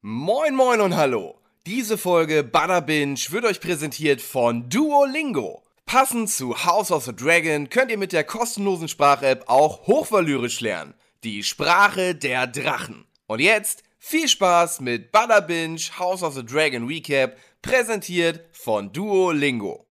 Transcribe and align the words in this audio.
Moin 0.00 0.54
moin 0.54 0.80
und 0.80 0.94
hallo. 0.94 1.40
Diese 1.66 1.98
Folge 1.98 2.44
Butter 2.44 2.82
Binge 2.82 3.18
wird 3.30 3.44
euch 3.44 3.60
präsentiert 3.60 4.20
von 4.20 4.70
Duolingo. 4.70 5.64
Passend 5.86 6.30
zu 6.30 6.64
House 6.64 6.92
of 6.92 7.04
the 7.04 7.12
Dragon 7.12 7.68
könnt 7.68 7.90
ihr 7.90 7.98
mit 7.98 8.12
der 8.12 8.22
kostenlosen 8.22 8.86
Sprach-App 8.86 9.48
auch 9.48 9.88
hochvalyrisch 9.88 10.60
lernen. 10.60 10.94
Die 11.24 11.42
Sprache 11.42 12.14
der 12.14 12.46
Drachen. 12.46 13.08
Und 13.26 13.40
jetzt 13.40 13.82
viel 13.98 14.28
Spaß 14.28 14.82
mit 14.82 15.10
Butter 15.10 15.42
Binge 15.42 15.80
House 15.98 16.22
of 16.22 16.34
the 16.34 16.46
Dragon 16.46 16.86
Recap, 16.86 17.36
präsentiert 17.60 18.44
von 18.52 18.92
Duolingo. 18.92 19.87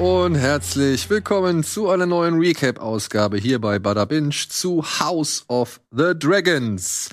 Und 0.00 0.34
herzlich 0.34 1.10
willkommen 1.10 1.62
zu 1.62 1.90
einer 1.90 2.06
neuen 2.06 2.38
Recap-Ausgabe 2.38 3.36
hier 3.36 3.60
bei 3.60 3.78
Bada 3.78 4.06
Binge 4.06 4.34
zu 4.48 4.82
House 4.82 5.44
of 5.48 5.78
the 5.90 6.18
Dragons. 6.18 7.10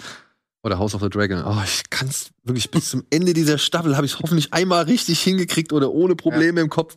Oder 0.63 0.79
House 0.79 0.95
of 0.95 1.01
the 1.01 1.09
Dragon. 1.09 1.43
Oh, 1.45 1.61
ich 1.65 1.89
kann 1.89 2.07
es 2.07 2.29
wirklich 2.45 2.71
bis 2.71 2.89
zum 2.91 3.03
Ende 3.09 3.33
dieser 3.33 3.57
Staffel 3.57 3.97
habe 3.97 4.05
ich 4.05 4.13
es 4.13 4.19
hoffentlich 4.19 4.53
einmal 4.53 4.85
richtig 4.85 5.19
hingekriegt 5.19 5.73
oder 5.73 5.91
ohne 5.91 6.15
Probleme 6.15 6.61
im 6.61 6.69
Kopf. 6.69 6.95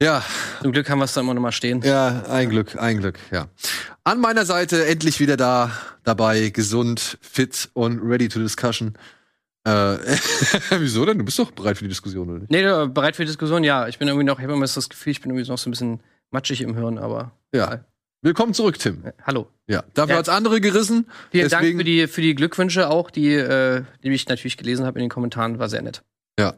Ja, 0.00 0.22
Zum 0.60 0.72
Glück 0.72 0.90
haben 0.90 0.98
wir 0.98 1.06
es 1.06 1.14
da 1.14 1.22
immer 1.22 1.32
noch 1.32 1.40
mal 1.40 1.52
stehen. 1.52 1.80
ja, 1.82 2.24
ein 2.28 2.50
Glück, 2.50 2.76
ein 2.78 2.98
Glück, 2.98 3.18
ja. 3.30 3.48
An 4.04 4.20
meiner 4.20 4.44
Seite 4.44 4.84
endlich 4.84 5.20
wieder 5.20 5.38
da, 5.38 5.72
dabei, 6.04 6.50
gesund, 6.50 7.16
fit 7.22 7.70
und 7.72 8.00
ready 8.00 8.28
to 8.28 8.38
discussion. 8.40 8.94
Äh, 9.66 9.98
wieso 10.78 11.04
denn? 11.04 11.18
Du 11.18 11.24
bist 11.24 11.38
doch 11.38 11.50
bereit 11.50 11.76
für 11.78 11.84
die 11.84 11.88
Diskussion, 11.88 12.30
oder 12.30 12.38
nicht? 12.40 12.50
Nee, 12.50 12.62
bereit 12.62 13.16
für 13.16 13.22
die 13.22 13.26
Diskussion, 13.28 13.64
ja. 13.64 13.88
Ich 13.88 13.98
bin 13.98 14.06
irgendwie 14.08 14.24
noch, 14.24 14.38
ich 14.38 14.44
habe 14.44 14.52
immer 14.52 14.62
das 14.66 14.88
Gefühl, 14.88 15.10
ich 15.10 15.20
bin 15.20 15.30
irgendwie 15.32 15.50
noch 15.50 15.58
so 15.58 15.68
ein 15.68 15.72
bisschen 15.72 16.00
matschig 16.30 16.60
im 16.62 16.76
Hirn, 16.76 16.98
aber 16.98 17.32
Ja. 17.52 17.80
Willkommen 18.22 18.54
zurück, 18.54 18.78
Tim. 18.78 19.04
äh, 19.04 19.12
hallo. 19.24 19.48
Ja, 19.68 19.84
dafür 19.94 20.14
Ja. 20.14 20.18
hat's 20.18 20.28
andere 20.28 20.60
gerissen. 20.60 21.06
Vielen 21.30 21.48
Deswegen- 21.48 21.50
Dank 21.50 21.78
für 21.78 21.84
die, 21.84 22.06
für 22.08 22.20
die 22.22 22.34
Glückwünsche 22.34 22.88
auch, 22.88 23.10
die, 23.10 23.32
äh, 23.34 23.82
die 24.02 24.10
ich 24.10 24.26
natürlich 24.28 24.56
gelesen 24.56 24.86
habe 24.86 24.98
in 24.98 25.04
den 25.04 25.10
Kommentaren, 25.10 25.58
war 25.58 25.68
sehr 25.68 25.82
nett. 25.82 26.02
Ja. 26.38 26.54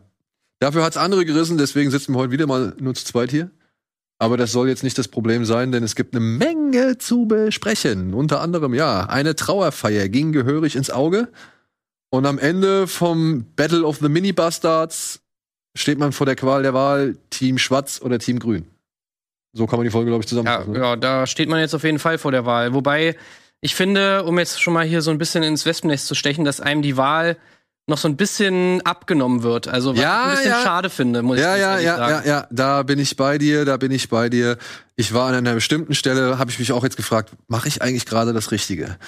Dafür 0.60 0.82
hat's 0.84 0.96
andere 0.96 1.24
gerissen, 1.24 1.56
deswegen 1.58 1.90
sitzen 1.90 2.12
wir 2.14 2.18
heute 2.18 2.32
wieder 2.32 2.46
mal 2.46 2.74
nur 2.80 2.94
zu 2.94 3.04
zweit 3.04 3.30
hier. 3.30 3.50
Aber 4.20 4.36
das 4.36 4.50
soll 4.50 4.68
jetzt 4.68 4.82
nicht 4.82 4.98
das 4.98 5.06
Problem 5.08 5.44
sein, 5.44 5.70
denn 5.70 5.84
es 5.84 5.94
gibt 5.94 6.14
eine 6.14 6.20
Menge 6.24 6.98
zu 6.98 7.26
besprechen. 7.26 8.12
Unter 8.14 8.40
anderem, 8.40 8.74
ja, 8.74 9.06
eine 9.06 9.36
Trauerfeier 9.36 10.08
ging 10.08 10.32
gehörig 10.32 10.74
ins 10.74 10.90
Auge. 10.90 11.28
Und 12.10 12.26
am 12.26 12.38
Ende 12.38 12.86
vom 12.86 13.44
Battle 13.56 13.84
of 13.84 13.98
the 13.98 14.08
Mini 14.08 14.32
Bastards 14.32 15.20
steht 15.76 15.98
man 15.98 16.12
vor 16.12 16.26
der 16.26 16.36
Qual 16.36 16.62
der 16.62 16.74
Wahl, 16.74 17.16
Team 17.30 17.58
Schwarz 17.58 18.00
oder 18.02 18.18
Team 18.18 18.38
Grün. 18.38 18.66
So 19.52 19.66
kann 19.66 19.78
man 19.78 19.84
die 19.84 19.90
Folge, 19.90 20.10
glaube 20.10 20.24
ich, 20.24 20.30
Ja, 20.30 20.36
zusammenfassen. 20.42 20.72
ne? 20.72 20.78
ja, 20.78 20.96
da 20.96 21.26
steht 21.26 21.48
man 21.48 21.60
jetzt 21.60 21.74
auf 21.74 21.84
jeden 21.84 21.98
Fall 21.98 22.18
vor 22.18 22.32
der 22.32 22.46
Wahl. 22.46 22.74
Wobei, 22.74 23.16
ich 23.60 23.74
finde, 23.74 24.24
um 24.24 24.38
jetzt 24.38 24.60
schon 24.60 24.72
mal 24.74 24.84
hier 24.86 25.02
so 25.02 25.10
ein 25.10 25.18
bisschen 25.18 25.42
ins 25.42 25.66
Wespennest 25.66 26.06
zu 26.06 26.14
stechen, 26.14 26.44
dass 26.44 26.60
einem 26.60 26.82
die 26.82 26.96
Wahl 26.96 27.36
noch 27.86 27.96
so 27.98 28.06
ein 28.08 28.16
bisschen 28.16 28.82
abgenommen 28.82 29.42
wird. 29.42 29.66
Also 29.66 29.94
was 29.94 30.02
Ja, 30.02 30.24
ich 30.24 30.28
ein 30.30 30.36
bisschen 30.36 30.50
ja. 30.50 30.62
schade 30.62 30.90
finde, 30.90 31.22
muss 31.22 31.38
Ja, 31.38 31.54
ich 31.56 31.60
ja, 31.62 31.78
ja, 31.78 31.96
sagen. 31.96 32.26
ja, 32.26 32.32
ja, 32.40 32.46
da 32.50 32.82
bin 32.82 32.98
ich 32.98 33.16
bei 33.16 33.38
dir, 33.38 33.64
da 33.64 33.78
bin 33.78 33.90
ich 33.90 34.10
bei 34.10 34.28
dir. 34.28 34.58
Ich 34.96 35.14
war 35.14 35.28
an 35.28 35.34
einer 35.34 35.54
bestimmten 35.54 35.94
Stelle, 35.94 36.38
habe 36.38 36.50
ich 36.50 36.58
mich 36.58 36.72
auch 36.72 36.84
jetzt 36.84 36.96
gefragt, 36.98 37.30
mache 37.48 37.66
ich 37.68 37.80
eigentlich 37.80 38.04
gerade 38.04 38.34
das 38.34 38.50
Richtige? 38.50 38.98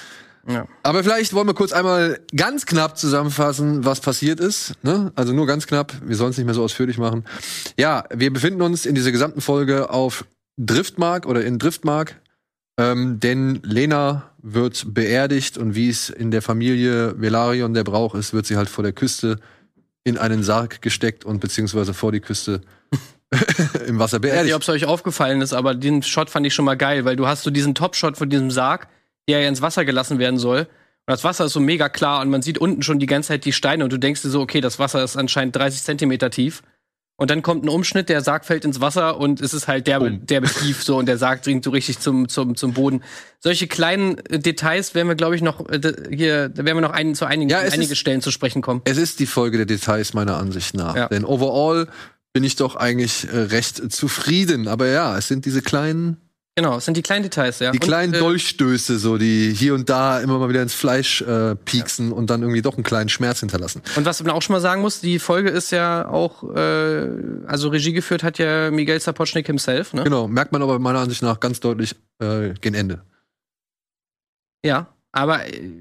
Ja. 0.48 0.66
Aber 0.82 1.04
vielleicht 1.04 1.32
wollen 1.34 1.46
wir 1.46 1.54
kurz 1.54 1.72
einmal 1.72 2.20
ganz 2.34 2.66
knapp 2.66 2.96
zusammenfassen, 2.96 3.84
was 3.84 4.00
passiert 4.00 4.40
ist. 4.40 4.72
Ne? 4.82 5.12
Also 5.14 5.32
nur 5.32 5.46
ganz 5.46 5.66
knapp, 5.66 5.92
wir 6.02 6.16
sollen 6.16 6.30
es 6.30 6.38
nicht 6.38 6.46
mehr 6.46 6.54
so 6.54 6.62
ausführlich 6.64 6.98
machen. 6.98 7.24
Ja, 7.78 8.04
wir 8.14 8.32
befinden 8.32 8.62
uns 8.62 8.86
in 8.86 8.94
dieser 8.94 9.12
gesamten 9.12 9.40
Folge 9.40 9.90
auf 9.90 10.24
Driftmark 10.56 11.26
oder 11.26 11.44
in 11.44 11.58
Driftmark, 11.58 12.20
ähm, 12.78 13.20
denn 13.20 13.60
Lena 13.62 14.30
wird 14.42 14.94
beerdigt 14.94 15.58
und 15.58 15.74
wie 15.74 15.90
es 15.90 16.08
in 16.08 16.30
der 16.30 16.42
Familie 16.42 17.20
Velarion 17.20 17.74
der 17.74 17.84
Brauch 17.84 18.14
ist, 18.14 18.32
wird 18.32 18.46
sie 18.46 18.56
halt 18.56 18.70
vor 18.70 18.82
der 18.82 18.92
Küste 18.92 19.38
in 20.04 20.16
einen 20.16 20.42
Sarg 20.42 20.80
gesteckt 20.80 21.24
und 21.26 21.40
beziehungsweise 21.40 21.92
vor 21.92 22.12
die 22.12 22.20
Küste 22.20 22.62
im 23.86 23.98
Wasser 23.98 24.16
Ich 24.16 24.22
weiß 24.22 24.30
nicht, 24.30 24.32
beerdigt. 24.32 24.54
ob 24.54 24.62
es 24.62 24.68
euch 24.70 24.86
aufgefallen 24.86 25.42
ist, 25.42 25.52
aber 25.52 25.74
den 25.74 26.02
Shot 26.02 26.30
fand 26.30 26.46
ich 26.46 26.54
schon 26.54 26.64
mal 26.64 26.76
geil, 26.76 27.04
weil 27.04 27.16
du 27.16 27.26
hast 27.26 27.42
so 27.42 27.50
diesen 27.50 27.74
Top-Shot 27.74 28.16
von 28.16 28.30
diesem 28.30 28.50
Sarg, 28.50 28.88
der 29.28 29.40
ja 29.40 29.48
ins 29.48 29.62
Wasser 29.62 29.84
gelassen 29.84 30.18
werden 30.18 30.38
soll. 30.38 30.60
Und 30.60 31.12
das 31.12 31.24
Wasser 31.24 31.46
ist 31.46 31.52
so 31.54 31.60
mega 31.60 31.88
klar 31.88 32.20
und 32.20 32.30
man 32.30 32.42
sieht 32.42 32.58
unten 32.58 32.82
schon 32.82 32.98
die 32.98 33.06
ganze 33.06 33.28
Zeit 33.28 33.44
die 33.44 33.52
Steine 33.52 33.84
und 33.84 33.92
du 33.92 33.98
denkst 33.98 34.22
dir 34.22 34.30
so, 34.30 34.40
okay, 34.40 34.60
das 34.60 34.78
Wasser 34.78 35.02
ist 35.02 35.16
anscheinend 35.16 35.56
30 35.56 35.82
Zentimeter 35.82 36.30
tief. 36.30 36.62
Und 37.16 37.30
dann 37.30 37.42
kommt 37.42 37.64
ein 37.64 37.68
Umschnitt, 37.68 38.08
der 38.08 38.22
Sarg 38.22 38.46
fällt 38.46 38.64
ins 38.64 38.80
Wasser 38.80 39.18
und 39.18 39.42
es 39.42 39.52
ist 39.52 39.68
halt 39.68 39.86
derbe, 39.86 40.10
derbe 40.12 40.46
tief 40.48 40.82
so 40.82 40.96
und 40.96 41.04
der 41.04 41.18
Sarg 41.18 41.42
dringt 41.42 41.64
so 41.64 41.70
richtig 41.70 41.98
zum, 41.98 42.30
zum, 42.30 42.56
zum 42.56 42.72
Boden. 42.72 43.02
Solche 43.40 43.66
kleinen 43.66 44.16
äh, 44.30 44.38
Details 44.38 44.94
werden 44.94 45.08
wir, 45.08 45.16
glaube 45.16 45.36
ich, 45.36 45.42
noch 45.42 45.68
äh, 45.68 45.80
hier, 46.10 46.48
da 46.48 46.64
werden 46.64 46.78
wir 46.78 46.80
noch 46.80 46.92
ein, 46.92 47.14
zu 47.14 47.26
einigen, 47.26 47.50
Ja, 47.50 47.58
einige 47.58 47.92
ist- 47.92 47.98
Stellen 47.98 48.22
zu 48.22 48.30
sprechen 48.30 48.62
kommen. 48.62 48.80
Es 48.84 48.96
ist 48.96 49.20
die 49.20 49.26
Folge 49.26 49.58
der 49.58 49.66
Details 49.66 50.14
meiner 50.14 50.38
Ansicht 50.38 50.74
nach. 50.74 50.96
Ja. 50.96 51.08
Denn 51.08 51.26
overall 51.26 51.88
bin 52.32 52.42
ich 52.42 52.56
doch 52.56 52.74
eigentlich 52.76 53.28
äh, 53.30 53.36
recht 53.36 53.92
zufrieden. 53.92 54.66
Aber 54.66 54.86
ja, 54.86 55.18
es 55.18 55.28
sind 55.28 55.44
diese 55.44 55.60
kleinen, 55.60 56.16
Genau, 56.56 56.76
es 56.76 56.84
sind 56.84 56.96
die 56.96 57.02
kleinen 57.02 57.22
Details, 57.22 57.60
ja. 57.60 57.70
die 57.70 57.78
Und, 57.78 57.84
kleinen 57.84 58.12
äh, 58.12 58.18
Dolchstöße, 58.18 58.98
so 58.98 59.16
die 59.16 59.54
hier 59.54 59.72
und 59.72 59.88
da 59.88 60.20
immer 60.20 60.38
mal 60.38 60.48
wieder 60.48 60.62
ins 60.62 60.74
Fleisch 60.74 61.22
äh, 61.22 61.54
pieksen 61.54 62.12
und 62.12 62.28
dann 62.28 62.42
irgendwie 62.42 62.60
doch 62.60 62.74
einen 62.74 62.82
kleinen 62.82 63.08
Schmerz 63.08 63.40
hinterlassen. 63.40 63.82
Und 63.96 64.04
was 64.04 64.22
man 64.22 64.32
auch 64.32 64.42
schon 64.42 64.54
mal 64.54 64.60
sagen 64.60 64.82
muss, 64.82 65.00
die 65.00 65.18
Folge 65.18 65.50
ist 65.50 65.70
ja 65.70 66.08
auch, 66.08 66.42
äh, 66.54 67.08
also 67.46 67.68
Regie 67.68 67.92
geführt 67.92 68.22
hat 68.22 68.38
ja 68.38 68.70
Miguel 68.70 69.00
Sapochnik 69.00 69.46
himself, 69.46 69.94
ne? 69.94 70.04
Genau, 70.04 70.26
merkt 70.28 70.52
man 70.52 70.62
aber 70.62 70.78
meiner 70.78 70.98
Ansicht 70.98 71.22
nach 71.22 71.40
ganz 71.40 71.60
deutlich 71.60 71.94
äh, 72.18 72.50
gen 72.60 72.74
Ende. 72.74 73.04
Ja. 74.64 74.88
Aber 75.12 75.40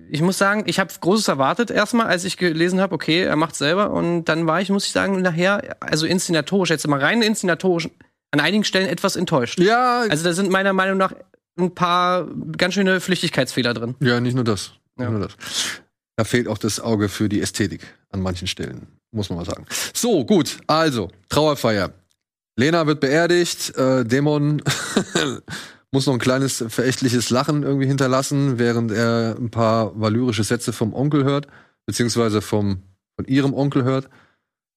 ich 0.10 0.22
muss 0.22 0.40
sagen, 0.40 0.64
ich 0.66 0.80
habe 0.80 0.92
Großes 1.00 1.28
erwartet 1.28 1.70
erstmal, 1.70 2.08
als 2.08 2.26
ich 2.26 2.38
gelesen 2.38 2.82
habe, 2.82 2.96
okay, 2.96 3.22
er 3.22 3.36
macht's 3.36 3.60
selber. 3.60 3.92
Und 3.92 4.26
dann 4.26 4.48
war 4.48 4.60
ich, 4.60 4.70
muss 4.70 4.88
ich 4.88 4.92
sagen, 4.92 5.22
nachher, 5.22 5.78
also 5.82 6.08
inszenatorisch, 6.08 6.72
jetzt 6.72 6.88
mal 6.88 7.00
rein 7.00 7.22
inszenatorisch, 7.22 7.90
an 8.32 8.40
einigen 8.40 8.64
Stellen 8.64 8.88
etwas 8.88 9.16
enttäuscht. 9.16 9.60
Ja, 9.60 10.02
Also 10.10 10.24
da 10.24 10.34
sind 10.34 10.50
meiner 10.50 10.74
Meinung 10.74 10.98
nach 10.98 11.14
ein 11.58 11.74
paar 11.76 12.28
ganz 12.58 12.74
schöne 12.76 13.02
Flüchtigkeitsfehler 13.02 13.74
drin. 13.74 13.96
ja, 14.00 14.20
nicht 14.20 14.36
nur 14.36 14.44
das. 14.44 14.72
Nicht 14.96 15.06
Ja. 15.06 15.10
nur 15.12 15.20
das. 15.22 15.36
Da 16.16 16.24
fehlt 16.26 16.48
auch 16.48 16.58
das 16.58 16.80
Auge 16.80 17.08
für 17.10 17.30
die 17.30 17.42
Ästhetik 17.42 17.82
an 18.12 18.22
manchen 18.22 18.48
Stellen, 18.48 18.88
muss 19.12 19.30
man 19.30 19.40
mal 19.40 19.46
sagen. 19.46 19.66
So, 19.94 20.26
gut, 20.26 20.58
also, 20.68 21.10
Trauerfeier. 21.30 21.92
Lena 22.58 22.86
wird 22.88 23.00
beerdigt, 23.00 23.76
äh, 23.78 24.04
Dämon 24.04 24.62
muss 25.92 26.06
noch 26.06 26.14
ein 26.14 26.20
kleines 26.20 26.64
verächtliches 26.68 27.30
Lachen 27.30 27.64
irgendwie 27.64 27.88
hinterlassen, 27.88 28.60
während 28.60 28.92
er 28.92 29.36
ein 29.40 29.50
paar 29.50 30.00
valyrische 30.00 30.44
Sätze 30.44 30.74
vom 30.74 30.94
Onkel 30.94 31.24
hört, 31.24 31.48
beziehungsweise 31.86 32.42
vom, 32.42 32.84
von 33.16 33.26
ihrem 33.26 33.54
Onkel 33.54 33.84
hört, 33.84 34.10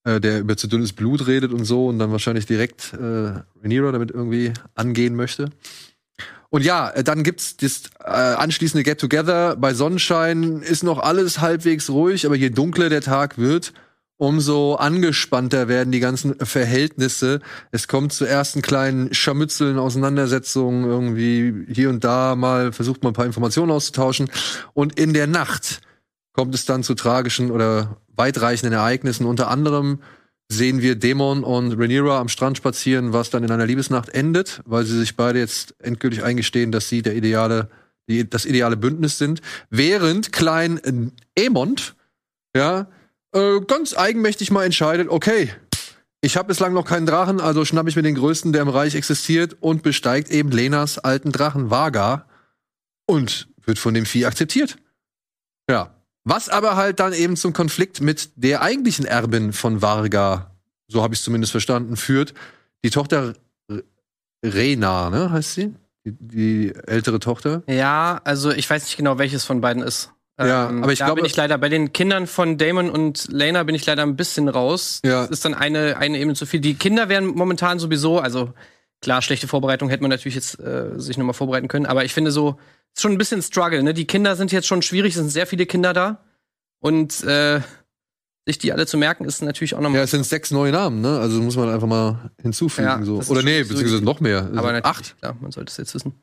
äh, 0.04 0.20
der 0.20 0.40
über 0.40 0.56
zu 0.56 0.66
dünnes 0.66 0.92
Blut 0.92 1.26
redet 1.26 1.52
und 1.52 1.64
so 1.64 1.86
und 1.86 1.98
dann 1.98 2.12
wahrscheinlich 2.12 2.46
direkt 2.46 2.92
äh, 2.94 3.40
Rhaenyra 3.62 3.92
damit 3.92 4.10
irgendwie 4.10 4.52
angehen 4.74 5.14
möchte. 5.14 5.50
Und 6.50 6.64
ja, 6.64 6.90
äh, 6.90 7.02
dann 7.02 7.22
gibt's 7.22 7.56
das 7.56 7.84
äh, 8.04 8.10
anschließende 8.10 8.82
Get-Together. 8.82 9.56
Bei 9.56 9.72
Sonnenschein 9.72 10.60
ist 10.60 10.82
noch 10.82 10.98
alles 10.98 11.40
halbwegs 11.40 11.88
ruhig, 11.88 12.26
aber 12.26 12.36
je 12.36 12.50
dunkler 12.50 12.90
der 12.90 13.00
Tag 13.00 13.38
wird, 13.38 13.72
umso 14.18 14.74
angespannter 14.74 15.66
werden 15.66 15.92
die 15.92 16.00
ganzen 16.00 16.34
Verhältnisse. 16.38 17.40
Es 17.70 17.88
kommt 17.88 18.12
zu 18.12 18.26
ersten 18.26 18.60
kleinen 18.60 19.14
Scharmützeln, 19.14 19.78
Auseinandersetzungen, 19.78 20.84
irgendwie 20.84 21.64
hier 21.72 21.88
und 21.88 22.04
da 22.04 22.36
mal 22.36 22.72
versucht 22.72 23.02
man 23.02 23.12
ein 23.12 23.14
paar 23.14 23.26
Informationen 23.26 23.72
auszutauschen. 23.72 24.30
Und 24.74 24.98
in 24.98 25.14
der 25.14 25.26
Nacht 25.26 25.80
kommt 26.32 26.54
es 26.54 26.64
dann 26.64 26.82
zu 26.82 26.94
tragischen 26.94 27.50
oder 27.50 27.96
weitreichenden 28.08 28.72
Ereignissen. 28.72 29.26
Unter 29.26 29.48
anderem 29.48 30.00
sehen 30.48 30.82
wir 30.82 30.96
Dämon 30.96 31.44
und 31.44 31.72
Rhaenyra 31.72 32.20
am 32.20 32.28
Strand 32.28 32.56
spazieren, 32.56 33.12
was 33.12 33.30
dann 33.30 33.44
in 33.44 33.50
einer 33.50 33.66
Liebesnacht 33.66 34.08
endet, 34.10 34.60
weil 34.64 34.84
sie 34.84 34.98
sich 34.98 35.16
beide 35.16 35.38
jetzt 35.38 35.74
endgültig 35.80 36.22
eingestehen, 36.22 36.72
dass 36.72 36.88
sie 36.88 37.02
der 37.02 37.16
ideale, 37.16 37.68
die, 38.08 38.28
das 38.28 38.44
ideale 38.44 38.76
Bündnis 38.76 39.18
sind. 39.18 39.40
Während 39.70 40.32
Klein 40.32 40.78
äh, 40.78 41.42
Aemond, 41.44 41.94
ja, 42.54 42.88
äh, 43.32 43.60
ganz 43.60 43.96
eigenmächtig 43.96 44.50
mal 44.50 44.64
entscheidet, 44.64 45.08
okay, 45.08 45.50
ich 46.20 46.36
habe 46.36 46.48
bislang 46.48 46.72
noch 46.72 46.84
keinen 46.84 47.06
Drachen, 47.06 47.40
also 47.40 47.64
schnapp 47.64 47.88
ich 47.88 47.96
mir 47.96 48.02
den 48.02 48.14
größten, 48.14 48.52
der 48.52 48.62
im 48.62 48.68
Reich 48.68 48.94
existiert 48.94 49.56
und 49.60 49.82
besteigt 49.82 50.30
eben 50.30 50.52
Lenas 50.52 50.98
alten 50.98 51.32
Drachen 51.32 51.70
Vaga 51.70 52.26
und 53.06 53.48
wird 53.64 53.78
von 53.78 53.94
dem 53.94 54.06
Vieh 54.06 54.26
akzeptiert. 54.26 54.76
Ja, 55.68 55.94
Was 56.24 56.48
aber 56.48 56.76
halt 56.76 57.00
dann 57.00 57.12
eben 57.12 57.36
zum 57.36 57.52
Konflikt 57.52 58.00
mit 58.00 58.30
der 58.36 58.62
eigentlichen 58.62 59.04
Erbin 59.04 59.52
von 59.52 59.82
Varga, 59.82 60.52
so 60.88 61.02
habe 61.02 61.14
ich 61.14 61.22
zumindest 61.22 61.50
verstanden, 61.50 61.96
führt. 61.96 62.34
Die 62.84 62.90
Tochter 62.90 63.34
Rena, 64.44 65.10
ne, 65.10 65.30
heißt 65.30 65.54
sie? 65.54 65.74
Die, 66.04 66.12
die, 66.18 66.74
ältere 66.86 67.20
Tochter. 67.20 67.62
Ja, 67.68 68.20
also 68.24 68.50
ich 68.50 68.68
weiß 68.68 68.84
nicht 68.84 68.96
genau, 68.96 69.18
welches 69.18 69.44
von 69.44 69.60
beiden 69.60 69.82
ist. 69.82 70.10
Ja, 70.38 70.68
ähm, 70.68 70.82
aber 70.82 70.92
ich 70.92 70.98
da 70.98 71.06
glaube, 71.06 71.20
bin 71.20 71.26
ich 71.26 71.36
leider 71.36 71.58
bei 71.58 71.68
den 71.68 71.92
Kindern 71.92 72.26
von 72.26 72.58
Damon 72.58 72.90
und 72.90 73.28
Lena 73.30 73.62
bin 73.62 73.74
ich 73.74 73.86
leider 73.86 74.02
ein 74.02 74.16
bisschen 74.16 74.48
raus. 74.48 75.00
Ja. 75.04 75.22
Das 75.22 75.30
ist 75.30 75.44
dann 75.44 75.54
eine 75.54 75.98
eine 75.98 76.18
Ebene 76.18 76.34
zu 76.34 76.46
viel. 76.46 76.60
Die 76.60 76.74
Kinder 76.74 77.08
werden 77.08 77.28
momentan 77.28 77.78
sowieso, 77.78 78.18
also 78.18 78.52
klar, 79.02 79.20
schlechte 79.20 79.48
Vorbereitung 79.48 79.90
hätte 79.90 80.02
man 80.02 80.10
natürlich 80.10 80.34
jetzt 80.36 80.58
äh, 80.60 80.98
sich 80.98 81.18
nochmal 81.18 81.34
vorbereiten 81.34 81.68
können, 81.68 81.86
aber 81.86 82.04
ich 82.04 82.14
finde 82.14 82.30
so 82.30 82.58
ist 82.94 83.02
schon 83.02 83.12
ein 83.12 83.18
bisschen 83.18 83.42
Struggle. 83.42 83.82
Ne? 83.82 83.94
Die 83.94 84.06
Kinder 84.06 84.36
sind 84.36 84.52
jetzt 84.52 84.66
schon 84.66 84.82
schwierig, 84.82 85.10
es 85.14 85.18
sind 85.18 85.30
sehr 85.30 85.46
viele 85.46 85.66
Kinder 85.66 85.92
da 85.92 86.24
und 86.80 87.22
äh, 87.24 87.60
sich 88.46 88.58
die 88.58 88.72
alle 88.72 88.86
zu 88.86 88.96
merken, 88.96 89.24
ist 89.24 89.40
natürlich 89.42 89.74
auch 89.74 89.80
nochmal. 89.80 89.98
Ja, 89.98 90.04
es 90.04 90.10
sind 90.10 90.26
sechs 90.26 90.50
neue 90.50 90.72
Namen, 90.72 91.00
ne? 91.00 91.20
Also 91.20 91.40
muss 91.40 91.56
man 91.56 91.68
einfach 91.68 91.86
mal 91.86 92.32
hinzufügen. 92.40 92.88
Ja, 92.88 93.02
so. 93.04 93.22
Oder 93.28 93.42
nee, 93.42 93.62
beziehungsweise 93.62 94.02
noch 94.02 94.20
mehr. 94.20 94.50
aber 94.54 94.70
Also 94.70 94.82
acht. 94.82 95.18
klar, 95.18 95.36
man 95.40 95.52
sollte 95.52 95.70
es 95.70 95.76
jetzt 95.76 95.94
wissen. 95.94 96.14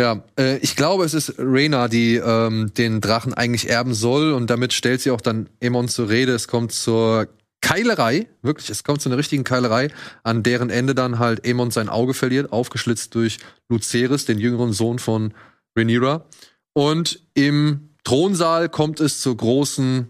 Ja, 0.00 0.22
äh, 0.38 0.58
ich 0.58 0.76
glaube, 0.76 1.04
es 1.04 1.12
ist 1.12 1.34
Rena, 1.38 1.88
die 1.88 2.16
ähm, 2.16 2.72
den 2.72 3.00
Drachen 3.00 3.34
eigentlich 3.34 3.68
erben 3.68 3.94
soll 3.94 4.32
und 4.32 4.48
damit 4.48 4.72
stellt 4.72 5.00
sie 5.02 5.10
auch 5.10 5.20
dann 5.20 5.50
Emon 5.60 5.88
zur 5.88 6.08
Rede. 6.08 6.32
Es 6.32 6.48
kommt 6.48 6.72
zur 6.72 7.28
Keilerei, 7.60 8.28
wirklich, 8.42 8.70
es 8.70 8.84
kommt 8.84 9.00
zu 9.00 9.08
einer 9.08 9.18
richtigen 9.18 9.44
Keilerei, 9.44 9.88
an 10.22 10.42
deren 10.42 10.70
Ende 10.70 10.94
dann 10.94 11.18
halt 11.18 11.44
Emon 11.44 11.70
sein 11.70 11.88
Auge 11.88 12.14
verliert, 12.14 12.52
aufgeschlitzt 12.52 13.14
durch 13.14 13.38
Luceris, 13.68 14.24
den 14.24 14.38
jüngeren 14.38 14.72
Sohn 14.72 14.98
von 14.98 15.34
Rhaenyra. 15.76 16.26
Und 16.72 17.20
im 17.34 17.90
Thronsaal 18.04 18.68
kommt 18.68 19.00
es 19.00 19.20
zur 19.20 19.36
großen 19.36 20.08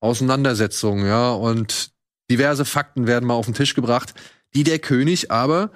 Auseinandersetzung, 0.00 1.04
ja, 1.06 1.30
und 1.32 1.90
diverse 2.30 2.64
Fakten 2.64 3.06
werden 3.06 3.26
mal 3.26 3.34
auf 3.34 3.46
den 3.46 3.54
Tisch 3.54 3.74
gebracht, 3.74 4.14
die 4.54 4.64
der 4.64 4.78
König 4.78 5.30
aber 5.30 5.70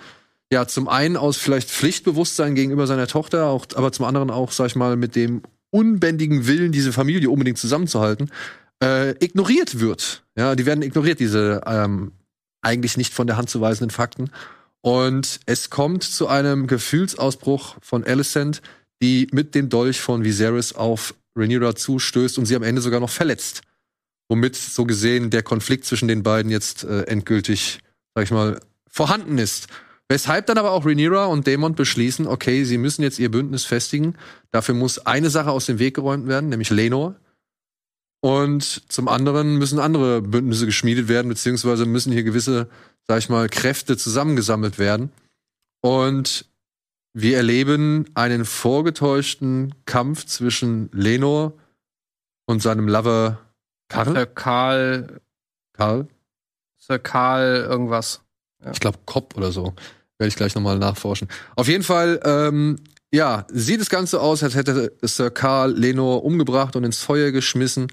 ja, 0.53 0.67
zum 0.67 0.89
einen 0.89 1.17
aus 1.17 1.37
vielleicht 1.37 1.71
Pflichtbewusstsein 1.71 2.55
gegenüber 2.55 2.87
seiner 2.87 3.07
Tochter, 3.07 3.47
auch, 3.47 3.67
aber 3.77 3.93
zum 3.93 4.05
anderen 4.05 4.31
auch, 4.31 4.51
sag 4.51 4.67
ich 4.67 4.77
mal, 4.77 4.97
mit 4.97 5.15
dem 5.15 5.43
unbändigen 5.71 6.47
Willen, 6.49 6.73
diese 6.73 6.93
Familie 6.93 7.31
unbedingt 7.31 7.59
zusammenzuhalten, 7.59 8.31
äh, 8.83 9.11
ignoriert 9.25 9.81
wird. 9.81 10.25
Ja, 10.37 10.55
die 10.55 10.67
werden 10.67 10.83
ignoriert, 10.83 11.21
diese 11.21 11.61
ähm, 11.67 12.13
eigentlich 12.63 12.97
nicht 12.97 13.15
von 13.15 13.27
der 13.27 13.37
Hand 13.37 13.51
zu 13.51 13.61
weisenden 13.61 13.91
Fakten. 13.91 14.31
Und 14.83 15.41
es 15.47 15.71
kommt 15.71 16.05
zu 16.05 16.29
einem 16.29 16.67
Gefühlsausbruch 16.67 17.77
von 17.83 18.05
Alicent, 18.05 18.63
die 19.03 19.29
mit 19.33 19.55
dem 19.55 19.69
Dolch 19.69 20.01
von 20.01 20.25
Viserys 20.25 20.75
auf 20.75 21.15
Rhaenyra 21.37 21.75
zustößt 21.75 22.39
und 22.39 22.47
sie 22.47 22.57
am 22.57 22.63
Ende 22.63 22.81
sogar 22.81 23.01
noch 23.01 23.11
verletzt. 23.11 23.63
Womit 24.29 24.57
so 24.57 24.85
gesehen 24.85 25.31
der 25.31 25.43
Konflikt 25.43 25.85
zwischen 25.85 26.09
den 26.09 26.23
beiden 26.23 26.51
jetzt 26.51 26.85
äh, 26.85 27.03
endgültig, 27.03 27.81
sag 28.15 28.25
ich 28.25 28.31
mal, 28.31 28.61
vorhanden 28.89 29.39
ist. 29.39 29.69
Weshalb 30.09 30.47
dann 30.47 30.59
aber 30.59 30.73
auch 30.73 30.87
Rhaenyra 30.87 31.27
und 31.27 31.47
Daemon 31.47 31.75
beschließen, 31.75 32.27
okay, 32.27 32.65
sie 32.65 32.79
müssen 32.79 33.03
jetzt 33.03 33.19
ihr 33.19 33.31
Bündnis 33.31 33.65
festigen. 33.65 34.17
Dafür 34.51 34.75
muss 34.75 34.99
eine 35.07 35.31
Sache 35.31 35.51
aus 35.51 35.67
dem 35.67 35.79
Weg 35.79 35.95
geräumt 35.95 36.27
werden, 36.27 36.49
nämlich 36.49 36.71
Lenor. 36.71 37.17
Und 38.21 38.83
zum 38.93 39.09
anderen 39.09 39.57
müssen 39.57 39.79
andere 39.79 40.21
Bündnisse 40.21 40.67
geschmiedet 40.67 41.09
werden, 41.09 41.29
beziehungsweise 41.29 41.87
müssen 41.87 42.13
hier 42.13 42.23
gewisse, 42.23 42.69
sag 43.09 43.19
ich 43.19 43.29
mal, 43.29 43.49
Kräfte 43.49 43.97
zusammengesammelt 43.97 44.79
werden. 44.79 45.11
Und 45.81 46.45
wir 47.15 47.39
erleben 47.39 48.07
einen 48.15 48.45
vorgetäuschten 48.45 49.75
Kampf 49.87 50.27
zwischen 50.27 50.91
Lenor 50.93 51.55
und 52.47 52.61
seinem 52.63 52.89
Lover 52.89 53.39
Karl. 53.89 54.15
Sir 54.15 54.27
Karl, 54.27 55.21
Karl? 55.73 56.09
Sir 56.79 56.99
Karl 56.99 57.67
irgendwas. 57.69 58.21
Ich 58.73 58.81
glaube, 58.81 58.99
Kopp 59.07 59.37
oder 59.37 59.51
so. 59.51 59.75
Werde 60.19 60.29
ich 60.29 60.37
gleich 60.37 60.55
nochmal 60.55 60.79
nachforschen. 60.79 61.29
Auf 61.57 61.67
jeden 61.67 61.83
Fall, 61.83 62.21
ähm, 62.25 62.77
ja, 63.13 63.47
sieht 63.51 63.81
das 63.81 63.91
Ganze 63.91 64.21
aus, 64.21 64.43
als 64.43 64.55
hätte 64.55 64.93
Sir 65.03 65.31
Karl 65.31 65.73
Lenor 65.73 66.25
umgebracht 66.25 66.77
und 66.77 66.85
ins 66.85 66.99
Feuer 66.99 67.33
geschmissen. 67.33 67.93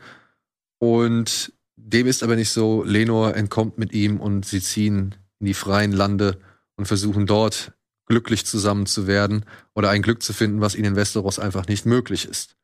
Und 0.80 1.54
dem 1.76 2.08
ist 2.08 2.24
aber 2.24 2.36
nicht 2.36 2.52
so. 2.52 2.84
Lenor 2.84 3.36
entkommt 3.36 3.78
mit 3.78 3.94
ihm 3.94 4.20
und 4.20 4.46
sie 4.46 4.62
ziehen 4.62 5.16
in 5.40 5.48
die 5.48 5.54
freien 5.54 5.92
Lande 5.92 6.38
und 6.76 6.86
versuchen 6.86 7.26
dort 7.26 7.74
glücklich 8.06 8.46
zusammen 8.46 8.86
zu 8.86 9.08
werden 9.08 9.46
oder 9.74 9.90
ein 9.90 10.02
Glück 10.02 10.22
zu 10.22 10.34
finden, 10.34 10.62
was 10.62 10.76
ihnen 10.76 10.86
in 10.86 10.96
Westeros 10.96 11.40
einfach 11.40 11.68
nicht 11.68 11.86
möglich 11.86 12.26
ist. 12.26 12.56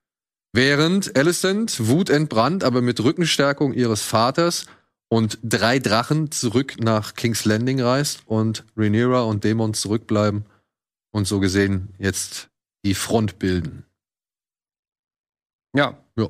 Während 0.54 1.18
Alicent, 1.18 1.88
wutentbrannt, 1.88 2.64
aber 2.64 2.82
mit 2.82 3.04
Rückenstärkung 3.04 3.74
ihres 3.74 4.04
Vaters 4.04 4.68
und 5.10 5.40
drei 5.44 5.80
Drachen 5.80 6.32
zurück 6.32 6.76
nach 6.80 7.16
King's 7.16 7.46
Landing 7.46 7.82
reist 7.82 8.22
und 8.26 8.64
Rhaenyra 8.78 9.24
und 9.24 9.44
Daemon 9.44 9.74
zurückbleiben 9.74 10.46
und 11.14 11.26
so 11.28 11.40
gesehen 11.40 11.94
jetzt 12.00 12.50
die 12.84 12.96
Front 12.96 13.40
bilden. 13.40 13.86
Ja. 15.76 15.98
Ja. 16.18 16.28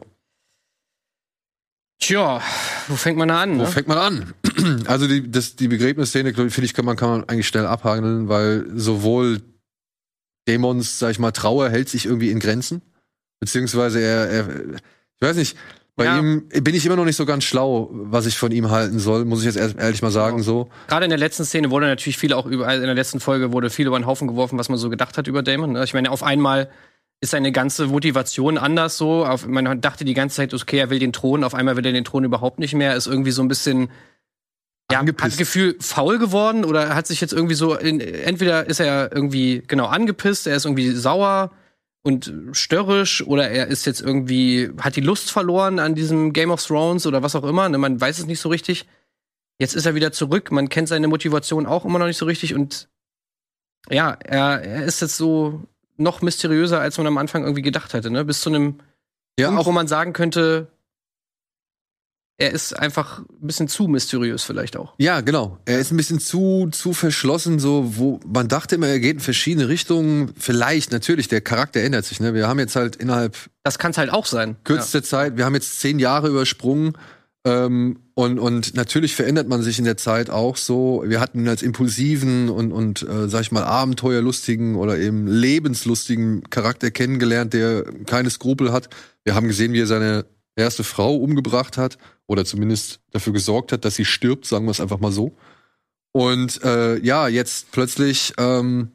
Tja, 2.00 2.41
wo 2.89 2.95
fängt 2.95 3.18
man 3.18 3.31
an? 3.31 3.57
Wo 3.57 3.63
Ne? 3.63 3.68
fängt 3.68 3.88
man 3.88 3.97
an? 3.97 4.33
Also 4.88 5.07
die, 5.07 5.30
das, 5.30 5.56
die 5.57 5.68
Begräbnisszene, 5.68 6.33
finde 6.33 6.63
ich, 6.63 6.74
kann 6.74 6.85
man, 6.85 6.95
kann 6.95 7.09
man 7.09 7.27
eigentlich 7.27 7.47
schnell 7.47 7.65
abhandeln, 7.65 8.30
weil 8.30 8.65
sowohl 8.80 9.41
Daemons, 10.45 11.00
sag 11.00 11.12
ich 11.12 11.19
mal, 11.19 11.31
Trauer 11.31 11.69
hält 11.69 11.89
sich 11.89 12.06
irgendwie 12.06 12.30
in 12.30 12.39
Grenzen, 12.39 12.81
beziehungsweise 13.41 14.00
er, 14.00 14.30
er 14.30 14.50
ich 14.75 15.21
weiß 15.21 15.35
nicht, 15.38 15.57
bei 15.95 16.06
Ja. 16.06 16.18
ihm 16.19 16.48
bin 16.62 16.74
ich 16.74 16.86
immer 16.86 16.95
noch 16.95 17.06
nicht 17.06 17.16
so 17.16 17.25
ganz 17.25 17.44
schlau, 17.44 17.90
was 17.92 18.25
ich 18.25 18.38
von 18.38 18.51
ihm 18.51 18.72
halten 18.72 18.98
soll, 19.00 19.25
muss 19.25 19.40
ich 19.40 19.45
jetzt 19.45 19.57
ehr- 19.57 19.78
ehrlich 19.78 20.01
mal 20.01 20.10
sagen, 20.12 20.42
so. 20.42 20.69
Gerade 20.88 21.06
in 21.06 21.10
der 21.10 21.19
letzten 21.19 21.45
Szene 21.45 21.69
wurde 21.69 21.86
natürlich 21.88 22.18
viel 22.18 22.34
auch 22.34 22.45
über, 22.48 22.74
in 22.74 22.81
der 22.81 22.95
letzten 22.95 23.19
Folge 23.19 23.51
wurde 23.54 23.69
viel 23.69 23.86
über 23.88 24.00
den 24.00 24.06
Haufen 24.07 24.28
geworfen, 24.28 24.57
was 24.57 24.69
man 24.69 24.78
so 24.80 24.90
gedacht 24.90 25.18
hat 25.18 25.28
über 25.28 25.44
Damon. 25.44 25.74
Ne? 25.74 25.84
Ich 25.84 25.94
meine, 25.94 26.10
auf 26.10 26.24
einmal 26.24 26.69
ist 27.22 27.30
seine 27.31 27.51
ganze 27.51 27.88
Motivation 27.88 28.57
anders 28.57 28.98
so. 28.98 29.25
Auf, 29.25 29.45
man 29.48 29.80
dachte 29.81 30.04
die 30.04 30.13
ganze 30.16 30.38
Zeit, 30.38 30.54
okay, 30.54 30.80
er 30.80 30.90
will 30.90 31.00
den 31.00 31.13
Thron, 31.13 31.44
auf 31.44 31.54
einmal 31.54 31.78
will 31.78 31.86
er 31.86 31.94
den 31.94 32.04
Thron 32.04 32.24
überhaupt 32.24 32.57
nicht 32.60 32.74
mehr, 32.74 32.95
ist 32.95 33.07
irgendwie 33.07 33.31
so 33.31 33.42
ein 33.44 33.48
bisschen 33.48 33.90
ja, 34.92 35.00
Angepisst. 35.00 35.24
hat 35.24 35.31
das 35.31 35.38
Gefühl 35.38 35.75
faul 35.80 36.19
geworden 36.19 36.66
oder 36.66 36.94
hat 36.95 37.07
sich 37.07 37.22
jetzt 37.22 37.34
irgendwie 37.34 37.56
so 37.56 37.75
in, 37.75 38.00
entweder 38.01 38.68
ist 38.68 38.80
er 38.80 39.12
irgendwie 39.16 39.63
genau 39.68 39.86
angepisst, 39.86 40.48
er 40.48 40.56
ist 40.56 40.66
irgendwie 40.66 40.92
sauer 40.92 41.51
und 42.04 42.34
störrisch 42.52 43.26
oder 43.26 43.50
er 43.50 43.68
ist 43.68 43.86
jetzt 43.86 44.02
irgendwie 44.02 44.70
hat 44.80 44.96
die 44.96 45.02
Lust 45.02 45.32
verloren 45.32 45.80
an 45.80 45.96
diesem 45.96 46.34
Game 46.34 46.52
of 46.52 46.64
Thrones 46.64 47.08
oder 47.08 47.24
was 47.24 47.36
auch 47.36 47.44
immer, 47.46 47.70
ne? 47.70 47.78
man 47.78 48.00
weiß 48.00 48.20
es 48.20 48.26
nicht 48.26 48.40
so 48.40 48.50
richtig. 48.50 48.86
Jetzt 49.60 49.76
ist 49.76 49.86
er 49.86 49.95
wieder 49.95 50.12
zurück, 50.12 50.52
man 50.52 50.69
kennt 50.69 50.90
seine 50.90 51.07
Motivation 51.07 51.66
auch 51.66 51.86
immer 51.86 52.00
noch 52.00 52.07
nicht 52.07 52.18
so 52.18 52.26
richtig 52.26 52.54
und 52.54 52.90
ja, 53.90 54.12
er, 54.24 54.62
er 54.62 54.83
ist 54.86 55.02
jetzt 55.02 55.18
so 55.18 55.64
noch 55.98 56.22
mysteriöser, 56.22 56.80
als 56.80 56.98
man 56.98 57.07
am 57.07 57.18
Anfang 57.18 57.44
irgendwie 57.44 57.62
gedacht 57.62 57.94
hätte, 57.94 58.10
ne? 58.10 58.26
Bis 58.26 58.42
zu 58.42 58.50
einem 58.50 58.80
Ja, 59.40 59.48
Punkt, 59.48 59.62
auch 59.62 59.66
wo 59.68 59.72
man 59.72 59.88
sagen 59.88 60.14
könnte, 60.14 60.68
er 62.37 62.52
ist 62.52 62.73
einfach 62.73 63.19
ein 63.19 63.47
bisschen 63.47 63.68
zu 63.68 63.87
mysteriös 63.87 64.44
vielleicht 64.44 64.75
auch. 64.75 64.95
Ja, 64.97 65.21
genau. 65.21 65.59
Er 65.66 65.80
ist 65.80 65.92
ein 65.92 65.97
bisschen 65.97 66.19
zu, 66.19 66.69
zu 66.71 66.94
verschlossen, 66.94 67.59
so, 67.59 67.97
wo 67.97 68.19
man 68.25 68.47
dachte 68.47 68.75
immer, 68.75 68.87
er 68.87 68.99
geht 68.99 69.16
in 69.16 69.19
verschiedene 69.19 69.69
Richtungen. 69.69 70.33
Vielleicht, 70.37 70.92
natürlich, 70.92 71.28
der 71.28 71.42
Charakter 71.42 71.81
ändert 71.81 72.06
sich, 72.06 72.19
ne? 72.19 72.33
Wir 72.33 72.47
haben 72.47 72.59
jetzt 72.59 72.75
halt 72.75 72.95
innerhalb 72.95 73.37
Das 73.63 73.78
kann 73.78 73.92
es 73.92 73.97
halt 73.97 74.11
auch 74.11 74.25
sein. 74.25 74.57
kürzester 74.63 75.04
Zeit, 75.04 75.37
wir 75.37 75.45
haben 75.45 75.54
jetzt 75.54 75.80
zehn 75.80 75.99
Jahre 75.99 76.30
übersprungen, 76.30 76.97
ähm, 77.45 77.99
und, 78.16 78.40
und 78.40 78.75
natürlich 78.75 79.16
verändert 79.16 79.47
man 79.47 79.63
sich 79.63 79.80
in 79.80 79.85
der 79.85 79.97
Zeit 79.97 80.30
auch 80.30 80.56
so. 80.56 81.04
Wir 81.06 81.19
hatten 81.19 81.40
ihn 81.40 81.47
als 81.47 81.61
impulsiven 81.61 82.49
und, 82.49 82.71
und 82.71 83.02
äh, 83.02 83.28
sag 83.28 83.42
ich 83.42 83.52
mal, 83.52 83.63
abenteuerlustigen 83.63 84.75
oder 84.75 84.97
eben 84.97 85.28
lebenslustigen 85.28 86.49
Charakter 86.49 86.92
kennengelernt, 86.92 87.54
der 87.54 87.83
keine 88.06 88.30
Skrupel 88.30 88.71
hat. 88.71 88.90
Wir 89.23 89.35
haben 89.35 89.47
gesehen, 89.47 89.73
wie 89.73 89.81
er 89.81 89.87
seine 89.87 90.25
erste 90.56 90.83
Frau 90.83 91.16
umgebracht 91.16 91.78
hat 91.78 91.98
oder 92.28 92.45
zumindest 92.45 93.00
dafür 93.12 93.33
gesorgt 93.33 93.72
hat, 93.72 93.86
dass 93.86 93.95
sie 93.95 94.06
stirbt, 94.06 94.45
sagen 94.45 94.66
wir 94.66 94.72
es 94.72 94.81
einfach 94.81 95.00
mal 95.00 95.12
so. 95.12 95.36
Und 96.12 96.64
äh, 96.64 97.00
ja, 97.00 97.28
jetzt 97.28 97.72
plötzlich 97.72 98.33
ähm, 98.38 98.92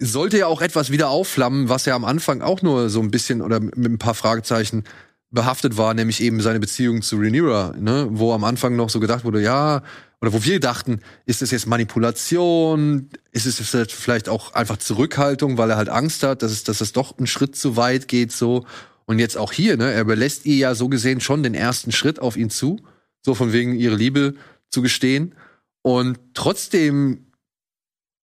sollte 0.00 0.38
ja 0.38 0.46
auch 0.46 0.60
etwas 0.60 0.90
wieder 0.90 1.10
aufflammen, 1.10 1.68
was 1.68 1.86
ja 1.86 1.94
am 1.94 2.04
Anfang 2.04 2.42
auch 2.42 2.62
nur 2.62 2.90
so 2.90 3.00
ein 3.00 3.10
bisschen 3.10 3.40
oder 3.40 3.60
mit 3.60 3.76
ein 3.78 3.98
paar 3.98 4.14
Fragezeichen 4.14 4.84
behaftet 5.30 5.76
war, 5.76 5.94
nämlich 5.94 6.20
eben 6.20 6.40
seine 6.40 6.60
Beziehung 6.60 7.02
zu 7.02 7.16
Rhaenyra, 7.16 7.74
ne, 7.78 8.08
wo 8.10 8.32
am 8.32 8.44
Anfang 8.44 8.76
noch 8.76 8.90
so 8.90 9.00
gedacht 9.00 9.24
wurde, 9.24 9.40
ja, 9.40 9.82
oder 10.20 10.32
wo 10.32 10.44
wir 10.44 10.60
dachten, 10.60 11.00
ist 11.24 11.42
es 11.42 11.50
jetzt 11.50 11.66
Manipulation, 11.66 13.08
ist 13.32 13.46
es 13.46 13.58
vielleicht 13.92 14.28
auch 14.28 14.54
einfach 14.54 14.76
Zurückhaltung, 14.76 15.56
weil 15.56 15.70
er 15.70 15.76
halt 15.76 15.88
Angst 15.88 16.22
hat, 16.22 16.42
dass 16.42 16.52
es, 16.52 16.64
dass 16.64 16.80
es 16.80 16.92
doch 16.92 17.16
einen 17.18 17.26
Schritt 17.26 17.56
zu 17.56 17.76
weit 17.76 18.08
geht, 18.08 18.32
so. 18.32 18.64
Und 19.12 19.18
jetzt 19.18 19.36
auch 19.36 19.52
hier, 19.52 19.76
ne, 19.76 19.92
er 19.92 20.00
überlässt 20.00 20.46
ihr 20.46 20.56
ja 20.56 20.74
so 20.74 20.88
gesehen 20.88 21.20
schon 21.20 21.42
den 21.42 21.52
ersten 21.54 21.92
Schritt 21.92 22.18
auf 22.18 22.34
ihn 22.38 22.48
zu, 22.48 22.80
so 23.20 23.34
von 23.34 23.52
wegen 23.52 23.74
ihre 23.74 23.94
Liebe 23.94 24.34
zu 24.70 24.80
gestehen. 24.80 25.34
Und 25.82 26.18
trotzdem 26.32 27.26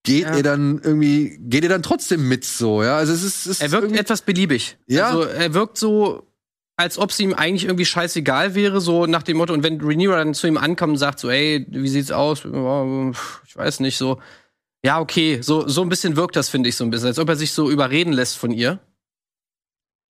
geht 0.04 0.24
Ja. 0.24 0.38
er 0.38 0.42
dann 0.44 0.82
irgendwie, 0.84 1.38
geht 1.42 1.62
er 1.62 1.70
dann 1.70 1.84
trotzdem 1.84 2.28
mit 2.28 2.44
so, 2.44 2.82
ja. 2.82 2.98
Also 2.98 3.14
es 3.14 3.24
ist, 3.24 3.46
es 3.46 3.62
Er 3.62 3.72
wirkt 3.72 3.96
etwas 3.96 4.24
beliebig. 4.24 4.78
Ja. 4.88 5.10
Also 5.10 5.22
er 5.24 5.54
wirkt 5.54 5.78
so, 5.78 6.26
als 6.76 6.98
ob 6.98 7.12
es 7.12 7.20
ihm 7.20 7.36
eigentlich 7.36 7.66
irgendwie 7.66 7.86
scheißegal 7.86 8.56
wäre, 8.56 8.82
so 8.82 9.06
nach 9.06 9.22
dem 9.22 9.38
Motto, 9.38 9.54
und 9.54 9.62
wenn 9.62 9.80
Rhaenyra 9.80 10.18
dann 10.18 10.34
zu 10.34 10.48
ihm 10.48 10.58
ankommt 10.58 10.94
und 10.94 10.98
sagt 10.98 11.20
so, 11.20 11.30
ey, 11.30 11.68
wie 11.70 11.88
sieht's 11.90 12.12
aus? 12.12 12.40
Ich 13.46 13.56
weiß 13.56 13.80
nicht, 13.82 13.98
so, 13.98 14.20
ja, 14.84 15.00
okay, 15.00 15.40
so, 15.44 15.68
so 15.68 15.84
ein 15.84 15.90
bisschen 15.90 16.16
wirkt 16.16 16.36
das, 16.36 16.50
finde 16.50 16.70
ich, 16.70 16.76
so 16.78 16.84
ein 16.84 16.90
bisschen, 16.90 17.10
als 17.10 17.20
ob 17.20 17.30
er 17.30 17.36
sich 17.36 17.52
so 17.52 17.70
überreden 17.70 18.12
lässt 18.12 18.38
von 18.38 18.50
ihr. 18.52 18.80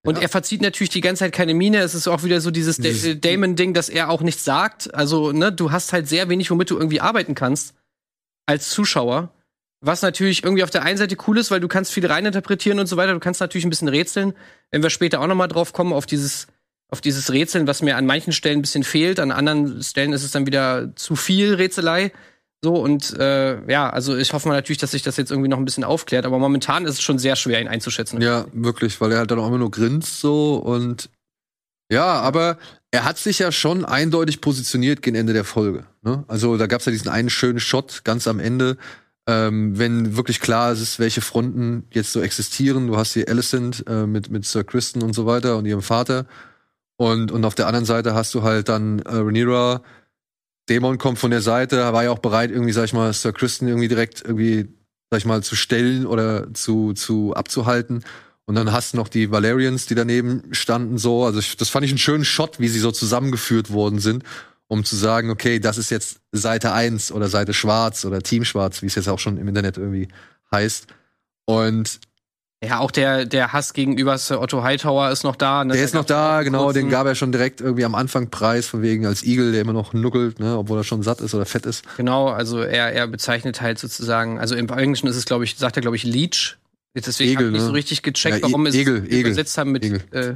Und 0.06 0.16
Ja. 0.16 0.22
er 0.24 0.30
verzieht 0.30 0.62
natürlich 0.62 0.90
die 0.92 1.02
ganze 1.02 1.26
Zeit 1.26 1.34
keine 1.34 1.54
Miene. 1.54 1.80
Es 1.80 1.94
ist 1.94 2.08
auch 2.08 2.24
wieder 2.24 2.40
so 2.42 2.52
dieses 2.52 2.78
Da- 2.78 2.88
äh, 2.90 3.16
Damon-Ding, 3.18 3.74
dass 3.74 3.90
er 3.90 4.10
auch 4.10 4.22
nichts 4.22 4.46
sagt. 4.46 4.94
Also, 4.94 5.32
ne, 5.34 5.52
du 5.52 5.72
hast 5.72 5.92
halt 5.94 6.08
sehr 6.08 6.30
wenig, 6.30 6.50
womit 6.52 6.70
du 6.70 6.78
irgendwie 6.78 7.02
arbeiten 7.02 7.36
kannst 7.36 7.74
als 8.46 8.70
Zuschauer. 8.70 9.34
Was 9.82 10.02
natürlich 10.02 10.44
irgendwie 10.44 10.64
auf 10.64 10.70
der 10.70 10.84
einen 10.84 10.98
Seite 10.98 11.16
cool 11.28 11.38
ist, 11.38 11.52
weil 11.52 11.60
du 11.62 11.68
kannst 11.70 11.94
viel 11.94 12.06
reininterpretieren 12.06 12.80
und 12.80 12.88
so 12.88 12.98
weiter. 12.98 13.14
Du 13.14 13.20
kannst 13.20 13.40
natürlich 13.40 13.66
ein 13.66 13.70
bisschen 13.70 13.88
rätseln. 13.88 14.34
Wenn 14.72 14.84
wir 14.84 14.90
später 14.90 15.22
auch 15.22 15.28
noch 15.28 15.36
mal 15.36 15.48
drauf 15.48 15.72
kommen, 15.74 15.94
auf 15.94 16.06
dieses, 16.06 16.48
auf 16.90 17.00
dieses 17.02 17.32
Rätseln, 17.32 17.68
was 17.68 17.82
mir 17.82 17.96
an 17.96 18.06
manchen 18.06 18.34
Stellen 18.34 18.60
ein 18.60 18.62
bisschen 18.62 18.84
fehlt. 18.84 19.20
An 19.20 19.32
anderen 19.32 19.82
Stellen 19.84 20.12
ist 20.14 20.24
es 20.24 20.32
dann 20.32 20.46
wieder 20.48 20.94
zu 20.96 21.16
viel 21.16 21.54
Rätselei. 21.56 22.12
So, 22.62 22.76
und 22.76 23.18
äh, 23.18 23.72
ja, 23.72 23.90
also 23.90 24.18
ich 24.18 24.34
hoffe 24.34 24.48
mal 24.48 24.56
natürlich, 24.56 24.80
dass 24.80 24.92
sich 24.92 25.02
das 25.02 25.16
jetzt 25.16 25.32
irgendwie 25.32 25.48
noch 25.48 25.58
ein 25.58 25.66
bisschen 25.66 25.86
aufklärt. 25.86 26.26
Aber 26.26 26.40
momentan 26.40 26.86
ist 26.86 26.96
es 26.96 27.02
schon 27.02 27.18
sehr 27.18 27.36
schwer, 27.36 27.62
ihn 27.62 27.70
einzuschätzen. 27.70 28.22
Ja, 28.22 28.46
wirklich, 28.52 29.00
weil 29.00 29.12
er 29.14 29.20
halt 29.20 29.32
dann 29.32 29.40
auch 29.40 29.48
immer 29.48 29.58
nur 29.58 29.72
grinst 29.72 30.20
so 30.20 30.56
und 30.56 31.10
ja, 31.92 32.20
aber 32.20 32.58
er 32.92 33.04
hat 33.04 33.18
sich 33.18 33.40
ja 33.40 33.52
schon 33.52 33.86
eindeutig 33.86 34.42
positioniert 34.42 35.02
gegen 35.02 35.16
Ende 35.16 35.34
der 35.34 35.44
Folge. 35.44 35.86
Ne? 36.02 36.24
Also 36.28 36.58
da 36.58 36.68
gab's 36.68 36.86
ja 36.86 36.92
diesen 36.92 37.10
einen 37.10 37.30
schönen 37.30 37.60
Shot 37.60 38.02
ganz 38.04 38.28
am 38.28 38.40
Ende, 38.40 38.78
ähm, 39.28 39.78
wenn 39.78 40.16
wirklich 40.16 40.40
klar 40.40 40.72
ist, 40.72 41.00
welche 41.00 41.22
Fronten 41.22 41.88
jetzt 41.92 42.12
so 42.12 42.22
existieren. 42.22 42.88
Du 42.88 42.98
hast 42.98 43.14
hier 43.14 43.28
Alicent 43.28 43.86
äh, 43.88 44.06
mit, 44.06 44.30
mit 44.30 44.46
Sir 44.46 44.64
Kristen 44.64 45.02
und 45.02 45.14
so 45.14 45.26
weiter 45.26 45.58
und 45.58 45.66
ihrem 45.66 45.82
Vater. 45.82 46.26
Und, 46.98 47.32
und 47.32 47.46
auf 47.46 47.56
der 47.56 47.68
anderen 47.68 47.86
Seite 47.86 48.14
hast 48.14 48.34
du 48.34 48.44
halt 48.44 48.70
dann 48.70 49.00
äh, 49.00 49.16
Rhaenyra, 49.16 49.82
Dämon 50.70 50.98
kommt 50.98 51.20
von 51.20 51.32
der 51.32 51.42
Seite, 51.42 51.78
war 51.94 52.04
ja 52.04 52.12
auch 52.12 52.20
bereit, 52.20 52.52
irgendwie, 52.52 52.74
sag 52.74 52.86
ich 52.86 52.94
mal, 52.94 53.12
Sir 53.14 53.34
Kristen 53.34 53.68
irgendwie 53.68 53.88
direkt 53.88 54.22
irgendwie, 54.24 54.68
sag 55.10 55.18
ich 55.18 55.26
mal, 55.26 55.44
zu 55.44 55.56
stellen 55.56 56.06
oder 56.06 56.54
zu, 56.54 56.94
zu 56.94 57.34
abzuhalten. 57.34 58.04
Und 58.46 58.56
dann 58.56 58.72
hast 58.72 58.94
du 58.94 58.98
noch 58.98 59.10
die 59.10 59.32
Valerians, 59.32 59.86
die 59.86 59.96
daneben 59.96 60.44
standen, 60.52 60.98
so. 60.98 61.26
Also, 61.26 61.40
ich, 61.40 61.58
das 61.58 61.70
fand 61.70 61.86
ich 61.86 61.92
einen 61.92 62.00
schönen 62.00 62.26
Shot, 62.26 62.60
wie 62.60 62.68
sie 62.68 62.80
so 62.80 62.92
zusammengeführt 62.92 63.72
worden 63.72 64.00
sind, 64.00 64.24
um 64.68 64.84
zu 64.84 64.96
sagen, 64.96 65.30
okay, 65.30 65.60
das 65.60 65.78
ist 65.78 65.92
jetzt 65.92 66.20
Seite 66.32 66.74
1 66.74 67.12
oder 67.12 67.28
Seite 67.28 67.54
Schwarz 67.54 68.06
oder 68.06 68.22
Team 68.22 68.46
Schwarz, 68.46 68.82
wie 68.82 68.88
es 68.88 68.96
jetzt 68.96 69.10
auch 69.10 69.20
schon 69.20 69.38
im 69.38 69.48
Internet 69.48 69.78
irgendwie 69.78 70.08
heißt. 70.52 70.88
Und 71.46 72.00
Ja, 72.62 72.80
auch 72.80 72.92
der, 72.92 73.26
der 73.26 73.54
Hass 73.54 73.72
gegenüber 73.72 74.20
Otto 74.32 74.64
Hightower 74.64 75.12
ist 75.12 75.24
noch 75.24 75.38
da. 75.38 75.64
Ne? 75.64 75.74
der 75.76 75.84
ist 75.86 75.94
noch 75.94 76.04
da, 76.04 76.44
genau, 76.44 76.74
den 76.74 76.84
kurzen- 76.84 76.90
gab 76.92 77.08
er 77.08 77.16
schon 77.16 77.32
direkt 77.32 77.62
irgendwie 77.62 77.86
am 77.86 77.96
Anfang 77.96 78.30
Preis, 78.30 78.68
von 78.68 78.82
wegen 78.82 79.06
als 79.06 79.24
Igel, 79.24 79.54
der 79.54 79.62
immer 79.62 79.72
noch 79.72 79.94
nuckelt, 79.94 80.40
ne, 80.42 80.58
obwohl 80.58 80.78
er 80.78 80.84
schon 80.84 81.02
satt 81.02 81.22
ist 81.22 81.34
oder 81.34 81.46
fett 81.46 81.66
ist. 81.66 81.86
Genau, 81.96 82.28
also 82.28 82.60
er, 82.62 82.92
er 82.92 83.08
bezeichnet 83.08 83.62
halt 83.62 83.80
sozusagen, 83.80 84.40
also 84.40 84.56
im 84.56 84.68
Englischen 84.68 85.08
ist 85.08 85.16
es, 85.16 85.24
glaube 85.24 85.46
ich, 85.46 85.56
sagt 85.56 85.78
er, 85.78 85.82
glaube 85.82 85.96
ich, 85.96 86.04
Leech. 86.04 86.58
Deswegen 86.96 87.36
habe 87.38 87.46
ich 87.46 87.52
nicht 87.54 87.62
ne? 87.62 87.68
so 87.68 87.72
richtig 87.72 88.02
gecheckt, 88.04 88.34
Ja, 88.34 88.40
E- 88.40 88.52
warum 88.52 88.66
es 88.66 88.76
Egel, 88.76 89.06
Egel. 89.06 89.20
übersetzt 89.22 89.58
haben 89.58 89.72
mit 89.72 89.86
Egel. 89.86 90.02
Äh, 90.12 90.34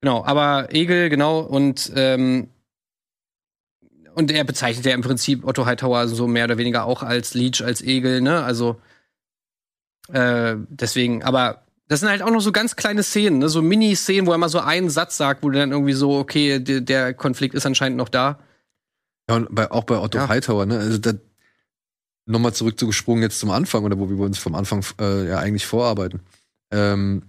genau, 0.00 0.24
aber 0.24 0.74
Egel, 0.74 1.08
genau, 1.08 1.38
und 1.38 1.92
ähm, 1.94 2.48
und 4.14 4.32
er 4.32 4.42
bezeichnet 4.42 4.86
ja 4.86 4.92
im 4.92 5.02
Prinzip 5.02 5.46
Otto 5.46 5.66
Hightower 5.66 6.08
so 6.08 6.26
mehr 6.26 6.46
oder 6.46 6.58
weniger 6.58 6.84
auch 6.84 7.04
als 7.04 7.34
Leech, 7.34 7.64
als 7.64 7.80
Egel, 7.80 8.20
ne? 8.22 8.42
Also 8.42 8.80
äh, 10.12 10.56
deswegen, 10.68 11.22
aber 11.22 11.62
das 11.88 12.00
sind 12.00 12.08
halt 12.08 12.22
auch 12.22 12.30
noch 12.30 12.40
so 12.40 12.52
ganz 12.52 12.76
kleine 12.76 13.02
Szenen, 13.02 13.38
ne? 13.38 13.48
so 13.48 13.62
Mini-Szenen, 13.62 14.26
wo 14.26 14.32
er 14.32 14.38
mal 14.38 14.48
so 14.48 14.60
einen 14.60 14.90
Satz 14.90 15.16
sagt, 15.16 15.42
wo 15.42 15.50
du 15.50 15.58
dann 15.58 15.72
irgendwie 15.72 15.92
so, 15.92 16.18
okay, 16.18 16.60
der, 16.60 16.80
der 16.80 17.14
Konflikt 17.14 17.54
ist 17.54 17.66
anscheinend 17.66 17.98
noch 17.98 18.08
da. 18.08 18.38
Ja, 19.28 19.36
und 19.36 19.54
bei, 19.54 19.70
auch 19.70 19.84
bei 19.84 19.98
Otto 19.98 20.18
Ja. 20.18 20.28
Hightower, 20.28 20.66
ne? 20.66 20.78
Also 20.78 20.98
da 20.98 21.12
nochmal 22.26 22.54
zurückgesprungen 22.54 23.22
jetzt 23.22 23.40
zum 23.40 23.50
Anfang 23.50 23.84
oder 23.84 23.98
wo 23.98 24.08
wir 24.08 24.18
uns 24.20 24.38
vom 24.38 24.54
Anfang 24.54 24.84
äh, 25.00 25.28
ja 25.28 25.38
eigentlich 25.38 25.66
vorarbeiten. 25.66 26.20
Ähm, 26.70 27.22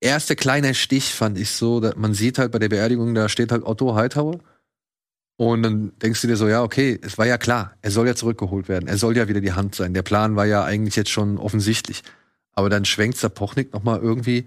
erster 0.00 0.36
kleiner 0.36 0.74
Stich 0.74 1.14
fand 1.14 1.38
ich 1.38 1.50
so, 1.50 1.80
dass 1.80 1.96
man 1.96 2.14
sieht 2.14 2.38
halt 2.38 2.52
bei 2.52 2.58
der 2.58 2.68
Beerdigung, 2.68 3.14
da 3.14 3.28
steht 3.28 3.50
halt 3.50 3.64
Otto 3.64 3.94
Hightower. 3.94 4.40
Und 5.40 5.62
dann 5.62 5.92
denkst 6.02 6.20
du 6.20 6.26
dir 6.26 6.36
so, 6.36 6.48
ja, 6.48 6.64
okay, 6.64 6.98
es 7.00 7.16
war 7.16 7.24
ja 7.24 7.38
klar, 7.38 7.76
er 7.80 7.92
soll 7.92 8.08
ja 8.08 8.16
zurückgeholt 8.16 8.68
werden. 8.68 8.88
Er 8.88 8.98
soll 8.98 9.16
ja 9.16 9.28
wieder 9.28 9.40
die 9.40 9.52
Hand 9.52 9.76
sein. 9.76 9.94
Der 9.94 10.02
Plan 10.02 10.34
war 10.34 10.46
ja 10.46 10.64
eigentlich 10.64 10.96
jetzt 10.96 11.10
schon 11.10 11.38
offensichtlich. 11.38 12.02
Aber 12.54 12.68
dann 12.68 12.84
schwenkt 12.84 13.18
Sapochnik 13.18 13.72
noch 13.72 13.84
mal 13.84 14.00
irgendwie 14.00 14.46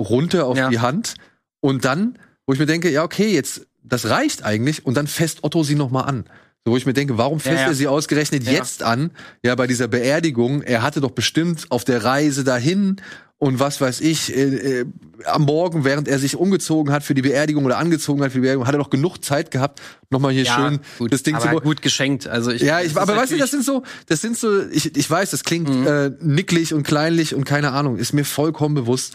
runter 0.00 0.46
auf 0.46 0.56
Ja. 0.56 0.68
die 0.68 0.78
Hand. 0.78 1.14
Und 1.60 1.84
dann, 1.84 2.16
wo 2.46 2.52
ich 2.52 2.60
mir 2.60 2.66
denke, 2.66 2.88
ja, 2.88 3.02
okay, 3.02 3.34
jetzt, 3.34 3.66
das 3.82 4.08
reicht 4.08 4.44
eigentlich. 4.44 4.86
Und 4.86 4.94
dann 4.96 5.08
fässt 5.08 5.42
Otto 5.42 5.64
sie 5.64 5.74
noch 5.74 5.90
mal 5.90 6.02
an. 6.02 6.24
So, 6.66 6.72
wo 6.72 6.76
ich 6.76 6.84
mir 6.84 6.92
denke, 6.92 7.16
warum 7.16 7.40
fässt 7.40 7.54
Ja, 7.56 7.62
ja. 7.62 7.68
er 7.68 7.74
sie 7.74 7.86
ausgerechnet 7.88 8.44
Ja. 8.44 8.52
jetzt 8.52 8.82
an? 8.82 9.12
Ja, 9.42 9.54
bei 9.54 9.66
dieser 9.66 9.88
Beerdigung. 9.88 10.60
Er 10.62 10.82
hatte 10.82 11.00
doch 11.00 11.12
bestimmt 11.12 11.66
auf 11.70 11.84
der 11.84 12.04
Reise 12.04 12.44
dahin 12.44 12.96
und 13.38 13.58
was 13.58 13.80
weiß 13.80 14.02
ich, 14.02 14.36
äh, 14.36 14.80
äh, 14.80 14.84
am 15.24 15.42
Morgen, 15.46 15.84
während 15.84 16.06
er 16.06 16.18
sich 16.18 16.36
umgezogen 16.36 16.92
hat 16.92 17.02
für 17.02 17.14
die 17.14 17.22
Beerdigung 17.22 17.64
oder 17.64 17.78
angezogen 17.78 18.22
hat 18.22 18.32
für 18.32 18.38
die 18.38 18.42
Beerdigung, 18.42 18.66
hat 18.66 18.74
er 18.74 18.78
doch 18.78 18.90
genug 18.90 19.24
Zeit 19.24 19.50
gehabt, 19.50 19.80
nochmal 20.10 20.32
hier 20.32 20.44
schön 20.44 20.80
gut, 20.98 21.10
das 21.10 21.22
Ding 21.22 21.34
aber 21.36 21.50
zu. 21.56 21.60
gut 21.62 21.80
geschenkt. 21.80 22.26
Also 22.26 22.50
ich, 22.50 22.60
Ja, 22.60 22.82
ich, 22.82 22.94
aber 22.94 23.16
weißt 23.16 23.32
du, 23.32 23.38
das 23.38 23.50
sind 23.50 23.64
so, 23.64 23.82
das 24.06 24.20
sind 24.20 24.36
so, 24.36 24.60
ich, 24.68 24.94
ich 24.94 25.10
weiß, 25.10 25.30
das 25.30 25.44
klingt 25.44 25.70
Mhm. 25.70 25.86
äh, 25.86 26.10
nicklig 26.20 26.74
und 26.74 26.82
kleinlich 26.82 27.34
und 27.34 27.44
keine 27.44 27.72
Ahnung, 27.72 27.96
ist 27.96 28.12
mir 28.12 28.26
vollkommen 28.26 28.74
bewusst. 28.74 29.14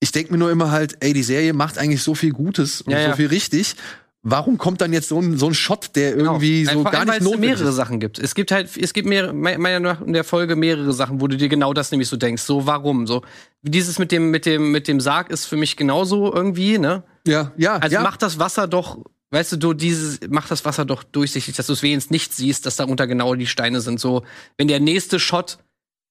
Ich 0.00 0.10
denke 0.10 0.32
mir 0.32 0.38
nur 0.38 0.50
immer 0.50 0.72
halt, 0.72 0.96
ey, 0.98 1.12
die 1.12 1.22
Serie 1.22 1.52
macht 1.52 1.78
eigentlich 1.78 2.02
so 2.02 2.16
viel 2.16 2.32
Gutes 2.32 2.80
und 2.82 2.90
Ja, 2.92 3.02
so 3.04 3.08
ja. 3.10 3.14
viel 3.16 3.26
richtig. 3.28 3.76
Warum 4.22 4.58
kommt 4.58 4.82
dann 4.82 4.92
jetzt 4.92 5.08
so 5.08 5.18
ein, 5.18 5.38
so 5.38 5.46
ein 5.46 5.54
Shot, 5.54 5.96
der 5.96 6.14
irgendwie 6.14 6.60
Genau. 6.64 6.72
so 6.74 6.82
Vor 6.82 6.90
gar 6.90 7.00
allem, 7.00 7.08
nicht 7.10 7.22
notwendig 7.22 7.50
mehrere 7.52 7.68
ist? 7.70 7.74
Sachen 7.74 8.00
gibt. 8.00 8.18
Es 8.18 8.34
gibt 8.34 8.52
halt, 8.52 8.76
es 8.76 8.92
gibt 8.92 9.08
mehrere, 9.08 9.32
me- 9.32 9.56
meiner 9.56 9.80
Meinung 9.80 9.82
nach 10.00 10.06
in 10.06 10.12
der 10.12 10.24
Folge 10.24 10.56
mehrere 10.56 10.92
Sachen, 10.92 11.22
wo 11.22 11.26
du 11.26 11.38
dir 11.38 11.48
genau 11.48 11.72
das 11.72 11.90
nämlich 11.90 12.08
so 12.08 12.18
denkst. 12.18 12.42
So, 12.42 12.66
warum? 12.66 13.06
So, 13.06 13.22
dieses 13.62 13.98
mit 13.98 14.12
dem, 14.12 14.30
mit 14.30 14.44
dem, 14.44 14.72
mit 14.72 14.88
dem 14.88 15.00
Sarg 15.00 15.30
ist 15.30 15.46
für 15.46 15.56
mich 15.56 15.76
genauso 15.78 16.32
irgendwie, 16.34 16.76
ne? 16.76 17.02
Ja, 17.26 17.52
ja, 17.56 17.76
Also 17.78 17.94
ja. 17.94 18.02
mach 18.02 18.18
das 18.18 18.38
Wasser 18.38 18.68
doch, 18.68 18.98
weißt 19.30 19.52
du, 19.52 19.56
du 19.56 19.72
dieses, 19.72 20.20
mach 20.28 20.48
das 20.48 20.66
Wasser 20.66 20.84
doch 20.84 21.02
durchsichtig, 21.02 21.56
dass 21.56 21.66
du 21.68 21.72
es 21.72 21.82
wenigstens 21.82 22.10
nicht 22.10 22.34
siehst, 22.34 22.66
dass 22.66 22.76
darunter 22.76 23.06
genau 23.06 23.34
die 23.34 23.46
Steine 23.46 23.80
sind. 23.80 24.00
So, 24.00 24.22
wenn 24.58 24.68
der 24.68 24.80
nächste 24.80 25.18
Shot, 25.18 25.56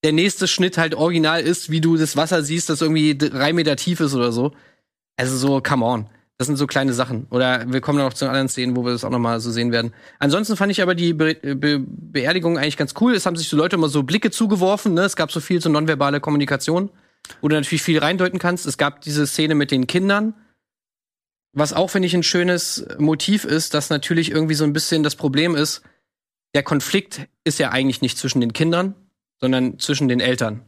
der 0.04 0.14
nächste 0.14 0.48
Schnitt 0.48 0.80
halt 0.80 0.96
original 0.96 1.42
ist, 1.42 1.70
wie 1.70 1.82
du 1.82 1.96
das 1.96 2.16
Wasser 2.18 2.42
siehst, 2.42 2.70
das 2.70 2.82
irgendwie 2.82 3.16
drei 3.16 3.54
Meter 3.54 3.76
tief 3.76 4.00
ist 4.00 4.16
oder 4.16 4.32
so. 4.32 4.52
Also 5.16 5.38
so, 5.38 5.62
come 5.62 5.86
on. 5.86 6.08
Das 6.40 6.48
sind 6.48 6.56
so 6.56 6.68
kleine 6.68 6.94
Sachen. 6.94 7.28
Oder 7.32 7.70
wir 7.70 7.82
kommen 7.82 8.00
noch 8.00 8.14
zu 8.14 8.26
anderen 8.26 8.48
Szenen, 8.48 8.78
wo 8.78 8.86
wir 8.86 8.94
das 8.94 9.04
auch 9.04 9.10
noch 9.10 9.20
mal 9.20 9.42
so 9.42 9.52
sehen 9.52 9.74
werden. 9.74 9.94
Ansonsten 10.20 10.56
fand 10.56 10.72
ich 10.72 10.82
aber 10.82 10.96
die 10.96 11.12
Be 11.12 11.36
Be 11.36 11.84
Beerdigung 11.86 12.58
eigentlich 12.58 12.78
ganz 12.78 12.94
cool. 13.02 13.14
Es 13.14 13.26
haben 13.26 13.36
sich 13.36 13.50
so 13.50 13.58
Leute 13.58 13.76
immer 13.76 13.90
so 13.90 14.04
Blicke 14.04 14.32
zugeworfen. 14.32 14.94
Ne? 14.94 15.02
Es 15.02 15.18
gab 15.18 15.34
so 15.34 15.42
viel 15.42 15.62
so 15.62 15.70
nonverbale 15.70 16.22
Kommunikation, 16.22 16.92
wo 17.42 17.50
du 17.50 17.56
natürlich 17.56 17.82
viel 17.82 18.00
reindeuten 18.00 18.40
kannst. 18.40 18.66
Es 18.66 18.78
gab 18.78 19.02
diese 19.02 19.28
Szene 19.28 19.54
mit 19.54 19.70
den 19.70 19.86
Kindern, 19.86 20.34
was 21.52 21.74
auch, 21.74 21.90
finde 21.90 22.08
ich, 22.08 22.14
ein 22.14 22.24
schönes 22.24 22.86
Motiv 22.98 23.44
ist, 23.44 23.74
dass 23.74 23.90
natürlich 23.90 24.32
irgendwie 24.32 24.56
so 24.56 24.64
ein 24.64 24.72
bisschen 24.72 25.04
das 25.04 25.18
Problem 25.18 25.56
ist, 25.56 25.82
der 26.56 26.64
Konflikt 26.64 27.28
ist 27.44 27.60
ja 27.60 27.72
eigentlich 27.72 28.02
nicht 28.02 28.18
zwischen 28.18 28.40
den 28.40 28.54
Kindern, 28.54 28.96
sondern 29.42 29.78
zwischen 29.78 30.08
den 30.08 30.22
Eltern. 30.22 30.64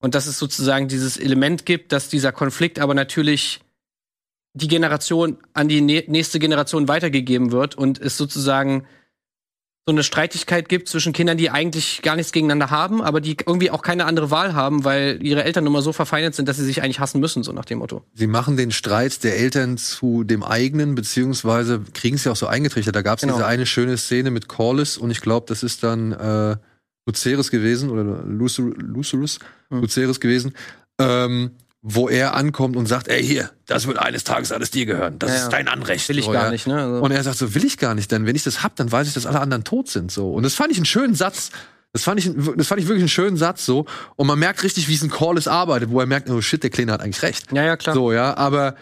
Und 0.00 0.16
dass 0.16 0.26
es 0.26 0.36
sozusagen 0.36 0.88
dieses 0.88 1.16
Element 1.16 1.64
gibt, 1.64 1.92
dass 1.92 2.08
dieser 2.08 2.32
Konflikt 2.32 2.80
aber 2.80 2.94
natürlich 2.94 3.60
die 4.54 4.68
Generation 4.68 5.38
an 5.54 5.68
die 5.68 5.80
nä- 5.80 6.10
nächste 6.10 6.38
Generation 6.38 6.88
weitergegeben 6.88 7.52
wird 7.52 7.76
und 7.76 8.00
es 8.00 8.16
sozusagen 8.16 8.84
so 9.86 9.92
eine 9.94 10.02
Streitigkeit 10.02 10.68
gibt 10.68 10.88
zwischen 10.88 11.12
Kindern, 11.14 11.38
die 11.38 11.50
eigentlich 11.50 12.02
gar 12.02 12.14
nichts 12.14 12.32
gegeneinander 12.32 12.70
haben, 12.70 13.00
aber 13.00 13.20
die 13.20 13.36
irgendwie 13.46 13.70
auch 13.70 13.80
keine 13.82 14.04
andere 14.04 14.30
Wahl 14.30 14.54
haben, 14.54 14.84
weil 14.84 15.18
ihre 15.22 15.42
Eltern 15.44 15.64
nun 15.64 15.72
mal 15.72 15.82
so 15.82 15.92
verfeindet 15.92 16.34
sind, 16.34 16.48
dass 16.48 16.58
sie 16.58 16.64
sich 16.64 16.82
eigentlich 16.82 17.00
hassen 17.00 17.18
müssen, 17.18 17.42
so 17.42 17.52
nach 17.52 17.64
dem 17.64 17.78
Motto. 17.78 18.02
Sie 18.12 18.26
machen 18.26 18.56
den 18.58 18.72
Streit 18.72 19.24
der 19.24 19.38
Eltern 19.38 19.78
zu 19.78 20.22
dem 20.22 20.42
eigenen, 20.42 20.94
beziehungsweise 20.94 21.80
kriegen 21.94 22.16
es 22.16 22.24
ja 22.24 22.32
auch 22.32 22.36
so 22.36 22.46
eingetrichtert. 22.46 22.94
Da 22.94 23.02
gab 23.02 23.18
es 23.18 23.22
Genau. 23.22 23.34
diese 23.36 23.46
eine 23.46 23.64
schöne 23.66 23.96
Szene 23.96 24.30
mit 24.30 24.48
Corlys 24.48 24.98
und 24.98 25.10
ich 25.10 25.22
glaube, 25.22 25.46
das 25.48 25.62
ist 25.62 25.82
dann 25.82 26.12
äh, 26.12 26.56
Lucerys 27.06 27.50
gewesen 27.50 27.88
oder 27.90 28.04
Lucer 28.24 28.62
Lucerus, 28.62 29.38
Hm. 29.70 29.80
Lucerys 29.80 30.20
gewesen, 30.20 30.52
ähm, 31.00 31.52
wo 31.82 32.08
er 32.08 32.34
ankommt 32.34 32.76
und 32.76 32.86
sagt, 32.86 33.08
ey 33.08 33.24
hier, 33.24 33.50
das 33.66 33.86
wird 33.86 33.98
eines 33.98 34.24
Tages 34.24 34.52
alles 34.52 34.70
dir 34.70 34.84
gehören. 34.84 35.18
Das 35.18 35.30
Ja, 35.30 35.36
ist 35.44 35.48
dein 35.48 35.66
Anrecht. 35.66 36.08
Will 36.08 36.18
ich 36.18 36.26
So, 36.26 36.32
gar 36.32 36.44
ja. 36.44 36.50
nicht, 36.50 36.66
ne? 36.66 36.76
Also, 36.76 37.00
Und 37.02 37.10
er 37.10 37.22
sagt 37.22 37.38
so, 37.38 37.54
will 37.54 37.64
ich 37.64 37.78
gar 37.78 37.94
nicht, 37.94 38.12
denn 38.12 38.26
wenn 38.26 38.36
ich 38.36 38.44
das 38.44 38.62
hab, 38.62 38.76
dann 38.76 38.92
weiß 38.92 39.08
ich, 39.08 39.14
dass 39.14 39.24
alle 39.24 39.40
anderen 39.40 39.64
tot 39.64 39.88
sind, 39.88 40.12
so. 40.12 40.32
Und 40.32 40.42
das 40.42 40.54
fand 40.54 40.70
ich 40.72 40.76
einen 40.78 40.84
schönen 40.86 41.14
Satz. 41.14 41.50
Das 41.92 42.04
fand 42.04 42.20
ich, 42.20 42.30
das 42.56 42.66
fand 42.68 42.80
ich 42.80 42.86
wirklich 42.86 43.02
einen 43.02 43.08
schönen 43.08 43.36
Satz, 43.36 43.64
so. 43.64 43.86
Und 44.16 44.26
man 44.26 44.38
merkt 44.38 44.62
richtig, 44.62 44.88
wie 44.88 44.94
es 44.94 45.02
ein 45.02 45.10
Corlys 45.10 45.48
arbeitet, 45.48 45.90
wo 45.90 45.98
er 46.00 46.06
merkt, 46.06 46.28
oh 46.30 46.40
shit, 46.40 46.62
der 46.62 46.70
Kleine 46.70 46.92
hat 46.92 47.00
eigentlich 47.00 47.22
recht. 47.22 47.50
ja, 47.52 47.64
ja, 47.64 47.76
klar. 47.76 47.94
So, 47.94 48.12
ja, 48.12 48.36
aber 48.36 48.76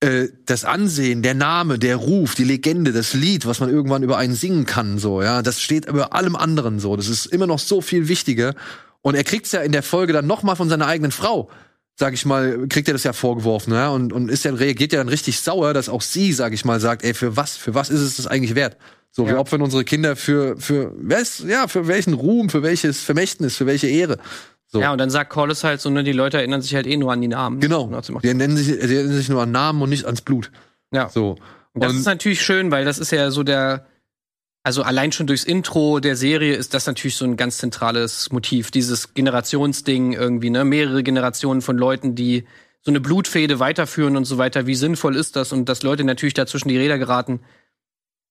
äh, 0.00 0.28
das 0.46 0.64
Ansehen, 0.64 1.22
der 1.22 1.34
Name, 1.34 1.78
der 1.78 1.96
Ruf, 1.96 2.36
die 2.36 2.44
Legende, 2.44 2.92
das 2.92 3.14
Lied, 3.14 3.46
was 3.46 3.58
man 3.60 3.68
irgendwann 3.68 4.02
über 4.02 4.16
einen 4.16 4.34
singen 4.34 4.64
kann, 4.64 4.98
so, 4.98 5.22
ja, 5.22 5.42
das 5.42 5.60
steht 5.60 5.86
über 5.86 6.14
allem 6.14 6.36
anderen 6.36 6.78
so. 6.78 6.96
Das 6.96 7.08
ist 7.08 7.26
immer 7.26 7.46
noch 7.46 7.58
so 7.58 7.80
viel 7.80 8.08
wichtiger. 8.08 8.54
Und 9.02 9.14
er 9.16 9.24
kriegt's 9.24 9.52
ja 9.52 9.60
in 9.60 9.72
der 9.72 9.82
Folge 9.82 10.12
dann 10.14 10.26
noch 10.26 10.42
mal 10.42 10.54
von 10.54 10.68
seiner 10.68 10.86
eigenen 10.86 11.10
Frau. 11.10 11.50
Sag 11.96 12.12
ich 12.14 12.26
mal, 12.26 12.66
kriegt 12.68 12.88
er 12.88 12.94
das 12.94 13.04
ja 13.04 13.12
vorgeworfen, 13.12 13.72
ja, 13.72 13.88
und, 13.90 14.12
und 14.12 14.28
ist 14.30 14.44
ja, 14.44 14.52
reagiert 14.52 14.92
ja 14.92 14.98
dann 14.98 15.08
richtig 15.08 15.38
sauer, 15.40 15.74
dass 15.74 15.88
auch 15.88 16.02
sie, 16.02 16.32
sag 16.32 16.52
ich 16.52 16.64
mal, 16.64 16.80
sagt, 16.80 17.04
ey, 17.04 17.14
für 17.14 17.36
was, 17.36 17.56
für 17.56 17.74
was 17.74 17.88
ist 17.90 18.00
es 18.00 18.16
das 18.16 18.26
eigentlich 18.26 18.54
wert? 18.54 18.76
So, 19.10 19.26
wir 19.26 19.34
Ja. 19.34 19.38
opfern 19.38 19.62
unsere 19.62 19.84
Kinder 19.84 20.16
für, 20.16 20.56
für, 20.58 20.92
was, 20.96 21.44
ja, 21.46 21.68
für 21.68 21.86
welchen 21.86 22.14
Ruhm, 22.14 22.50
für 22.50 22.62
welches 22.64 23.00
Vermächtnis, 23.00 23.56
für 23.56 23.66
welche 23.66 23.86
Ehre. 23.86 24.18
So. 24.66 24.80
Ja, 24.80 24.90
und 24.90 24.98
dann 24.98 25.08
sagt 25.10 25.30
Corliss 25.30 25.62
halt 25.62 25.80
so, 25.80 25.88
ne, 25.88 26.02
die 26.02 26.10
Leute 26.12 26.38
erinnern 26.38 26.60
sich 26.62 26.74
halt 26.74 26.88
eh 26.88 26.96
nur 26.96 27.12
an 27.12 27.20
die 27.20 27.28
Namen. 27.28 27.60
Genau. 27.60 27.88
Die 28.24 28.34
nennen 28.34 28.56
sich, 28.56 28.66
die 28.66 28.86
nennen 28.94 29.12
sich 29.12 29.28
nur 29.28 29.42
an 29.42 29.52
Namen 29.52 29.80
und 29.82 29.90
nicht 29.90 30.04
ans 30.04 30.20
Blut. 30.20 30.50
Ja. 30.90 31.08
So. 31.10 31.36
Und 31.74 31.84
das 31.84 31.92
Und- 31.92 31.98
ist 32.00 32.06
natürlich 32.06 32.42
schön, 32.42 32.72
weil 32.72 32.84
das 32.84 32.98
ist 32.98 33.12
ja 33.12 33.30
so 33.30 33.44
der, 33.44 33.86
also 34.64 34.82
allein 34.82 35.12
schon 35.12 35.26
durchs 35.26 35.44
Intro 35.44 36.00
der 36.00 36.16
Serie 36.16 36.54
ist 36.54 36.72
das 36.72 36.86
natürlich 36.86 37.16
so 37.16 37.26
ein 37.26 37.36
ganz 37.36 37.58
zentrales 37.58 38.32
Motiv, 38.32 38.70
dieses 38.70 39.12
Generationsding 39.12 40.14
irgendwie, 40.14 40.48
ne, 40.48 40.64
mehrere 40.64 41.02
Generationen 41.02 41.60
von 41.60 41.76
Leuten, 41.76 42.14
die 42.14 42.46
so 42.80 42.90
eine 42.90 43.00
Blutfehde 43.00 43.60
weiterführen 43.60 44.16
und 44.16 44.24
so 44.24 44.38
weiter. 44.38 44.66
Wie 44.66 44.74
sinnvoll 44.74 45.16
ist 45.16 45.36
das? 45.36 45.52
Und 45.52 45.68
dass 45.68 45.82
Leute 45.82 46.02
natürlich 46.02 46.32
da 46.32 46.46
zwischen 46.46 46.68
die 46.68 46.78
Räder 46.78 46.98
geraten, 46.98 47.40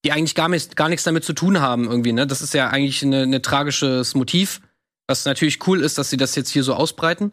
die 0.04 0.10
eigentlich 0.10 0.34
gar, 0.34 0.48
nicht, 0.48 0.76
gar 0.76 0.88
nichts 0.88 1.04
damit 1.04 1.24
zu 1.24 1.34
tun 1.34 1.60
haben 1.60 1.88
irgendwie, 1.88 2.12
ne? 2.12 2.26
Das 2.26 2.42
ist 2.42 2.52
ja 2.52 2.68
eigentlich 2.68 3.02
ein 3.02 3.14
eine 3.14 3.40
tragisches 3.40 4.14
Motiv, 4.16 4.60
was 5.06 5.24
natürlich 5.24 5.66
cool 5.68 5.80
ist, 5.80 5.98
dass 5.98 6.10
sie 6.10 6.16
das 6.16 6.34
jetzt 6.34 6.50
hier 6.50 6.64
so 6.64 6.74
ausbreiten. 6.74 7.32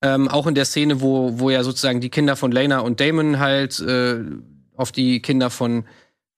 Ähm, 0.00 0.28
auch 0.28 0.46
in 0.46 0.54
der 0.54 0.64
Szene, 0.64 1.00
wo, 1.00 1.40
wo 1.40 1.50
ja 1.50 1.64
sozusagen 1.64 2.00
die 2.00 2.08
Kinder 2.08 2.36
von 2.36 2.52
Lena 2.52 2.78
und 2.78 3.00
Damon 3.00 3.40
halt 3.40 3.80
äh, 3.80 4.20
auf 4.76 4.92
die 4.92 5.20
Kinder 5.20 5.50
von, 5.50 5.84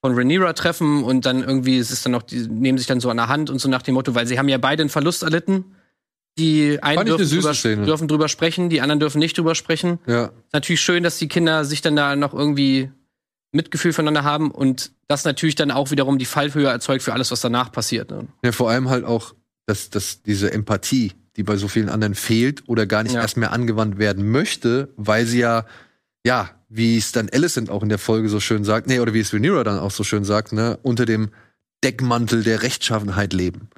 von 0.02 0.14
Rhaenyra 0.14 0.52
treffen 0.54 1.04
und 1.04 1.26
dann 1.26 1.42
irgendwie, 1.42 1.78
es 1.78 1.90
ist 1.90 2.04
dann 2.04 2.12
noch, 2.12 2.23
die 2.23 2.47
nehmen 2.49 2.78
sich 2.78 2.87
dann 2.87 3.00
so 3.00 3.11
an 3.11 3.16
der 3.19 3.28
Hand 3.28 3.50
und 3.50 3.59
so 3.61 3.69
nach 3.69 3.83
dem 3.83 3.95
Motto, 3.95 4.14
weil 4.14 4.26
sie 4.26 4.38
haben 4.38 4.49
ja 4.49 4.59
beide 4.59 4.83
einen 4.83 4.90
Verlust 4.90 5.23
erlitten. 5.23 5.64
Die 6.38 6.78
einen 6.83 7.04
dürfen 7.04 7.28
drüber, 7.28 7.52
dürfen 7.85 8.09
drüber 8.09 8.28
sprechen, 8.28 8.71
die 8.71 8.80
anderen 8.80 9.00
dürfen 9.00 9.19
nicht 9.19 9.37
drüber 9.37 9.54
sprechen. 9.54 9.99
Ja. 10.07 10.26
Ist 10.26 10.33
natürlich 10.52 10.80
schön, 10.80 11.02
dass 11.02 11.19
die 11.19 11.28
Kinder 11.28 11.64
sich 11.64 11.83
dann 11.83 11.97
da 11.97 12.16
noch 12.16 12.33
irgendwie 12.33 12.90
Mitgefühl 13.52 13.92
voneinander 13.92 14.25
haben 14.25 14.50
und 14.50 14.92
das 15.09 15.25
natürlich 15.25 15.57
dann 15.57 15.71
auch 15.71 15.90
wiederum 15.90 16.19
die 16.19 16.25
Fallhöhe 16.25 16.69
erzeugt 16.69 17.02
für 17.02 17.12
alles, 17.12 17.30
was 17.30 17.40
danach 17.40 17.73
passiert. 17.73 18.11
Ne? 18.11 18.28
ja, 18.45 18.52
vor 18.52 18.71
allem 18.71 18.88
halt 18.88 19.04
auch, 19.04 19.35
dass, 19.66 19.90
dass 19.90 20.23
diese 20.23 20.52
Empathie, 20.52 21.12
die 21.37 21.42
bei 21.42 21.57
so 21.57 21.69
vielen 21.69 21.88
anderen 21.88 22.14
fehlt 22.14 22.69
oder 22.69 22.87
gar 22.87 23.02
nicht 23.02 23.14
Ja. 23.14 23.21
erst 23.23 23.37
mehr 23.37 23.52
angewandt 23.52 23.99
werden 23.99 24.30
möchte, 24.30 24.95
weil 24.97 25.26
sie 25.26 25.40
ja, 25.40 25.66
ja, 26.25 26.50
wie 26.69 26.97
es 26.97 27.12
dann 27.12 27.29
Alicent 27.31 27.71
auch 27.71 27.83
in 27.83 27.89
der 27.89 27.99
Folge 27.99 28.29
so 28.29 28.41
schön 28.41 28.65
sagt, 28.65 28.87
nee, 28.87 29.00
oder 29.00 29.15
wie 29.15 29.21
es 29.21 29.33
Rhaenyra 29.33 29.65
dann 29.65 29.79
auch 29.79 29.91
so 29.91 30.05
schön 30.05 30.25
sagt, 30.25 30.53
ne, 30.53 30.79
unter 30.83 31.07
dem 31.07 31.31
Deckmantel 31.83 32.43
der 32.43 32.62
Rechtschaffenheit 32.62 33.33
leben. 33.33 33.69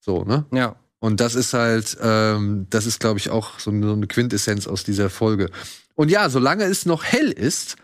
So, 0.00 0.24
ne? 0.24 0.46
Ja. 0.52 0.76
Und 1.00 1.20
das 1.20 1.34
ist 1.34 1.54
halt, 1.54 1.96
ähm, 2.00 2.66
das 2.70 2.86
ist, 2.86 3.00
glaube 3.00 3.18
ich, 3.18 3.30
auch 3.30 3.58
so 3.58 3.70
eine, 3.70 3.86
so 3.86 3.92
eine 3.92 4.06
Quintessenz 4.06 4.66
aus 4.66 4.84
dieser 4.84 5.10
Folge. 5.10 5.50
Und 5.94 6.10
ja, 6.10 6.28
solange 6.30 6.64
es 6.64 6.86
noch 6.86 7.04
hell 7.04 7.30
ist, 7.30 7.76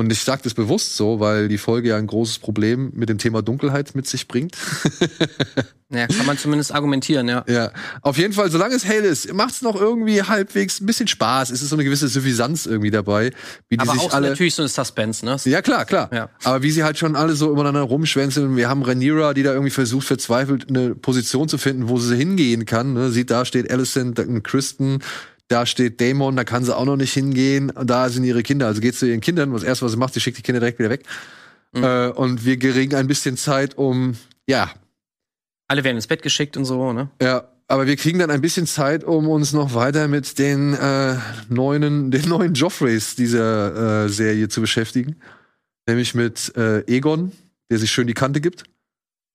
und 0.00 0.10
ich 0.10 0.20
sage 0.20 0.40
das 0.42 0.54
bewusst 0.54 0.96
so, 0.96 1.20
weil 1.20 1.48
die 1.48 1.58
Folge 1.58 1.90
ja 1.90 1.96
ein 1.96 2.06
großes 2.06 2.38
Problem 2.38 2.90
mit 2.94 3.10
dem 3.10 3.18
Thema 3.18 3.42
Dunkelheit 3.42 3.94
mit 3.94 4.06
sich 4.06 4.26
bringt. 4.26 4.56
Ja, 5.92 6.06
kann 6.06 6.24
man 6.24 6.38
zumindest 6.38 6.72
argumentieren, 6.72 7.26
ja. 7.26 7.44
ja, 7.48 7.72
auf 8.02 8.16
jeden 8.16 8.32
Fall, 8.32 8.48
solange 8.48 8.76
es 8.76 8.84
hell 8.84 9.02
ist, 9.02 9.32
macht 9.32 9.54
es 9.54 9.62
noch 9.62 9.74
irgendwie 9.74 10.22
halbwegs 10.22 10.80
ein 10.80 10.86
bisschen 10.86 11.08
Spaß. 11.08 11.50
Es 11.50 11.62
ist 11.62 11.70
so 11.70 11.74
eine 11.74 11.82
gewisse 11.82 12.06
Suffisanz 12.06 12.66
irgendwie 12.66 12.92
dabei, 12.92 13.32
wie 13.68 13.76
die 13.76 13.80
Aber 13.80 13.94
sich 13.94 14.02
auch 14.02 14.14
alle. 14.14 14.28
natürlich 14.28 14.54
so 14.54 14.62
ein 14.62 14.68
Suspense, 14.68 15.24
ne? 15.26 15.36
Ja, 15.46 15.62
klar, 15.62 15.84
klar. 15.86 16.08
Ja. 16.12 16.30
Aber 16.44 16.62
wie 16.62 16.70
sie 16.70 16.84
halt 16.84 16.96
schon 16.96 17.16
alle 17.16 17.34
so 17.34 17.50
übereinander 17.50 17.80
rumschwänzeln. 17.80 18.56
Wir 18.56 18.68
haben 18.68 18.84
Rhaenyra, 18.84 19.34
die 19.34 19.42
da 19.42 19.50
irgendwie 19.50 19.72
versucht, 19.72 20.06
verzweifelt 20.06 20.68
eine 20.68 20.94
Position 20.94 21.48
zu 21.48 21.58
finden, 21.58 21.88
wo 21.88 21.98
sie 21.98 22.16
hingehen 22.16 22.66
kann. 22.66 22.92
Ne? 22.92 23.10
Sieht, 23.10 23.32
da 23.32 23.44
steht 23.44 23.68
Alicent, 23.68 24.20
Kristen, 24.44 25.00
da 25.50 25.66
steht 25.66 26.00
Damon, 26.00 26.36
da 26.36 26.44
kann 26.44 26.64
sie 26.64 26.74
auch 26.74 26.84
noch 26.84 26.96
nicht 26.96 27.12
hingehen. 27.12 27.70
Und 27.70 27.90
da 27.90 28.08
sind 28.08 28.22
ihre 28.22 28.44
Kinder. 28.44 28.68
Also 28.68 28.80
geht 28.80 28.94
zu 28.94 29.06
ihren 29.06 29.20
Kindern. 29.20 29.52
Das 29.52 29.64
erste, 29.64 29.84
was 29.84 29.92
sie 29.92 29.98
macht, 29.98 30.14
sie 30.14 30.20
schickt 30.20 30.38
die 30.38 30.42
Kinder 30.42 30.60
direkt 30.60 30.78
wieder 30.78 30.90
weg. 30.90 31.04
Mhm. 31.72 31.82
Äh, 31.82 32.08
und 32.10 32.44
wir 32.44 32.56
kriegen 32.56 32.94
ein 32.94 33.08
bisschen 33.08 33.36
Zeit, 33.36 33.76
um, 33.76 34.16
ja, 34.48 34.70
Alle 35.66 35.82
werden 35.82 35.96
ins 35.96 36.06
Bett 36.06 36.22
geschickt 36.22 36.56
und 36.56 36.64
so, 36.64 36.92
ne? 36.92 37.10
ja, 37.20 37.48
aber 37.66 37.86
wir 37.86 37.96
kriegen 37.96 38.20
dann 38.20 38.30
ein 38.30 38.40
bisschen 38.40 38.66
Zeit, 38.66 39.02
um 39.04 39.28
uns 39.28 39.52
noch 39.52 39.74
weiter 39.74 40.06
mit 40.06 40.38
den 40.38 40.74
äh, 40.74 41.16
neuen, 41.48 42.10
den 42.12 42.28
neuen 42.28 42.54
Joffreys 42.54 43.16
dieser 43.16 44.04
äh, 44.04 44.08
Serie 44.08 44.48
zu 44.48 44.60
beschäftigen. 44.60 45.16
Nämlich 45.88 46.14
mit 46.14 46.56
äh, 46.56 46.80
Egon, 46.86 47.32
der 47.70 47.78
sich 47.78 47.90
schön 47.90 48.06
die 48.06 48.14
Kante 48.14 48.40
gibt 48.40 48.69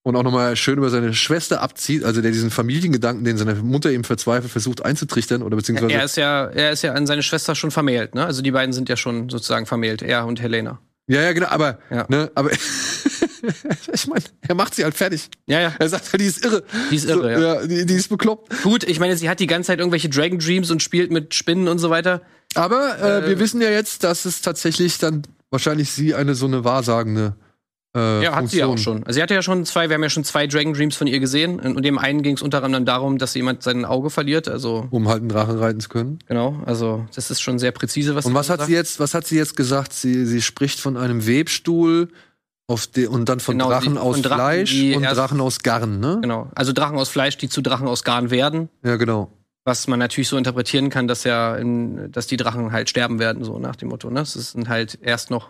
und 0.06 0.16
auch 0.16 0.22
nochmal 0.22 0.56
schön 0.56 0.78
über 0.78 0.92
seine 0.92 1.16
Schwester 1.16 1.62
abzieht, 1.62 2.04
also 2.04 2.22
der 2.22 2.30
diesen 2.30 2.52
Familiengedanken, 2.52 3.26
den 3.26 3.38
seine 3.38 3.56
Mutter 3.56 3.92
ihm 3.92 4.04
verzweifelt 4.04 4.52
versucht 4.52 4.86
einzutrichtern 4.86 5.42
oder 5.42 5.56
beziehungsweise 5.58 5.92
Er 5.94 6.04
ist 6.04 6.16
ja, 6.16 6.46
er 6.46 6.72
ist 6.72 6.84
ja 6.84 6.94
an 6.94 7.08
seine 7.08 7.24
Schwester 7.24 7.56
schon 7.56 7.72
vermählt, 7.72 8.14
ne? 8.14 8.24
Also 8.24 8.44
die 8.44 8.52
beiden 8.52 8.72
sind 8.72 8.88
ja 8.88 8.98
schon 8.98 9.30
sozusagen 9.30 9.66
vermählt, 9.66 10.04
er 10.04 10.28
und 10.28 10.40
Helena. 10.40 10.80
ja 11.08 11.24
ja 11.24 11.34
genau, 11.34 11.48
aber 11.48 11.80
Ja. 11.90 12.06
ne, 12.08 12.32
aber 12.36 12.52
ich 13.94 14.08
meine, 14.08 14.24
er 14.48 14.54
macht 14.54 14.76
sie 14.76 14.84
halt 14.84 14.94
fertig. 14.96 15.28
Ja, 15.48 15.60
ja. 15.60 15.74
Er 15.80 15.90
sagt, 15.90 16.20
die 16.20 16.26
ist 16.26 16.46
irre. 16.46 16.64
Die 16.92 16.96
ist 16.98 17.06
irre, 17.10 17.36
so, 17.36 17.42
ja. 17.44 17.66
die, 17.66 17.86
die 17.88 17.94
ist 17.96 18.10
bekloppt. 18.10 18.62
Gut, 18.62 18.84
ich 18.84 19.00
meine, 19.00 19.18
sie 19.18 19.28
hat 19.28 19.40
die 19.40 19.48
ganze 19.48 19.68
Zeit 19.68 19.80
irgendwelche 19.80 20.10
Dragon 20.10 20.38
Dreams 20.38 20.70
und 20.70 20.84
spielt 20.84 21.12
mit 21.12 21.34
Spinnen 21.34 21.68
und 21.68 21.80
so 21.80 21.90
weiter. 21.90 22.22
Aber 22.54 22.98
äh, 23.02 23.26
Äh, 23.26 23.30
wir 23.30 23.40
wissen 23.40 23.60
ja 23.60 23.72
jetzt, 23.72 24.04
dass 24.04 24.26
es 24.26 24.42
tatsächlich 24.42 25.00
dann 25.00 25.24
wahrscheinlich 25.50 25.92
sie 25.92 26.14
eine 26.14 26.36
so 26.36 26.46
eine 26.46 26.64
wahrsagende 26.64 27.36
äh, 27.96 28.24
Ja, 28.24 28.36
hat 28.36 28.50
sie 28.50 28.58
ja 28.60 28.66
Funktion. 28.68 28.68
auch 28.68 28.78
schon. 28.98 29.04
Also 29.08 29.16
sie 29.18 29.24
hatte 29.24 29.34
ja 29.34 29.42
schon 29.42 29.66
zwei, 29.66 29.90
wir 29.90 29.94
haben 29.96 30.04
ja 30.04 30.10
schon 30.10 30.24
zwei 30.24 30.46
Dragon 30.48 30.74
Dreams 30.74 30.96
von 30.96 31.08
ihr 31.08 31.20
gesehen. 31.20 31.60
Und 31.60 31.84
dem 31.84 31.98
einen 31.98 32.22
ging 32.22 32.36
es 32.36 32.42
unter 32.42 32.64
anderem 32.64 32.86
darum, 32.86 33.18
dass 33.18 33.34
jemand 33.34 33.64
sein 33.64 33.86
Auge 33.86 34.10
verliert. 34.10 34.48
Also, 34.48 34.88
um 34.92 35.08
halt 35.08 35.22
einen 35.22 35.30
Drachen 35.30 35.58
reiten 35.58 35.80
zu 35.80 35.90
können. 35.90 36.20
genau, 36.28 36.62
also 36.66 37.06
das 37.16 37.32
ist 37.32 37.42
schon 37.42 37.58
sehr 37.60 37.72
präzise, 37.72 38.16
was 38.16 38.26
Und 38.26 38.34
sie 38.34 38.36
was 38.36 38.50
hat 38.50 38.60
sagt. 38.60 38.68
sie 38.70 38.76
jetzt, 38.76 39.00
was 39.00 39.14
hat 39.14 39.26
sie 39.26 39.38
jetzt 39.38 39.56
gesagt? 39.56 39.94
Sie, 39.94 40.26
sie 40.26 40.42
spricht 40.42 40.80
von 40.80 40.98
einem 40.98 41.26
Webstuhl 41.26 42.10
auf 42.68 42.88
de, 42.88 43.08
und 43.08 43.30
dann 43.30 43.40
von 43.40 43.58
Genau, 43.58 43.70
Drachen 43.70 43.94
sie- 43.94 44.00
aus 44.00 44.16
von 44.16 44.24
Drachen, 44.24 44.38
Fleisch 44.38 44.72
die 44.72 44.96
und 44.96 45.04
Drachen 45.04 45.40
aus 45.40 45.60
Garn, 45.60 46.00
ne? 46.00 46.18
Genau. 46.22 46.50
Also 46.56 46.74
Drachen 46.74 46.98
aus 46.98 47.10
Fleisch, 47.10 47.38
die 47.38 47.48
zu 47.48 47.62
Drachen 47.62 47.88
aus 47.88 48.04
Garn 48.04 48.30
werden. 48.32 48.70
Ja, 48.84 48.96
genau. 48.96 49.32
Was 49.68 49.88
man 49.88 49.98
natürlich 50.00 50.28
so 50.30 50.38
interpretieren 50.38 50.90
kann, 50.92 51.08
dass 51.08 51.24
ja, 51.24 51.56
in, 51.56 52.12
dass 52.12 52.28
die 52.28 52.38
Drachen 52.38 52.72
halt 52.72 52.90
sterben 52.90 53.18
werden, 53.20 53.44
so 53.44 53.58
nach 53.58 53.76
dem 53.76 53.90
Motto. 53.90 54.10
Ne? 54.12 54.20
Das 54.20 54.34
sind 54.34 54.68
halt 54.70 54.98
erst 55.02 55.32
noch. 55.32 55.50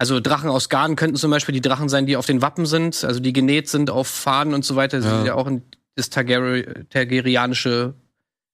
Also 0.00 0.18
Drachen 0.18 0.48
aus 0.48 0.70
Garn 0.70 0.96
könnten 0.96 1.16
zum 1.16 1.30
Beispiel 1.30 1.52
die 1.52 1.60
Drachen 1.60 1.90
sein, 1.90 2.06
die 2.06 2.16
auf 2.16 2.24
den 2.24 2.40
Wappen 2.40 2.64
sind, 2.64 3.04
also 3.04 3.20
die 3.20 3.34
genäht 3.34 3.68
sind 3.68 3.90
auf 3.90 4.08
Fahnen 4.08 4.54
und 4.54 4.64
so 4.64 4.74
weiter, 4.74 4.98
Ja. 5.00 5.18
ja. 5.18 5.24
ja 5.26 5.34
auch 5.34 5.46
ein, 5.46 5.62
das 5.94 6.08
Targaryen, 6.08 6.86
targaryenische 6.88 7.92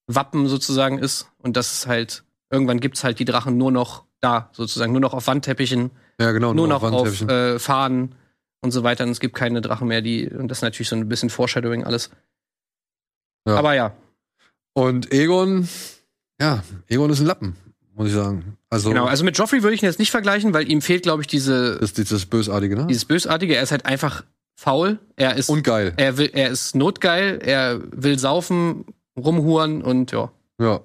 Wappen 0.09 0.49
sozusagen 0.49 0.99
ist. 0.99 1.29
Und 1.39 1.57
das 1.57 1.73
ist 1.73 1.87
halt, 1.87 2.25
irgendwann 2.51 2.81
gibt's 2.81 3.05
halt 3.05 3.21
die 3.21 3.25
Drachen 3.25 3.57
nur 3.59 3.71
noch 3.71 4.05
da, 4.21 4.51
sozusagen, 4.55 4.91
nur 4.91 5.01
noch 5.01 5.15
auf 5.15 5.29
Wandteppichen, 5.29 5.93
Ja, 6.21 6.33
genau. 6.33 6.53
nur 6.53 6.67
noch 6.67 6.83
auf 6.83 6.91
Wandteppichen. 6.91 7.29
äh, 7.29 7.59
Fahnen 7.61 8.17
und 8.61 8.73
so 8.73 8.83
weiter. 8.83 9.05
Und 9.05 9.11
es 9.11 9.21
gibt 9.21 9.37
keine 9.37 9.61
Drachen 9.61 9.87
mehr, 9.87 10.03
die, 10.03 10.29
und 10.29 10.49
das 10.49 10.59
ist 10.59 10.63
natürlich 10.63 10.89
so 10.89 10.97
ein 10.97 11.09
bisschen 11.09 11.31
Foreshadowing 11.31 11.85
alles. 11.85 12.11
Ja. 13.47 13.55
Aber 13.57 13.75
ja, 13.75 13.95
Und 14.73 15.13
Egon, 15.13 15.69
ja, 16.41 16.65
Egon 16.89 17.11
ist 17.11 17.21
ein 17.21 17.27
Lappen, 17.27 17.55
muss 17.97 18.09
ich 18.09 18.15
sagen. 18.15 18.57
Also, 18.71 18.91
Genau, 18.91 19.07
also 19.07 19.25
mit 19.25 19.37
Joffrey 19.39 19.63
würde 19.63 19.75
ich 19.75 19.83
ihn 19.83 19.87
jetzt 19.87 19.99
nicht 19.99 20.11
vergleichen, 20.11 20.53
weil 20.55 20.71
ihm 20.71 20.83
fehlt, 20.83 21.03
glaube 21.03 21.23
ich, 21.23 21.27
diese, 21.27 21.79
das 21.81 21.93
ist 21.93 22.13
das 22.13 22.27
Bösartige, 22.27 22.77
ne? 22.77 22.87
dieses 22.89 23.05
Bösartige. 23.05 23.57
Er 23.57 23.63
ist 23.63 23.71
halt 23.73 23.87
einfach 23.87 24.25
faul. 24.55 24.99
Er 25.17 25.37
ist, 25.37 25.49
Und 25.49 25.63
geil. 25.65 25.93
er 25.97 26.17
will, 26.19 26.31
er 26.33 26.51
ist 26.51 26.75
notgeil. 26.75 27.41
Er 27.43 27.81
will 27.91 28.19
saufen, 28.19 28.85
rumhuren 29.17 29.83
und 29.83 30.13
ja. 30.13 30.31
Ja. 30.61 30.81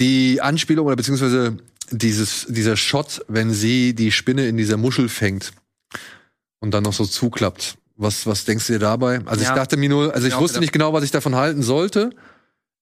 Die 0.00 0.40
Anspielung 0.42 0.86
oder 0.86 0.96
beziehungsweise 0.96 1.56
dieses, 1.90 2.46
dieser 2.48 2.76
Shot, 2.76 3.22
wenn 3.28 3.52
sie 3.52 3.94
die 3.94 4.10
Spinne 4.12 4.46
in 4.48 4.56
dieser 4.56 4.76
Muschel 4.76 5.08
fängt 5.08 5.52
und 6.60 6.72
dann 6.72 6.82
noch 6.82 6.92
so 6.92 7.04
zuklappt. 7.06 7.76
Was, 7.98 8.26
was 8.26 8.44
denkst 8.44 8.66
du 8.66 8.74
dir 8.74 8.78
dabei? 8.78 9.20
Also 9.24 9.40
ich 9.42 9.48
Ja. 9.48 9.54
dachte 9.54 9.78
mir 9.78 9.88
nur, 9.88 10.14
also 10.14 10.26
ich 10.26 10.34
auch 10.34 10.40
wusste 10.40 10.54
gedacht. 10.56 10.60
nicht 10.62 10.72
genau, 10.72 10.92
was 10.92 11.04
ich 11.04 11.10
davon 11.12 11.34
halten 11.34 11.62
sollte. 11.62 12.10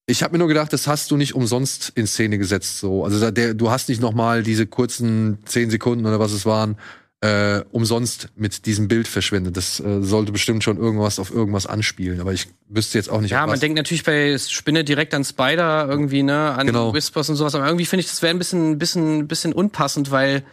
Ich 0.06 0.22
habe 0.22 0.32
mir 0.32 0.38
nur 0.38 0.48
gedacht, 0.48 0.72
das 0.72 0.86
hast 0.86 1.10
du 1.10 1.16
nicht 1.16 1.34
umsonst 1.34 1.92
in 1.94 2.06
Szene 2.06 2.38
gesetzt. 2.38 2.78
So, 2.78 3.04
also 3.04 3.30
der, 3.30 3.54
du 3.54 3.70
hast 3.70 3.88
nicht 3.88 4.00
noch 4.00 4.12
mal 4.12 4.42
diese 4.42 4.66
kurzen 4.66 5.38
zehn 5.46 5.70
Sekunden 5.70 6.04
oder 6.04 6.20
was 6.20 6.32
es 6.32 6.44
waren 6.44 6.76
äh, 7.24 7.64
umsonst 7.72 8.28
mit 8.36 8.66
diesem 8.66 8.86
Bild 8.86 9.08
verschwendet. 9.08 9.56
Das 9.56 9.80
äh, 9.80 10.02
sollte 10.02 10.30
bestimmt 10.30 10.62
schon 10.62 10.76
irgendwas 10.76 11.18
auf 11.18 11.30
irgendwas 11.30 11.66
anspielen. 11.66 12.20
Aber 12.20 12.34
ich 12.34 12.48
wüsste 12.68 12.98
jetzt 12.98 13.08
auch 13.08 13.22
nicht. 13.22 13.30
Ja, 13.30 13.46
man 13.46 13.58
denkt 13.58 13.78
natürlich 13.78 14.04
bei 14.04 14.36
Spinne 14.36 14.84
direkt 14.84 15.14
an 15.14 15.24
Spider 15.24 15.88
irgendwie, 15.88 16.22
ne, 16.22 16.50
an 16.52 16.66
Genau. 16.66 16.92
Whispers 16.92 17.30
und 17.30 17.36
sowas. 17.36 17.54
Aber 17.54 17.64
irgendwie 17.64 17.86
finde 17.86 18.02
ich, 18.02 18.10
das 18.10 18.20
wäre 18.20 18.34
ein 18.34 18.38
bisschen, 18.38 18.76
bisschen, 18.76 19.26
bisschen 19.26 19.54
unpassend, 19.54 20.10
weil 20.10 20.44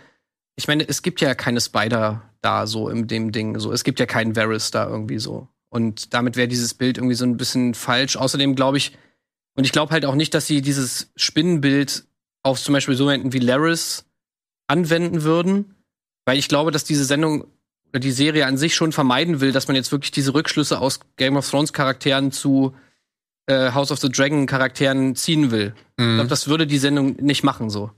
ich 0.56 0.70
meine, 0.70 0.88
es 0.88 1.02
gibt 1.02 1.20
ja 1.20 1.36
keine 1.36 1.60
Spider 1.60 2.22
da 2.42 2.66
so 2.66 2.88
in 2.88 3.06
dem 3.06 3.34
Ding. 3.34 3.60
So, 3.60 3.74
es 3.74 3.84
gibt 3.84 4.00
ja 4.00 4.06
keinen 4.06 4.38
Varys 4.38 4.72
da 4.72 4.88
irgendwie 4.88 5.20
so. 5.20 5.50
Und 5.68 6.14
damit 6.14 6.38
wäre 6.38 6.48
dieses 6.48 6.74
Bild 6.74 6.98
irgendwie 6.98 7.16
so 7.16 7.26
ein 7.26 7.36
bisschen 7.36 7.74
falsch. 7.74 8.16
Außerdem 8.16 8.56
glaube 8.56 8.78
ich, 8.78 8.98
und 9.56 9.64
ich 9.66 9.72
glaube 9.72 9.92
halt 9.92 10.06
auch 10.06 10.16
nicht, 10.16 10.34
dass 10.34 10.48
sie 10.48 10.62
dieses 10.62 11.12
Spinnenbild 11.16 12.06
auf 12.44 12.60
zum 12.62 12.74
Beispiel 12.74 12.96
so 12.96 13.10
jemanden 13.10 13.34
wie 13.34 13.40
Laris 13.40 14.06
anwenden 14.68 15.24
würden, 15.24 15.76
weil 16.26 16.38
ich 16.38 16.48
glaube, 16.48 16.72
dass 16.72 16.84
diese 16.84 17.06
Sendung 17.06 17.46
oder 17.90 18.00
die 18.00 18.12
Serie 18.12 18.46
an 18.46 18.58
sich 18.58 18.74
schon 18.76 18.92
vermeiden 18.94 19.42
will, 19.42 19.52
dass 19.52 19.68
man 19.68 19.76
jetzt 19.76 19.92
wirklich 19.92 20.12
diese 20.12 20.34
Rückschlüsse 20.34 20.80
aus 20.80 21.00
Game 21.18 21.36
of 21.36 21.50
Thrones 21.50 21.74
Charakteren 21.74 22.32
zu 22.32 22.74
äh, 23.48 23.72
House 23.74 23.92
of 23.92 24.00
the 24.00 24.10
Dragon 24.10 24.46
Charakteren 24.46 25.16
ziehen 25.16 25.52
will. 25.52 25.74
Ich 25.98 26.06
Mhm. 26.06 26.16
glaube, 26.16 26.30
das 26.30 26.48
würde 26.48 26.66
die 26.68 26.78
Sendung 26.78 27.18
nicht 27.20 27.44
machen 27.44 27.70
so. 27.70 27.92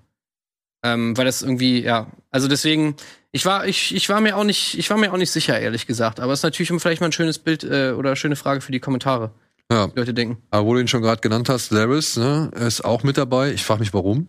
Ähm, 0.83 1.15
weil 1.15 1.25
das 1.25 1.41
irgendwie, 1.43 1.81
ja, 1.83 2.07
also 2.31 2.47
deswegen, 2.47 2.95
ich 3.31 3.45
war, 3.45 3.67
ich, 3.67 3.95
ich 3.95 4.09
war 4.09 4.19
mir 4.19 4.35
auch 4.35 4.43
nicht, 4.43 4.77
ich 4.77 4.89
war 4.89 4.97
mir 4.97 5.13
auch 5.13 5.17
nicht 5.17 5.31
sicher, 5.31 5.57
ehrlich 5.59 5.85
gesagt. 5.87 6.19
Aber 6.19 6.33
es 6.33 6.39
ist 6.39 6.43
natürlich 6.43 6.71
vielleicht 6.81 6.99
mal 6.99 7.07
ein 7.07 7.13
schönes 7.13 7.39
Bild 7.39 7.63
äh, 7.63 7.91
oder 7.91 8.09
eine 8.09 8.15
schöne 8.17 8.35
Frage 8.35 8.59
für 8.61 8.71
die 8.71 8.79
Kommentare, 8.81 9.31
Ja, 9.73 9.88
die 9.88 9.99
Leute 9.99 10.13
denken. 10.13 10.38
aber 10.51 10.65
wo 10.67 10.73
du 10.73 10.79
ihn 10.81 10.88
schon 10.88 11.01
gerade 11.01 11.21
genannt 11.21 11.49
hast, 11.49 11.71
Laris, 11.71 12.17
ne, 12.17 12.51
ist 12.55 12.86
auch 12.86 13.03
mit 13.03 13.17
dabei. 13.17 13.51
Ich 13.51 13.63
frage 13.63 13.79
mich, 13.79 13.93
warum. 13.93 14.27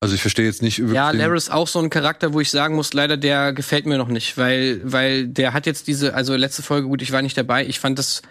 Also 0.00 0.16
ich 0.16 0.20
verstehe 0.20 0.46
jetzt 0.46 0.62
nicht 0.62 0.80
über 0.80 0.92
Ja, 0.92 1.12
Laris 1.12 1.48
auch 1.48 1.68
so 1.68 1.78
ein 1.78 1.88
Charakter, 1.88 2.32
wo 2.32 2.40
ich 2.40 2.50
sagen 2.50 2.74
muss, 2.74 2.92
leider, 2.92 3.16
der 3.16 3.52
gefällt 3.52 3.86
mir 3.86 3.98
noch 3.98 4.08
nicht, 4.08 4.36
weil, 4.36 4.80
weil 4.82 5.28
der 5.28 5.52
hat 5.52 5.64
jetzt 5.64 5.86
diese, 5.86 6.14
also 6.14 6.34
letzte 6.34 6.62
Folge, 6.62 6.88
gut, 6.88 7.02
ich 7.02 7.12
war 7.12 7.22
nicht 7.22 7.38
dabei, 7.38 7.64
ich 7.64 7.78
fand 7.78 8.00
das 8.00 8.22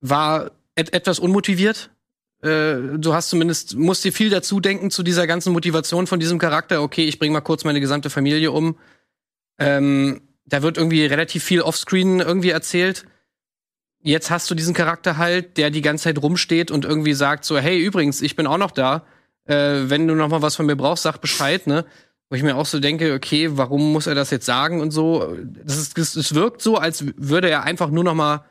war 0.00 0.50
et 0.74 0.92
etwas 0.92 1.18
unmotiviert. 1.20 1.90
Äh, 2.42 2.98
du 2.98 3.14
hast 3.14 3.30
zumindest, 3.30 3.76
musst 3.76 4.04
dir 4.04 4.12
viel 4.12 4.30
dazu 4.30 4.58
denken 4.58 4.90
zu 4.90 5.04
dieser 5.04 5.28
ganzen 5.28 5.52
Motivation 5.52 6.08
von 6.08 6.18
diesem 6.18 6.38
Charakter. 6.40 6.82
Okay, 6.82 7.04
ich 7.04 7.20
bringe 7.20 7.32
mal 7.32 7.40
kurz 7.40 7.62
meine 7.62 7.80
gesamte 7.80 8.10
Familie 8.10 8.50
um. 8.50 8.76
Ähm, 9.58 10.22
da 10.44 10.62
wird 10.62 10.76
irgendwie 10.76 11.04
relativ 11.06 11.44
viel 11.44 11.62
offscreen 11.62 12.18
irgendwie 12.18 12.50
erzählt. 12.50 13.04
Jetzt 14.02 14.30
hast 14.30 14.50
du 14.50 14.54
diesen 14.54 14.74
Charakter 14.74 15.16
halt, 15.16 15.56
der 15.56 15.70
die 15.70 15.82
ganze 15.82 16.04
Zeit 16.04 16.20
rumsteht 16.20 16.70
und 16.70 16.84
irgendwie 16.84 17.14
sagt 17.14 17.44
so, 17.44 17.58
hey, 17.58 17.78
übrigens, 17.78 18.20
ich 18.20 18.36
bin 18.36 18.46
auch 18.46 18.58
noch 18.58 18.70
da 18.72 19.04
äh, 19.44 19.90
wenn 19.90 20.06
du 20.06 20.14
noch 20.14 20.28
mal 20.28 20.42
was 20.42 20.56
von 20.56 20.66
mir 20.66 20.76
brauchst, 20.76 21.02
sag 21.02 21.18
Bescheid, 21.20 21.66
ne? 21.66 21.84
Wo 22.28 22.36
ich 22.36 22.42
mir 22.42 22.56
auch 22.56 22.66
so 22.66 22.80
denke, 22.80 23.12
okay, 23.12 23.50
warum 23.52 23.92
muss 23.92 24.06
er 24.06 24.14
das 24.14 24.30
jetzt 24.30 24.46
sagen 24.46 24.80
und 24.80 24.90
so? 24.90 25.36
Das 25.64 25.76
ist, 25.76 25.98
es, 25.98 26.34
wirkt 26.34 26.62
so, 26.62 26.76
als 26.76 27.04
würde 27.16 27.50
er 27.50 27.64
einfach 27.64 27.90
nur 27.90 28.04
noch 28.04 28.14
mal 28.14 28.44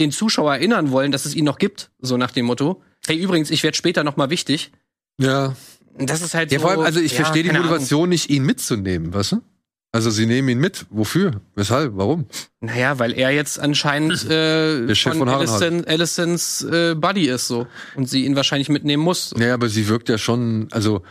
den 0.00 0.10
Zuschauer 0.10 0.54
erinnern 0.54 0.90
wollen, 0.90 1.12
dass 1.12 1.24
es 1.24 1.34
ihn 1.34 1.44
noch 1.44 1.58
gibt, 1.58 1.90
so 2.00 2.16
nach 2.16 2.32
dem 2.32 2.46
Motto. 2.46 2.82
Hey, 3.06 3.16
übrigens, 3.16 3.50
ich 3.50 3.62
werde 3.62 3.76
später 3.76 4.02
noch 4.02 4.16
mal 4.16 4.30
wichtig. 4.30 4.72
Ja. 5.20 5.54
Das 5.98 6.22
ist 6.22 6.34
halt 6.34 6.50
Ja, 6.50 6.58
so. 6.58 6.62
vor 6.62 6.70
allem, 6.72 6.80
also 6.80 7.00
ich 7.00 7.12
ja, 7.12 7.16
verstehe 7.18 7.42
die 7.42 7.50
Motivation 7.50 8.08
nicht, 8.08 8.30
ihn 8.30 8.44
mitzunehmen, 8.44 9.12
weißt 9.12 9.32
du? 9.32 9.42
Also 9.90 10.10
sie 10.10 10.26
nehmen 10.26 10.48
ihn 10.50 10.58
mit. 10.58 10.86
Wofür? 10.90 11.40
Weshalb? 11.54 11.96
Warum? 11.96 12.26
Naja, 12.60 12.98
weil 12.98 13.12
er 13.12 13.30
jetzt 13.30 13.58
anscheinend 13.58 14.28
äh, 14.30 14.94
von 14.94 15.30
Harrenhal. 15.30 15.48
Allison, 15.48 15.84
Allisons 15.86 16.62
äh, 16.62 16.94
Buddy 16.94 17.28
ist 17.28 17.48
so. 17.48 17.66
Und 17.96 18.08
sie 18.08 18.26
ihn 18.26 18.36
wahrscheinlich 18.36 18.68
mitnehmen 18.68 19.02
muss. 19.02 19.34
Naja, 19.34 19.54
aber 19.54 19.68
sie 19.68 19.88
wirkt 19.88 20.08
ja 20.08 20.18
schon, 20.18 20.68
also, 20.72 21.02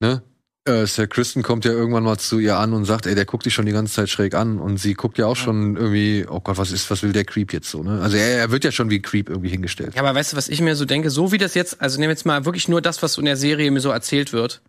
ne? 0.00 0.22
Äh, 0.66 0.86
Sir 0.86 1.06
Kristen 1.06 1.44
kommt 1.44 1.64
ja 1.64 1.70
irgendwann 1.70 2.02
mal 2.02 2.18
zu 2.18 2.40
ihr 2.40 2.58
an 2.58 2.72
und 2.72 2.84
sagt, 2.84 3.06
ey, 3.06 3.14
der 3.14 3.24
guckt 3.24 3.46
dich 3.46 3.54
schon 3.54 3.66
die 3.66 3.72
ganze 3.72 3.94
Zeit 3.94 4.10
schräg 4.10 4.34
an. 4.34 4.58
Und 4.58 4.78
sie 4.78 4.94
guckt 4.94 5.16
ja 5.16 5.26
auch 5.26 5.36
schon 5.36 5.76
irgendwie, 5.76 6.26
oh 6.28 6.40
Gott, 6.40 6.58
was 6.58 6.72
ist, 6.72 6.90
was 6.90 7.02
will 7.02 7.12
der 7.12 7.24
Creep 7.24 7.52
jetzt 7.52 7.70
so, 7.70 7.82
ne? 7.82 8.02
Also 8.02 8.16
er, 8.16 8.38
er 8.38 8.50
wird 8.50 8.64
ja 8.64 8.72
schon 8.72 8.90
wie 8.90 9.00
Creep 9.00 9.30
irgendwie 9.30 9.48
hingestellt. 9.48 9.94
Ja, 9.94 10.02
aber 10.02 10.14
weißt 10.14 10.32
du, 10.32 10.36
was 10.36 10.48
ich 10.48 10.60
mir 10.60 10.74
so 10.74 10.84
denke? 10.84 11.08
So 11.08 11.32
wie 11.32 11.38
das 11.38 11.54
jetzt, 11.54 11.80
also 11.80 11.98
nehmen 11.98 12.08
wir 12.08 12.14
jetzt 12.14 12.26
mal 12.26 12.44
wirklich 12.44 12.68
nur 12.68 12.82
das, 12.82 13.02
was 13.02 13.16
in 13.16 13.24
der 13.24 13.36
Serie 13.36 13.70
mir 13.70 13.80
so 13.80 13.90
erzählt 13.90 14.32
wird, 14.32 14.60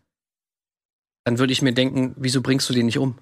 dann 1.25 1.39
würde 1.39 1.51
ich 1.51 1.61
mir 1.61 1.73
denken, 1.73 2.15
wieso 2.15 2.41
bringst 2.41 2.69
du 2.69 2.73
den 2.73 2.85
nicht 2.85 2.99
um? 2.99 3.17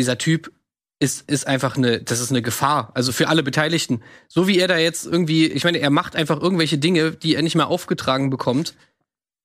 Dieser 0.00 0.16
Typ 0.16 0.50
ist, 0.98 1.28
ist 1.30 1.46
einfach 1.46 1.76
eine, 1.76 2.00
das 2.00 2.20
ist 2.20 2.30
eine 2.30 2.40
Gefahr. 2.40 2.90
Also 2.94 3.12
für 3.12 3.28
alle 3.28 3.42
Beteiligten. 3.42 4.02
So 4.28 4.48
wie 4.48 4.58
er 4.58 4.66
da 4.66 4.78
jetzt 4.78 5.04
irgendwie, 5.04 5.46
ich 5.46 5.64
meine, 5.64 5.78
er 5.78 5.90
macht 5.90 6.16
einfach 6.16 6.40
irgendwelche 6.40 6.78
Dinge, 6.78 7.12
die 7.12 7.34
er 7.34 7.42
nicht 7.42 7.54
mehr 7.54 7.68
aufgetragen 7.68 8.30
bekommt. 8.30 8.74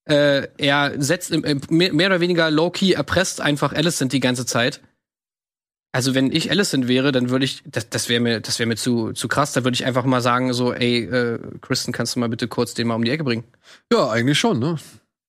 Äh, 0.05 0.47
er 0.57 0.93
setzt 0.97 1.31
im, 1.31 1.43
im, 1.43 1.61
mehr, 1.69 2.07
oder 2.07 2.21
weniger 2.21 2.49
low-key, 2.49 2.93
erpresst 2.93 3.41
einfach 3.41 3.73
Alicent 3.73 4.13
die 4.13 4.21
ganze 4.21 4.45
Zeit. 4.45 4.79
Also 5.91 6.15
wenn 6.15 6.31
ich 6.31 6.49
Alicent 6.51 6.87
wäre, 6.87 7.11
dann 7.11 7.29
würde 7.29 7.43
ich, 7.43 7.63
das, 7.65 7.89
das 7.89 8.07
wäre 8.07 8.21
mir, 8.21 8.39
das 8.39 8.59
wäre 8.59 8.67
mir 8.67 8.77
zu, 8.77 9.11
zu 9.11 9.27
krass. 9.27 9.51
Da 9.51 9.65
würde 9.65 9.75
ich 9.75 9.85
einfach 9.85 10.05
mal 10.05 10.21
sagen, 10.21 10.53
so, 10.53 10.73
ey, 10.73 11.03
äh, 11.03 11.39
Kristen, 11.59 11.91
kannst 11.91 12.15
du 12.15 12.21
mal 12.21 12.29
bitte 12.29 12.47
kurz 12.47 12.75
den 12.75 12.87
mal 12.87 12.95
um 12.95 13.03
die 13.03 13.11
Ecke 13.11 13.25
bringen? 13.25 13.43
Ja, 13.91 14.09
eigentlich 14.09 14.39
schon, 14.39 14.59
ne? 14.59 14.77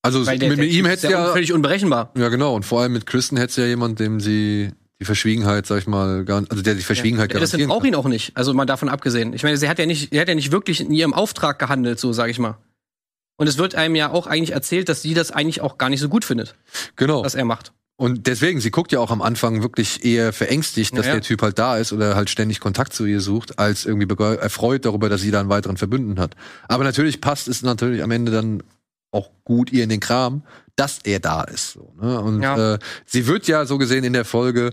Also 0.02 0.24
der, 0.24 0.32
mit, 0.34 0.42
der 0.42 0.56
mit 0.56 0.72
ihm 0.72 0.86
hätte 0.86 1.10
ja, 1.10 1.32
völlig 1.32 1.52
unberechenbar. 1.52 2.12
ja 2.16 2.28
genau, 2.28 2.54
und 2.54 2.64
vor 2.64 2.80
allem 2.80 2.92
mit 2.92 3.06
Kristen 3.06 3.36
hätte 3.36 3.60
ja 3.62 3.66
jemand, 3.66 3.98
dem 3.98 4.20
sie 4.20 4.70
die 5.00 5.04
Verschwiegenheit, 5.04 5.66
sag 5.66 5.78
ich 5.78 5.86
mal, 5.86 6.24
gar, 6.24 6.42
also 6.48 6.62
der 6.62 6.74
die 6.74 6.82
Verschwiegenheit 6.82 7.30
Ja, 7.32 7.38
garantieren 7.38 7.68
braucht 7.68 7.80
kann. 7.82 7.88
ihn 7.88 7.94
auch 7.94 8.06
nicht. 8.08 8.36
Also 8.36 8.54
mal 8.54 8.64
davon 8.64 8.88
abgesehen. 8.88 9.32
Ich 9.34 9.42
meine, 9.42 9.56
sie 9.58 9.68
hat 9.68 9.78
ja 9.78 9.86
nicht, 9.86 10.10
sie 10.10 10.20
hat 10.20 10.28
ja 10.28 10.34
nicht 10.34 10.52
wirklich 10.52 10.80
in 10.80 10.90
ihrem 10.90 11.12
Auftrag 11.12 11.58
gehandelt, 11.58 11.98
so 12.00 12.12
sage 12.12 12.30
ich 12.30 12.38
mal. 12.38 12.56
Und 13.38 13.46
es 13.46 13.58
wird 13.58 13.74
einem 13.74 13.94
ja 13.94 14.10
auch 14.10 14.26
eigentlich 14.26 14.52
erzählt, 14.52 14.88
dass 14.88 15.02
sie 15.02 15.12
das 15.12 15.30
eigentlich 15.30 15.60
auch 15.60 15.76
gar 15.76 15.90
nicht 15.90 16.00
so 16.00 16.08
gut 16.08 16.24
findet, 16.24 16.54
Genau. 16.96 17.22
was 17.22 17.34
er 17.34 17.44
macht. 17.44 17.72
Und 17.98 18.26
deswegen, 18.26 18.60
sie 18.60 18.70
guckt 18.70 18.92
ja 18.92 19.00
auch 19.00 19.10
am 19.10 19.22
Anfang 19.22 19.62
wirklich 19.62 20.04
eher 20.04 20.32
verängstigt, 20.32 20.96
dass 20.96 21.06
Ja, 21.06 21.12
ja. 21.12 21.14
der 21.16 21.22
Typ 21.22 21.40
halt 21.42 21.58
da 21.58 21.78
ist 21.78 21.92
oder 21.94 22.14
halt 22.14 22.28
ständig 22.28 22.60
Kontakt 22.60 22.92
zu 22.92 23.06
ihr 23.06 23.20
sucht, 23.22 23.58
als 23.58 23.86
irgendwie 23.86 24.06
erfreut 24.36 24.84
darüber, 24.84 25.08
dass 25.08 25.22
sie 25.22 25.30
da 25.30 25.40
einen 25.40 25.48
weiteren 25.48 25.76
Verbündeten 25.78 26.20
hat. 26.20 26.34
Aber 26.68 26.84
natürlich 26.84 27.20
passt 27.22 27.48
es 27.48 27.62
natürlich 27.62 28.02
am 28.02 28.10
Ende 28.10 28.32
dann 28.32 28.62
auch 29.16 29.30
gut 29.44 29.72
ihr 29.72 29.82
in 29.84 29.88
den 29.88 30.00
Kram, 30.00 30.42
dass 30.76 30.98
er 31.04 31.20
da 31.20 31.42
ist. 31.42 31.72
So, 31.72 31.92
ne? 32.00 32.20
Und 32.20 32.42
Ja. 32.42 32.74
äh, 32.74 32.78
sie 33.06 33.26
wird 33.26 33.48
ja 33.48 33.64
so 33.66 33.78
gesehen 33.78 34.04
in 34.04 34.12
der 34.12 34.24
Folge 34.24 34.70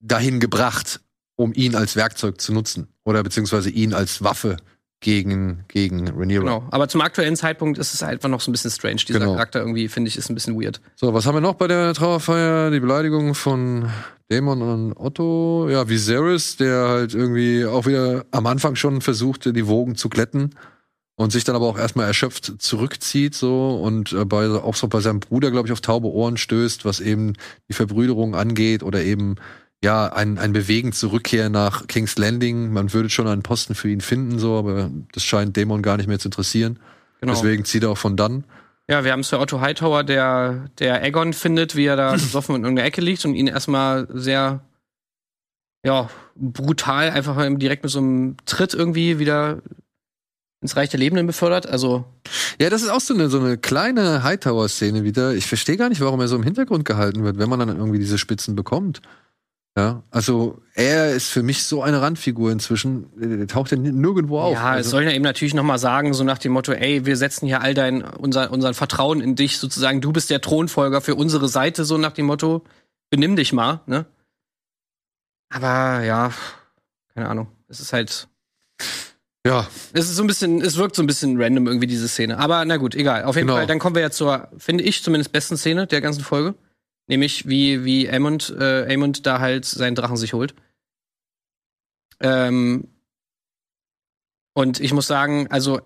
dahin 0.00 0.40
gebracht, 0.40 1.00
um 1.36 1.52
ihn 1.54 1.74
als 1.74 1.96
Werkzeug 1.96 2.40
zu 2.40 2.52
nutzen. 2.52 2.88
Oder 3.04 3.22
beziehungsweise 3.22 3.70
ihn 3.70 3.94
als 3.94 4.22
Waffe 4.22 4.56
gegen, 5.00 5.64
gegen 5.68 6.08
Rhaenyra. 6.08 6.40
Genau. 6.44 6.64
Aber 6.70 6.88
zum 6.88 7.02
aktuellen 7.02 7.36
Zeitpunkt 7.36 7.78
ist 7.78 7.92
es 7.92 8.02
einfach 8.02 8.28
noch 8.30 8.40
so 8.40 8.50
ein 8.50 8.52
bisschen 8.52 8.70
strange. 8.70 9.02
Dieser 9.06 9.18
Genau. 9.18 9.32
Charakter 9.32 9.60
irgendwie, 9.60 9.88
finde 9.88 10.08
ich, 10.08 10.16
ist 10.16 10.30
ein 10.30 10.34
bisschen 10.34 10.58
weird. 10.60 10.80
So, 10.96 11.12
was 11.12 11.26
haben 11.26 11.34
wir 11.36 11.40
noch 11.42 11.54
bei 11.56 11.68
der 11.68 11.92
Trauerfeier? 11.92 12.70
Die 12.70 12.80
Beleidigung 12.80 13.34
von 13.34 13.90
Daemon 14.30 14.62
und 14.62 14.92
Otto. 14.96 15.68
Ja, 15.68 15.86
Viserys, 15.88 16.56
der 16.56 16.88
halt 16.88 17.14
irgendwie 17.14 17.66
auch 17.66 17.84
wieder 17.86 18.24
am 18.30 18.46
Anfang 18.46 18.76
schon 18.76 19.02
versuchte, 19.02 19.52
die 19.52 19.66
Wogen 19.66 19.96
zu 19.96 20.08
glätten 20.08 20.54
und 21.16 21.30
sich 21.30 21.44
dann 21.44 21.54
aber 21.54 21.66
auch 21.66 21.78
erstmal 21.78 22.06
erschöpft 22.06 22.54
zurückzieht 22.58 23.34
so 23.34 23.76
und 23.76 24.12
äh, 24.12 24.24
bei, 24.24 24.48
auch 24.48 24.74
so 24.74 24.88
bei 24.88 25.00
seinem 25.00 25.20
Bruder, 25.20 25.50
glaube 25.50 25.68
ich, 25.68 25.72
auf 25.72 25.80
taube 25.80 26.08
Ohren 26.08 26.36
stößt, 26.36 26.84
was 26.84 27.00
eben 27.00 27.34
die 27.68 27.74
Verbrüderung 27.74 28.34
angeht 28.34 28.82
oder 28.82 29.02
eben 29.02 29.36
ja, 29.82 30.06
ein, 30.06 30.38
ein 30.38 30.52
Bewegen 30.52 30.92
zur 30.92 31.12
Rückkehr 31.12 31.50
nach 31.50 31.86
King's 31.86 32.16
Landing. 32.16 32.72
Man 32.72 32.92
würde 32.92 33.10
schon 33.10 33.28
einen 33.28 33.42
Posten 33.42 33.74
für 33.74 33.90
ihn 33.90 34.00
finden, 34.00 34.38
so, 34.38 34.56
aber 34.56 34.90
das 35.12 35.22
scheint 35.22 35.56
Daemon 35.56 35.82
gar 35.82 35.98
nicht 35.98 36.06
mehr 36.06 36.18
zu 36.18 36.28
interessieren. 36.28 36.78
Genau. 37.20 37.34
Deswegen 37.34 37.64
zieht 37.64 37.82
er 37.82 37.90
auch 37.90 37.98
von 37.98 38.16
dann. 38.16 38.44
Ja, 38.88 39.04
wir 39.04 39.12
haben 39.12 39.22
Sir 39.22 39.40
Otto 39.40 39.60
Hightower, 39.60 40.02
der, 40.02 40.70
der 40.78 41.02
Aegon 41.02 41.32
findet, 41.32 41.76
wie 41.76 41.84
er 41.84 41.96
da 41.96 42.12
besoffen 42.12 42.56
in 42.56 42.62
irgendeiner 42.62 42.86
Ecke 42.88 43.02
liegt 43.02 43.24
und 43.24 43.34
ihn 43.34 43.46
erstmal 43.46 44.08
sehr, 44.10 44.60
ja, 45.84 46.08
brutal 46.34 47.10
einfach 47.10 47.36
direkt 47.56 47.82
mit 47.84 47.92
so 47.92 47.98
einem 47.98 48.36
Tritt 48.46 48.74
irgendwie 48.74 49.18
wieder 49.18 49.62
ins 50.64 50.76
Reich 50.76 50.88
der 50.88 50.98
Lebenden 50.98 51.26
befördert. 51.26 51.66
Also, 51.66 52.06
Ja, 52.58 52.70
das 52.70 52.80
ist 52.80 52.88
auch 52.88 53.00
so 53.00 53.12
eine, 53.12 53.28
so 53.28 53.38
eine 53.38 53.58
kleine 53.58 54.22
Hightower-Szene 54.22 55.04
wieder. 55.04 55.34
Ich 55.34 55.46
verstehe 55.46 55.76
gar 55.76 55.90
nicht, 55.90 56.00
warum 56.00 56.20
er 56.20 56.26
so 56.26 56.36
im 56.36 56.42
Hintergrund 56.42 56.86
gehalten 56.86 57.22
wird, 57.22 57.36
wenn 57.36 57.50
man 57.50 57.58
dann 57.58 57.76
irgendwie 57.76 57.98
diese 57.98 58.16
Spitzen 58.16 58.56
bekommt. 58.56 59.02
Ja, 59.76 60.02
also 60.10 60.62
er 60.72 61.14
ist 61.14 61.28
für 61.28 61.42
mich 61.42 61.64
so 61.64 61.82
eine 61.82 62.00
Randfigur 62.00 62.50
inzwischen. 62.50 63.10
Der, 63.14 63.46
taucht 63.46 63.72
ja 63.72 63.76
nirgendwo 63.76 64.40
auf. 64.40 64.54
ja, 64.54 64.70
es 64.72 64.86
also, 64.86 64.90
soll 64.90 65.02
ja 65.04 65.10
eben 65.10 65.24
natürlich 65.24 65.52
noch 65.52 65.64
mal 65.64 65.78
sagen, 65.78 66.14
so 66.14 66.24
nach 66.24 66.38
dem 66.38 66.52
Motto, 66.52 66.72
ey, 66.72 67.04
wir 67.04 67.18
setzen 67.18 67.46
hier 67.46 67.60
all 67.60 67.74
dein, 67.74 68.02
unser, 68.02 68.50
unser 68.50 68.72
Vertrauen 68.72 69.20
in 69.20 69.34
dich 69.36 69.58
sozusagen. 69.58 70.00
Du 70.00 70.12
bist 70.12 70.30
der 70.30 70.40
Thronfolger 70.40 71.02
für 71.02 71.14
unsere 71.14 71.48
Seite, 71.48 71.84
so 71.84 71.98
nach 71.98 72.12
dem 72.12 72.24
Motto, 72.24 72.62
benimm 73.10 73.36
dich 73.36 73.52
mal, 73.52 73.80
ne? 73.86 74.06
Aber 75.50 76.02
ja, 76.02 76.32
keine 77.14 77.28
Ahnung. 77.28 77.48
Es 77.68 77.80
ist 77.80 77.92
halt, 77.92 78.28
ja, 79.46 79.68
Es 79.92 80.08
ist 80.08 80.16
so 80.16 80.22
ein 80.22 80.26
bisschen, 80.26 80.60
es 80.62 80.76
wirkt 80.76 80.96
so 80.96 81.02
ein 81.02 81.06
bisschen 81.06 81.40
random 81.40 81.66
irgendwie 81.66 81.86
diese 81.86 82.08
Szene. 82.08 82.38
Aber 82.38 82.64
na 82.64 82.76
gut, 82.78 82.94
egal. 82.94 83.24
Auf 83.24 83.36
jeden 83.36 83.46
Genau. 83.48 83.58
Fall, 83.58 83.66
dann 83.66 83.78
kommen 83.78 83.94
wir 83.94 84.02
ja 84.02 84.10
zur, 84.10 84.48
finde 84.58 84.84
ich 84.84 85.02
zumindest 85.02 85.32
besten 85.32 85.56
Szene 85.56 85.86
der 85.86 86.00
ganzen 86.00 86.22
Folge. 86.24 86.54
Nämlich 87.06 87.46
wie, 87.46 87.84
wie 87.84 88.08
Aemond, 88.08 88.54
äh, 88.58 88.86
Aemond 88.90 89.26
da 89.26 89.38
halt 89.40 89.66
seinen 89.66 89.94
Drachen 89.94 90.16
sich 90.16 90.32
holt. 90.32 90.54
Ähm, 92.20 92.88
und 94.54 94.80
ich 94.80 94.92
muss 94.92 95.06
sagen, 95.06 95.48
also 95.50 95.80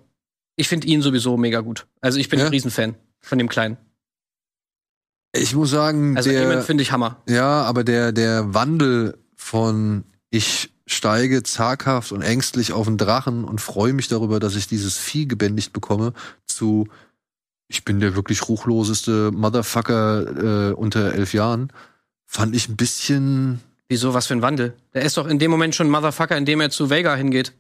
ich 0.56 0.68
finde 0.68 0.86
ihn 0.86 1.02
sowieso 1.02 1.36
mega 1.36 1.60
gut. 1.60 1.86
Also 2.00 2.18
ich 2.20 2.28
bin 2.28 2.38
Ja? 2.38 2.44
ein 2.46 2.50
Riesenfan 2.52 2.94
von 3.20 3.38
dem 3.38 3.48
Kleinen. 3.48 3.76
ich 5.34 5.54
muss 5.54 5.70
sagen, 5.70 6.16
Also 6.16 6.30
der, 6.30 6.62
finde 6.62 6.82
ich 6.82 6.92
Hammer. 6.92 7.20
ja, 7.28 7.62
aber 7.62 7.82
der, 7.84 8.12
der 8.12 8.54
Wandel 8.54 9.18
von 9.34 10.04
ich 10.30 10.70
steige 10.88 11.42
zaghaft 11.42 12.12
und 12.12 12.22
ängstlich 12.22 12.72
auf 12.72 12.87
den 12.87 12.98
Drachen 12.98 13.44
und 13.44 13.61
freue 13.61 13.92
mich 13.92 14.09
darüber, 14.09 14.40
dass 14.40 14.57
ich 14.57 14.66
dieses 14.66 14.98
Vieh 14.98 15.27
gebändigt 15.27 15.72
bekomme, 15.72 16.12
zu 16.46 16.88
ich 17.68 17.85
bin 17.85 18.01
der 18.01 18.16
wirklich 18.16 18.48
ruchloseste 18.48 19.31
Motherfucker 19.31 20.70
äh, 20.70 20.72
unter 20.72 21.12
elf 21.12 21.35
Jahren, 21.35 21.70
fand 22.27 22.57
ich 22.57 22.68
ein 22.68 22.77
bisschen 22.77 23.61
Wieso, 23.88 24.12
was 24.12 24.27
für 24.27 24.35
ein 24.35 24.42
Wandel? 24.42 24.74
Der 24.92 25.03
ist 25.03 25.16
doch 25.16 25.27
in 25.27 25.38
dem 25.38 25.51
Moment 25.51 25.74
schon 25.74 25.88
Motherfucker, 25.88 26.37
indem 26.37 26.61
er 26.61 26.68
zu 26.70 26.90
Vega 26.90 27.14
hingeht. 27.14 27.55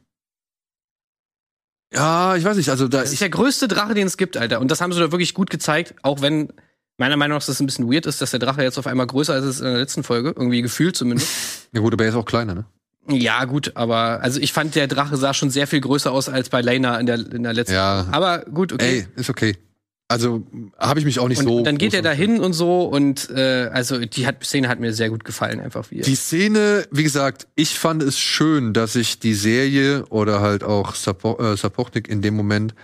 Ja, 1.92 2.36
ich 2.36 2.44
weiß 2.44 2.58
nicht, 2.58 2.68
also 2.68 2.86
da 2.86 3.00
Das 3.00 3.12
ist 3.12 3.22
der 3.22 3.30
größte 3.30 3.66
Drache, 3.66 3.94
den 3.94 4.06
es 4.06 4.18
gibt, 4.18 4.36
Alter. 4.36 4.60
Und 4.60 4.70
das 4.70 4.82
haben 4.82 4.92
sie 4.92 5.00
da 5.00 5.10
wirklich 5.10 5.32
gut 5.32 5.48
gezeigt, 5.48 5.94
auch 6.02 6.20
wenn 6.20 6.52
meiner 6.98 7.16
Meinung 7.16 7.38
nach 7.38 7.46
das 7.46 7.60
ein 7.60 7.66
bisschen 7.66 7.90
weird 7.90 8.04
ist, 8.04 8.20
dass 8.20 8.32
der 8.32 8.40
Drache 8.40 8.62
jetzt 8.62 8.78
auf 8.78 8.86
einmal 8.86 9.06
größer 9.06 9.38
ist 9.38 9.44
als 9.44 9.60
in 9.60 9.66
der 9.66 9.78
letzten 9.78 10.02
Folge. 10.02 10.34
Irgendwie 10.36 10.60
gefühlt 10.62 10.96
zumindest. 10.96 11.28
Ja 11.70 11.82
gut, 11.82 11.92
aber 11.92 12.04
er 12.04 12.08
ist 12.08 12.16
auch 12.16 12.24
kleiner, 12.24 12.54
ne? 12.54 12.64
Ja, 13.10 13.44
gut, 13.44 13.72
aber 13.74 14.20
also 14.22 14.40
ich 14.40 14.52
fand, 14.52 14.74
der 14.74 14.86
Drache 14.86 15.16
sah 15.16 15.32
schon 15.34 15.50
sehr 15.50 15.66
viel 15.66 15.80
größer 15.80 16.12
aus 16.12 16.28
als 16.28 16.50
bei 16.50 16.60
Lena 16.60 16.98
in 16.98 17.06
der, 17.06 17.16
in 17.16 17.42
der 17.42 17.54
letzten. 17.54 17.74
Ja. 17.74 18.06
Aber 18.10 18.40
gut, 18.40 18.72
okay. 18.72 19.06
Ey, 19.06 19.20
ist 19.20 19.30
okay. 19.30 19.56
Also 20.10 20.42
habe 20.78 21.00
ich 21.00 21.04
mich 21.04 21.18
auch 21.18 21.28
nicht 21.28 21.40
und, 21.40 21.46
so. 21.46 21.62
dann 21.62 21.76
geht 21.76 21.92
er 21.92 22.00
da 22.00 22.12
hin 22.12 22.40
und 22.40 22.54
so 22.54 22.84
und 22.84 23.28
äh, 23.28 23.68
also 23.70 23.98
die 23.98 24.26
hat, 24.26 24.42
Szene 24.42 24.68
hat 24.68 24.80
mir 24.80 24.94
sehr 24.94 25.10
gut 25.10 25.22
gefallen, 25.22 25.60
einfach 25.60 25.90
wie. 25.90 26.00
Die 26.00 26.14
Szene, 26.14 26.86
wie 26.90 27.02
gesagt, 27.02 27.46
ich 27.56 27.78
fand 27.78 28.02
es 28.02 28.18
schön, 28.18 28.72
dass 28.72 28.94
sich 28.94 29.18
die 29.18 29.34
Serie 29.34 30.06
oder 30.06 30.40
halt 30.40 30.64
auch 30.64 30.94
Sapo 30.94 31.38
äh, 31.38 31.58
Sapochnik 31.58 32.08
in 32.08 32.22
dem 32.22 32.34
Moment 32.36 32.74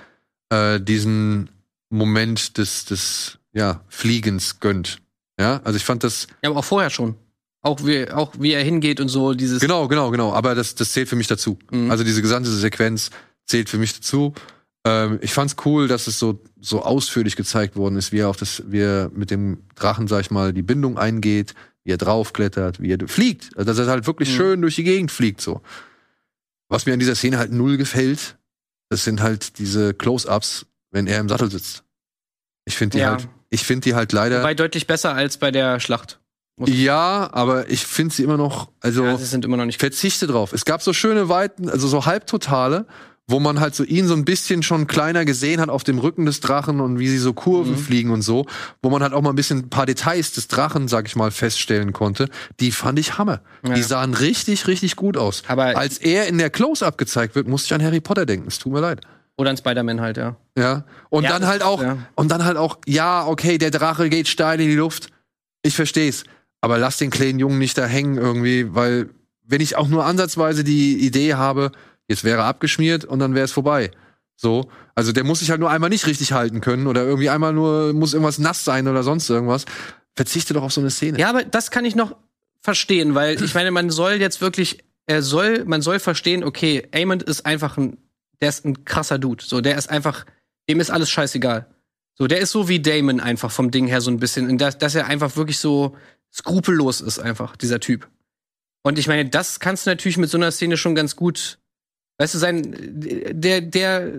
äh, 0.50 0.78
diesen 0.78 1.48
Moment 1.88 2.58
des, 2.58 2.84
des 2.84 3.38
ja, 3.54 3.80
Fliegens 3.88 4.60
gönnt. 4.60 4.98
Ja, 5.40 5.62
also 5.64 5.78
ich 5.78 5.84
fand 5.84 6.04
das. 6.04 6.26
ja, 6.42 6.50
aber 6.50 6.58
auch 6.58 6.64
vorher 6.64 6.90
schon. 6.90 7.16
Auch 7.64 7.84
wie, 7.84 8.08
auch 8.10 8.32
wie 8.38 8.52
er 8.52 8.62
hingeht 8.62 9.00
und 9.00 9.08
so, 9.08 9.32
dieses. 9.34 9.58
Genau, 9.60 9.88
genau, 9.88 10.10
genau. 10.10 10.32
Aber 10.32 10.54
das, 10.54 10.74
das 10.74 10.92
zählt 10.92 11.08
für 11.08 11.16
mich 11.16 11.26
dazu. 11.26 11.58
Mhm. 11.70 11.90
Also 11.90 12.04
diese 12.04 12.20
gesamte 12.22 12.50
Sequenz 12.50 13.10
zählt 13.46 13.68
für 13.70 13.78
mich 13.78 13.94
dazu. 13.94 14.34
Ähm, 14.86 15.18
ich 15.22 15.32
fand's 15.32 15.56
cool, 15.64 15.88
dass 15.88 16.06
es 16.06 16.18
so, 16.18 16.40
so 16.60 16.82
ausführlich 16.82 17.36
gezeigt 17.36 17.74
worden 17.74 17.96
ist, 17.96 18.12
wie 18.12 18.18
er 18.18 18.28
auf 18.28 18.36
das, 18.36 18.62
wie 18.66 18.80
er 18.80 19.10
mit 19.14 19.30
dem 19.30 19.62
Drachen, 19.76 20.08
sag 20.08 20.20
ich 20.20 20.30
mal, 20.30 20.52
die 20.52 20.62
Bindung 20.62 20.98
eingeht, 20.98 21.54
wie 21.84 21.92
er 21.92 21.96
draufklettert, 21.96 22.82
wie 22.82 22.92
er 22.92 23.08
fliegt. 23.08 23.56
Also 23.56 23.72
dass 23.72 23.78
er 23.78 23.90
halt 23.90 24.06
wirklich 24.06 24.28
Mhm. 24.30 24.34
schön 24.36 24.60
durch 24.60 24.74
die 24.76 24.84
Gegend 24.84 25.10
fliegt, 25.10 25.40
so. 25.40 25.62
Was 26.68 26.84
mir 26.84 26.92
an 26.92 26.98
dieser 27.00 27.14
Szene 27.14 27.38
halt 27.38 27.50
null 27.52 27.78
gefällt, 27.78 28.36
das 28.90 29.04
sind 29.04 29.22
halt 29.22 29.58
diese 29.58 29.94
Close-Ups, 29.94 30.66
wenn 30.90 31.06
er 31.06 31.18
im 31.20 31.28
Sattel 31.30 31.50
sitzt. 31.50 31.82
Ich 32.66 32.76
finde 32.76 32.98
die 32.98 33.00
Ja. 33.02 33.12
halt, 33.12 33.28
ich 33.48 33.64
finde 33.64 33.84
die 33.88 33.94
halt 33.94 34.12
leider. 34.12 34.40
Wobei 34.40 34.54
deutlich 34.54 34.86
besser 34.86 35.14
als 35.14 35.38
bei 35.38 35.50
der 35.50 35.80
Schlacht. 35.80 36.20
Ja, 36.66 37.30
aber 37.32 37.68
ich 37.70 37.84
finde 37.86 38.14
sie 38.14 38.22
immer 38.22 38.36
noch, 38.36 38.68
also 38.80 39.04
Ja, 39.04 39.16
sie 39.16 39.24
sind 39.24 39.44
immer 39.44 39.56
noch 39.56 39.64
nicht. 39.64 39.80
verzichte 39.80 40.26
drauf. 40.26 40.52
Es 40.52 40.64
gab 40.64 40.82
so 40.82 40.92
schöne 40.92 41.28
Weiten, 41.28 41.68
also 41.68 41.88
so 41.88 42.06
Halbtotale, 42.06 42.86
wo 43.26 43.40
man 43.40 43.58
halt 43.58 43.74
so 43.74 43.82
ihn 43.84 44.06
so 44.06 44.14
ein 44.14 44.24
bisschen 44.24 44.62
schon 44.62 44.86
kleiner 44.86 45.24
gesehen 45.24 45.60
hat 45.60 45.68
auf 45.70 45.82
dem 45.82 45.98
Rücken 45.98 46.26
des 46.26 46.40
Drachen 46.40 46.80
und 46.80 46.98
wie 46.98 47.08
sie 47.08 47.18
so 47.18 47.32
Kurven 47.32 47.72
Mhm. 47.72 47.78
fliegen 47.78 48.10
und 48.10 48.22
so, 48.22 48.46
wo 48.82 48.90
man 48.90 49.02
halt 49.02 49.14
auch 49.14 49.22
mal 49.22 49.30
ein 49.30 49.36
bisschen 49.36 49.60
ein 49.60 49.70
paar 49.70 49.86
Details 49.86 50.32
des 50.32 50.46
Drachen, 50.46 50.86
sag 50.88 51.06
ich 51.06 51.16
mal, 51.16 51.30
feststellen 51.30 51.92
konnte. 51.92 52.28
Die 52.60 52.70
fand 52.70 52.98
ich 52.98 53.16
Hammer. 53.18 53.40
Ja. 53.66 53.74
Die 53.74 53.82
sahen 53.82 54.14
richtig, 54.14 54.66
richtig 54.68 54.94
gut 54.94 55.16
aus. 55.16 55.42
Aber 55.48 55.76
Als 55.76 55.98
er 55.98 56.28
in 56.28 56.38
der 56.38 56.50
Close-Up 56.50 56.98
gezeigt 56.98 57.34
wird, 57.34 57.48
musste 57.48 57.66
ich 57.68 57.74
an 57.74 57.82
Harry 57.84 58.00
Potter 58.00 58.26
denken. 58.26 58.46
Es 58.48 58.58
tut 58.58 58.72
mir 58.72 58.80
leid. 58.80 59.00
oder 59.36 59.50
ein 59.50 59.56
Spider-Man 59.56 60.00
halt, 60.00 60.16
ja. 60.18 60.36
Ja. 60.56 60.84
Und 61.10 61.24
Ja, 61.24 61.30
dann 61.30 61.46
halt 61.48 61.62
auch, 61.64 61.82
ja. 61.82 61.96
und 62.14 62.30
dann 62.30 62.44
halt 62.44 62.56
auch, 62.56 62.78
ja, 62.86 63.26
okay, 63.26 63.58
der 63.58 63.72
Drache 63.72 64.08
geht 64.08 64.28
steil 64.28 64.60
in 64.60 64.68
die 64.68 64.76
Luft. 64.76 65.08
Ich 65.62 65.74
versteh's. 65.74 66.22
Aber 66.64 66.78
lass 66.78 66.96
den 66.96 67.10
kleinen 67.10 67.38
Jungen 67.38 67.58
nicht 67.58 67.76
da 67.76 67.84
hängen 67.84 68.16
irgendwie, 68.16 68.74
weil 68.74 69.10
wenn 69.46 69.60
ich 69.60 69.76
auch 69.76 69.86
nur 69.86 70.06
ansatzweise 70.06 70.64
die 70.64 70.96
Idee 70.96 71.34
habe, 71.34 71.72
jetzt 72.08 72.24
wäre 72.24 72.38
er 72.38 72.46
abgeschmiert 72.46 73.04
und 73.04 73.18
dann 73.18 73.34
wäre 73.34 73.44
es 73.44 73.52
vorbei. 73.52 73.90
So. 74.34 74.70
Also 74.94 75.12
der 75.12 75.24
muss 75.24 75.40
sich 75.40 75.50
halt 75.50 75.60
nur 75.60 75.68
einmal 75.68 75.90
nicht 75.90 76.06
richtig 76.06 76.32
halten 76.32 76.62
können 76.62 76.86
oder 76.86 77.04
irgendwie 77.04 77.28
einmal 77.28 77.52
nur, 77.52 77.92
muss 77.92 78.14
irgendwas 78.14 78.38
nass 78.38 78.64
sein 78.64 78.88
oder 78.88 79.02
sonst 79.02 79.28
irgendwas. 79.28 79.66
Verzichte 80.14 80.54
doch 80.54 80.62
auf 80.62 80.72
so 80.72 80.80
eine 80.80 80.88
Szene. 80.88 81.18
Ja, 81.18 81.28
aber 81.28 81.44
das 81.44 81.70
kann 81.70 81.84
ich 81.84 81.96
noch 81.96 82.16
verstehen, 82.62 83.14
weil 83.14 83.42
ich 83.42 83.54
meine, 83.54 83.70
man 83.70 83.90
soll 83.90 84.12
jetzt 84.12 84.40
wirklich, 84.40 84.84
er 85.04 85.20
soll, 85.20 85.66
man 85.66 85.82
soll 85.82 85.98
verstehen, 85.98 86.42
okay, 86.42 86.88
Amond 86.94 87.24
ist 87.24 87.44
einfach 87.44 87.76
ein, 87.76 87.98
der 88.40 88.48
ist 88.48 88.64
ein 88.64 88.86
krasser 88.86 89.18
Dude. 89.18 89.44
So, 89.44 89.60
der 89.60 89.76
ist 89.76 89.90
einfach, 89.90 90.24
dem 90.66 90.80
ist 90.80 90.90
alles 90.90 91.10
scheißegal. 91.10 91.66
So, 92.14 92.26
der 92.26 92.38
ist 92.38 92.52
so 92.52 92.68
wie 92.70 92.80
Damon 92.80 93.20
einfach 93.20 93.50
vom 93.50 93.70
Ding 93.70 93.86
her 93.86 94.00
so 94.00 94.10
ein 94.10 94.18
bisschen, 94.18 94.56
dass, 94.56 94.78
dass 94.78 94.94
er 94.94 95.08
einfach 95.08 95.36
wirklich 95.36 95.58
so 95.58 95.94
skrupellos 96.34 97.00
ist 97.00 97.18
einfach, 97.18 97.56
dieser 97.56 97.80
Typ. 97.80 98.08
Und 98.82 98.98
ich 98.98 99.06
meine, 99.06 99.28
das 99.28 99.60
kannst 99.60 99.86
du 99.86 99.90
natürlich 99.90 100.18
mit 100.18 100.28
so 100.30 100.36
einer 100.36 100.50
Szene 100.50 100.76
schon 100.76 100.94
ganz 100.94 101.16
gut, 101.16 101.58
weißt 102.18 102.34
du, 102.34 102.38
sein, 102.38 102.74
der, 102.78 103.60
der, 103.60 104.12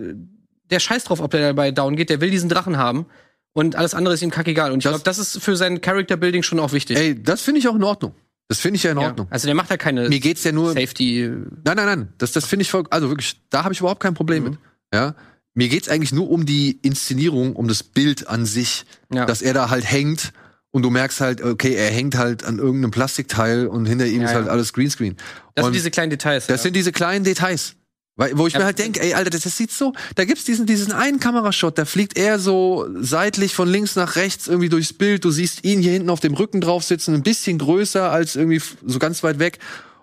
der 0.70 0.80
scheiß 0.80 1.04
drauf, 1.04 1.20
ob 1.20 1.30
der 1.30 1.40
dabei 1.48 1.70
down 1.70 1.94
geht, 1.96 2.10
der 2.10 2.20
will 2.20 2.30
diesen 2.30 2.48
Drachen 2.48 2.76
haben. 2.76 3.06
Und 3.52 3.74
alles 3.76 3.94
andere 3.94 4.14
ist 4.14 4.22
ihm 4.22 4.30
kackegal. 4.30 4.72
Und 4.72 4.78
ich 4.80 4.84
glaube, 4.88 5.02
das 5.04 5.18
ist 5.18 5.40
für 5.42 5.56
sein 5.56 5.80
Character 5.80 6.16
Building 6.16 6.42
schon 6.42 6.58
auch 6.60 6.72
wichtig. 6.72 6.98
Ey, 6.98 7.22
das 7.22 7.40
finde 7.42 7.60
ich 7.60 7.68
auch 7.68 7.74
in 7.76 7.84
Ordnung. 7.84 8.14
Das 8.48 8.60
finde 8.60 8.76
ich 8.76 8.82
ja 8.82 8.90
in 8.92 8.98
Ja. 8.98 9.06
Ordnung. 9.06 9.28
Also 9.30 9.46
der 9.46 9.54
macht 9.54 9.70
da 9.70 9.76
keine 9.76 10.08
Mir 10.08 10.20
geht's 10.20 10.44
ja 10.44 10.52
nur, 10.52 10.72
Safety. 10.72 11.28
Nein, 11.64 11.76
nein, 11.76 11.86
nein. 11.86 12.08
Das, 12.18 12.32
das 12.32 12.44
finde 12.44 12.62
ich 12.62 12.70
voll. 12.70 12.84
Also 12.90 13.08
wirklich, 13.08 13.40
da 13.48 13.64
habe 13.64 13.72
ich 13.72 13.80
überhaupt 13.80 14.00
kein 14.02 14.14
Problem 14.14 14.42
Mhm. 14.44 14.50
mit. 14.50 14.58
Ja. 14.92 15.14
Mir 15.54 15.68
geht's 15.68 15.88
eigentlich 15.88 16.12
nur 16.12 16.28
um 16.30 16.44
die 16.44 16.78
Inszenierung, 16.82 17.56
um 17.56 17.66
das 17.66 17.82
Bild 17.82 18.28
an 18.28 18.44
sich, 18.44 18.84
Ja. 19.12 19.24
dass 19.24 19.40
er 19.40 19.54
da 19.54 19.70
halt 19.70 19.90
hängt 19.90 20.32
und 20.76 20.82
du 20.82 20.90
merkst 20.90 21.22
halt, 21.22 21.40
okay, 21.42 21.72
er 21.74 21.90
hängt 21.90 22.16
halt 22.18 22.44
an 22.44 22.58
irgendeinem 22.58 22.90
Plastikteil 22.90 23.66
und 23.66 23.86
hinter 23.86 24.04
ihm 24.04 24.20
Ja, 24.20 24.28
ist 24.28 24.34
halt 24.34 24.44
ja. 24.46 24.52
alles 24.52 24.74
Greenscreen. 24.74 25.16
Das 25.54 25.64
und 25.64 25.68
sind 25.72 25.76
diese 25.76 25.90
kleinen 25.90 26.10
Details. 26.10 26.46
das 26.48 26.58
ja. 26.60 26.62
sind 26.64 26.76
diese 26.76 26.92
kleinen 26.92 27.24
Details. 27.24 27.76
Weil, 28.16 28.36
wo 28.36 28.46
ich 28.46 28.52
Ja. 28.52 28.58
mir 28.58 28.66
halt 28.66 28.78
denke, 28.78 29.00
ey, 29.00 29.14
Alter, 29.14 29.30
das, 29.30 29.42
das 29.44 29.56
sieht 29.56 29.70
so, 29.72 29.94
da 30.16 30.26
gibt's 30.26 30.44
diesen, 30.44 30.66
diesen 30.66 30.92
einen 30.92 31.18
Kamerashot, 31.18 31.78
da 31.78 31.86
fliegt 31.86 32.18
er 32.18 32.38
so 32.38 32.86
seitlich 33.00 33.54
von 33.54 33.68
links 33.70 33.96
nach 33.96 34.16
rechts 34.16 34.48
irgendwie 34.48 34.68
durchs 34.68 34.92
Bild. 34.92 35.24
Du 35.24 35.30
siehst 35.30 35.64
ihn 35.64 35.80
hier 35.80 35.92
hinten 35.92 36.10
auf 36.10 36.20
dem 36.20 36.34
Rücken 36.34 36.60
drauf 36.60 36.84
sitzen, 36.84 37.14
ein 37.14 37.22
bisschen 37.22 37.56
größer 37.56 38.10
als 38.10 38.36
irgendwie 38.36 38.60
so 38.84 38.98
ganz 38.98 39.22
weit 39.22 39.38
weg. 39.38 39.58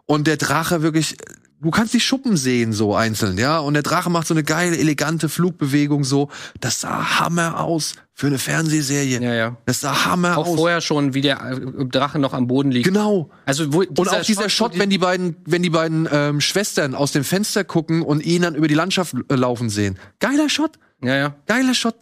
Und 0.08 0.26
der 0.26 0.38
Drache 0.38 0.82
wirklich, 0.82 1.18
du 1.64 1.72
kannst 1.72 1.94
die 1.94 2.00
Schuppen 2.00 2.38
sehen, 2.38 2.74
so 2.74 2.94
einzeln, 2.96 3.38
ja. 3.38 3.58
Und 3.60 3.74
der 3.74 3.84
Drache 3.84 4.10
macht 4.10 4.28
so 4.28 4.34
eine 4.34 4.44
geile, 4.44 4.78
elegante 4.78 5.30
Flugbewegung, 5.30 6.04
so. 6.04 6.30
Das 6.60 6.82
sah 6.82 7.20
Hammer 7.20 7.60
aus 7.62 7.94
für 8.14 8.28
eine 8.28 8.38
Fernsehserie. 8.38 9.20
ja, 9.22 9.34
ja. 9.34 9.58
Das 9.66 9.80
sah 9.82 10.06
Hammer 10.06 10.38
Auch 10.38 10.48
aus. 10.48 10.56
vorher 10.56 10.82
schon, 10.82 11.14
wie 11.16 11.22
der 11.22 11.42
äh, 11.42 11.86
Drache 11.86 12.20
noch 12.20 12.34
am 12.34 12.46
Boden 12.48 12.70
liegt. 12.72 12.86
Genau. 12.86 13.30
Also 13.46 13.74
wo, 13.74 13.80
Und 13.80 14.10
auch 14.10 14.22
dieser 14.22 14.50
Shot, 14.50 14.78
wenn 14.78 14.90
die 14.92 15.00
beiden, 15.00 15.36
wenn 15.46 15.64
die 15.64 15.72
beiden 15.72 16.08
ähm, 16.12 16.40
Schwestern 16.42 16.94
aus 16.94 17.12
dem 17.12 17.24
Fenster 17.24 17.64
gucken 17.64 18.04
und 18.04 18.24
ihn 18.24 18.44
dann 18.44 18.54
über 18.56 18.68
die 18.68 18.76
Landschaft 18.76 19.16
äh, 19.30 19.36
laufen 19.36 19.70
sehen. 19.70 19.98
Geiler 20.20 20.50
Shot, 20.50 20.78
Ja, 21.02 21.16
ja. 21.16 21.36
geiler 21.48 21.74
Shot, 21.74 21.96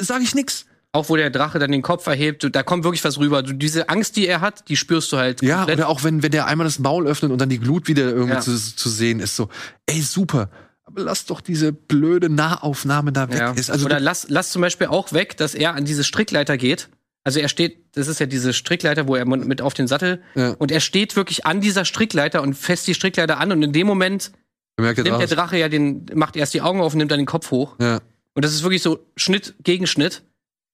sag 0.00 0.22
ich 0.22 0.34
nix. 0.36 0.66
Auch 0.96 1.08
wo 1.10 1.16
der 1.16 1.30
Drache 1.30 1.58
dann 1.58 1.70
den 1.70 1.82
Kopf 1.82 2.06
erhebt, 2.06 2.48
da 2.54 2.62
kommt 2.62 2.84
wirklich 2.84 3.04
was 3.04 3.18
rüber. 3.18 3.42
Du, 3.42 3.52
diese 3.52 3.88
Angst, 3.88 4.16
die 4.16 4.26
er 4.26 4.40
hat, 4.40 4.68
die 4.68 4.76
spürst 4.76 5.12
du 5.12 5.18
halt 5.18 5.42
Ja, 5.42 5.58
komplett. 5.58 5.78
oder 5.78 5.88
auch 5.88 6.02
wenn, 6.04 6.22
wenn 6.22 6.30
der 6.32 6.46
einmal 6.46 6.64
das 6.64 6.78
Maul 6.78 7.06
öffnet 7.06 7.30
und 7.32 7.38
dann 7.40 7.48
die 7.50 7.58
Glut 7.58 7.86
wieder 7.88 8.04
irgendwie 8.04 8.34
Ja. 8.34 8.40
zu, 8.40 8.56
zu 8.56 8.88
sehen 8.88 9.20
ist, 9.20 9.36
so, 9.36 9.48
ey, 9.86 10.00
super. 10.00 10.50
Aber 10.84 11.02
lass 11.02 11.26
doch 11.26 11.40
diese 11.40 11.72
blöde 11.72 12.28
Nahaufnahme 12.30 13.12
da 13.12 13.28
weg. 13.28 13.38
Ja. 13.38 13.52
Ist 13.52 13.70
also 13.70 13.84
Oder 13.86 14.00
lass, 14.00 14.26
lass 14.28 14.50
zum 14.50 14.62
Beispiel 14.62 14.86
auch 14.86 15.12
weg, 15.12 15.36
dass 15.36 15.54
er 15.54 15.74
an 15.74 15.84
diese 15.84 16.02
Strickleiter 16.04 16.56
geht. 16.56 16.88
Also 17.24 17.40
er 17.40 17.48
steht, 17.48 17.96
das 17.96 18.06
ist 18.06 18.20
ja 18.20 18.26
diese 18.26 18.52
Strickleiter, 18.52 19.08
wo 19.08 19.16
er 19.16 19.26
mit 19.26 19.60
auf 19.60 19.74
den 19.74 19.88
Sattel 19.88 20.22
Ja. 20.36 20.50
und 20.52 20.70
er 20.70 20.80
steht 20.80 21.16
wirklich 21.16 21.44
an 21.44 21.60
dieser 21.60 21.84
Strickleiter 21.84 22.40
und 22.40 22.54
fässt 22.54 22.86
die 22.86 22.94
Strickleiter 22.94 23.38
an 23.38 23.50
und 23.52 23.62
in 23.62 23.72
dem 23.72 23.86
Moment 23.86 24.30
nimmt 24.78 24.96
der 24.98 25.04
Drache. 25.04 25.26
Drache 25.26 25.58
ja 25.58 25.68
den, 25.68 26.06
macht 26.14 26.36
erst 26.36 26.54
die 26.54 26.60
Augen 26.62 26.80
auf 26.80 26.92
und 26.92 26.98
nimmt 26.98 27.10
dann 27.10 27.18
den 27.18 27.26
Kopf 27.26 27.50
hoch. 27.50 27.74
Ja. 27.80 27.98
Und 28.34 28.44
das 28.44 28.52
ist 28.54 28.62
wirklich 28.62 28.82
so 28.82 28.98
Schnitt 29.16 29.54
gegen 29.64 29.86
Schnitt. 29.86 30.22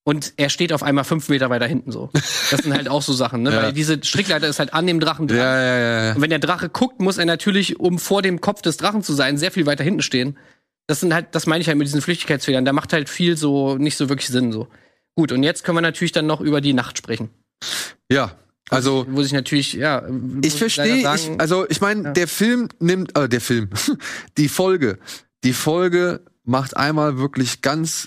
Und 0.04 0.32
er 0.36 0.48
steht 0.48 0.72
auf 0.72 0.82
einmal 0.82 1.04
fünf 1.04 1.28
Meter 1.28 1.48
weiter 1.48 1.66
hinten 1.66 1.92
so. 1.92 2.10
Das 2.50 2.62
sind 2.62 2.74
halt 2.74 2.88
auch 2.88 3.02
so 3.02 3.12
Sachen, 3.12 3.42
ne? 3.42 3.50
Ja. 3.52 3.62
Weil 3.62 3.72
diese 3.72 4.02
Strickleiter 4.02 4.48
ist 4.48 4.58
halt 4.58 4.74
an 4.74 4.86
dem 4.86 4.98
Drachen 4.98 5.28
dran. 5.28 5.38
Ja, 5.38 5.60
ja, 5.62 5.78
ja, 5.78 6.04
ja. 6.06 6.14
Und 6.14 6.22
wenn 6.22 6.30
der 6.30 6.40
Drache 6.40 6.68
guckt, 6.68 7.00
muss 7.00 7.18
er 7.18 7.24
natürlich, 7.24 7.78
um 7.78 7.98
vor 8.00 8.20
dem 8.20 8.40
Kopf 8.40 8.62
des 8.62 8.76
Drachen 8.78 9.02
zu 9.02 9.12
sein, 9.12 9.38
sehr 9.38 9.52
viel 9.52 9.64
weiter 9.66 9.84
hinten 9.84 10.02
stehen. 10.02 10.36
Das 10.88 10.98
sind 10.98 11.14
halt, 11.14 11.28
das 11.32 11.46
meine 11.46 11.62
ich 11.62 11.68
halt 11.68 11.78
mit 11.78 11.86
diesen 11.86 12.02
Flüchtigkeitsfehlern. 12.02 12.64
Da 12.64 12.72
macht 12.72 12.92
halt 12.92 13.08
viel 13.08 13.36
so 13.36 13.76
nicht 13.76 13.96
so 13.96 14.08
wirklich 14.08 14.28
Sinn 14.28 14.50
so. 14.50 14.66
Gut, 15.14 15.30
und 15.30 15.44
jetzt 15.44 15.62
können 15.62 15.76
wir 15.76 15.82
natürlich 15.82 16.12
dann 16.12 16.26
noch 16.26 16.40
über 16.40 16.60
die 16.60 16.72
Nacht 16.72 16.98
sprechen. 16.98 17.30
Ja, 18.10 18.34
also 18.70 19.06
Wo 19.08 19.22
sich 19.22 19.32
natürlich, 19.32 19.74
ja. 19.74 20.02
ich 20.42 20.54
verstehe, 20.54 21.08
also 21.38 21.68
ich 21.68 21.80
meine, 21.80 22.04
Ja. 22.04 22.10
der 22.12 22.26
Film 22.26 22.68
nimmt, 22.80 23.16
äh, 23.16 23.28
der 23.28 23.40
Film, 23.40 23.68
die 24.38 24.48
Folge, 24.48 24.98
die 25.44 25.52
Folge 25.52 26.22
macht 26.44 26.76
einmal 26.76 27.18
wirklich 27.18 27.60
ganz 27.62 28.06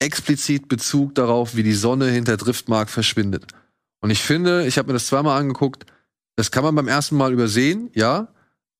explizit 0.00 0.68
Bezug 0.68 1.14
darauf, 1.14 1.54
wie 1.54 1.62
die 1.62 1.74
Sonne 1.74 2.06
hinter 2.10 2.36
Driftmark 2.36 2.90
verschwindet. 2.90 3.46
Und 4.00 4.10
ich 4.10 4.22
finde, 4.22 4.66
ich 4.66 4.78
habe 4.78 4.88
mir 4.88 4.94
das 4.94 5.06
zweimal 5.06 5.38
angeguckt, 5.38 5.86
das 6.36 6.50
kann 6.50 6.64
man 6.64 6.74
beim 6.74 6.88
ersten 6.88 7.16
Mal 7.16 7.32
übersehen, 7.32 7.90
ja, 7.94 8.28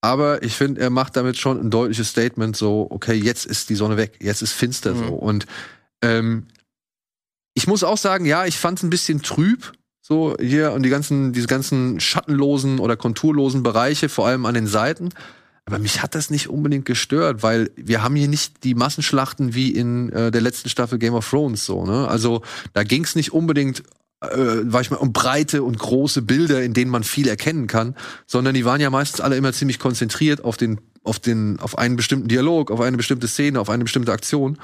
aber 0.01 0.43
ich 0.43 0.55
finde, 0.55 0.81
er 0.81 0.91
macht 0.91 1.17
damit 1.17 1.37
schon 1.37 1.61
ein 1.61 1.71
deutliches 1.71 2.09
Statement, 2.09 2.57
so, 2.57 2.87
okay, 2.91 3.15
jetzt 3.15 3.45
ist 3.45 3.69
die 3.69 3.75
Sonne 3.75 3.99
weg, 3.99 4.19
jetzt 4.21 4.41
ist 4.41 4.53
finster 4.53 4.95
Mhm. 4.95 4.99
so. 4.99 5.05
Und 5.15 5.47
ähm, 6.03 6.47
ich 7.53 7.67
muss 7.67 7.85
auch 7.85 7.99
sagen, 7.99 8.25
ja, 8.25 8.47
ich 8.47 8.57
fand 8.57 8.79
es 8.79 8.83
ein 8.83 8.91
bisschen 8.91 9.21
trüb, 9.21 9.73
so 10.01 10.37
hier 10.41 10.73
und 10.73 10.85
die 10.85 10.89
ganzen, 10.89 11.35
diese 11.35 11.49
ganzen 11.49 12.01
schattenlosen 12.01 12.79
oder 12.79 12.97
konturlosen 12.97 13.63
Bereiche, 13.63 14.09
vor 14.09 14.27
allem 14.27 14.47
an 14.47 14.55
den 14.55 14.67
Seiten. 14.67 15.11
Aber 15.65 15.79
mich 15.79 16.03
hat 16.03 16.15
das 16.15 16.31
nicht 16.31 16.49
unbedingt 16.49 16.85
gestört, 16.85 17.43
weil 17.43 17.71
wir 17.77 18.03
haben 18.03 18.17
hier 18.17 18.29
nicht 18.29 18.65
die 18.65 18.75
Massenschlachten 18.75 19.55
wie 19.55 19.71
in 19.71 20.11
äh, 20.11 20.31
der 20.31 20.41
letzten 20.41 20.69
Staffel 20.69 20.99
Game 20.99 21.15
of 21.15 21.29
Thrones 21.29 21.65
so, 21.65 21.85
ne? 21.85 22.09
Also 22.09 22.43
da 22.73 22.83
ging 22.83 23.05
es 23.05 23.15
nicht 23.15 23.33
unbedingt 23.33 23.83
äh, 24.21 24.29
war 24.65 24.81
ich 24.81 24.91
mal, 24.91 24.99
um 24.99 25.13
breite 25.13 25.63
und 25.63 25.79
große 25.79 26.23
Bilder, 26.23 26.63
in 26.63 26.75
denen 26.75 26.91
man 26.91 27.05
viel 27.05 27.29
erkennen 27.29 27.67
kann, 27.67 27.97
sondern 28.27 28.55
die 28.55 28.65
waren 28.65 28.81
ja 28.81 28.91
meistens 28.91 29.21
alle 29.21 29.37
immer 29.37 29.53
ziemlich 29.53 29.79
konzentriert 29.79 30.45
auf 30.45 30.57
den, 30.57 30.81
auf 31.05 31.19
den, 31.19 31.59
auf 31.61 31.79
einen 31.79 31.97
bestimmten 31.97 32.29
Dialog, 32.29 32.71
auf 32.71 32.81
eine 32.81 32.97
bestimmte 32.97 33.29
Szene, 33.29 33.61
auf 33.61 33.71
eine 33.71 33.85
bestimmte 33.85 34.13
Aktion. 34.13 34.59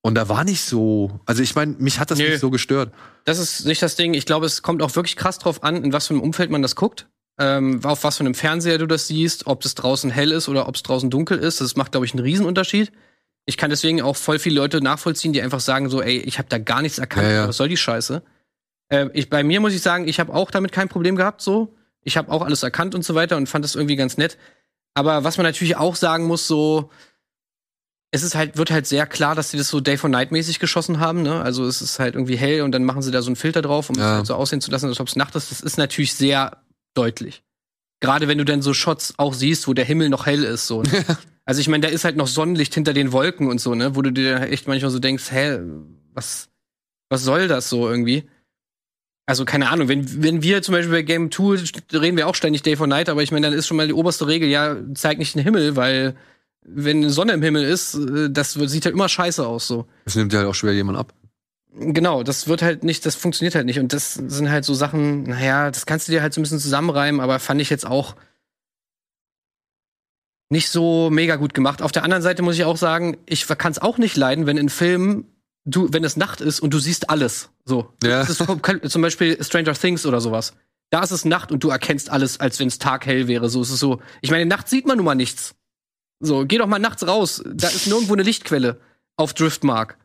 Und 0.00 0.16
da 0.16 0.28
war 0.28 0.44
nicht 0.44 0.62
so, 0.62 1.20
also 1.24 1.42
ich 1.42 1.54
meine, 1.54 1.76
mich 1.78 1.98
hat 1.98 2.10
das 2.10 2.18
Nö. 2.18 2.28
nicht 2.28 2.40
so 2.40 2.50
gestört. 2.50 2.92
Das 3.24 3.38
ist 3.38 3.64
nicht 3.64 3.82
das 3.82 3.96
Ding. 3.96 4.14
Ich 4.14 4.26
glaube, 4.26 4.46
es 4.46 4.62
kommt 4.62 4.82
auch 4.82 4.94
wirklich 4.96 5.16
krass 5.16 5.38
drauf 5.38 5.62
an, 5.64 5.82
in 5.82 5.92
was 5.92 6.08
für 6.08 6.14
einem 6.14 6.22
Umfeld 6.22 6.50
man 6.50 6.62
das 6.62 6.76
guckt. 6.76 7.08
Ähm, 7.38 7.80
auf 7.84 8.04
was 8.04 8.16
für 8.18 8.24
einem 8.24 8.34
Fernseher 8.34 8.78
du 8.78 8.86
das 8.86 9.08
siehst, 9.08 9.46
ob 9.46 9.64
es 9.64 9.74
draußen 9.74 10.10
hell 10.10 10.30
ist 10.32 10.48
oder 10.48 10.68
ob 10.68 10.76
es 10.76 10.82
draußen 10.82 11.10
dunkel 11.10 11.38
ist. 11.38 11.60
Das 11.60 11.76
macht, 11.76 11.92
glaube 11.92 12.06
ich, 12.06 12.12
einen 12.14 12.22
Riesenunterschied. 12.22 12.92
Ich 13.46 13.56
kann 13.56 13.70
deswegen 13.70 14.00
auch 14.02 14.16
voll 14.16 14.38
viele 14.38 14.56
Leute 14.60 14.80
nachvollziehen, 14.80 15.32
die 15.32 15.42
einfach 15.42 15.60
sagen 15.60 15.90
so, 15.90 16.00
ey, 16.00 16.18
ich 16.18 16.38
habe 16.38 16.48
da 16.48 16.58
gar 16.58 16.80
nichts 16.80 16.98
erkannt, 16.98 17.26
Ja, 17.26 17.32
ja. 17.32 17.48
was 17.48 17.56
soll 17.56 17.68
die 17.68 17.76
Scheiße? 17.76 18.22
Äh, 18.88 19.08
ich, 19.14 19.28
bei 19.28 19.42
mir 19.42 19.60
muss 19.60 19.74
ich 19.74 19.82
sagen, 19.82 20.06
ich 20.08 20.20
habe 20.20 20.32
auch 20.32 20.50
damit 20.50 20.72
kein 20.72 20.88
Problem 20.88 21.16
gehabt, 21.16 21.40
so. 21.42 21.74
Ich 22.02 22.16
habe 22.16 22.30
auch 22.30 22.42
alles 22.42 22.62
erkannt 22.62 22.94
und 22.94 23.04
so 23.04 23.14
weiter 23.14 23.36
und 23.36 23.48
fand 23.48 23.64
das 23.64 23.74
irgendwie 23.74 23.96
ganz 23.96 24.16
nett. 24.16 24.38
Aber 24.94 25.24
was 25.24 25.36
man 25.36 25.44
natürlich 25.44 25.76
auch 25.76 25.96
sagen 25.96 26.24
muss, 26.26 26.46
so, 26.46 26.90
es 28.12 28.22
ist 28.22 28.34
halt, 28.36 28.56
wird 28.56 28.70
halt 28.70 28.86
sehr 28.86 29.06
klar, 29.06 29.34
dass 29.34 29.50
sie 29.50 29.58
das 29.58 29.68
so 29.68 29.80
Day 29.80 29.96
for 29.96 30.08
Night 30.08 30.30
mäßig 30.30 30.60
geschossen 30.60 31.00
haben, 31.00 31.22
ne? 31.22 31.40
Also 31.42 31.66
es 31.66 31.82
ist 31.82 31.98
halt 31.98 32.14
irgendwie 32.14 32.36
hell 32.36 32.62
und 32.62 32.70
dann 32.72 32.84
machen 32.84 33.02
sie 33.02 33.10
da 33.10 33.20
so 33.22 33.26
einen 33.28 33.36
Filter 33.36 33.60
drauf, 33.60 33.90
um 33.90 33.96
es 33.96 34.00
Ja. 34.02 34.16
halt 34.18 34.26
so 34.26 34.34
aussehen 34.34 34.60
zu 34.60 34.70
lassen, 34.70 34.86
als 34.86 35.00
ob 35.00 35.08
es 35.08 35.16
Nacht 35.16 35.34
ist. 35.34 35.50
Das 35.50 35.60
ist 35.60 35.78
natürlich 35.78 36.14
sehr 36.14 36.58
deutlich. 36.94 37.42
Gerade 38.00 38.28
wenn 38.28 38.38
du 38.38 38.44
dann 38.44 38.62
so 38.62 38.74
Shots 38.74 39.14
auch 39.16 39.34
siehst, 39.34 39.66
wo 39.68 39.72
der 39.72 39.84
Himmel 39.84 40.08
noch 40.08 40.26
hell 40.26 40.44
ist, 40.44 40.66
so. 40.66 40.82
Ne? 40.82 41.04
also 41.44 41.60
ich 41.60 41.68
meine, 41.68 41.86
da 41.86 41.92
ist 41.92 42.04
halt 42.04 42.16
noch 42.16 42.26
Sonnenlicht 42.26 42.74
hinter 42.74 42.92
den 42.92 43.12
Wolken 43.12 43.48
und 43.48 43.60
so, 43.60 43.74
ne? 43.74 43.96
Wo 43.96 44.02
du 44.02 44.12
dir 44.12 44.40
echt 44.42 44.68
manchmal 44.68 44.90
so 44.90 44.98
denkst, 44.98 45.30
hä, 45.30 45.60
was, 46.12 46.48
was 47.08 47.22
soll 47.22 47.48
das 47.48 47.68
so 47.68 47.88
irgendwie? 47.88 48.24
Also 49.26 49.46
keine 49.46 49.70
Ahnung, 49.70 49.88
wenn, 49.88 50.22
wenn 50.22 50.42
wir 50.42 50.60
zum 50.62 50.74
Beispiel 50.74 50.92
bei 50.92 51.02
Game 51.02 51.30
2 51.30 51.98
reden 51.98 52.18
wir 52.18 52.28
auch 52.28 52.34
ständig 52.34 52.62
Day 52.62 52.76
for 52.76 52.86
Night, 52.86 53.08
aber 53.08 53.22
ich 53.22 53.32
meine, 53.32 53.46
dann 53.46 53.56
ist 53.56 53.66
schon 53.66 53.78
mal 53.78 53.86
die 53.86 53.94
oberste 53.94 54.26
Regel, 54.26 54.48
ja, 54.50 54.76
zeig 54.94 55.18
nicht 55.18 55.34
den 55.34 55.42
Himmel, 55.42 55.76
weil 55.76 56.14
wenn 56.66 56.98
eine 56.98 57.10
Sonne 57.10 57.32
im 57.32 57.42
Himmel 57.42 57.64
ist, 57.64 57.94
äh, 57.94 58.30
das 58.30 58.52
sieht 58.52 58.84
halt 58.84 58.94
immer 58.94 59.08
scheiße 59.08 59.46
aus 59.46 59.66
so. 59.66 59.86
Das 60.04 60.14
nimmt 60.14 60.32
ja 60.32 60.40
halt 60.40 60.48
auch 60.48 60.54
schwer 60.54 60.74
jemand 60.74 60.98
ab. 60.98 61.14
Genau, 61.76 62.22
das 62.22 62.46
wird 62.46 62.62
halt 62.62 62.84
nicht, 62.84 63.04
das 63.04 63.16
funktioniert 63.16 63.54
halt 63.54 63.66
nicht. 63.66 63.80
Und 63.80 63.92
das 63.92 64.14
sind 64.14 64.50
halt 64.50 64.64
so 64.64 64.74
Sachen, 64.74 65.24
naja, 65.24 65.70
das 65.70 65.86
kannst 65.86 66.06
du 66.06 66.12
dir 66.12 66.22
halt 66.22 66.32
so 66.32 66.40
ein 66.40 66.42
bisschen 66.42 66.60
zusammenreimen, 66.60 67.20
aber 67.20 67.40
fand 67.40 67.60
ich 67.60 67.70
jetzt 67.70 67.86
auch 67.86 68.14
nicht 70.50 70.68
so 70.68 71.10
mega 71.10 71.36
gut 71.36 71.52
gemacht. 71.52 71.82
Auf 71.82 71.90
der 71.90 72.04
anderen 72.04 72.22
Seite 72.22 72.42
muss 72.42 72.54
ich 72.54 72.64
auch 72.64 72.76
sagen, 72.76 73.16
ich 73.26 73.46
kann 73.46 73.72
es 73.72 73.80
auch 73.80 73.98
nicht 73.98 74.16
leiden, 74.16 74.46
wenn 74.46 74.56
in 74.56 74.68
Filmen 74.68 75.26
du, 75.64 75.92
wenn 75.92 76.04
es 76.04 76.16
Nacht 76.16 76.40
ist 76.40 76.60
und 76.60 76.72
du 76.72 76.78
siehst 76.78 77.10
alles. 77.10 77.50
So. 77.64 77.92
Ja. 78.04 78.20
Das 78.24 78.30
ist 78.30 78.92
zum 78.92 79.02
Beispiel 79.02 79.42
Stranger 79.42 79.74
Things 79.74 80.06
oder 80.06 80.20
sowas. 80.20 80.54
Da 80.90 81.02
ist 81.02 81.10
es 81.10 81.24
Nacht 81.24 81.50
und 81.50 81.64
du 81.64 81.70
erkennst 81.70 82.10
alles, 82.10 82.38
als 82.38 82.60
wenn 82.60 82.68
es 82.68 82.78
taghell 82.78 83.26
wäre. 83.26 83.48
So 83.48 83.62
ist 83.62 83.70
es 83.70 83.80
so. 83.80 84.00
Ich 84.20 84.30
meine, 84.30 84.46
nachts 84.46 84.70
sieht 84.70 84.86
man 84.86 84.98
nun 84.98 85.06
mal 85.06 85.14
nichts. 85.14 85.56
So, 86.20 86.46
geh 86.46 86.58
doch 86.58 86.68
mal 86.68 86.78
nachts 86.78 87.04
raus. 87.04 87.42
Da 87.52 87.68
ist 87.68 87.88
nirgendwo 87.88 88.12
eine 88.12 88.22
Lichtquelle 88.22 88.80
auf 89.16 89.34
Driftmark. 89.34 89.96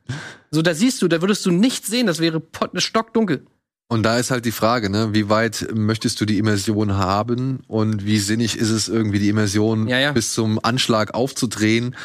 So, 0.51 0.61
da 0.61 0.73
siehst 0.73 1.01
du, 1.01 1.07
da 1.07 1.21
würdest 1.21 1.45
du 1.45 1.51
nichts 1.51 1.87
sehen. 1.87 2.07
Das 2.07 2.19
wäre 2.19 2.41
stockdunkel. 2.75 3.45
Und 3.91 4.03
da 4.03 4.17
ist 4.19 4.29
halt 4.29 4.45
die 4.45 4.51
Frage, 4.51 4.89
ne, 4.91 5.13
wie 5.13 5.29
weit 5.29 5.67
möchtest 5.73 6.21
du 6.21 6.25
die 6.25 6.37
Immersion 6.37 6.95
haben 6.95 7.61
und 7.67 8.05
wie 8.05 8.19
sinnig 8.19 8.57
ist 8.57 8.69
es 8.69 8.87
irgendwie 8.87 9.17
die 9.17 9.29
Immersion 9.29 9.87
Ja, 9.87 9.97
ja. 9.97 10.11
bis 10.11 10.33
zum 10.33 10.59
Anschlag 10.63 11.15
aufzudrehen, 11.15 11.95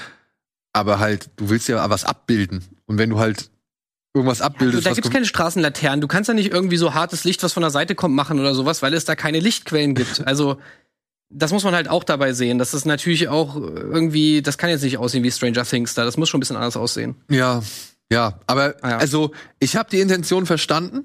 aber 0.72 0.98
halt 0.98 1.28
du 1.36 1.50
willst 1.50 1.68
ja 1.68 1.90
was 1.90 2.06
abbilden 2.06 2.64
und 2.86 2.96
wenn 2.96 3.10
du 3.10 3.18
halt 3.18 3.50
irgendwas 4.14 4.40
Also, 4.40 4.54
abbildest, 4.54 4.86
da 4.86 4.90
was 4.90 4.96
gibt's 4.96 5.10
keine 5.10 5.26
Straßenlaternen. 5.26 6.00
Du 6.00 6.08
kannst 6.08 6.28
ja 6.28 6.34
nicht 6.34 6.52
irgendwie 6.52 6.78
so 6.78 6.94
hartes 6.94 7.24
Licht, 7.24 7.42
was 7.42 7.52
von 7.52 7.62
der 7.62 7.70
Seite 7.70 7.94
kommt, 7.94 8.14
machen 8.14 8.40
oder 8.40 8.54
sowas, 8.54 8.80
weil 8.80 8.94
es 8.94 9.04
da 9.04 9.14
keine 9.14 9.40
Lichtquellen 9.40 9.94
gibt. 9.94 10.26
Also, 10.26 10.58
das 11.30 11.52
muss 11.52 11.64
man 11.64 11.74
halt 11.74 11.88
auch 11.88 12.04
dabei 12.04 12.32
sehen. 12.32 12.58
Das 12.58 12.74
ist 12.74 12.84
natürlich 12.84 13.28
auch 13.28 13.56
irgendwie, 13.56 14.42
das 14.42 14.58
kann 14.58 14.70
jetzt 14.70 14.82
nicht 14.82 14.98
aussehen 14.98 15.24
wie 15.24 15.30
Stranger 15.32 15.64
Things 15.64 15.94
da. 15.94 16.04
Das 16.04 16.16
muss 16.16 16.28
schon 16.28 16.38
ein 16.38 16.40
bisschen 16.40 16.56
anders 16.56 16.76
aussehen. 16.76 17.16
Ja, 17.30 17.62
ja, 18.12 18.38
aber 18.46 18.76
Ah, 18.82 18.90
ja. 18.90 18.96
also 18.98 19.32
ich 19.58 19.76
habe 19.76 19.90
die 19.90 20.00
Intention 20.00 20.46
verstanden 20.46 21.04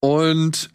und 0.00 0.70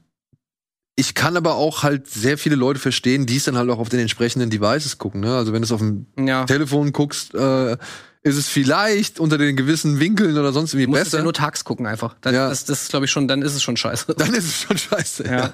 ich 0.96 1.16
kann 1.16 1.36
aber 1.38 1.56
auch 1.56 1.82
halt 1.82 2.08
sehr 2.08 2.38
viele 2.38 2.56
Leute 2.56 2.80
verstehen, 2.80 3.26
die 3.26 3.38
es 3.38 3.46
dann 3.46 3.58
halt 3.58 3.70
auch 3.72 3.80
auf 3.80 3.90
den 3.90 4.00
entsprechenden 4.00 4.50
Devices 4.52 5.00
gucken. 5.00 5.22
Ne? 5.22 5.36
Also 5.36 5.52
wenn 5.54 5.62
du 5.62 5.66
es 5.66 5.72
auf 5.72 5.80
dem 5.80 6.06
Ja. 6.20 6.46
Telefon 6.46 6.92
guckst, 6.94 7.34
äh, 7.34 7.78
ist 8.24 8.38
es 8.38 8.48
vielleicht 8.48 9.20
unter 9.20 9.38
den 9.38 9.56
gewissen 9.58 10.00
Winkeln 10.00 10.38
oder 10.38 10.54
sonst 10.54 10.74
irgendwie 10.74 10.86
Du 10.86 10.90
musst 10.92 11.02
es 11.02 11.06
besser. 11.08 11.18
ja 11.18 11.24
nur 11.24 11.34
tags 11.34 11.66
gucken 11.66 11.86
einfach. 11.86 12.16
Das, 12.22 12.34
Ja. 12.34 12.50
das, 12.50 12.64
das 12.66 12.84
ist, 12.84 12.90
glaube 12.90 13.06
ich, 13.06 13.12
schon, 13.12 13.28
dann 13.28 13.42
ist 13.42 13.54
es 13.54 13.62
schon 13.62 13.76
scheiße. 13.78 14.14
dann 14.18 14.34
ist 14.34 14.46
es 14.46 14.62
schon 14.62 14.78
scheiße. 14.78 15.26
Ja. 15.26 15.52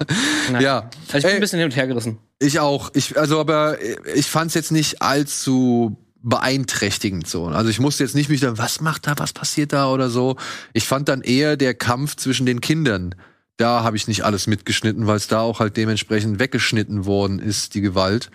Ja, 0.52 0.60
ja. 0.60 0.90
Also 1.12 1.18
ich 1.18 1.22
bin 1.22 1.24
Ey, 1.24 1.34
ein 1.34 1.40
bisschen 1.40 1.58
hin 1.58 1.66
und 1.66 1.74
her 1.76 1.86
gerissen. 1.88 2.18
ich 2.38 2.60
auch. 2.60 2.90
Ich, 2.94 3.18
also, 3.18 3.40
aber 3.40 3.76
ich 4.14 4.26
fand 4.26 4.48
es 4.48 4.54
jetzt 4.54 4.70
nicht 4.72 5.02
allzu 5.02 5.96
beeinträchtigend 6.22 7.26
so. 7.26 7.46
Also 7.46 7.70
ich 7.70 7.80
musste 7.80 8.04
jetzt 8.04 8.14
nicht 8.14 8.28
mich 8.28 8.40
dann, 8.40 8.56
was 8.58 8.80
macht 8.80 9.06
da, 9.06 9.14
was 9.18 9.32
passiert 9.32 9.72
da 9.72 9.90
oder 9.90 10.08
so. 10.10 10.36
Ich 10.72 10.86
fand 10.86 11.08
dann 11.08 11.22
eher 11.22 11.56
der 11.56 11.74
Kampf 11.74 12.16
zwischen 12.16 12.46
den 12.46 12.60
Kindern. 12.60 13.14
Da 13.56 13.82
habe 13.82 13.96
ich 13.96 14.06
nicht 14.08 14.22
alles 14.24 14.46
mitgeschnitten, 14.46 15.06
weil 15.06 15.16
es 15.16 15.28
da 15.28 15.40
auch 15.40 15.60
halt 15.60 15.76
dementsprechend 15.76 16.38
weggeschnitten 16.38 17.04
worden 17.04 17.40
ist, 17.40 17.74
die 17.74 17.80
Gewalt, 17.80 18.30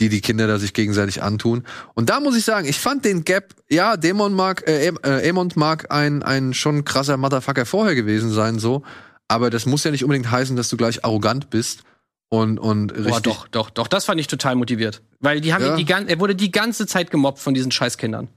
die 0.00 0.08
die 0.08 0.20
Kinder 0.20 0.46
da 0.46 0.58
sich 0.58 0.72
gegenseitig 0.74 1.22
antun. 1.22 1.64
Und 1.94 2.08
da 2.10 2.20
muss 2.20 2.36
ich 2.36 2.44
sagen, 2.44 2.68
ich 2.68 2.78
fand 2.78 3.04
den 3.04 3.24
Gap, 3.24 3.54
ja, 3.68 3.96
Dämon 3.96 4.32
mag, 4.34 4.66
äh, 4.68 4.88
äh, 4.88 5.28
Amond 5.28 5.56
mag 5.56 5.90
ein, 5.90 6.22
ein 6.22 6.54
schon 6.54 6.84
krasser 6.84 7.16
Motherfucker 7.16 7.66
vorher 7.66 7.94
gewesen 7.94 8.30
sein, 8.30 8.58
so. 8.58 8.82
Aber 9.26 9.50
das 9.50 9.66
muss 9.66 9.84
ja 9.84 9.90
nicht 9.90 10.04
unbedingt 10.04 10.30
heißen, 10.30 10.56
dass 10.56 10.68
du 10.68 10.76
gleich 10.76 11.04
arrogant 11.04 11.50
bist 11.50 11.82
und, 12.30 12.58
und 12.58 12.92
richtig. 12.92 13.12
Boah, 13.12 13.20
doch, 13.20 13.48
doch, 13.48 13.70
doch. 13.70 13.88
Das 13.88 14.04
fand 14.04 14.20
ich 14.20 14.26
total 14.26 14.54
motiviert. 14.54 15.02
Weil 15.20 15.40
die 15.40 15.52
haben 15.52 15.64
Ja. 15.64 15.70
ihn 15.72 15.76
die 15.78 15.84
gan 15.84 16.08
er 16.08 16.20
wurde 16.20 16.34
die 16.34 16.50
ganze 16.50 16.86
Zeit 16.86 17.10
gemobbt 17.10 17.38
von 17.40 17.52
diesen 17.54 17.70
Scheißkindern. 17.70 18.28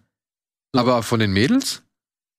Aber 0.75 1.03
von 1.03 1.19
den 1.19 1.31
Mädels? 1.31 1.83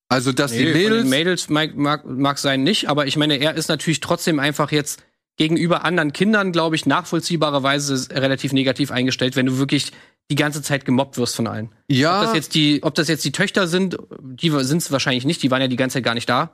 Also, 0.09 0.31
dass 0.31 0.51
die 0.51 0.59
Nee, 0.59 0.71
von 0.73 0.73
Mädels. 0.81 1.01
den 1.03 1.09
Mädels 1.09 1.49
mag, 1.49 1.75
mag, 1.75 2.05
mag 2.05 2.37
sein 2.37 2.61
nicht, 2.63 2.89
aber 2.89 3.07
ich 3.07 3.17
meine, 3.17 3.37
er 3.37 3.55
ist 3.55 3.69
natürlich 3.69 3.99
trotzdem 3.99 4.39
einfach 4.39 4.71
jetzt 4.71 5.01
gegenüber 5.37 5.83
anderen 5.83 6.13
Kindern, 6.13 6.51
glaube 6.51 6.75
ich, 6.75 6.85
nachvollziehbarerweise 6.85 8.09
relativ 8.15 8.53
negativ 8.53 8.91
eingestellt, 8.91 9.35
wenn 9.35 9.45
du 9.45 9.57
wirklich 9.57 9.91
die 10.29 10.35
ganze 10.35 10.61
Zeit 10.61 10.85
gemobbt 10.85 11.17
wirst 11.17 11.35
von 11.35 11.47
allen. 11.47 11.67
Ob 11.67 11.73
ja, 11.89 12.23
das 12.23 12.33
jetzt 12.35 12.55
die, 12.55 12.81
ob 12.83 12.95
das 12.95 13.07
jetzt 13.07 13.25
die 13.25 13.31
Töchter 13.31 13.67
sind, 13.67 13.97
die 14.21 14.49
sind 14.49 14.77
es 14.77 14.91
wahrscheinlich 14.91 15.25
nicht, 15.25 15.43
die 15.43 15.51
waren 15.51 15.61
ja 15.61 15.67
die 15.67 15.75
ganze 15.75 15.95
Zeit 15.95 16.03
gar 16.03 16.13
nicht 16.13 16.29
da. 16.29 16.51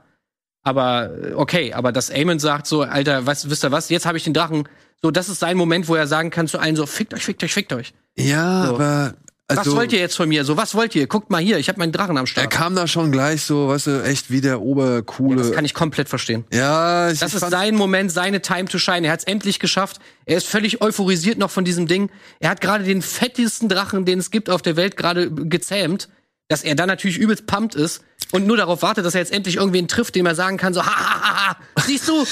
Aber 0.62 1.10
äh, 1.22 1.34
okay, 1.34 1.72
aber 1.72 1.92
dass 1.92 2.10
Eamon 2.10 2.38
sagt 2.38 2.66
so, 2.66 2.82
Alter, 2.82 3.26
was, 3.26 3.48
wisst 3.48 3.64
ihr 3.64 3.72
was, 3.72 3.88
jetzt 3.88 4.06
habe 4.06 4.18
ich 4.18 4.24
den 4.24 4.34
Drachen. 4.34 4.68
So, 5.00 5.10
das 5.10 5.28
ist 5.28 5.40
sein 5.40 5.56
Moment, 5.56 5.88
wo 5.88 5.94
er 5.94 6.06
sagen 6.06 6.30
kann 6.30 6.48
zu 6.48 6.58
allen 6.58 6.76
so, 6.76 6.84
fickt 6.84 7.14
euch, 7.14 7.24
fickt 7.24 7.42
euch, 7.42 7.54
fickt 7.54 7.72
euch. 7.72 7.92
ja, 8.16 8.66
So. 8.66 8.74
aber. 8.74 9.14
Also, 9.58 9.70
was 9.72 9.76
wollt 9.76 9.92
ihr 9.92 9.98
jetzt 9.98 10.16
von 10.16 10.28
mir? 10.28 10.44
So, 10.44 10.56
was 10.56 10.74
wollt 10.74 10.94
ihr? 10.94 11.06
Guckt 11.06 11.30
mal 11.30 11.40
hier, 11.40 11.58
ich 11.58 11.68
habe 11.68 11.78
meinen 11.78 11.92
Drachen 11.92 12.16
am 12.16 12.24
Er 12.24 12.26
Start. 12.26 12.50
kam 12.50 12.74
da 12.74 12.86
schon 12.86 13.10
gleich 13.12 13.42
so, 13.42 13.68
weißt 13.68 13.86
du, 13.88 14.02
echt 14.04 14.30
wie 14.30 14.40
der 14.40 14.52
Ja, 14.52 14.58
obercoole. 14.58 15.36
das 15.42 15.52
kann 15.52 15.64
ich 15.64 15.74
komplett 15.74 16.08
verstehen. 16.08 16.44
Ja, 16.52 17.10
ich, 17.10 17.18
Das 17.18 17.34
ist 17.34 17.48
sein 17.50 17.74
Moment, 17.74 18.12
seine 18.12 18.40
Time 18.42 18.66
to 18.66 18.78
shine. 18.78 19.06
Er 19.06 19.12
hat 19.12 19.20
es 19.20 19.24
endlich 19.26 19.58
geschafft. 19.58 19.98
Er 20.26 20.36
ist 20.36 20.46
völlig 20.46 20.80
euphorisiert 20.82 21.38
noch 21.38 21.50
von 21.50 21.64
diesem 21.64 21.86
Ding. 21.86 22.10
Er 22.38 22.50
hat 22.50 22.60
gerade 22.60 22.84
den 22.84 23.02
fettesten 23.02 23.68
Drachen, 23.68 24.04
den 24.04 24.18
es 24.18 24.30
gibt 24.30 24.48
auf 24.50 24.62
der 24.62 24.76
Welt, 24.76 24.96
gerade 24.96 25.30
gezähmt. 25.30 26.08
Dass 26.48 26.62
er 26.64 26.74
dann 26.74 26.88
natürlich 26.88 27.16
übelst 27.18 27.46
pumped 27.46 27.76
ist 27.76 28.02
und 28.32 28.44
nur 28.46 28.56
darauf 28.56 28.82
wartet, 28.82 29.04
dass 29.04 29.14
er 29.14 29.20
jetzt 29.20 29.32
endlich 29.32 29.54
irgendwen 29.56 29.86
trifft, 29.86 30.16
dem 30.16 30.26
er 30.26 30.34
sagen 30.34 30.56
kann, 30.56 30.74
so, 30.74 30.84
ha, 30.84 30.90
ha, 30.90 31.20
ha, 31.22 31.46
ha, 31.50 31.56
siehst 31.86 32.08
du? 32.08 32.24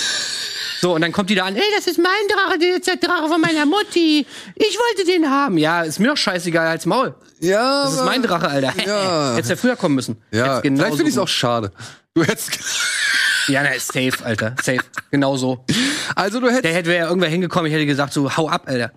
So, 0.80 0.94
und 0.94 1.00
dann 1.00 1.12
kommt 1.12 1.28
die 1.30 1.34
da 1.34 1.44
an, 1.44 1.56
ey, 1.56 1.62
das 1.76 1.86
ist 1.86 1.98
mein 1.98 2.12
Drache, 2.32 2.58
das 2.58 2.68
ist 2.78 2.86
der 2.86 2.96
Drache 2.96 3.28
von 3.28 3.40
meiner 3.40 3.66
Mutti. 3.66 4.26
Ich 4.54 4.78
wollte 4.78 5.04
den 5.10 5.28
haben. 5.30 5.58
Ja, 5.58 5.82
ist 5.82 5.98
mir 5.98 6.08
doch 6.08 6.16
scheißegal 6.16 6.66
als 6.68 6.86
Maul. 6.86 7.14
ja, 7.40 7.84
Das 7.84 7.94
ist 7.94 8.04
mein 8.04 8.22
Drache, 8.22 8.48
Alter. 8.48 8.72
Ja. 8.86 9.32
Hättest 9.34 9.50
ja 9.50 9.56
früher 9.56 9.76
kommen 9.76 9.94
müssen. 9.96 10.22
Ja, 10.30 10.60
vielleicht 10.60 10.94
finde 10.96 11.04
ich 11.04 11.16
es 11.16 11.18
auch 11.18 11.28
schade. 11.28 11.72
Du 12.14 12.22
hättest, 12.24 12.50
Ja, 13.48 13.62
na, 13.62 13.70
ist 13.70 13.92
safe, 13.92 14.12
Alter. 14.24 14.54
Safe. 14.62 14.80
Genau 15.10 15.36
so. 15.36 15.64
also 16.14 16.38
du 16.40 16.46
Der 16.46 16.56
hättest, 16.56 16.74
hätte 16.74 16.88
wäre 16.90 16.98
ja 17.04 17.08
irgendwer 17.08 17.30
hingekommen, 17.30 17.66
ich 17.66 17.72
hätte 17.74 17.86
gesagt, 17.86 18.12
so, 18.12 18.36
hau 18.36 18.48
ab, 18.48 18.64
Alter. 18.66 18.92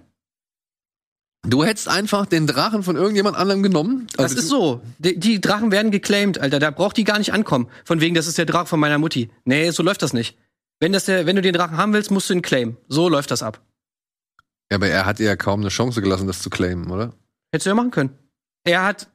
du 1.48 1.64
hättest 1.64 1.88
einfach 1.88 2.26
den 2.26 2.48
Drachen 2.48 2.84
von 2.84 2.96
irgendjemand 2.96 3.38
anderem 3.38 3.64
genommen. 3.64 4.08
Das 4.18 4.26
Also 4.32 4.38
ist 4.40 4.48
so. 4.50 4.82
Die, 5.00 5.18
die 5.20 5.40
Drachen 5.42 5.72
werden 5.72 5.90
geclaimed, 5.92 6.40
Alter. 6.40 6.60
Da 6.60 6.70
braucht 6.70 6.98
die 6.98 7.04
gar 7.06 7.18
nicht 7.18 7.34
ankommen. 7.34 7.70
Von 7.86 8.02
wegen, 8.02 8.14
das 8.14 8.28
ist 8.28 8.38
der 8.38 8.46
Drache 8.46 8.66
von 8.68 8.80
meiner 8.80 8.98
Mutti. 8.98 9.30
Nee, 9.46 9.72
so 9.72 9.84
läuft 9.84 10.02
das 10.02 10.14
nicht. 10.14 10.38
Wenn, 10.82 10.94
das 10.94 11.06
der, 11.06 11.28
wenn 11.28 11.36
du 11.36 11.44
den 11.44 11.54
Drachen 11.54 11.78
haben 11.78 11.94
willst, 11.94 12.10
musst 12.10 12.30
du 12.30 12.34
ihn 12.34 12.42
claimen. 12.42 12.76
So 12.88 13.08
läuft 13.08 13.30
das 13.30 13.44
ab. 13.44 13.62
Ja, 14.72 14.78
aber 14.78 14.88
er 14.88 15.06
hat 15.06 15.20
ihr 15.20 15.28
ja 15.28 15.36
kaum 15.36 15.62
eine 15.62 15.70
Chance 15.70 16.02
gelassen, 16.02 16.26
das 16.26 16.42
zu 16.42 16.50
claimen, 16.50 16.90
oder? 16.90 17.14
Hättest 17.54 17.68
du 17.68 17.70
ja 17.70 17.76
machen 17.76 17.92
können. 17.92 18.18
Er 18.64 18.84
hat, 18.84 19.08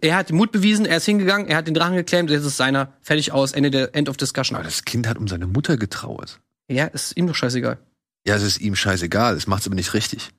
er 0.00 0.16
hat 0.16 0.32
Mut 0.32 0.50
bewiesen, 0.50 0.86
er 0.86 0.96
ist 0.96 1.04
hingegangen, 1.04 1.46
er 1.46 1.58
hat 1.58 1.66
den 1.66 1.74
Drachen 1.74 1.94
geclaimed, 1.94 2.30
jetzt 2.30 2.44
ist 2.44 2.56
seiner. 2.56 2.94
Fertig 3.02 3.32
aus, 3.32 3.52
Ende 3.52 3.70
der 3.70 3.94
End 3.94 4.08
of 4.08 4.16
Discussion. 4.16 4.56
Aber 4.56 4.64
das 4.64 4.84
Kind 4.84 5.06
hat 5.06 5.18
um 5.18 5.28
seine 5.28 5.46
Mutter 5.46 5.76
getrauert. 5.76 6.40
Ja, 6.70 6.86
ist 6.86 7.16
ihm 7.16 7.26
doch 7.26 7.34
scheißegal. 7.34 7.78
Ja, 8.26 8.36
es 8.36 8.42
ist 8.42 8.58
ihm 8.58 8.74
scheißegal, 8.74 9.36
es 9.36 9.46
macht's 9.46 9.66
aber 9.66 9.74
nicht 9.74 9.92
richtig. 9.92 10.30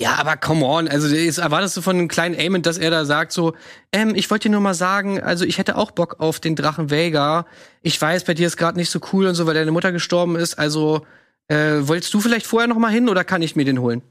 Ja, 0.00 0.16
aber 0.16 0.36
come 0.36 0.64
on, 0.66 0.88
also 0.88 1.06
jetzt 1.14 1.38
erwartest 1.38 1.76
du 1.76 1.80
von 1.80 1.96
einem 1.96 2.08
kleinen 2.08 2.34
Amon, 2.38 2.62
dass 2.62 2.78
er 2.78 2.90
da 2.90 3.04
sagt 3.04 3.30
so, 3.32 3.54
ähm, 3.92 4.14
ich 4.16 4.28
wollte 4.28 4.48
dir 4.48 4.52
nur 4.52 4.60
mal 4.60 4.74
sagen, 4.74 5.20
also 5.22 5.44
ich 5.44 5.58
hätte 5.58 5.76
auch 5.76 5.92
Bock 5.92 6.16
auf 6.18 6.40
den 6.40 6.56
Drachen 6.56 6.90
Vega. 6.90 7.46
Ich 7.80 8.00
weiß, 8.00 8.24
bei 8.24 8.34
dir 8.34 8.48
ist 8.48 8.56
gerade 8.56 8.76
nicht 8.76 8.90
so 8.90 8.98
cool 9.12 9.26
und 9.26 9.36
so, 9.36 9.46
weil 9.46 9.54
deine 9.54 9.70
Mutter 9.70 9.92
gestorben 9.92 10.34
ist. 10.34 10.58
Also 10.58 11.06
äh, 11.46 11.76
wolltest 11.82 12.12
du 12.12 12.20
vielleicht 12.20 12.44
vorher 12.46 12.66
noch 12.66 12.78
mal 12.78 12.90
hin 12.90 13.08
oder 13.08 13.22
kann 13.22 13.40
ich 13.40 13.54
mir 13.54 13.64
den 13.64 13.78
holen? 13.80 14.02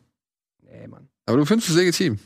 Nee, 0.61 0.87
Mann. 0.87 1.09
Aber 1.25 1.37
du 1.37 1.45
findest 1.45 1.69
es 1.69 1.75
legitim. 1.75 2.17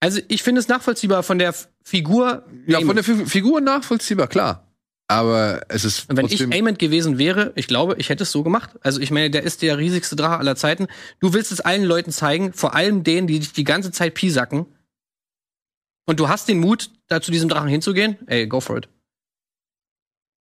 Also 0.00 0.20
ich 0.28 0.42
finde 0.42 0.60
es 0.60 0.68
nachvollziehbar 0.68 1.22
von 1.22 1.38
der 1.38 1.48
F 1.48 1.68
Figur. 1.82 2.44
Ja, 2.66 2.76
Amon. 2.78 2.88
von 2.88 2.96
der 2.96 3.04
Fi- 3.04 3.24
Figur 3.26 3.62
nachvollziehbar, 3.62 4.26
klar. 4.26 4.65
Aber 5.08 5.62
es 5.68 5.84
ist 5.84 6.10
Und 6.10 6.16
wenn 6.16 6.26
ich 6.26 6.42
Amond 6.42 6.78
gewesen 6.78 7.16
wäre, 7.16 7.52
ich 7.54 7.68
glaube, 7.68 7.94
ich 7.98 8.08
hätte 8.08 8.24
es 8.24 8.32
so 8.32 8.42
gemacht. 8.42 8.70
Also 8.82 9.00
ich 9.00 9.10
meine, 9.12 9.30
der 9.30 9.44
ist 9.44 9.62
der 9.62 9.78
riesigste 9.78 10.16
Drache 10.16 10.38
aller 10.38 10.56
Zeiten. 10.56 10.88
Du 11.20 11.32
willst 11.32 11.52
es 11.52 11.60
allen 11.60 11.84
Leuten 11.84 12.10
zeigen, 12.10 12.52
vor 12.52 12.74
allem 12.74 13.04
denen, 13.04 13.28
die 13.28 13.38
dich 13.38 13.52
die 13.52 13.64
ganze 13.64 13.92
Zeit 13.92 14.14
piesacken. 14.14 14.66
Und 16.06 16.18
du 16.18 16.28
hast 16.28 16.48
den 16.48 16.58
Mut, 16.58 16.90
da 17.06 17.20
zu 17.20 17.30
diesem 17.30 17.48
Drachen 17.48 17.68
hinzugehen. 17.68 18.16
Ey, 18.26 18.46
go 18.46 18.60
for 18.60 18.78
it. 18.78 18.88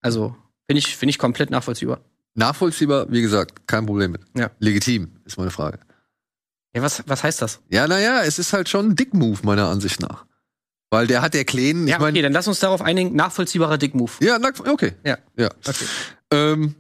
Also, 0.02 0.36
finde 0.68 0.80
ich, 0.80 0.96
finde 0.96 1.12
ich 1.12 1.20
komplett 1.20 1.50
nachvollziehbar. 1.50 2.02
nachvollziehbar, 2.36 3.12
wie 3.12 3.22
gesagt, 3.22 3.68
kein 3.68 3.86
Problem 3.86 4.12
mit. 4.12 4.22
Ja. 4.36 4.52
Legitim, 4.60 5.20
ist 5.26 5.38
meine 5.38 5.52
Frage. 5.52 5.80
Ja, 6.76 6.82
was, 6.82 7.04
was 7.08 7.24
heißt 7.24 7.42
das? 7.42 7.62
Ja, 7.70 7.88
naja, 7.88 8.22
es 8.24 8.38
ist 8.38 8.52
halt 8.54 8.68
schon 8.68 8.90
ein 8.90 8.96
Dick-Move, 8.96 9.40
meiner 9.44 9.70
Ansicht 9.70 10.02
nach. 10.02 10.26
Weil 10.92 11.08
der 11.08 11.22
hat 11.22 11.34
der 11.34 11.46
Kleinen, 11.46 11.88
Ja, 11.88 11.96
ich 11.96 12.00
meine. 12.00 12.12
okay, 12.12 12.22
dann 12.22 12.34
lass 12.34 12.48
uns 12.48 12.60
darauf 12.60 12.82
einigen. 12.82 13.16
Nachvollziehbarer 13.16 13.78
Dick-Move. 13.78 14.12
Ja, 14.22 14.40
okay. 14.68 14.94
Ja. 15.04 15.18
ja. 15.38 15.50
Okay. 15.68 15.86
Ähm, 16.32 16.76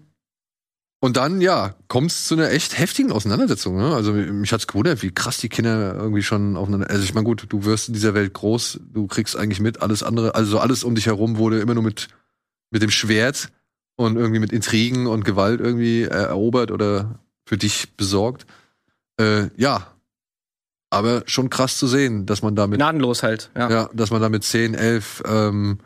und 1.05 1.17
dann, 1.17 1.41
ja, 1.41 1.75
kommt 1.87 2.11
es 2.11 2.25
zu 2.25 2.35
einer 2.35 2.49
echt 2.51 2.79
heftigen 2.79 3.11
Auseinandersetzung. 3.11 3.77
Ne? 3.77 3.93
Also 3.93 4.13
mich 4.13 4.51
hat's 4.51 4.65
gewundert, 4.67 5.03
wie 5.03 5.11
krass 5.11 5.37
die 5.37 5.49
Kinder 5.49 5.93
irgendwie 5.95 6.23
schon 6.23 6.57
aufeinander. 6.57 6.89
Also 6.89 7.03
ich 7.03 7.13
meine, 7.13 7.25
gut, 7.25 7.45
du 7.49 7.63
wirst 7.65 7.89
in 7.89 7.93
dieser 7.93 8.13
Welt 8.13 8.33
groß, 8.33 8.79
du 8.91 9.05
kriegst 9.07 9.35
eigentlich 9.35 9.59
mit, 9.59 9.81
alles 9.81 10.01
andere, 10.01 10.33
also 10.35 10.59
alles 10.59 10.83
um 10.83 10.95
dich 10.95 11.05
herum 11.05 11.37
wurde 11.37 11.59
immer 11.59 11.73
nur 11.73 11.83
mit, 11.83 12.07
mit 12.71 12.81
dem 12.81 12.89
Schwert 12.89 13.49
und 13.97 14.15
irgendwie 14.15 14.39
mit 14.39 14.51
Intrigen 14.51 15.07
und 15.07 15.25
Gewalt 15.25 15.59
irgendwie 15.59 16.03
äh, 16.03 16.07
erobert 16.07 16.71
oder 16.71 17.19
für 17.45 17.57
dich 17.57 17.95
besorgt. 17.97 18.45
Äh, 19.19 19.49
ja. 19.57 19.94
Aber 20.95 21.23
schon 21.25 21.49
krass 21.49 21.77
zu 21.77 21.87
sehen, 21.87 22.25
dass 22.25 22.41
man 22.41 22.55
damit 22.55 22.79
Gnadenlos 22.79 23.21
halt. 23.21 23.49
Ja. 23.55 23.69
ja, 23.69 23.89
dass 23.93 24.11
man 24.11 24.21
da 24.21 24.29
mit 24.29 24.43
10, 24.43 24.73
11, 24.73 25.23
ähm, 25.27 25.79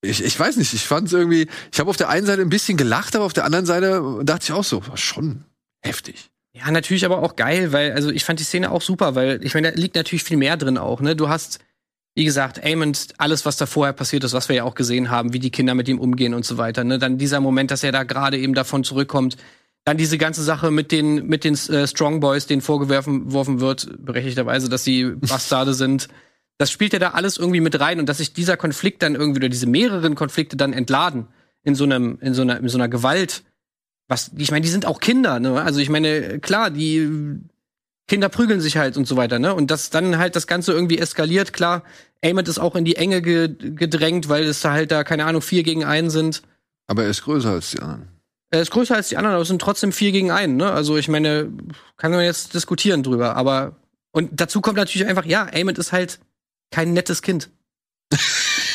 ich, 0.00 0.22
ich 0.22 0.38
weiß 0.38 0.56
nicht, 0.56 0.72
ich 0.74 0.84
fand 0.84 1.08
es 1.08 1.12
irgendwie, 1.12 1.48
ich 1.72 1.80
habe 1.80 1.90
auf 1.90 1.96
der 1.96 2.08
einen 2.08 2.26
Seite 2.26 2.42
ein 2.42 2.48
bisschen 2.48 2.76
gelacht, 2.76 3.16
aber 3.16 3.24
auf 3.24 3.32
der 3.32 3.44
anderen 3.44 3.66
Seite 3.66 4.20
dachte 4.22 4.44
ich 4.44 4.52
auch 4.52 4.62
so, 4.62 4.86
war 4.86 4.96
schon 4.96 5.44
heftig. 5.80 6.30
Ja, 6.52 6.70
natürlich 6.70 7.04
aber 7.04 7.22
auch 7.22 7.36
geil, 7.36 7.72
weil, 7.72 7.92
also 7.92 8.10
ich 8.10 8.24
fand 8.24 8.38
die 8.40 8.44
Szene 8.44 8.70
auch 8.70 8.82
super, 8.82 9.14
weil 9.14 9.44
ich 9.44 9.54
meine, 9.54 9.72
da 9.72 9.78
liegt 9.78 9.96
natürlich 9.96 10.24
viel 10.24 10.36
mehr 10.36 10.56
drin 10.56 10.78
auch, 10.78 11.00
ne? 11.00 11.16
Du 11.16 11.28
hast, 11.28 11.58
wie 12.14 12.24
gesagt, 12.24 12.64
Amond, 12.64 13.08
alles, 13.18 13.44
was 13.44 13.56
da 13.56 13.66
vorher 13.66 13.92
passiert 13.92 14.24
ist, 14.24 14.32
was 14.32 14.48
wir 14.48 14.56
ja 14.56 14.64
auch 14.64 14.74
gesehen 14.74 15.10
haben, 15.10 15.32
wie 15.32 15.38
die 15.40 15.50
Kinder 15.50 15.74
mit 15.74 15.88
ihm 15.88 15.98
umgehen 15.98 16.34
und 16.34 16.44
so 16.44 16.58
weiter, 16.58 16.84
ne? 16.84 16.98
Dann 16.98 17.18
dieser 17.18 17.40
Moment, 17.40 17.70
dass 17.70 17.82
er 17.82 17.92
da 17.92 18.04
gerade 18.04 18.38
eben 18.38 18.54
davon 18.54 18.84
zurückkommt. 18.84 19.36
Dann 19.88 19.96
diese 19.96 20.18
ganze 20.18 20.42
Sache 20.42 20.70
mit 20.70 20.92
den, 20.92 21.28
mit 21.28 21.44
den 21.44 21.54
äh, 21.54 21.86
Strong 21.86 22.20
Boys, 22.20 22.46
denen 22.46 22.60
vorgeworfen 22.60 23.28
geworfen 23.28 23.60
wird, 23.60 23.88
berechtigterweise, 24.04 24.68
dass 24.68 24.84
sie 24.84 25.04
Bastarde 25.16 25.72
sind. 25.72 26.08
Das 26.58 26.70
spielt 26.70 26.92
ja 26.92 26.98
da 26.98 27.12
alles 27.12 27.38
irgendwie 27.38 27.62
mit 27.62 27.80
rein 27.80 27.98
und 27.98 28.06
dass 28.06 28.18
sich 28.18 28.34
dieser 28.34 28.58
Konflikt 28.58 29.00
dann 29.00 29.14
irgendwie 29.14 29.38
oder 29.38 29.48
diese 29.48 29.66
mehreren 29.66 30.14
Konflikte 30.14 30.58
dann 30.58 30.74
entladen 30.74 31.28
in 31.62 31.74
so 31.74 31.84
einem, 31.84 32.18
in 32.20 32.34
so 32.34 32.42
einer, 32.42 32.58
in 32.58 32.68
so 32.68 32.76
einer 32.76 32.90
Gewalt, 32.90 33.44
was, 34.08 34.30
ich 34.36 34.50
meine, 34.50 34.60
die 34.60 34.68
sind 34.68 34.84
auch 34.84 35.00
Kinder, 35.00 35.40
ne? 35.40 35.62
Also 35.62 35.80
ich 35.80 35.88
meine, 35.88 36.38
klar, 36.38 36.68
die 36.68 37.08
Kinder 38.08 38.28
prügeln 38.28 38.60
sich 38.60 38.76
halt 38.76 38.98
und 38.98 39.08
so 39.08 39.16
weiter, 39.16 39.38
ne? 39.38 39.54
Und 39.54 39.70
dass 39.70 39.88
dann 39.88 40.18
halt 40.18 40.36
das 40.36 40.46
Ganze 40.46 40.72
irgendwie 40.72 40.98
eskaliert, 40.98 41.54
klar, 41.54 41.82
Amond 42.22 42.46
ist 42.48 42.58
auch 42.58 42.76
in 42.76 42.84
die 42.84 42.96
Enge 42.96 43.22
ge 43.22 43.48
gedrängt, 43.48 44.28
weil 44.28 44.44
es 44.44 44.60
da 44.60 44.72
halt 44.72 44.92
da, 44.92 45.02
keine 45.02 45.24
Ahnung, 45.24 45.40
vier 45.40 45.62
gegen 45.62 45.82
einen 45.82 46.10
sind. 46.10 46.42
Aber 46.88 47.04
er 47.04 47.08
ist 47.08 47.22
größer 47.22 47.52
als 47.52 47.70
die 47.70 47.80
anderen. 47.80 48.17
Er 48.50 48.62
ist 48.62 48.70
größer 48.70 48.94
als 48.96 49.08
die 49.10 49.16
anderen, 49.16 49.34
aber 49.34 49.42
es 49.42 49.48
sind 49.48 49.60
trotzdem 49.60 49.92
vier 49.92 50.10
gegen 50.12 50.30
einen, 50.30 50.56
ne? 50.56 50.70
Also 50.72 50.96
ich 50.96 51.08
meine, 51.08 51.50
kann 51.96 52.10
man 52.12 52.24
jetzt 52.24 52.54
diskutieren 52.54 53.02
drüber, 53.02 53.36
aber 53.36 53.76
und 54.12 54.40
dazu 54.40 54.60
kommt 54.62 54.76
natürlich 54.78 55.06
einfach, 55.06 55.26
ja, 55.26 55.46
Amond 55.54 55.78
ist 55.78 55.92
halt 55.92 56.18
kein 56.70 56.92
nettes 56.94 57.20
Kind. 57.22 57.50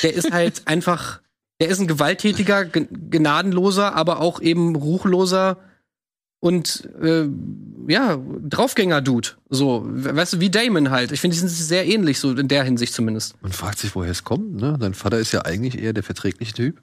Der 0.04 0.14
ist 0.14 0.32
halt 0.32 0.64
einfach, 0.68 1.22
der 1.62 1.70
ist 1.70 1.80
ein 1.80 1.88
gewalttätiger, 1.88 2.66
ge- 2.66 2.88
gnadenloser, 2.92 3.96
aber 3.96 4.20
auch 4.20 4.42
eben 4.42 4.76
ruchloser 4.76 5.58
und 6.42 6.90
äh, 7.02 7.26
ja, 7.88 8.18
Draufgänger-Dude. 8.50 9.30
So, 9.50 9.86
we- 9.88 10.14
weißt 10.16 10.34
du, 10.34 10.40
wie 10.42 10.50
Damon 10.52 10.90
halt. 10.92 11.14
Ich 11.14 11.22
finde, 11.22 11.36
die 11.36 11.40
sind 11.40 11.50
sehr 11.50 11.86
ähnlich, 11.88 12.20
so 12.20 12.32
in 12.34 12.50
der 12.50 12.64
Hinsicht 12.66 12.94
zumindest. 12.94 13.42
Man 13.42 13.54
fragt 13.54 13.80
sich, 13.80 13.96
woher 13.96 14.12
es 14.12 14.26
kommt, 14.26 14.56
ne? 14.56 14.76
Dein 14.78 14.94
Vater 14.94 15.20
ist 15.20 15.32
ja 15.32 15.44
eigentlich 15.44 15.82
eher 15.82 15.94
der 15.94 16.04
verträgliche 16.04 16.54
Typ. 16.54 16.82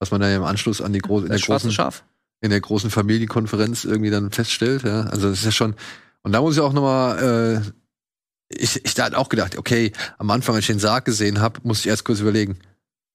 Was 0.00 0.10
man 0.10 0.20
da 0.20 0.28
ja 0.28 0.36
im 0.36 0.44
Anschluss 0.44 0.80
an 0.82 0.92
die 0.92 0.98
große, 0.98 1.26
in 1.26 1.30
der 1.32 1.40
großen, 1.40 1.70
Schaf. 1.70 2.04
In 2.46 2.50
der 2.50 2.60
großen 2.60 2.90
Familienkonferenz 2.90 3.84
irgendwie 3.84 4.10
dann 4.10 4.30
feststellt, 4.30 4.82
ja. 4.84 5.02
Also 5.02 5.28
das 5.30 5.40
ist 5.40 5.44
ja 5.44 5.52
schon, 5.52 5.74
und 6.22 6.32
da 6.32 6.40
muss 6.40 6.54
ich 6.56 6.60
auch 6.62 6.72
nochmal, 6.72 7.62
äh, 7.62 7.70
ich, 8.48 8.84
ich 8.84 8.94
da 8.94 9.08
auch 9.14 9.28
gedacht, 9.28 9.58
okay, 9.58 9.92
am 10.18 10.30
Anfang, 10.30 10.54
als 10.54 10.62
ich 10.64 10.68
den 10.68 10.78
Sarg 10.78 11.04
gesehen 11.04 11.40
habe, 11.40 11.60
muss 11.64 11.80
ich 11.80 11.88
erst 11.88 12.04
kurz 12.04 12.20
überlegen, 12.20 12.58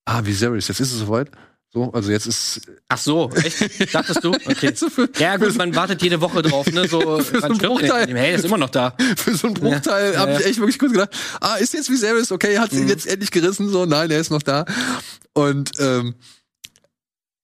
ah, 0.05 0.21
Viserys, 0.25 0.67
jetzt 0.67 0.79
ist 0.79 0.91
es 0.91 0.99
soweit. 0.99 1.31
So, 1.73 1.89
also 1.93 2.11
jetzt 2.11 2.25
ist 2.27 2.59
Ach 2.89 2.97
so, 2.97 3.31
echt? 3.31 3.93
Dachtest 3.95 4.21
du? 4.25 4.31
Okay. 4.45 4.73
so 4.75 4.89
für, 4.89 5.07
Ja, 5.17 5.37
gut, 5.37 5.55
man 5.55 5.73
wartet 5.73 6.01
jede 6.01 6.19
Woche 6.19 6.41
drauf, 6.41 6.69
ne? 6.69 6.85
So, 6.85 7.19
Für 7.23 7.39
so 7.39 7.45
einen 7.45 7.57
Bruchteil. 7.59 8.07
der? 8.07 8.17
Hey, 8.17 8.35
ist 8.35 8.43
immer 8.43 8.57
noch 8.57 8.71
da. 8.71 8.93
für 9.15 9.33
so 9.35 9.47
einen 9.47 9.53
Bruchteil 9.53 10.13
Ja, 10.13 10.19
habe 10.19 10.31
ja, 10.33 10.39
ich 10.41 10.45
echt 10.47 10.59
wirklich 10.59 10.77
kurz 10.77 10.91
gedacht, 10.91 11.11
ah, 11.39 11.55
ist 11.55 11.73
jetzt 11.73 11.89
Viserys, 11.89 12.33
okay, 12.33 12.59
hat 12.59 12.73
ihn 12.73 12.81
Mhm. 12.83 12.87
jetzt 12.89 13.07
endlich 13.07 13.31
gerissen, 13.31 13.69
so, 13.69 13.85
nein, 13.85 14.11
er 14.11 14.19
ist 14.19 14.31
noch 14.31 14.43
da. 14.43 14.65
Und 15.33 15.71
ähm, 15.79 16.15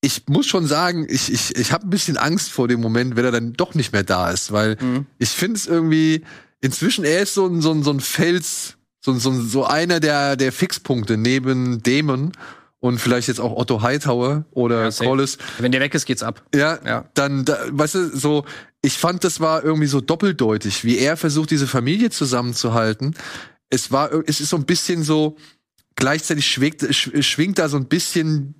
ich 0.01 0.23
muss 0.27 0.45
schon 0.45 0.67
sagen, 0.67 1.05
ich, 1.09 1.31
ich, 1.31 1.55
ich 1.55 1.71
habe 1.71 1.87
ein 1.87 1.89
bisschen 1.89 2.17
Angst 2.17 2.51
vor 2.51 2.67
dem 2.67 2.79
Moment, 2.81 3.15
wenn 3.15 3.25
er 3.25 3.31
dann 3.31 3.53
doch 3.53 3.73
nicht 3.73 3.93
mehr 3.93 4.03
da 4.03 4.29
ist, 4.31 4.51
weil 4.51 4.77
Mhm. 4.79 5.05
ich 5.17 5.29
finde 5.29 5.57
es 5.57 5.65
irgendwie, 5.67 6.23
inzwischen, 6.61 7.03
er 7.03 7.21
ist 7.23 7.33
so 7.33 7.47
ein, 7.47 7.61
so 7.61 7.71
ein, 7.71 7.83
so 7.83 7.91
ein 7.91 7.99
Fels, 7.99 8.77
so, 9.01 9.11
ein- 9.11 9.19
so, 9.19 9.31
ein- 9.31 9.47
so 9.47 9.65
einer 9.65 9.99
der, 9.99 10.35
der 10.35 10.51
Fixpunkte 10.51 11.17
neben 11.17 11.81
Damon 11.81 12.31
und 12.79 12.99
vielleicht 12.99 13.27
jetzt 13.27 13.39
auch 13.39 13.55
Otto 13.57 13.81
Hightower 13.81 14.45
oder 14.51 14.89
Ja. 14.89 14.91
Collis. 14.91 15.39
Wenn 15.57 15.71
der 15.71 15.81
weg 15.81 15.95
ist, 15.95 16.05
geht's 16.05 16.21
ab. 16.23 16.43
Ja, 16.53 16.77
Ja. 16.85 17.05
dann, 17.15 17.43
da, 17.45 17.57
weißt 17.71 17.95
du, 17.95 18.15
so, 18.17 18.45
ich 18.83 18.97
fand, 18.99 19.23
das 19.23 19.39
war 19.39 19.63
irgendwie 19.63 19.87
so 19.87 19.99
doppeldeutig, 19.99 20.83
wie 20.83 20.99
er 20.99 21.17
versucht, 21.17 21.49
diese 21.49 21.65
Familie 21.67 22.11
zusammenzuhalten. 22.11 23.15
Es 23.71 23.91
war, 23.91 24.11
es 24.27 24.39
ist 24.41 24.49
so 24.49 24.57
ein 24.57 24.65
bisschen 24.65 25.03
so, 25.03 25.37
gleichzeitig 25.95 26.45
schwingt, 26.45 26.83
sch- 26.83 27.23
schwingt 27.23 27.57
da 27.57 27.67
so 27.67 27.77
ein 27.77 27.87
bisschen 27.87 28.53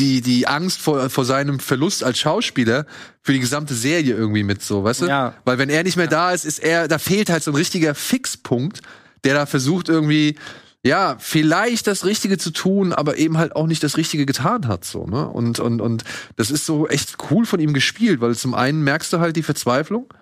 die, 0.00 0.20
die 0.22 0.46
Angst 0.48 0.80
vor, 0.80 1.10
vor 1.10 1.24
seinem 1.24 1.60
Verlust 1.60 2.02
als 2.02 2.18
Schauspieler 2.18 2.86
für 3.22 3.32
die 3.32 3.40
gesamte 3.40 3.74
Serie 3.74 4.14
irgendwie 4.14 4.42
mit 4.42 4.62
so, 4.62 4.82
weißt 4.82 5.02
du? 5.02 5.06
Ja. 5.06 5.34
Weil 5.44 5.58
wenn 5.58 5.68
er 5.70 5.82
nicht 5.84 5.96
mehr 5.96 6.06
da 6.08 6.32
ist, 6.32 6.44
ist 6.44 6.58
er, 6.58 6.88
da 6.88 6.98
fehlt 6.98 7.30
halt 7.30 7.42
so 7.42 7.50
ein 7.52 7.56
richtiger 7.56 7.94
Fixpunkt, 7.94 8.80
der 9.24 9.34
da 9.34 9.46
versucht 9.46 9.88
irgendwie, 9.88 10.36
ja, 10.82 11.16
vielleicht 11.18 11.86
das 11.86 12.04
Richtige 12.06 12.38
zu 12.38 12.50
tun, 12.50 12.92
aber 12.94 13.18
eben 13.18 13.36
halt 13.36 13.54
auch 13.54 13.66
nicht 13.66 13.82
das 13.82 13.98
Richtige 13.98 14.24
getan 14.24 14.66
hat, 14.66 14.84
so, 14.86 15.06
ne? 15.06 15.28
Und, 15.28 15.60
und, 15.60 15.80
und 15.82 16.04
das 16.36 16.50
ist 16.50 16.64
so 16.64 16.88
echt 16.88 17.18
cool 17.30 17.44
von 17.44 17.60
ihm 17.60 17.74
gespielt, 17.74 18.22
weil 18.22 18.34
zum 18.34 18.54
einen 18.54 18.82
merkst 18.82 19.12
du 19.12 19.20
halt 19.20 19.36
die 19.36 19.42
Verzweiflung, 19.42 20.12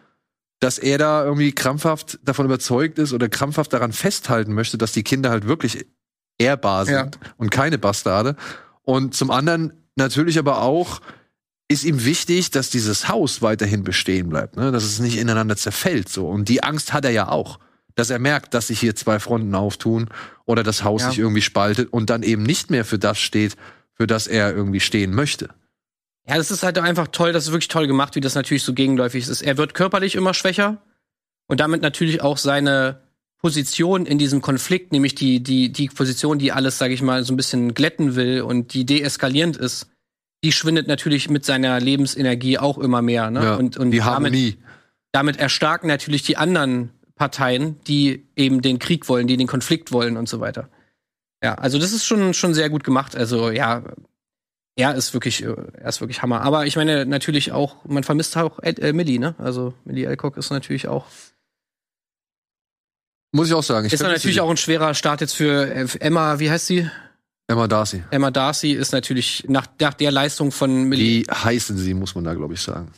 dass 0.61 0.79
er 0.79 0.99
da 0.99 1.25
irgendwie 1.25 1.53
krampfhaft 1.53 2.19
davon 2.25 2.47
überzeugt 2.47 2.99
ist 2.99 3.13
oder 3.13 3.29
krampfhaft 3.29 3.73
daran 3.73 3.93
festhalten 3.93 4.53
möchte, 4.53 4.77
dass 4.77 4.91
die 4.91 5.05
Kinder 5.05 5.31
halt 5.31 5.47
wirklich 5.47 5.87
ehrbar 6.39 6.85
sind 6.87 6.95
Ja. 6.95 7.31
und 7.37 7.51
keine 7.51 7.79
Bastarde. 7.79 8.35
Und 8.89 9.15
zum 9.15 9.31
anderen 9.31 9.75
natürlich 9.97 10.39
aber 10.39 10.63
auch 10.63 11.03
ist 11.71 11.85
ihm 11.85 12.07
wichtig, 12.07 12.53
dass 12.53 12.71
dieses 12.71 13.07
Haus 13.07 13.43
weiterhin 13.43 13.85
bestehen 13.85 14.31
bleibt, 14.31 14.57
ne? 14.57 14.73
dass 14.73 14.83
es 14.83 14.99
nicht 14.99 15.19
ineinander 15.19 15.59
zerfällt. 15.59 16.09
So. 16.09 16.27
Und 16.27 16.49
die 16.49 16.63
Angst 16.63 16.95
hat 16.95 17.05
er 17.05 17.11
ja 17.11 17.29
auch, 17.29 17.59
dass 17.97 18.09
er 18.09 18.19
merkt, 18.19 18.55
dass 18.55 18.69
sich 18.69 18.81
hier 18.81 18.97
zwei 18.97 19.21
Fronten 19.21 19.55
auftun 19.55 20.09
oder 20.47 20.63
das 20.63 20.85
Haus 20.85 21.03
Ja. 21.03 21.11
sich 21.11 21.19
irgendwie 21.19 21.43
spaltet 21.43 21.93
und 21.93 22.09
dann 22.09 22.23
eben 22.23 22.43
nicht 22.43 22.71
mehr 22.71 22.87
für 22.87 22.99
das 22.99 23.19
steht, 23.19 23.57
für 23.93 24.07
das 24.07 24.27
er 24.27 24.57
irgendwie 24.57 24.81
stehen 24.81 25.15
möchte. 25.15 25.51
Ja, 26.27 26.39
das 26.39 26.51
ist 26.51 26.63
halt 26.63 26.79
einfach 26.79 27.09
toll, 27.09 27.35
das 27.35 27.45
ist 27.45 27.53
wirklich 27.53 27.69
toll 27.69 27.89
gemacht, 27.89 28.15
wie 28.15 28.23
das 28.23 28.37
natürlich 28.37 28.63
so 28.63 28.73
gegenläufig 28.73 29.29
ist. 29.29 29.43
Er 29.43 29.59
wird 29.59 29.75
körperlich 29.75 30.15
immer 30.15 30.33
schwächer 30.33 30.79
und 31.47 31.61
damit 31.61 31.83
natürlich 31.83 32.23
auch 32.23 32.39
seine 32.39 33.03
Position 33.39 34.05
in 34.05 34.19
diesem 34.19 34.43
Konflikt, 34.43 34.93
nämlich 34.93 35.15
die, 35.15 35.43
die, 35.43 35.71
die 35.71 35.89
Position, 35.89 36.39
die 36.39 36.53
alles, 36.53 36.79
sage 36.79 36.95
ich 36.95 37.03
mal, 37.03 37.23
so 37.25 37.33
ein 37.33 37.37
bisschen 37.37 37.75
glätten 37.75 38.17
will 38.17 38.43
und 38.43 38.75
die 38.75 38.85
deeskalierend 38.85 39.57
ist, 39.57 39.89
die 40.45 40.53
schwindet 40.53 40.89
natürlich 40.89 41.31
mit 41.31 41.45
seiner 41.45 41.81
Lebensenergie 41.81 42.59
auch 42.59 42.79
immer 42.79 43.03
mehr. 43.03 43.31
Ne? 43.31 43.43
Ja, 43.43 43.55
und, 43.57 43.77
und 43.77 43.91
die 43.91 43.99
damit, 43.99 44.15
Harmonie. 44.15 44.59
damit 45.13 45.37
erstarken 45.37 45.89
natürlich 45.89 46.23
die 46.23 46.37
anderen 46.37 46.91
Parteien, 47.15 47.81
die 47.87 48.27
eben 48.37 48.63
den 48.63 48.79
Krieg 48.79 49.09
wollen, 49.09 49.27
die 49.27 49.37
den 49.37 49.49
Konflikt 49.49 49.93
wollen 49.93 50.17
und 50.17 50.29
so 50.29 50.41
weiter. 50.41 50.69
Ja, 51.43 51.55
also 51.55 51.79
das 51.79 51.93
ist 51.93 52.05
schon, 52.05 52.35
schon 52.35 52.55
sehr 52.55 52.71
gut 52.71 52.85
gemacht. 52.85 53.15
Also 53.15 53.51
ja, 53.51 53.85
er 54.77 54.95
ist 54.95 55.13
wirklich, 55.15 55.43
äh, 55.43 55.55
er 55.75 55.89
ist 55.89 56.01
wirklich 56.01 56.23
Hammer. 56.23 56.43
Aber 56.43 56.67
ich 56.67 56.77
meine 56.77 57.07
natürlich 57.07 57.53
auch, 57.53 57.85
man 57.85 58.05
vermisst 58.05 58.37
auch 58.37 58.61
Ed, 58.63 58.79
äh, 58.79 58.93
Millie, 58.93 59.19
ne? 59.19 59.35
Also 59.39 59.75
Millie 59.85 60.09
Alcock 60.09 60.37
ist 60.37 60.51
natürlich 60.51 60.89
auch, 60.89 61.07
Muss 63.33 63.49
ich 63.49 63.55
auch 63.55 63.63
sagen. 63.63 63.87
Ich 63.87 63.93
ist 63.93 64.03
natürlich 64.03 64.37
sie. 64.37 64.41
auch 64.41 64.51
ein 64.51 64.57
schwerer 64.57 64.95
Start 64.95 65.21
jetzt 65.21 65.35
für 65.35 65.67
äh, 65.67 65.87
Emma, 66.01 66.39
wie 66.39 66.51
heißt 66.51 66.67
sie? 66.67 66.89
Emma 67.47 67.67
Darcy. 67.67 68.03
Emma 68.11 68.31
Darcy 68.31 68.73
ist 68.73 68.93
natürlich 68.93 69.45
nach, 69.49 69.67
nach 69.81 69.95
der 69.95 70.11
Leistung 70.13 70.53
von 70.53 70.85
Millie. 70.85 71.23
Wie 71.23 71.31
heißen 71.31 71.77
sie, 71.79 71.95
muss 71.95 72.15
man 72.15 72.25
da, 72.25 72.35
glaube 72.35 72.55
ich, 72.55 72.61
sagen. 72.61 72.91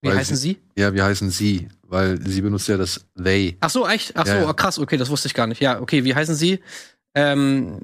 Wie 0.00 0.08
weil 0.08 0.18
heißen 0.18 0.36
sie? 0.36 0.58
Ja, 0.76 0.92
wie 0.94 1.02
heißen 1.02 1.30
sie? 1.30 1.68
Weil 1.82 2.20
sie 2.26 2.40
benutzt 2.40 2.68
ja 2.68 2.76
das 2.76 3.04
they. 3.22 3.56
Ach 3.60 3.70
so, 3.70 3.86
echt? 3.86 4.12
Ach 4.16 4.26
so, 4.26 4.32
Ja, 4.32 4.48
oh, 4.48 4.52
krass, 4.54 4.78
okay, 4.78 4.96
das 4.96 5.10
wusste 5.10 5.28
ich 5.28 5.34
gar 5.34 5.46
nicht. 5.46 5.60
Ja, 5.60 5.80
okay, 5.80 6.04
wie 6.04 6.14
heißen 6.14 6.34
sie? 6.34 6.60
Ähm, 7.14 7.78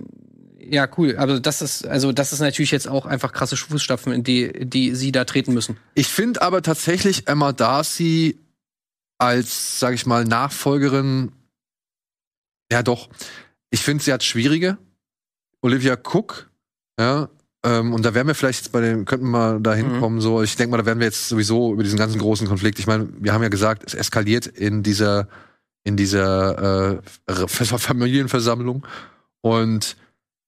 Ja, 0.58 0.88
cool. 0.96 1.16
Aber 1.18 1.40
das 1.40 1.60
ist, 1.60 1.86
also 1.86 2.12
das 2.12 2.32
ist 2.32 2.40
natürlich 2.40 2.70
jetzt 2.70 2.88
auch 2.88 3.04
einfach 3.04 3.32
krasse 3.32 3.56
Fußstapfen, 3.56 4.12
in 4.12 4.24
die, 4.24 4.52
die 4.66 4.94
sie 4.94 5.12
da 5.12 5.24
treten 5.24 5.52
müssen. 5.52 5.76
Ich 5.94 6.06
finde 6.06 6.40
aber 6.42 6.62
tatsächlich 6.62 7.28
Emma 7.28 7.52
Darcy 7.52 8.38
als, 9.22 9.78
sag 9.78 9.94
ich 9.94 10.04
mal, 10.04 10.24
Nachfolgerin, 10.24 11.32
ja 12.72 12.82
doch, 12.82 13.08
ich 13.70 13.82
finde, 13.82 14.02
sie 14.02 14.12
hat 14.12 14.24
schwierige. 14.24 14.78
Olivia 15.60 15.94
Cook, 15.94 16.50
ja, 16.98 17.28
ähm, 17.64 17.94
und 17.94 18.04
da 18.04 18.14
werden 18.14 18.26
wir 18.26 18.34
vielleicht 18.34 18.62
jetzt 18.62 18.72
bei 18.72 18.80
den, 18.80 19.04
könnten 19.04 19.26
wir 19.26 19.30
mal 19.30 19.60
da 19.60 19.74
hinkommen, 19.74 20.16
mhm. 20.16 20.22
so, 20.22 20.42
ich 20.42 20.56
denke 20.56 20.72
mal, 20.72 20.78
da 20.78 20.86
werden 20.86 20.98
wir 20.98 21.06
jetzt 21.06 21.28
sowieso 21.28 21.72
über 21.72 21.84
diesen 21.84 21.98
ganzen 21.98 22.18
großen 22.18 22.48
Konflikt, 22.48 22.80
ich 22.80 22.88
meine, 22.88 23.08
wir 23.20 23.32
haben 23.32 23.42
ja 23.42 23.48
gesagt, 23.48 23.84
es 23.86 23.94
eskaliert 23.94 24.46
in 24.46 24.82
dieser, 24.82 25.28
in 25.84 25.96
dieser 25.96 26.98
äh, 27.28 27.48
Familienversammlung. 27.48 28.84
Und 29.40 29.96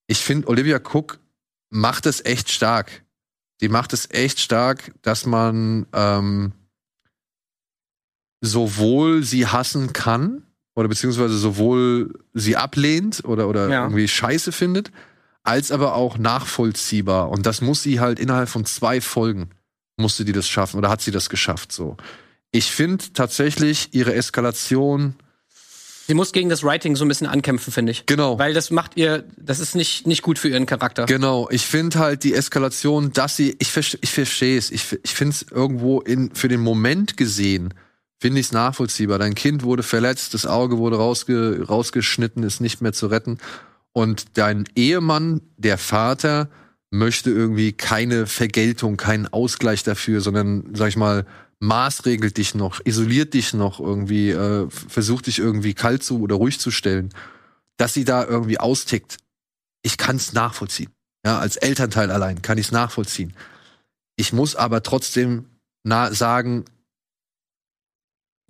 ich 0.09 0.19
finde, 0.19 0.49
Olivia 0.49 0.79
Cook 0.79 1.21
macht 1.71 2.07
es 2.07 2.25
echt 2.25 2.51
stark. 2.51 3.03
Die 3.61 3.69
macht 3.69 3.93
es 3.93 4.11
echt 4.11 4.41
stark, 4.41 4.93
dass 5.03 5.27
man 5.27 5.87
ähm, 5.93 6.53
sowohl 8.45 9.23
sie 9.23 9.47
hassen 9.47 9.93
kann 9.93 10.43
oder 10.75 10.89
beziehungsweise 10.89 11.37
sowohl 11.37 12.15
sie 12.33 12.57
ablehnt 12.57 13.25
oder, 13.25 13.49
oder 13.49 13.69
ja. 13.69 13.85
irgendwie 13.85 14.09
scheiße 14.09 14.53
findet, 14.53 14.91
als 15.43 15.71
aber 15.71 15.95
auch 15.95 16.19
nachvollziehbar. 16.19 17.31
Und 17.31 17.47
das 17.47 17.61
muss 17.61 17.83
sie 17.83 18.01
halt 18.01 18.19
innerhalb 18.19 18.49
von 18.49 18.65
zwei 18.65 19.01
Folgen 19.01 19.51
musste 19.97 20.25
die 20.25 20.33
das 20.33 20.49
schaffen 20.49 20.79
oder 20.79 20.91
hat 20.91 21.01
sie 21.01 21.13
das 21.13 21.29
geschafft 21.29 21.73
so. 21.73 21.97
Ich 22.51 22.71
finde 22.71 23.05
tatsächlich 23.13 23.89
ihre 23.93 24.15
Eskalation 24.15 25.15
Sie 26.07 26.13
muss 26.13 26.33
gegen 26.33 26.51
das 26.51 26.63
Writing 26.63 26.97
so 26.97 27.05
ein 27.07 27.09
bisschen 27.09 27.27
ankämpfen, 27.27 27.73
finde 27.73 27.93
ich. 27.93 28.05
Genau. 28.05 28.39
Weil 28.39 28.53
das 28.53 28.71
macht 28.71 28.97
ihr, 28.97 29.25
das 29.39 29.59
ist 29.59 29.75
nicht, 29.75 30.07
nicht 30.07 30.21
gut 30.21 30.39
für 30.39 30.49
ihren 30.49 30.67
Charakter. 30.67 31.07
Genau. 31.07 31.49
Ich 31.51 31.65
finde 31.65 31.99
halt 31.99 32.25
die 32.25 32.35
Eskalation, 32.35 33.15
dass 33.15 33.37
sie, 33.37 33.57
ich, 33.59 33.75
ich 33.75 34.11
verstehe 34.11 34.59
es. 34.59 34.71
Ich, 34.71 34.99
ich 35.03 35.15
finde 35.15 35.35
es 35.35 35.47
irgendwo 35.51 36.01
in, 36.01 36.35
für 36.35 36.49
den 36.49 36.61
Moment 36.61 37.17
gesehen, 37.17 37.73
finde 38.21 38.41
ich 38.41 38.47
es 38.47 38.53
nachvollziehbar. 38.53 39.19
Dein 39.19 39.35
Kind 39.35 39.63
wurde 39.63 39.83
verletzt, 39.83 40.35
das 40.35 40.47
Auge 40.47 40.79
wurde 40.79 40.97
rausge, 40.97 41.65
rausgeschnitten, 41.69 42.43
ist 42.43 42.61
nicht 42.61 42.81
mehr 42.81 42.93
zu 42.93 43.07
retten. 43.07 43.39
Und 43.93 44.39
dein 44.39 44.65
Ehemann, 44.75 45.41
der 45.57 45.79
Vater, 45.79 46.49
möchte 46.91 47.31
irgendwie 47.31 47.73
keine 47.73 48.27
Vergeltung, 48.27 48.97
keinen 48.97 49.27
Ausgleich 49.27 49.83
dafür, 49.83 50.21
sondern, 50.21 50.71
sag 50.75 50.89
ich 50.89 50.97
mal, 50.97 51.27
maßregelt 51.59 52.37
dich 52.37 52.55
noch, 52.55 52.81
isoliert 52.85 53.35
dich 53.35 53.53
noch 53.53 53.81
irgendwie, 53.81 54.31
äh, 54.31 54.69
versucht 54.71 55.27
dich 55.27 55.39
irgendwie 55.39 55.75
kalt 55.75 56.03
zu 56.03 56.21
oder 56.21 56.37
ruhig 56.37 56.61
zu 56.61 56.71
stellen, 56.71 57.11
dass 57.77 57.95
sie 57.95 58.05
da 58.05 58.25
irgendwie 58.25 58.59
austickt. 58.59 59.19
Ich 59.83 59.97
kann 59.97 60.17
es 60.17 60.33
nachvollziehen. 60.33 60.91
Ja, 61.27 61.39
als 61.39 61.57
Elternteil 61.57 62.11
allein 62.11 62.43
kann 62.43 62.59
ich 62.59 62.67
es 62.67 62.73
nachvollziehen. 62.73 63.33
Ich 64.17 64.33
muss 64.33 64.55
aber 64.55 64.83
trotzdem 64.83 65.47
sagen, 65.85 66.65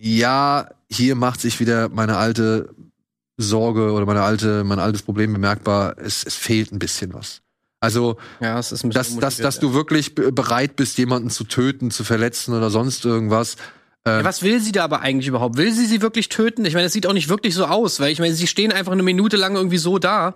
ja, 0.05 0.69
hier 0.91 1.15
macht 1.15 1.41
sich 1.41 1.61
wieder 1.61 1.89
meine 1.89 2.19
alte 2.19 2.75
Sorge 3.39 3.93
oder 3.93 4.05
meine 4.05 4.23
alte, 4.23 4.63
mein 4.63 4.79
altes 4.79 5.01
Problem 5.01 5.33
bemerkbar. 5.33 5.97
Es, 5.97 6.25
es 6.25 6.35
fehlt 6.35 6.73
ein 6.73 6.79
bisschen 6.79 7.15
was. 7.15 7.41
Also, 7.81 8.19
ja, 8.41 8.55
dass, 8.57 9.17
dass, 9.19 9.37
dass 9.39 9.61
du 9.61 9.73
wirklich 9.73 10.15
bereit 10.15 10.77
bist, 10.77 10.99
jemanden 10.99 11.31
zu 11.31 11.45
töten, 11.45 11.91
zu 11.91 12.05
verletzen 12.05 12.55
oder 12.55 12.69
sonst 12.69 13.05
irgendwas. 13.07 13.57
Ja, 14.07 14.19
ähm, 14.19 14.25
was 14.25 14.43
will 14.43 14.61
sie 14.61 14.73
da 14.73 14.85
aber 14.85 15.01
eigentlich 15.01 15.27
überhaupt? 15.27 15.57
Will 15.57 15.73
sie 15.73 15.87
sie 15.87 16.03
wirklich 16.03 16.29
töten? 16.29 16.67
Ich 16.67 16.75
meine, 16.75 16.87
es 16.87 16.93
sieht 16.93 17.07
auch 17.07 17.15
nicht 17.15 17.31
wirklich 17.31 17.55
so 17.55 17.65
aus, 17.65 17.99
weil 17.99 18.13
ich 18.13 18.19
meine, 18.19 18.35
sie 18.35 18.47
stehen 18.47 18.73
einfach 18.73 18.93
eine 18.93 19.03
Minute 19.03 19.39
lang 19.39 19.57
irgendwie 19.57 19.79
so 19.79 19.99
da. 19.99 20.35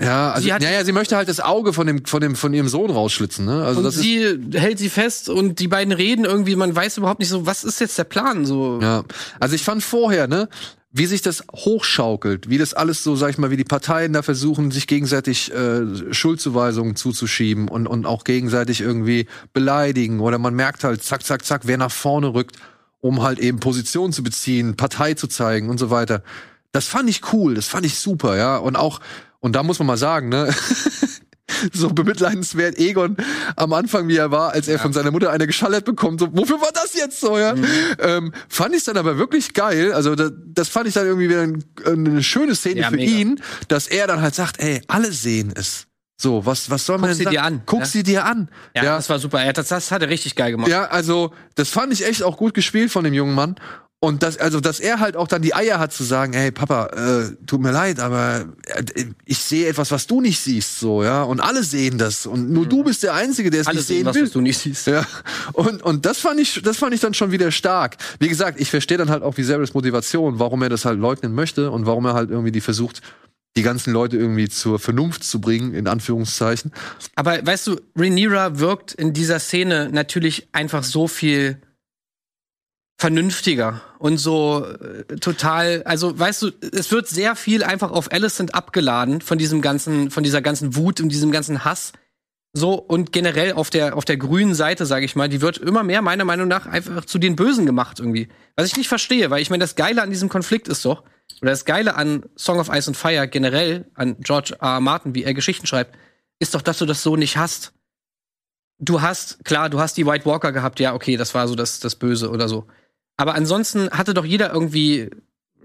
Ja, 0.00 0.32
also, 0.32 0.44
sie 0.44 0.52
hat, 0.52 0.62
ja, 0.62 0.70
ja, 0.70 0.84
sie 0.84 0.92
möchte 0.92 1.16
halt 1.16 1.28
das 1.28 1.40
Auge 1.40 1.72
von 1.72 1.86
dem, 1.86 2.04
von 2.06 2.20
dem, 2.20 2.34
von 2.34 2.54
ihrem 2.54 2.68
Sohn 2.68 2.90
rausschlitzen, 2.90 3.44
ne? 3.44 3.64
Also, 3.64 3.78
und 3.78 3.84
das 3.84 3.96
sie 3.96 4.16
ist, 4.16 4.54
hält 4.54 4.78
sie 4.78 4.88
fest 4.88 5.28
und 5.28 5.58
die 5.58 5.68
beiden 5.68 5.92
reden 5.92 6.24
irgendwie, 6.24 6.56
man 6.56 6.74
weiß 6.74 6.96
überhaupt 6.98 7.20
nicht 7.20 7.28
so, 7.28 7.44
was 7.44 7.64
ist 7.64 7.80
jetzt 7.80 7.98
der 7.98 8.04
Plan, 8.04 8.46
so. 8.46 8.80
Ja. 8.80 9.04
Also 9.38 9.54
ich 9.54 9.62
fand 9.62 9.82
vorher, 9.82 10.26
ne? 10.26 10.48
wie 10.92 11.06
sich 11.06 11.22
das 11.22 11.44
hochschaukelt, 11.52 12.50
wie 12.50 12.58
das 12.58 12.74
alles 12.74 13.04
so, 13.04 13.14
sag 13.14 13.30
ich 13.30 13.38
mal, 13.38 13.50
wie 13.50 13.56
die 13.56 13.64
Parteien 13.64 14.12
da 14.12 14.22
versuchen, 14.22 14.72
sich 14.72 14.88
gegenseitig 14.88 15.52
äh, 15.52 16.12
Schuldzuweisungen 16.12 16.96
zuzuschieben 16.96 17.68
und, 17.68 17.86
und 17.86 18.06
auch 18.06 18.24
gegenseitig 18.24 18.80
irgendwie 18.80 19.26
beleidigen. 19.52 20.18
Oder 20.18 20.38
man 20.38 20.54
merkt 20.54 20.82
halt, 20.82 21.02
zack, 21.02 21.24
zack, 21.24 21.44
zack, 21.44 21.62
wer 21.64 21.78
nach 21.78 21.92
vorne 21.92 22.34
rückt, 22.34 22.56
um 23.00 23.22
halt 23.22 23.38
eben 23.38 23.60
Position 23.60 24.12
zu 24.12 24.24
beziehen, 24.24 24.76
Partei 24.76 25.14
zu 25.14 25.28
zeigen 25.28 25.70
und 25.70 25.78
so 25.78 25.90
weiter. 25.90 26.24
Das 26.72 26.86
fand 26.86 27.08
ich 27.08 27.32
cool, 27.32 27.54
das 27.54 27.66
fand 27.66 27.86
ich 27.86 27.96
super, 27.96 28.36
ja. 28.36 28.56
Und 28.56 28.74
auch, 28.74 29.00
und 29.40 29.56
da 29.56 29.62
muss 29.62 29.78
man 29.78 29.86
mal 29.86 29.96
sagen, 29.96 30.28
ne, 30.28 30.54
so 31.72 31.88
bemitleidenswert 31.88 32.78
Egon 32.78 33.16
am 33.56 33.72
Anfang, 33.72 34.08
wie 34.08 34.16
er 34.16 34.30
war, 34.30 34.52
als 34.52 34.68
er 34.68 34.76
ja. 34.76 34.82
von 34.82 34.92
seiner 34.92 35.10
Mutter 35.10 35.30
eine 35.30 35.46
geschallert 35.46 35.84
bekommt. 35.84 36.20
So, 36.20 36.28
wofür 36.32 36.60
war 36.60 36.70
das 36.72 36.94
jetzt 36.94 37.20
so, 37.20 37.38
ja? 37.38 37.54
Mhm. 37.54 37.66
Ähm, 37.98 38.32
fand 38.48 38.74
ich 38.74 38.84
dann 38.84 38.96
aber 38.96 39.18
wirklich 39.18 39.54
geil. 39.54 39.92
Also 39.92 40.14
das, 40.14 40.32
das 40.46 40.68
fand 40.68 40.88
ich 40.88 40.94
dann 40.94 41.06
irgendwie 41.06 41.28
wieder 41.28 41.42
ein, 41.42 41.64
eine 41.84 42.22
schöne 42.22 42.54
Szene 42.54 42.80
ja, 42.80 42.90
für 42.90 42.96
mega. 42.96 43.10
ihn, 43.10 43.40
dass 43.68 43.86
er 43.86 44.06
dann 44.06 44.20
halt 44.20 44.34
sagt, 44.34 44.60
ey, 44.60 44.82
alle 44.88 45.12
sehen 45.12 45.52
es. 45.54 45.86
So, 46.20 46.44
was, 46.44 46.68
was 46.68 46.84
soll 46.84 46.98
man 46.98 47.10
Guck 47.10 47.18
denn 47.18 47.26
sie 47.26 47.30
dir 47.32 47.42
an. 47.42 47.62
Guck 47.64 47.80
ja? 47.80 47.86
sie 47.86 48.02
dir 48.02 48.24
an. 48.26 48.50
Ja, 48.74 48.82
das 48.82 49.08
war 49.08 49.18
super. 49.18 49.42
Ja, 49.42 49.54
das, 49.54 49.68
das 49.68 49.90
hat 49.90 50.02
er 50.02 50.10
richtig 50.10 50.36
geil 50.36 50.50
gemacht. 50.50 50.68
Ja, 50.68 50.84
also, 50.84 51.32
das 51.54 51.70
fand 51.70 51.94
ich 51.94 52.04
echt 52.04 52.22
auch 52.22 52.36
gut 52.36 52.52
gespielt 52.52 52.90
von 52.90 53.04
dem 53.04 53.14
jungen 53.14 53.34
Mann. 53.34 53.56
Und 54.02 54.22
das, 54.22 54.38
also, 54.38 54.60
dass 54.60 54.80
er 54.80 54.98
halt 54.98 55.14
auch 55.14 55.28
dann 55.28 55.42
die 55.42 55.54
Eier 55.54 55.78
hat 55.78 55.92
zu 55.92 56.04
sagen, 56.04 56.32
hey 56.32 56.50
Papa, 56.50 56.86
äh, 56.86 57.36
tut 57.44 57.60
mir 57.60 57.70
leid, 57.70 58.00
aber 58.00 58.46
äh, 58.64 59.04
ich 59.26 59.36
sehe 59.36 59.68
etwas, 59.68 59.90
was 59.90 60.06
du 60.06 60.22
nicht 60.22 60.40
siehst, 60.40 60.80
so, 60.80 61.04
ja. 61.04 61.22
Und 61.22 61.40
alle 61.40 61.62
sehen 61.62 61.98
das. 61.98 62.24
Und 62.24 62.50
nur 62.50 62.64
mhm. 62.64 62.70
du 62.70 62.84
bist 62.84 63.02
der 63.02 63.12
Einzige, 63.12 63.50
der 63.50 63.60
es 63.60 63.66
nicht 63.68 63.86
sehen, 63.86 64.06
sehen 64.06 64.14
will. 64.14 64.22
was 64.22 64.30
du 64.30 64.40
nicht 64.40 64.56
siehst. 64.58 64.86
Ja. 64.86 65.06
Und, 65.52 65.82
und 65.82 66.06
das 66.06 66.18
fand 66.18 66.40
ich, 66.40 66.62
das 66.62 66.78
fand 66.78 66.94
ich 66.94 67.00
dann 67.00 67.12
schon 67.12 67.30
wieder 67.30 67.52
stark. 67.52 67.98
Wie 68.18 68.28
gesagt, 68.28 68.58
ich 68.58 68.70
verstehe 68.70 68.96
dann 68.96 69.10
halt 69.10 69.22
auch 69.22 69.36
Viserys 69.36 69.74
Motivation, 69.74 70.38
warum 70.38 70.62
er 70.62 70.70
das 70.70 70.86
halt 70.86 70.98
leugnen 70.98 71.34
möchte 71.34 71.70
und 71.70 71.84
warum 71.84 72.06
er 72.06 72.14
halt 72.14 72.30
irgendwie 72.30 72.52
die 72.52 72.62
versucht, 72.62 73.02
die 73.54 73.62
ganzen 73.62 73.92
Leute 73.92 74.16
irgendwie 74.16 74.48
zur 74.48 74.78
Vernunft 74.78 75.24
zu 75.24 75.42
bringen, 75.42 75.74
in 75.74 75.86
Anführungszeichen. 75.86 76.72
Aber 77.16 77.44
weißt 77.44 77.66
du, 77.66 77.80
Rhaenyra 77.96 78.58
wirkt 78.60 78.94
in 78.94 79.12
dieser 79.12 79.40
Szene 79.40 79.90
natürlich 79.92 80.48
einfach 80.52 80.84
so 80.84 81.06
viel 81.06 81.60
vernünftiger 83.00 83.80
und 83.98 84.18
so 84.18 84.62
äh, 84.66 85.16
total, 85.16 85.82
also 85.84 86.18
weißt 86.18 86.42
du, 86.42 86.50
es 86.70 86.92
wird 86.92 87.08
sehr 87.08 87.34
viel 87.34 87.64
einfach 87.64 87.92
auf 87.92 88.12
Alicent 88.12 88.54
abgeladen 88.54 89.22
von 89.22 89.38
diesem 89.38 89.62
ganzen, 89.62 90.10
von 90.10 90.22
dieser 90.22 90.42
ganzen 90.42 90.76
Wut 90.76 91.00
und 91.00 91.08
diesem 91.08 91.32
ganzen 91.32 91.64
Hass. 91.64 91.92
So 92.52 92.74
und 92.74 93.10
generell 93.10 93.54
auf 93.54 93.70
der 93.70 93.96
auf 93.96 94.04
der 94.04 94.18
grünen 94.18 94.54
Seite, 94.54 94.84
sage 94.84 95.06
ich 95.06 95.16
mal, 95.16 95.30
die 95.30 95.40
wird 95.40 95.56
immer 95.56 95.82
mehr 95.82 96.02
meiner 96.02 96.26
Meinung 96.26 96.46
nach 96.46 96.66
einfach 96.66 97.06
zu 97.06 97.18
den 97.18 97.36
Bösen 97.36 97.64
gemacht 97.64 98.00
irgendwie. 98.00 98.28
Was 98.54 98.66
ich 98.66 98.76
nicht 98.76 98.88
verstehe, 98.88 99.30
weil 99.30 99.40
ich 99.40 99.48
meine, 99.48 99.62
das 99.62 99.76
Geile 99.76 100.02
an 100.02 100.10
diesem 100.10 100.28
Konflikt 100.28 100.68
ist 100.68 100.84
doch 100.84 101.02
oder 101.40 101.52
das 101.52 101.64
Geile 101.64 101.94
an 101.94 102.24
Song 102.36 102.58
of 102.58 102.68
Ice 102.68 102.88
and 102.88 102.98
Fire 102.98 103.26
generell 103.28 103.86
an 103.94 104.16
George 104.20 104.56
R. 104.60 104.80
Martin, 104.80 105.14
wie 105.14 105.24
er 105.24 105.32
Geschichten 105.32 105.66
schreibt, 105.66 105.96
ist 106.38 106.54
doch, 106.54 106.60
dass 106.60 106.76
du 106.76 106.84
das 106.84 107.02
so 107.02 107.16
nicht 107.16 107.38
hast. 107.38 107.72
Du 108.78 109.00
hast 109.00 109.42
klar, 109.44 109.70
du 109.70 109.80
hast 109.80 109.96
die 109.96 110.04
White 110.04 110.26
Walker 110.26 110.52
gehabt, 110.52 110.80
ja, 110.80 110.92
okay, 110.92 111.16
das 111.16 111.34
war 111.34 111.48
so 111.48 111.54
das 111.54 111.80
das 111.80 111.94
Böse 111.94 112.28
oder 112.28 112.46
so. 112.46 112.66
Aber 113.20 113.34
ansonsten 113.34 113.90
hatte 113.90 114.14
doch 114.14 114.24
jeder 114.24 114.50
irgendwie, 114.50 115.10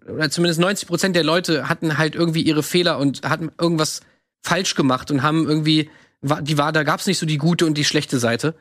oder 0.05 0.29
zumindest 0.29 0.59
90 0.59 0.89
Prozent 0.89 1.15
der 1.15 1.23
Leute 1.23 1.69
hatten 1.69 1.97
halt 1.97 2.13
irgendwie 2.13 2.41
ihre 2.41 2.63
Fehler 2.63 2.99
und 2.99 3.23
hatten 3.23 3.49
irgendwas 3.57 4.01
falsch 4.43 4.75
gemacht 4.75 5.09
und 5.09 5.23
haben 5.23 5.47
irgendwie, 5.47 5.89
die 6.21 6.57
war, 6.57 6.73
da 6.73 6.83
gab's 6.83 7.07
nicht 7.07 7.17
so 7.17 7.25
die 7.25 7.37
gute 7.37 7.65
und 7.65 7.77
die 7.77 7.85
schlechte 7.85 8.19
Seite. 8.19 8.55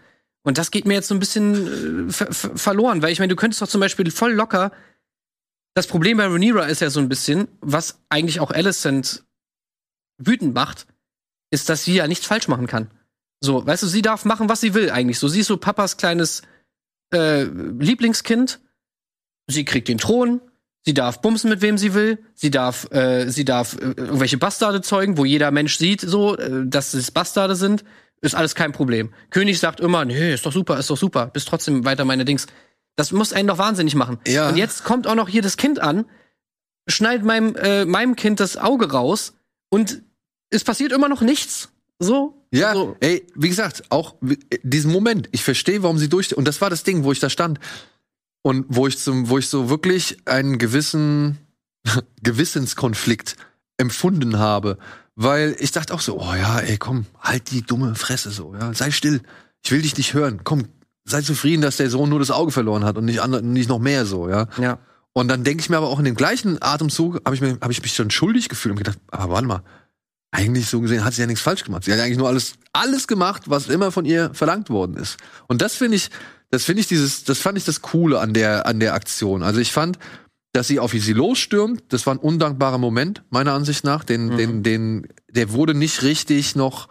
Und 0.45 0.59
das 0.59 0.71
geht 0.71 0.87
mir 0.87 0.95
jetzt 0.95 1.09
so 1.09 1.15
ein 1.17 1.19
bisschen 1.19 2.09
äh, 2.09 2.13
verloren, 2.13 3.03
weil 3.03 3.11
ich 3.11 3.19
meine, 3.19 3.31
du 3.31 3.37
könntest 3.37 3.61
doch 3.61 3.67
zum 3.67 3.81
Beispiel 3.81 4.09
voll 4.13 4.33
locker. 4.33 4.71
Das 5.75 5.89
Problem 5.89 6.19
bei 6.19 6.29
Rhaenyra 6.29 6.67
ist 6.67 6.81
ja 6.81 6.89
so 6.89 7.01
ein 7.01 7.09
bisschen, 7.09 7.49
was 7.61 7.99
eigentlich 8.11 8.39
auch 8.39 8.53
Alicent 8.53 9.25
wütend 10.19 10.55
macht, 10.55 10.87
ist, 11.51 11.69
dass 11.69 11.83
sie 11.83 11.95
ja 11.95 12.07
nichts 12.07 12.27
falsch 12.27 12.47
machen 12.47 12.69
kann. 12.69 12.93
So, 13.41 13.67
weißt 13.67 13.83
du, 13.83 13.89
sie 13.89 14.03
darf 14.03 14.25
machen, 14.25 14.49
was 14.49 14.61
sie 14.61 14.73
will 14.73 14.91
eigentlich. 14.91 15.19
So, 15.19 15.27
sie 15.27 15.41
ist 15.41 15.49
so 15.49 15.57
Papas 15.57 15.97
kleines 15.97 16.43
äh, 17.13 17.43
Lieblingskind 17.43 18.61
sie 19.47 19.65
kriegt 19.65 19.89
den 19.89 19.99
Thron, 19.99 20.41
sie 20.83 20.95
darf 20.95 21.21
bumsen 21.21 21.51
mit 21.51 21.63
wem 21.63 21.79
sie 21.79 21.95
will, 21.95 22.19
sie 22.35 22.51
darf, 22.51 22.91
äh, 22.93 23.29
sie 23.29 23.45
darf 23.45 23.75
äh, 23.75 23.93
irgendwelche 23.97 24.39
Bastarde 24.39 24.81
zeugen, 24.83 25.17
wo 25.17 25.25
jeder 25.25 25.51
Mensch 25.51 25.77
sieht, 25.77 26.01
so, 26.01 26.37
äh, 26.37 26.67
dass 26.67 26.95
es 26.95 27.11
Bastarde 27.11 27.57
sind, 27.57 27.85
ist 28.21 28.35
alles 28.35 28.55
kein 28.55 28.73
Problem. 28.73 29.13
König 29.31 29.59
sagt 29.59 29.81
immer, 29.81 30.05
nee, 30.05 30.35
ist 30.35 30.47
doch 30.47 30.53
super, 30.53 30.79
ist 30.79 30.91
doch 30.91 30.97
super, 30.97 31.27
bist 31.27 31.49
trotzdem 31.49 31.85
weiter 31.85 32.05
meine 32.05 32.25
Dings. 32.25 32.47
Das 32.97 33.13
muss 33.13 33.33
einen 33.33 33.49
doch 33.49 33.59
wahnsinnig 33.59 33.95
machen. 33.95 34.19
Ja. 34.27 34.49
Und 34.49 34.57
jetzt 34.57 34.85
kommt 34.85 35.07
auch 35.07 35.15
noch 35.15 35.29
hier 35.29 35.43
das 35.43 35.57
Kind 35.57 35.81
an, 35.81 36.07
schneidet 36.87 37.25
meinem, 37.25 37.57
äh, 37.57 37.85
meinem 37.85 38.17
Kind 38.17 38.41
das 38.41 38.57
Auge 38.57 38.91
raus 38.93 39.35
und 39.69 40.03
es 40.51 40.65
passiert 40.65 40.93
immer 40.93 41.09
noch 41.09 41.21
nichts. 41.21 41.71
So. 41.99 42.47
Ja, 42.51 42.73
so. 42.73 42.97
ey, 43.01 43.27
wie 43.35 43.49
gesagt, 43.49 43.85
auch 43.89 44.15
diesen 44.63 44.93
Moment, 44.93 45.29
ich 45.33 45.43
verstehe, 45.43 45.83
warum 45.83 45.99
sie 45.99 46.09
durch, 46.09 46.37
und 46.37 46.47
das 46.47 46.61
war 46.61 46.71
das 46.71 46.85
Ding, 46.85 47.05
wo 47.05 47.13
ich 47.13 47.21
da 47.21 47.31
stand 47.31 47.59
und 48.47 48.67
wo 48.69 48.87
ich 48.87 48.99
zum, 48.99 49.29
wo 49.31 49.39
ich 49.39 49.49
so 49.49 49.71
wirklich 49.71 50.19
einen 50.27 50.59
gewissen 50.59 51.39
Gewissenskonflikt 52.23 53.37
empfunden 53.79 54.39
habe, 54.39 54.79
weil 55.17 55.57
ich 55.59 55.73
dachte 55.73 55.95
auch 55.95 56.01
so, 56.01 56.21
oh 56.21 56.35
ja, 56.35 56.59
ey, 56.61 56.77
komm, 56.77 57.07
halt 57.21 57.51
die 57.51 57.63
dumme 57.63 57.95
Fresse 57.95 58.31
so, 58.31 58.55
ja, 58.55 58.73
sei 58.75 58.91
still. 58.91 59.21
Ich 59.65 59.71
will 59.73 59.81
dich 59.83 59.97
nicht 59.97 60.13
hören. 60.13 60.41
Komm, 60.45 60.65
sei 61.05 61.23
zufrieden, 61.23 61.63
dass 61.63 61.79
der 61.79 61.89
Sohn 61.89 62.11
nur 62.11 62.19
das 62.19 62.31
Auge 62.31 62.53
verloren 62.53 62.85
hat 62.85 62.99
und 62.99 63.07
nicht, 63.07 63.21
andere, 63.21 63.43
nicht 63.43 63.69
noch 63.69 63.79
mehr 63.79 64.05
so, 64.05 64.29
ja. 64.29 64.47
Ja. 64.59 64.79
Und 65.15 65.29
dann 65.29 65.43
denke 65.45 65.63
ich 65.63 65.71
mir 65.71 65.77
aber 65.79 65.89
auch 65.89 65.99
in 65.99 66.05
dem 66.05 66.17
gleichen 66.17 66.61
Atemzug, 66.61 67.21
habe 67.25 67.35
ich, 67.35 67.41
mir- 67.41 67.59
hab 67.61 67.71
ich 67.71 67.81
mich 67.81 67.97
dann 67.97 68.11
schuldig 68.11 68.49
gefühlt 68.49 68.73
und 68.73 68.79
gedacht, 68.79 68.99
aber 69.11 69.33
warte 69.33 69.47
mal, 69.47 69.63
eigentlich 70.33 70.67
so 70.69 70.81
gesehen 70.81 71.05
hat 71.05 71.15
sie 71.15 71.21
ja 71.23 71.27
nichts 71.29 71.41
falsch 71.43 71.65
gemacht. 71.65 71.85
Sie 71.85 71.93
hat 71.93 72.01
eigentlich 72.01 72.19
nur 72.19 72.29
alles, 72.29 72.55
alles 72.73 73.07
gemacht, 73.07 73.45
was 73.47 73.69
immer 73.69 73.93
von 73.93 74.05
ihr 74.05 74.35
verlangt 74.35 74.69
worden 74.69 74.97
ist. 74.97 75.17
Und 75.47 75.63
das 75.63 75.77
finde 75.77 75.97
ich, 75.97 76.11
das 76.55 76.65
finde 76.65 76.81
ich 76.81 76.87
dieses, 76.87 77.25
das 77.25 77.39
fand 77.39 77.59
ich 77.59 77.65
das 77.65 77.83
Coole 77.83 78.21
an 78.21 78.33
der, 78.33 78.67
an 78.67 78.79
der 78.81 78.95
Aktion. 78.95 79.43
Also 79.43 79.61
ich 79.61 79.73
fand, 79.73 79.99
dass 80.53 80.69
sie 80.69 80.79
auf 80.79 80.93
sie 80.93 81.13
losstürmt, 81.13 81.83
das 81.89 82.07
war 82.07 82.15
ein 82.15 82.19
undankbarer 82.19 82.79
Moment, 82.79 83.25
meiner 83.31 83.53
Ansicht 83.55 83.83
nach. 83.85 84.05
Den, 84.05 84.27
Mhm. 84.29 84.37
den, 84.37 84.63
den, 84.63 85.09
der 85.31 85.51
wurde 85.53 85.75
nicht 85.75 86.03
richtig 86.03 86.55
noch 86.55 86.89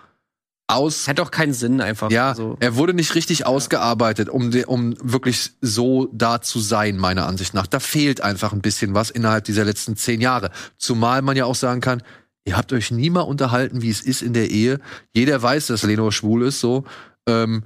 aus, 0.68 1.08
Hat 1.08 1.20
auch 1.20 1.32
keinen 1.32 1.54
Sinn 1.54 1.80
einfach. 1.82 2.12
ja, 2.12 2.36
So. 2.36 2.58
er 2.60 2.76
wurde 2.76 2.94
nicht 2.94 3.16
richtig 3.16 3.46
ausgearbeitet, 3.46 4.28
um, 4.30 4.52
um 4.68 4.96
wirklich 5.02 5.52
so 5.62 6.10
da 6.14 6.42
zu 6.42 6.60
sein, 6.60 6.98
meiner 6.98 7.26
Ansicht 7.26 7.54
nach. 7.54 7.68
Da 7.68 7.80
fehlt 7.80 8.22
einfach 8.22 8.54
ein 8.54 8.62
bisschen 8.62 8.94
was 8.94 9.10
innerhalb 9.12 9.46
dieser 9.46 9.66
letzten 9.66 9.96
zehn 9.96 10.20
Jahre. 10.22 10.52
Zumal 10.78 11.22
man 11.22 11.38
ja 11.38 11.46
auch 11.46 11.56
sagen 11.56 11.80
kann, 11.82 12.02
ihr 12.46 12.58
habt 12.58 12.74
euch 12.74 12.92
nie 12.92 13.10
mal 13.10 13.22
unterhalten, 13.22 13.82
wie 13.82 13.90
es 13.90 14.02
ist 14.02 14.22
in 14.22 14.34
der 14.34 14.50
Ehe. 14.52 14.80
Jeder 15.14 15.42
weiß, 15.42 15.68
dass 15.68 15.84
Leno 15.84 16.12
schwul 16.12 16.44
ist, 16.48 16.60
so. 16.60 16.84
Ähm, 17.28 17.64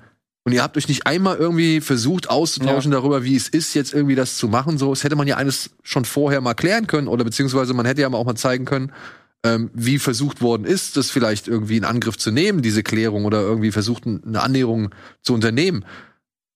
und 0.47 0.53
ihr 0.53 0.63
habt 0.63 0.77
euch 0.77 0.87
nicht 0.87 1.05
einmal 1.05 1.35
irgendwie 1.35 1.81
versucht 1.81 2.29
auszutauschen 2.29 2.89
darüber, 2.91 3.25
wie 3.25 3.35
es 3.35 3.49
ist, 3.49 3.73
jetzt 3.73 3.93
irgendwie 3.93 4.15
das 4.15 4.37
zu 4.37 4.47
machen. 4.47 4.77
So, 4.77 4.93
es 4.93 5.03
hätte 5.03 5.17
man 5.17 5.27
ja 5.27 5.35
eines 5.35 5.71
schon 5.83 6.05
vorher 6.05 6.39
mal 6.39 6.53
klären 6.53 6.87
können 6.87 7.09
oder 7.09 7.25
beziehungsweise 7.25 7.73
man 7.73 7.85
hätte 7.85 7.99
ja 7.99 8.07
auch 8.07 8.25
mal 8.25 8.35
zeigen 8.35 8.63
können, 8.63 8.93
ähm, 9.43 9.69
wie 9.73 9.99
versucht 9.99 10.41
worden 10.41 10.63
ist, 10.63 10.95
das 10.95 11.11
vielleicht 11.11 11.49
irgendwie 11.49 11.75
in 11.75 11.83
Angriff 11.83 12.17
zu 12.17 12.31
nehmen, 12.31 12.61
diese 12.61 12.81
Klärung 12.81 13.25
oder 13.25 13.41
irgendwie 13.41 13.73
versucht, 13.73 14.07
eine 14.07 14.41
Annäherung 14.41 14.95
zu 15.21 15.33
unternehmen. 15.33 15.83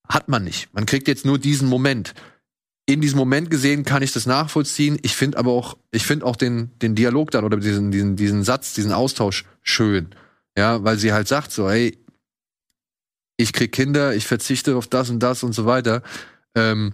Hat 0.07 0.29
man 0.29 0.45
nicht. 0.45 0.73
Man 0.73 0.85
kriegt 0.85 1.09
jetzt 1.09 1.25
nur 1.25 1.37
diesen 1.37 1.67
Moment. 1.67 2.13
In 2.85 3.01
diesem 3.01 3.19
Moment 3.19 3.49
gesehen 3.49 3.83
kann 3.83 4.03
ich 4.03 4.13
das 4.13 4.25
nachvollziehen. 4.25 4.99
Ich 5.01 5.17
finde 5.17 5.37
aber 5.37 5.51
auch, 5.51 5.75
ich 5.91 6.05
finde 6.05 6.25
auch 6.27 6.37
den, 6.37 6.71
den 6.81 6.95
Dialog 6.95 7.31
dann 7.31 7.43
oder 7.43 7.57
diesen, 7.57 7.91
diesen, 7.91 8.15
diesen 8.15 8.45
Satz, 8.45 8.73
diesen 8.73 8.93
Austausch 8.93 9.43
schön. 9.61 10.11
Ja, 10.57 10.81
weil 10.81 10.97
sie 10.97 11.11
halt 11.11 11.27
sagt 11.27 11.51
so, 11.51 11.69
hey, 11.69 11.97
ich 13.41 13.53
krieg 13.53 13.71
Kinder, 13.71 14.15
ich 14.15 14.27
verzichte 14.27 14.75
auf 14.75 14.87
das 14.87 15.09
und 15.09 15.19
das 15.19 15.43
und 15.43 15.53
so 15.53 15.65
weiter. 15.65 16.03
Ähm, 16.55 16.93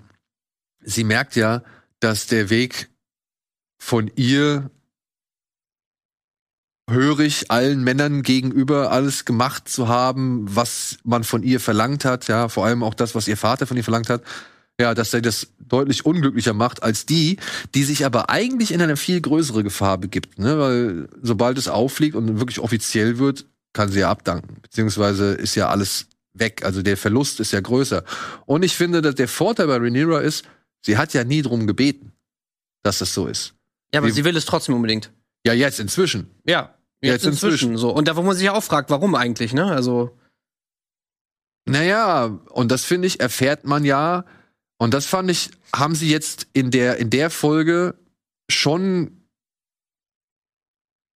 sie 0.81 1.03
merkt 1.03 1.35
ja, 1.35 1.63
dass 1.99 2.27
der 2.27 2.49
Weg 2.49 2.89
von 3.77 4.11
ihr 4.15 4.69
hörig 6.89 7.51
allen 7.51 7.83
Männern 7.83 8.23
gegenüber 8.23 8.91
alles 8.91 9.25
gemacht 9.25 9.67
zu 9.67 9.87
haben, 9.87 10.45
was 10.49 10.99
man 11.03 11.23
von 11.23 11.43
ihr 11.43 11.59
verlangt 11.59 12.05
hat, 12.05 12.27
ja, 12.27 12.47
vor 12.47 12.65
allem 12.65 12.81
auch 12.81 12.93
das, 12.93 13.13
was 13.13 13.27
ihr 13.27 13.35
Vater 13.35 13.67
von 13.67 13.75
ihr 13.75 13.83
verlangt 13.83 14.09
hat, 14.09 14.23
ja, 14.79 14.93
dass 14.93 15.13
er 15.13 15.21
das 15.21 15.47
deutlich 15.59 16.05
unglücklicher 16.05 16.53
macht 16.53 16.83
als 16.83 17.05
die, 17.05 17.37
die 17.75 17.83
sich 17.83 18.05
aber 18.05 18.29
eigentlich 18.29 18.71
in 18.71 18.81
eine 18.81 18.95
viel 18.95 19.19
größere 19.19 19.63
Gefahr 19.63 19.97
begibt, 19.97 20.39
ne, 20.39 20.59
weil 20.59 21.09
sobald 21.21 21.57
es 21.57 21.67
auffliegt 21.67 22.15
und 22.15 22.39
wirklich 22.39 22.59
offiziell 22.59 23.17
wird, 23.17 23.45
kann 23.73 23.91
sie 23.91 23.99
ja 23.99 24.09
abdanken, 24.09 24.61
beziehungsweise 24.61 25.33
ist 25.33 25.55
ja 25.55 25.67
alles 25.67 26.07
weg, 26.39 26.63
also 26.63 26.81
der 26.81 26.97
Verlust 26.97 27.39
ist 27.39 27.51
ja 27.51 27.59
größer. 27.59 28.03
Und 28.45 28.63
ich 28.63 28.75
finde, 28.75 29.01
dass 29.01 29.15
der 29.15 29.27
Vorteil 29.27 29.67
bei 29.67 29.77
Rhaenyra 29.77 30.19
ist, 30.21 30.45
sie 30.81 30.97
hat 30.97 31.13
ja 31.13 31.23
nie 31.23 31.41
drum 31.41 31.67
gebeten, 31.67 32.11
dass 32.83 32.99
das 32.99 33.13
so 33.13 33.27
ist. 33.27 33.53
ja, 33.93 33.99
aber 33.99 34.07
wie- 34.07 34.11
sie 34.11 34.23
will 34.25 34.35
es 34.37 34.45
trotzdem 34.45 34.75
unbedingt. 34.75 35.11
Ja, 35.45 35.53
jetzt 35.53 35.79
inzwischen. 35.79 36.29
Ja. 36.45 36.73
Jetzt 37.01 37.23
Jetzt, 37.23 37.25
inzwischen. 37.25 37.51
inzwischen. 37.71 37.77
So. 37.77 37.91
Und 37.93 38.07
da, 38.07 38.15
wo 38.15 38.23
man 38.23 38.35
sich 38.35 38.45
ja 38.45 38.53
auch 38.53 38.63
fragt, 38.63 38.89
warum 38.89 39.13
eigentlich, 39.15 39.53
ne? 39.53 39.65
Also. 39.71 40.17
Naja, 41.65 42.25
und 42.49 42.71
das 42.71 42.85
finde 42.85 43.07
ich, 43.07 43.19
erfährt 43.19 43.65
man 43.65 43.85
ja, 43.85 44.25
und 44.77 44.93
das 44.93 45.05
fand 45.05 45.29
ich, 45.29 45.51
haben 45.75 45.95
sie 45.95 46.09
jetzt 46.09 46.47
in 46.53 46.71
der, 46.71 46.97
in 46.97 47.09
der 47.09 47.29
Folge 47.29 47.95
schon 48.49 49.27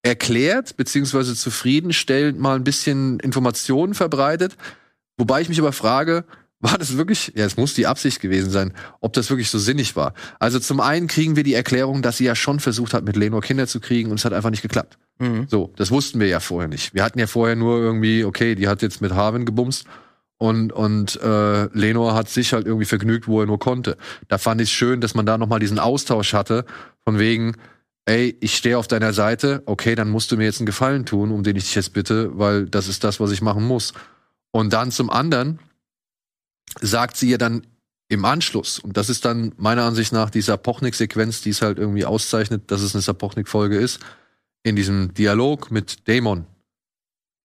erklärt, 0.03 0.77
beziehungsweise 0.77 1.35
zufriedenstellend 1.35 2.39
mal 2.39 2.55
ein 2.55 2.63
bisschen 2.63 3.19
Informationen 3.19 3.93
verbreitet. 3.93 4.55
Wobei 5.21 5.39
ich 5.39 5.49
mich 5.49 5.59
aber 5.59 5.71
frage, 5.71 6.25
war 6.61 6.79
das 6.79 6.97
wirklich, 6.97 7.33
ja, 7.35 7.45
es 7.45 7.57
muss 7.57 7.75
die 7.75 7.85
Absicht 7.85 8.21
gewesen 8.21 8.49
sein, 8.49 8.73
ob 9.01 9.13
das 9.13 9.29
wirklich 9.29 9.51
so 9.51 9.59
sinnig 9.59 9.95
war. 9.95 10.15
Also 10.39 10.59
zum 10.59 10.79
einen 10.79 11.05
kriegen 11.05 11.35
wir 11.35 11.43
die 11.43 11.53
Erklärung, 11.53 12.01
dass 12.01 12.17
sie 12.17 12.23
ja 12.23 12.33
schon 12.33 12.59
versucht 12.59 12.95
hat, 12.95 13.03
mit 13.03 13.15
Lenor 13.15 13.41
Kinder 13.41 13.67
zu 13.67 13.79
kriegen 13.79 14.09
und 14.09 14.17
es 14.17 14.25
hat 14.25 14.33
einfach 14.33 14.49
nicht 14.49 14.63
geklappt. 14.63 14.97
Mhm. 15.19 15.45
So, 15.47 15.73
das 15.75 15.91
wussten 15.91 16.19
wir 16.19 16.25
ja 16.25 16.39
vorher 16.39 16.67
nicht. 16.67 16.95
Wir 16.95 17.03
hatten 17.03 17.19
ja 17.19 17.27
vorher 17.27 17.55
nur 17.55 17.77
irgendwie, 17.77 18.25
okay, 18.25 18.55
die 18.55 18.67
hat 18.67 18.81
jetzt 18.81 18.99
mit 18.99 19.13
Harvin 19.13 19.45
gebumst 19.45 19.85
und, 20.39 20.73
und 20.73 21.21
äh, 21.21 21.65
Lenor 21.77 22.15
hat 22.15 22.27
sich 22.27 22.51
halt 22.51 22.65
irgendwie 22.65 22.87
vergnügt, 22.87 23.27
wo 23.27 23.41
er 23.41 23.45
nur 23.45 23.59
konnte. 23.59 23.95
Da 24.27 24.39
fand 24.39 24.59
ich 24.59 24.71
schön, 24.71 25.01
dass 25.01 25.13
man 25.13 25.27
da 25.27 25.37
nochmal 25.37 25.59
diesen 25.59 25.77
Austausch 25.77 26.33
hatte, 26.33 26.65
von 27.03 27.19
wegen, 27.19 27.53
ey, 28.05 28.35
ich 28.41 28.55
stehe 28.55 28.79
auf 28.79 28.87
deiner 28.87 29.13
Seite, 29.13 29.61
okay, 29.67 29.93
dann 29.93 30.09
musst 30.09 30.31
du 30.31 30.37
mir 30.37 30.45
jetzt 30.45 30.61
einen 30.61 30.65
Gefallen 30.65 31.05
tun, 31.05 31.29
um 31.29 31.43
den 31.43 31.57
ich 31.57 31.65
dich 31.65 31.75
jetzt 31.75 31.93
bitte, 31.93 32.39
weil 32.39 32.65
das 32.65 32.87
ist 32.87 33.03
das, 33.03 33.19
was 33.19 33.29
ich 33.29 33.43
machen 33.43 33.67
muss. 33.67 33.93
Und 34.51 34.73
dann 34.73 34.91
zum 34.91 35.09
anderen 35.09 35.59
sagt 36.79 37.17
sie 37.17 37.29
ja 37.29 37.37
dann 37.37 37.65
im 38.09 38.25
Anschluss, 38.25 38.79
und 38.79 38.97
das 38.97 39.09
ist 39.09 39.23
dann 39.23 39.53
meiner 39.57 39.83
Ansicht 39.83 40.11
nach 40.11 40.29
die 40.29 40.41
Sapochnik-Sequenz, 40.41 41.41
die 41.41 41.51
es 41.51 41.61
halt 41.61 41.77
irgendwie 41.77 42.05
auszeichnet, 42.05 42.69
dass 42.69 42.81
es 42.81 42.93
eine 42.93 43.01
Sapochnik-Folge 43.01 43.77
ist, 43.77 43.99
in 44.63 44.75
diesem 44.75 45.13
Dialog 45.13 45.71
mit 45.71 46.07
Damon 46.09 46.45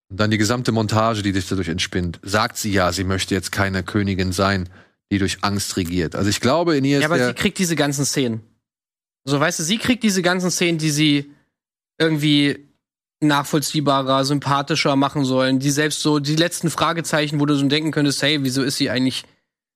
und 0.09 0.21
dann 0.21 0.31
die 0.31 0.39
gesamte 0.39 0.73
Montage, 0.73 1.23
die 1.23 1.33
sich 1.33 1.49
dadurch 1.49 1.69
entspinnt, 1.69 2.21
sagt 2.23 2.57
sie 2.57 2.73
ja, 2.73 2.93
sie 2.93 3.05
möchte 3.05 3.35
jetzt 3.35 3.51
keine 3.51 3.83
Königin 3.83 4.33
sein, 4.33 4.69
die 5.11 5.19
durch 5.19 5.43
Angst 5.43 5.77
regiert. 5.77 6.15
Also 6.15 6.31
ich 6.31 6.41
glaube, 6.41 6.77
in 6.77 6.85
ihr 6.85 6.99
ist 6.99 7.03
Ja, 7.03 7.09
aber 7.09 7.27
sie 7.27 7.35
kriegt 7.35 7.59
diese 7.59 7.77
ganzen 7.77 8.05
Szenen. 8.05 8.41
So, 9.25 9.41
weißt 9.41 9.59
du, 9.59 9.65
sie 9.65 9.79
kriegt 9.79 10.05
diese 10.05 10.23
ganzen 10.23 10.51
Szenen, 10.51 10.79
die 10.79 10.91
sie 10.91 11.33
irgendwie 11.99 12.66
nachvollziehbarer, 13.21 14.25
sympathischer 14.25 14.97
machen 14.97 15.25
sollen. 15.25 15.59
Die 15.59 15.71
selbst 15.71 16.03
so, 16.03 16.19
die 16.19 16.37
letzten 16.37 16.71
Fragezeichen, 16.71 17.41
wo 17.41 17.47
du 17.47 17.55
so 17.55 17.67
denken 17.67 17.91
könntest, 17.91 18.23
hey, 18.23 18.43
wieso 18.43 18.63
ist 18.63 18.77
sie 18.77 18.91
eigentlich 18.91 19.25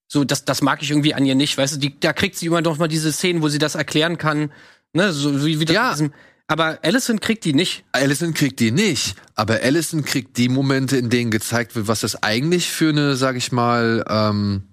so, 0.09 0.24
das, 0.24 0.45
das 0.45 0.61
mag 0.61 0.82
ich 0.82 0.91
irgendwie 0.91 1.14
an 1.14 1.24
ihr 1.24 1.36
nicht, 1.36 1.57
weißt 1.57 1.76
du, 1.76 1.78
die, 1.78 1.99
da 2.01 2.12
kriegt 2.12 2.36
sie 2.36 2.47
immer 2.47 2.62
doch 2.62 2.78
mal 2.78 2.88
diese 2.88 3.12
Szenen, 3.12 3.43
wo 3.43 3.49
sie 3.49 3.59
das 3.59 3.76
erklären 3.76 4.18
kann, 4.18 4.51
ne, 4.93 5.12
so 5.12 5.45
wie, 5.47 5.61
wie 5.61 5.64
das 5.64 5.74
Ja. 5.74 5.91
diesem, 5.93 6.12
aber 6.49 6.80
Allison 6.82 7.20
kriegt 7.20 7.45
die 7.45 7.53
nicht. 7.53 7.84
Allison 7.93 8.34
kriegt 8.34 8.59
die 8.59 8.72
nicht, 8.72 9.14
aber 9.36 9.61
Allison 9.62 10.05
kriegt 10.05 10.36
die 10.36 10.49
Momente, 10.49 10.97
in 10.97 11.11
denen 11.11 11.30
gezeigt 11.30 11.76
wird, 11.76 11.86
was 11.86 12.01
das 12.01 12.24
eigentlich 12.24 12.70
für 12.70 12.88
eine, 12.88 13.14
sag 13.14 13.36
ich 13.36 13.53
mal, 13.53 14.05
ähm, 14.09 14.64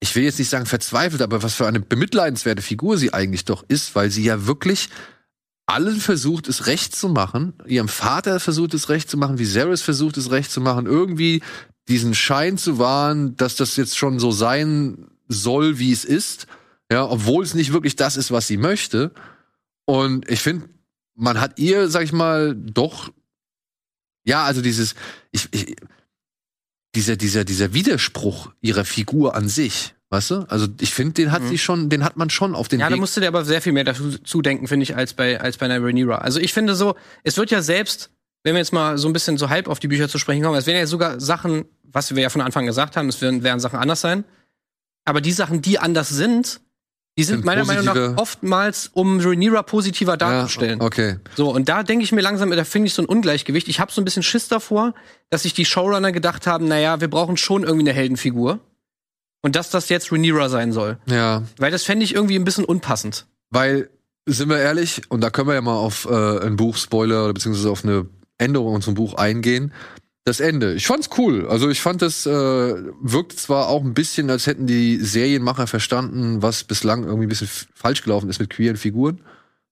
ich 0.00 0.14
will 0.16 0.24
jetzt 0.24 0.40
nicht 0.40 0.48
sagen 0.50 0.66
verzweifelt, 0.66 1.22
aber 1.22 1.44
was 1.44 1.54
für 1.54 1.68
eine 1.68 1.78
bemitleidenswerte 1.78 2.62
Figur 2.62 2.98
sie 2.98 3.12
eigentlich 3.12 3.44
doch 3.44 3.64
ist, 3.68 3.94
weil 3.94 4.10
sie 4.10 4.24
ja 4.24 4.46
wirklich 4.46 4.88
allen 5.68 6.00
versucht, 6.00 6.48
es 6.48 6.66
recht 6.66 6.96
zu 6.96 7.08
machen. 7.08 7.52
Ihrem 7.66 7.88
Vater 7.88 8.40
versucht, 8.40 8.72
es 8.74 8.88
recht 8.88 9.10
zu 9.10 9.18
machen, 9.18 9.38
Viserys 9.38 9.82
versucht, 9.82 10.16
es 10.16 10.30
recht 10.30 10.50
zu 10.50 10.60
machen, 10.60 10.86
irgendwie 10.86 11.42
diesen 11.88 12.14
Schein 12.14 12.56
zu 12.56 12.78
wahren, 12.78 13.36
dass 13.36 13.56
das 13.56 13.76
jetzt 13.76 13.96
schon 13.96 14.18
so 14.18 14.30
sein 14.30 15.06
soll, 15.28 15.78
wie 15.78 15.92
es 15.92 16.04
ist. 16.04 16.46
Ja, 16.90 17.04
obwohl 17.04 17.44
es 17.44 17.54
nicht 17.54 17.72
wirklich 17.72 17.96
das 17.96 18.16
ist, 18.16 18.30
was 18.30 18.46
sie 18.46 18.56
möchte. 18.56 19.12
Und 19.84 20.28
ich 20.30 20.40
finde, 20.40 20.70
man 21.14 21.38
hat 21.40 21.58
ihr, 21.58 21.90
sag 21.90 22.02
ich 22.02 22.12
mal, 22.12 22.54
doch, 22.54 23.10
ja, 24.24 24.44
also 24.44 24.62
dieses, 24.62 24.94
ich, 25.32 25.48
ich, 25.50 25.76
dieser, 26.94 27.16
dieser, 27.16 27.44
dieser 27.44 27.74
Widerspruch 27.74 28.52
ihrer 28.62 28.86
Figur 28.86 29.34
an 29.34 29.48
sich, 29.48 29.94
weißt 30.10 30.30
du? 30.30 30.34
Also 30.48 30.66
ich 30.80 30.92
finde, 30.94 31.14
den 31.14 31.32
hat 31.32 31.42
Mhm. 31.42 31.48
sie 31.48 31.58
schon, 31.58 31.88
den 31.90 32.04
hat 32.04 32.16
man 32.16 32.30
schon 32.30 32.54
auf 32.54 32.68
den 32.68 32.80
Ja, 32.80 32.86
da 32.88 32.94
Weg. 32.94 33.00
musst 33.00 33.16
du 33.16 33.20
dir 33.20 33.28
aber 33.28 33.44
sehr 33.44 33.60
viel 33.62 33.72
mehr 33.72 33.84
dazu 33.84 34.18
zudenken, 34.18 34.66
finde 34.66 34.84
ich, 34.84 34.96
als 34.96 35.14
bei, 35.14 35.40
als 35.40 35.56
bei 35.58 35.66
einer 35.66 35.82
Rhaenyra. 35.82 36.16
Also 36.18 36.40
ich 36.40 36.52
finde 36.52 36.74
so, 36.74 36.94
es 37.24 37.36
wird 37.36 37.50
ja 37.50 37.62
selbst, 37.62 38.10
wenn 38.44 38.54
wir 38.54 38.58
jetzt 38.60 38.72
mal 38.72 38.96
so 38.98 39.08
ein 39.08 39.12
bisschen 39.12 39.36
so 39.36 39.48
halb 39.50 39.68
auf 39.68 39.78
die 39.80 39.88
Bücher 39.88 40.08
zu 40.08 40.18
sprechen 40.18 40.42
kommen, 40.42 40.56
es 40.56 40.66
werden 40.66 40.78
ja 40.78 40.86
sogar 40.86 41.20
Sachen, 41.20 41.64
was 41.82 42.14
wir 42.14 42.22
ja 42.22 42.30
von 42.30 42.40
Anfang 42.40 42.66
gesagt 42.66 42.96
haben, 42.96 43.08
es 43.08 43.20
werden, 43.20 43.42
werden 43.42 43.60
Sachen 43.60 43.78
anders 43.78 44.00
sein. 44.00 44.24
Aber 45.04 45.20
die 45.20 45.32
Sachen, 45.32 45.62
die 45.62 45.78
anders 45.78 46.08
sind, 46.10 46.60
die 47.16 47.24
sind 47.24 47.38
Sind 47.38 47.46
meiner 47.46 47.64
Meinung 47.64 47.84
nach 47.84 48.16
oftmals, 48.16 48.90
um 48.92 49.18
Rhaenyra 49.18 49.62
positiver 49.64 50.16
darzustellen. 50.16 50.78
Ja, 50.78 50.86
okay. 50.86 51.16
So, 51.36 51.50
und 51.52 51.68
da 51.68 51.82
denke 51.82 52.04
ich 52.04 52.12
mir 52.12 52.20
langsam, 52.20 52.48
da 52.50 52.62
finde 52.62 52.86
ich 52.86 52.94
so 52.94 53.02
ein 53.02 53.06
Ungleichgewicht. 53.06 53.66
Ich 53.66 53.80
habe 53.80 53.90
so 53.90 54.00
ein 54.00 54.04
bisschen 54.04 54.22
Schiss 54.22 54.46
davor, 54.46 54.94
dass 55.28 55.42
sich 55.42 55.52
die 55.52 55.64
Showrunner 55.64 56.12
gedacht 56.12 56.46
haben, 56.46 56.68
naja, 56.68 57.00
wir 57.00 57.08
brauchen 57.10 57.36
schon 57.36 57.64
irgendwie 57.64 57.88
eine 57.88 57.92
Heldenfigur. 57.92 58.60
Und 59.42 59.56
dass 59.56 59.70
das 59.70 59.88
jetzt 59.88 60.10
Rhaenyra 60.12 60.48
sein 60.48 60.72
soll. 60.72 60.98
Ja, 61.06 61.44
Weil 61.58 61.70
das 61.70 61.84
fände 61.84 62.04
ich 62.04 62.14
irgendwie 62.14 62.36
ein 62.36 62.44
bisschen 62.44 62.64
unpassend. 62.64 63.26
weil, 63.50 63.88
sind 64.26 64.48
wir 64.50 64.58
ehrlich, 64.58 65.02
und 65.08 65.22
da 65.22 65.30
können 65.30 65.48
wir 65.48 65.54
ja 65.54 65.60
mal 65.60 65.76
auf 65.76 66.06
äh, 66.10 66.40
ein 66.44 66.56
Buch-Spoiler 66.56 67.24
oder 67.24 67.34
beziehungsweise 67.34 67.70
auf 67.70 67.84
eine 67.84 68.06
Änderung 68.36 68.74
unserem 68.74 68.94
Buch 68.94 69.14
eingehen. 69.14 69.72
Das 70.24 70.40
Ende. 70.40 70.74
Ich 70.74 70.86
fand's 70.86 71.08
cool. 71.16 71.48
Also 71.48 71.70
ich 71.70 71.80
fand 71.80 72.02
das 72.02 72.26
äh, 72.26 72.30
wirkt 72.30 73.32
zwar 73.38 73.68
auch 73.68 73.82
ein 73.82 73.94
bisschen, 73.94 74.28
als 74.28 74.46
hätten 74.46 74.66
die 74.66 74.96
Serienmacher 74.96 75.66
verstanden, 75.66 76.42
was 76.42 76.64
bislang 76.64 77.04
irgendwie 77.04 77.24
ein 77.26 77.30
bisschen 77.30 77.48
falsch 77.74 78.02
gelaufen 78.02 78.28
ist 78.28 78.38
mit 78.38 78.50
queeren 78.50 78.76
Figuren. 78.76 79.22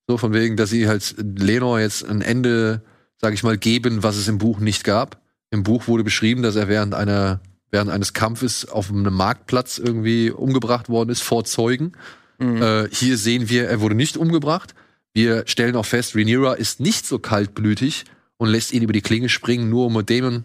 So 0.07 0.17
von 0.17 0.33
wegen, 0.33 0.57
dass 0.57 0.71
sie 0.71 0.89
halt 0.89 1.17
Lenor 1.19 1.81
jetzt 1.81 2.09
ein 2.09 2.23
Ende 2.23 2.83
sage 3.21 3.35
ich 3.35 3.43
mal, 3.43 3.59
geben, 3.59 4.03
was 4.03 4.17
es 4.17 4.29
im 4.29 4.39
Buch 4.39 4.59
nicht 4.59 4.85
gab. 4.85 5.21
Im 5.51 5.63
Buch 5.63 5.89
wurde 5.89 6.05
beschrieben, 6.05 6.43
dass 6.43 6.57
er 6.57 6.69
während 6.69 6.95
einer 6.95 7.41
während 7.71 7.91
eines 7.91 8.13
Kampfes 8.13 8.69
auf 8.69 8.91
einem 8.91 9.15
Marktplatz 9.15 9.79
irgendwie 9.79 10.31
umgebracht 10.31 10.89
worden 10.89 11.11
ist 11.11 11.23
vor 11.23 11.45
Zeugen. 11.45 11.93
Mhm. 12.39 12.63
Äh, 12.63 12.89
hier 12.91 13.17
sehen 13.17 13.49
wir, 13.49 13.69
er 13.69 13.81
wurde 13.81 13.95
nicht 13.95 14.17
umgebracht. 14.17 14.75
Wir 15.15 15.45
stellen 15.47 15.77
auch 15.77 15.87
fest, 15.87 16.15
Rhaenyra 16.15 16.55
ist 16.55 16.81
nicht 16.81 17.07
so 17.07 17.19
kaltblütig 17.19 18.05
und 18.37 18.49
lässt 18.49 18.73
ihn 18.73 18.83
über 18.83 18.93
die 18.93 19.01
Klinge 19.01 19.29
springen, 19.29 19.71
nur 19.71 19.87
um 19.87 19.95
mit 19.95 20.11
Damon 20.11 20.45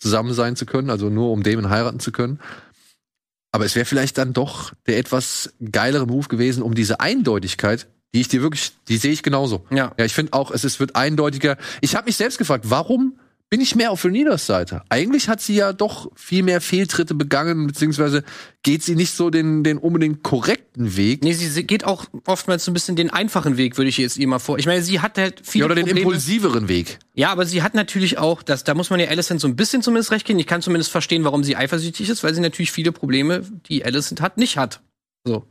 zusammen 0.00 0.34
sein 0.34 0.56
zu 0.56 0.66
können, 0.66 0.90
also 0.90 1.08
nur 1.08 1.30
um 1.30 1.42
Damon 1.42 1.70
heiraten 1.70 2.00
zu 2.00 2.12
können. 2.12 2.40
Aber 3.52 3.64
es 3.64 3.74
wäre 3.74 3.86
vielleicht 3.86 4.18
dann 4.18 4.32
doch 4.32 4.72
der 4.86 4.98
etwas 4.98 5.54
geilere 5.72 6.06
Move 6.06 6.28
gewesen, 6.28 6.62
um 6.62 6.74
diese 6.74 7.00
Eindeutigkeit, 7.00 7.88
die 8.14 8.20
ich 8.20 8.28
dir 8.28 8.42
wirklich, 8.42 8.72
die 8.88 8.96
sehe 8.96 9.12
ich 9.12 9.22
genauso. 9.22 9.66
Ja. 9.70 9.92
Ja, 9.98 10.04
ich 10.04 10.14
finde 10.14 10.32
auch, 10.32 10.50
es, 10.50 10.64
es 10.64 10.80
wird 10.80 10.96
eindeutiger. 10.96 11.56
Ich 11.80 11.94
habe 11.94 12.06
mich 12.06 12.16
selbst 12.16 12.38
gefragt, 12.38 12.66
warum 12.68 13.18
bin 13.50 13.60
ich 13.60 13.74
mehr 13.74 13.90
auf 13.90 14.04
Renidas 14.04 14.46
Seite. 14.46 14.82
Eigentlich 14.90 15.28
hat 15.28 15.40
sie 15.40 15.54
ja 15.54 15.72
doch 15.72 16.10
viel 16.14 16.42
mehr 16.42 16.60
Fehltritte 16.60 17.14
begangen, 17.14 17.66
beziehungsweise 17.66 18.22
geht 18.62 18.82
sie 18.82 18.94
nicht 18.94 19.14
so 19.14 19.30
den, 19.30 19.64
den 19.64 19.78
unbedingt 19.78 20.22
korrekten 20.22 20.96
Weg. 20.96 21.24
Nee, 21.24 21.32
sie 21.32 21.64
geht 21.64 21.84
auch 21.84 22.04
oftmals 22.26 22.64
so 22.64 22.70
ein 22.70 22.74
bisschen 22.74 22.96
den 22.96 23.10
einfachen 23.10 23.56
Weg, 23.56 23.78
würde 23.78 23.88
ich 23.88 23.96
jetzt 23.96 24.18
ihr 24.18 24.28
mal 24.28 24.38
vor. 24.38 24.58
Ich 24.58 24.66
meine, 24.66 24.82
sie 24.82 25.00
hat 25.00 25.16
halt 25.16 25.40
viele 25.44 25.62
ja, 25.62 25.66
oder 25.66 25.74
den 25.74 25.86
Probleme. 25.86 26.00
impulsiveren 26.00 26.68
Weg. 26.68 26.98
Ja, 27.14 27.30
aber 27.30 27.46
sie 27.46 27.62
hat 27.62 27.74
natürlich 27.74 28.18
auch, 28.18 28.42
das, 28.42 28.64
da 28.64 28.74
muss 28.74 28.90
man 28.90 29.00
ja 29.00 29.08
Alicent 29.08 29.40
so 29.40 29.48
ein 29.48 29.56
bisschen 29.56 29.82
zumindest 29.82 30.12
recht 30.12 30.26
geben. 30.26 30.38
Ich 30.38 30.46
kann 30.46 30.60
zumindest 30.60 30.90
verstehen, 30.90 31.24
warum 31.24 31.42
sie 31.42 31.56
eifersüchtig 31.56 32.08
ist, 32.10 32.22
weil 32.22 32.34
sie 32.34 32.40
natürlich 32.40 32.70
viele 32.70 32.92
Probleme, 32.92 33.42
die 33.68 33.84
Alicent 33.84 34.20
hat, 34.20 34.36
nicht 34.36 34.58
hat. 34.58 34.80
So. 35.24 35.46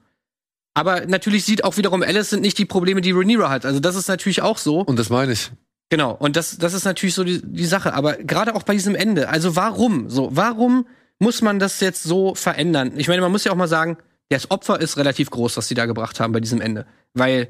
Aber 0.76 1.08
natürlich 1.08 1.43
sieht 1.43 1.64
auch 1.64 1.78
wiederum 1.78 2.04
Alicent 2.04 2.43
nicht 2.43 2.60
die 2.60 2.66
Probleme, 2.66 3.02
die 3.02 3.12
Rhaenyra 3.12 3.50
hat. 3.50 3.66
Also 3.66 3.80
das 3.80 3.95
ist 3.95 4.08
natürlich 4.08 4.43
auch 4.43 4.60
so. 4.60 4.82
Und 4.82 5.00
das 5.00 5.10
meine 5.10 5.32
ich. 5.32 5.50
Genau, 5.89 6.11
und 6.11 6.35
das, 6.35 6.57
das 6.57 6.73
ist 6.73 6.83
natürlich 6.83 7.15
so 7.15 7.23
die, 7.23 7.41
die 7.41 7.65
Sache. 7.65 7.93
Aber 7.93 8.17
gerade 8.17 8.55
auch 8.55 8.63
bei 8.63 8.73
diesem 8.73 8.95
Ende, 8.95 9.29
also 9.29 9.55
warum? 9.55 10.09
So, 10.09 10.29
warum 10.31 10.88
muss 11.19 11.41
man 11.41 11.59
das 11.59 11.79
jetzt 11.79 12.03
so 12.03 12.35
verändern? 12.35 12.93
Ich 12.97 13.07
meine, 13.07 13.21
man 13.21 13.31
muss 13.31 13.45
ja 13.45 13.51
auch 13.51 13.57
mal 13.57 13.67
sagen, 13.67 13.97
das 14.29 14.51
Opfer 14.51 14.81
ist 14.81 14.97
relativ 14.97 15.29
groß, 15.29 15.55
was 15.55 15.67
sie 15.67 15.75
da 15.75 15.85
gebracht 15.85 16.19
haben 16.19 16.33
bei 16.33 16.41
diesem 16.41 16.59
Ende. 16.59 16.85
Weil 17.13 17.47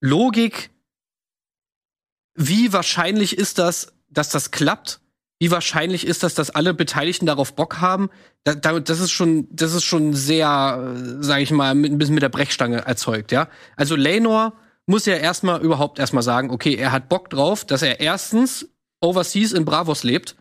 Logik, 0.00 0.70
wie 2.34 2.72
wahrscheinlich 2.72 3.38
ist 3.38 3.58
das, 3.58 3.94
dass 4.08 4.28
das 4.28 4.50
klappt? 4.50 5.00
Wie 5.40 5.50
wahrscheinlich 5.50 6.06
ist 6.06 6.22
das, 6.22 6.34
dass 6.34 6.50
alle 6.50 6.74
Beteiligten 6.74 7.26
darauf 7.26 7.54
Bock 7.54 7.80
haben? 7.80 8.10
Da, 8.44 8.54
da, 8.54 8.78
das 8.78 9.00
ist 9.00 9.10
schon, 9.10 9.48
das 9.50 9.72
ist 9.72 9.84
schon 9.84 10.14
sehr, 10.14 10.94
äh, 10.96 11.22
sag 11.22 11.40
ich 11.40 11.50
mal, 11.50 11.74
mit, 11.74 11.90
ein 11.90 11.98
bisschen 11.98 12.14
mit 12.14 12.22
der 12.22 12.28
Brechstange 12.28 12.78
erzeugt, 12.86 13.32
ja. 13.32 13.48
Also 13.76 13.96
Lenor 13.96 14.52
muss 14.86 15.06
ja 15.06 15.14
erstmal 15.14 15.60
überhaupt 15.62 15.98
erstmal 15.98 16.22
sagen, 16.22 16.50
okay, 16.50 16.74
er 16.74 16.92
hat 16.92 17.08
Bock 17.08 17.30
drauf, 17.30 17.64
dass 17.64 17.82
er 17.82 18.00
erstens 18.00 18.68
overseas 19.00 19.52
in 19.52 19.64
Bravos 19.64 20.02
lebt. 20.04 20.36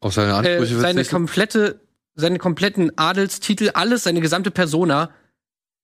Auf 0.00 0.14
seine 0.14 0.34
Ansprüche 0.34 0.74
äh, 0.74 0.80
seine 0.80 1.04
komplette, 1.04 1.80
seine 2.14 2.38
kompletten 2.38 2.96
Adelstitel, 2.98 3.70
alles, 3.74 4.04
seine 4.04 4.20
gesamte 4.20 4.50
Persona 4.50 5.10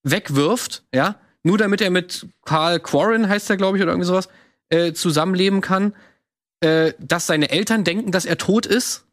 wegwirft, 0.03 0.84
ja, 0.94 1.16
nur 1.42 1.59
damit 1.59 1.80
er 1.80 1.90
mit 1.90 2.26
Carl 2.44 2.80
Quarren, 2.80 3.28
heißt 3.28 3.51
er, 3.51 3.57
glaube 3.57 3.76
ich, 3.78 3.82
oder 3.82 3.92
irgendwie 3.92 4.09
sowas, 4.09 4.28
äh, 4.68 4.92
zusammenleben 4.92 5.61
kann. 5.61 5.94
Äh, 6.61 6.94
dass 6.99 7.26
seine 7.26 7.51
Eltern 7.51 7.84
denken, 7.84 8.12
dass 8.12 8.24
er 8.24 8.38
tot 8.38 8.64
ist. 8.64 9.05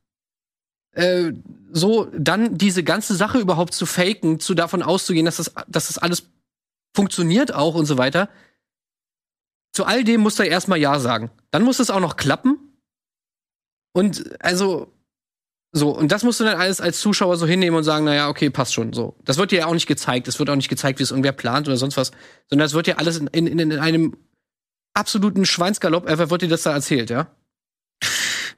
Äh, 0.94 1.34
so, 1.72 2.06
dann 2.18 2.58
diese 2.58 2.84
ganze 2.84 3.16
Sache 3.16 3.40
überhaupt 3.40 3.74
zu 3.74 3.86
faken, 3.86 4.40
zu 4.40 4.54
davon 4.54 4.82
auszugehen, 4.82 5.26
dass 5.26 5.38
das, 5.38 5.54
dass 5.68 5.88
das 5.88 5.98
alles 5.98 6.30
funktioniert 6.96 7.54
auch 7.54 7.76
und 7.76 7.86
so 7.86 7.98
weiter 7.98 8.30
zu 9.74 9.86
all 9.86 10.04
dem 10.04 10.22
muss 10.22 10.40
er 10.40 10.46
erstmal 10.46 10.80
Ja 10.80 11.00
sagen. 11.00 11.32
Dann 11.52 11.64
muss 11.64 11.80
es 11.80 11.90
auch 11.90 12.00
noch 12.00 12.16
klappen. 12.16 12.58
Und 13.92 14.42
also, 14.42 14.94
so, 15.72 15.90
und 15.90 16.12
das 16.12 16.24
musst 16.24 16.40
du 16.40 16.44
dann 16.44 16.60
alles 16.60 16.80
als 16.80 17.00
Zuschauer 17.00 17.38
so 17.38 17.48
hinnehmen 17.48 17.76
und 17.76 17.84
sagen, 17.84 18.06
naja, 18.06 18.30
okay, 18.30 18.50
passt 18.52 18.74
schon. 18.74 18.94
So. 18.94 19.16
Das 19.26 19.38
wird 19.38 19.52
dir 19.52 19.60
ja 19.60 19.66
auch 19.66 19.74
nicht 19.74 19.88
gezeigt. 19.88 20.28
Es 20.28 20.38
wird 20.40 20.50
auch 20.50 20.56
nicht 20.56 20.70
gezeigt, 20.70 21.00
wie 21.00 21.04
es 21.04 21.12
irgendwer 21.12 21.32
plant 21.32 21.68
oder 21.68 21.78
sonst 21.78 21.98
was. 21.98 22.12
Sondern 22.50 22.68
es 22.68 22.74
wird 22.74 22.88
dir 22.88 23.00
alles 23.00 23.18
in, 23.18 23.28
in, 23.48 23.60
in 23.60 23.80
einem 23.80 24.16
absoluten 24.94 25.46
Schweinsgalopp, 25.46 26.06
einfach 26.06 26.30
wird 26.30 26.44
dir 26.44 26.48
das 26.48 26.64
da 26.64 26.72
erzählt, 26.72 27.10
ja? 27.10 27.28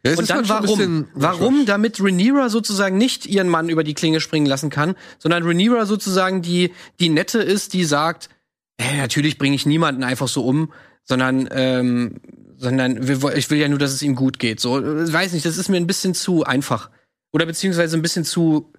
ja 0.06 0.18
und 0.18 0.30
dann 0.30 0.50
warum? 0.50 1.08
Warum? 1.14 1.66
Damit 1.66 2.02
Rhaenyra 2.02 2.50
sozusagen 2.50 2.98
nicht 2.98 3.26
ihren 3.26 3.48
Mann 3.48 3.70
über 3.70 3.86
die 3.86 3.94
Klinge 3.94 4.20
springen 4.20 4.46
lassen 4.46 4.70
kann, 4.70 4.96
sondern 5.18 5.44
Rhaenyra 5.44 5.86
sozusagen 5.86 6.42
die, 6.42 6.74
die 7.00 7.10
Nette 7.10 7.40
ist, 7.40 7.74
die 7.74 7.86
sagt, 7.86 8.30
hey, 8.78 8.98
natürlich 8.98 9.38
bringe 9.38 9.56
ich 9.56 9.66
niemanden 9.66 10.04
einfach 10.04 10.28
so 10.28 10.46
um, 10.46 10.74
sondern 11.06 11.48
ähm, 11.52 12.20
sondern 12.58 13.02
ich 13.36 13.50
will 13.50 13.58
ja 13.58 13.68
nur, 13.68 13.80
dass 13.80 13.92
es 13.92 14.02
ihm 14.02 14.16
gut 14.16 14.40
geht. 14.40 14.60
So, 14.60 14.80
ich 15.04 15.12
weiß 15.12 15.34
nicht, 15.34 15.46
das 15.46 15.58
ist 15.58 15.70
mir 15.70 15.78
ein 15.78 15.88
bisschen 15.88 16.14
zu 16.14 16.44
einfach 16.44 16.90
oder 17.32 17.46
beziehungsweise 17.46 17.98
ein 17.98 18.02
bisschen 18.02 18.26
zu 18.26 18.72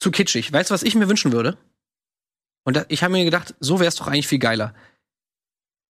zu 0.00 0.10
kitschig. 0.10 0.52
Weißt 0.52 0.70
du, 0.70 0.74
was 0.74 0.82
ich 0.82 0.94
mir 0.94 1.08
wünschen 1.08 1.32
würde? 1.32 1.56
Und 2.64 2.76
da, 2.76 2.84
ich 2.88 3.02
habe 3.02 3.12
mir 3.12 3.24
gedacht, 3.24 3.54
so 3.60 3.80
wäre 3.80 3.88
es 3.88 3.96
doch 3.96 4.06
eigentlich 4.06 4.28
viel 4.28 4.38
geiler. 4.38 4.74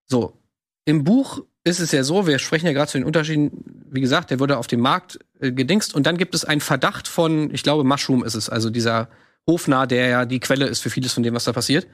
So, 0.07 0.39
im 0.85 1.05
Buch 1.05 1.45
ist 1.65 1.81
es 1.81 1.93
ja 1.93 2.03
so, 2.03 2.27
wir 2.27 2.39
sprechen 2.39 2.67
ja 2.67 2.73
gerade 2.73 2.91
zu 2.91 2.99
den 2.99 3.05
Unterschieden, 3.05 3.85
wie 3.91 4.01
gesagt, 4.01 4.31
der 4.31 4.41
wurde 4.41 4.57
auf 4.57 4.67
dem 4.67 4.81
Markt 4.81 5.19
äh, 5.41 5.53
gedingst 5.53 5.95
und 5.95 6.07
dann 6.07 6.17
gibt 6.17 6.35
es 6.35 6.45
einen 6.45 6.61
Verdacht 6.61 7.09
von, 7.09 7.53
ich 7.53 7.63
glaube, 7.63 7.85
Mushroom 7.85 8.25
ist 8.25 8.35
es, 8.35 8.49
also 8.49 8.71
dieser 8.71 9.09
Hofnarr, 9.47 9.87
der 9.87 10.09
ja 10.09 10.25
die 10.25 10.41
Quelle 10.41 10.67
ist 10.67 10.81
für 10.81 10.91
vieles 10.91 11.13
von 11.13 11.23
dem, 11.23 11.35
was 11.35 11.45
da 11.45 11.53
passiert. 11.53 11.87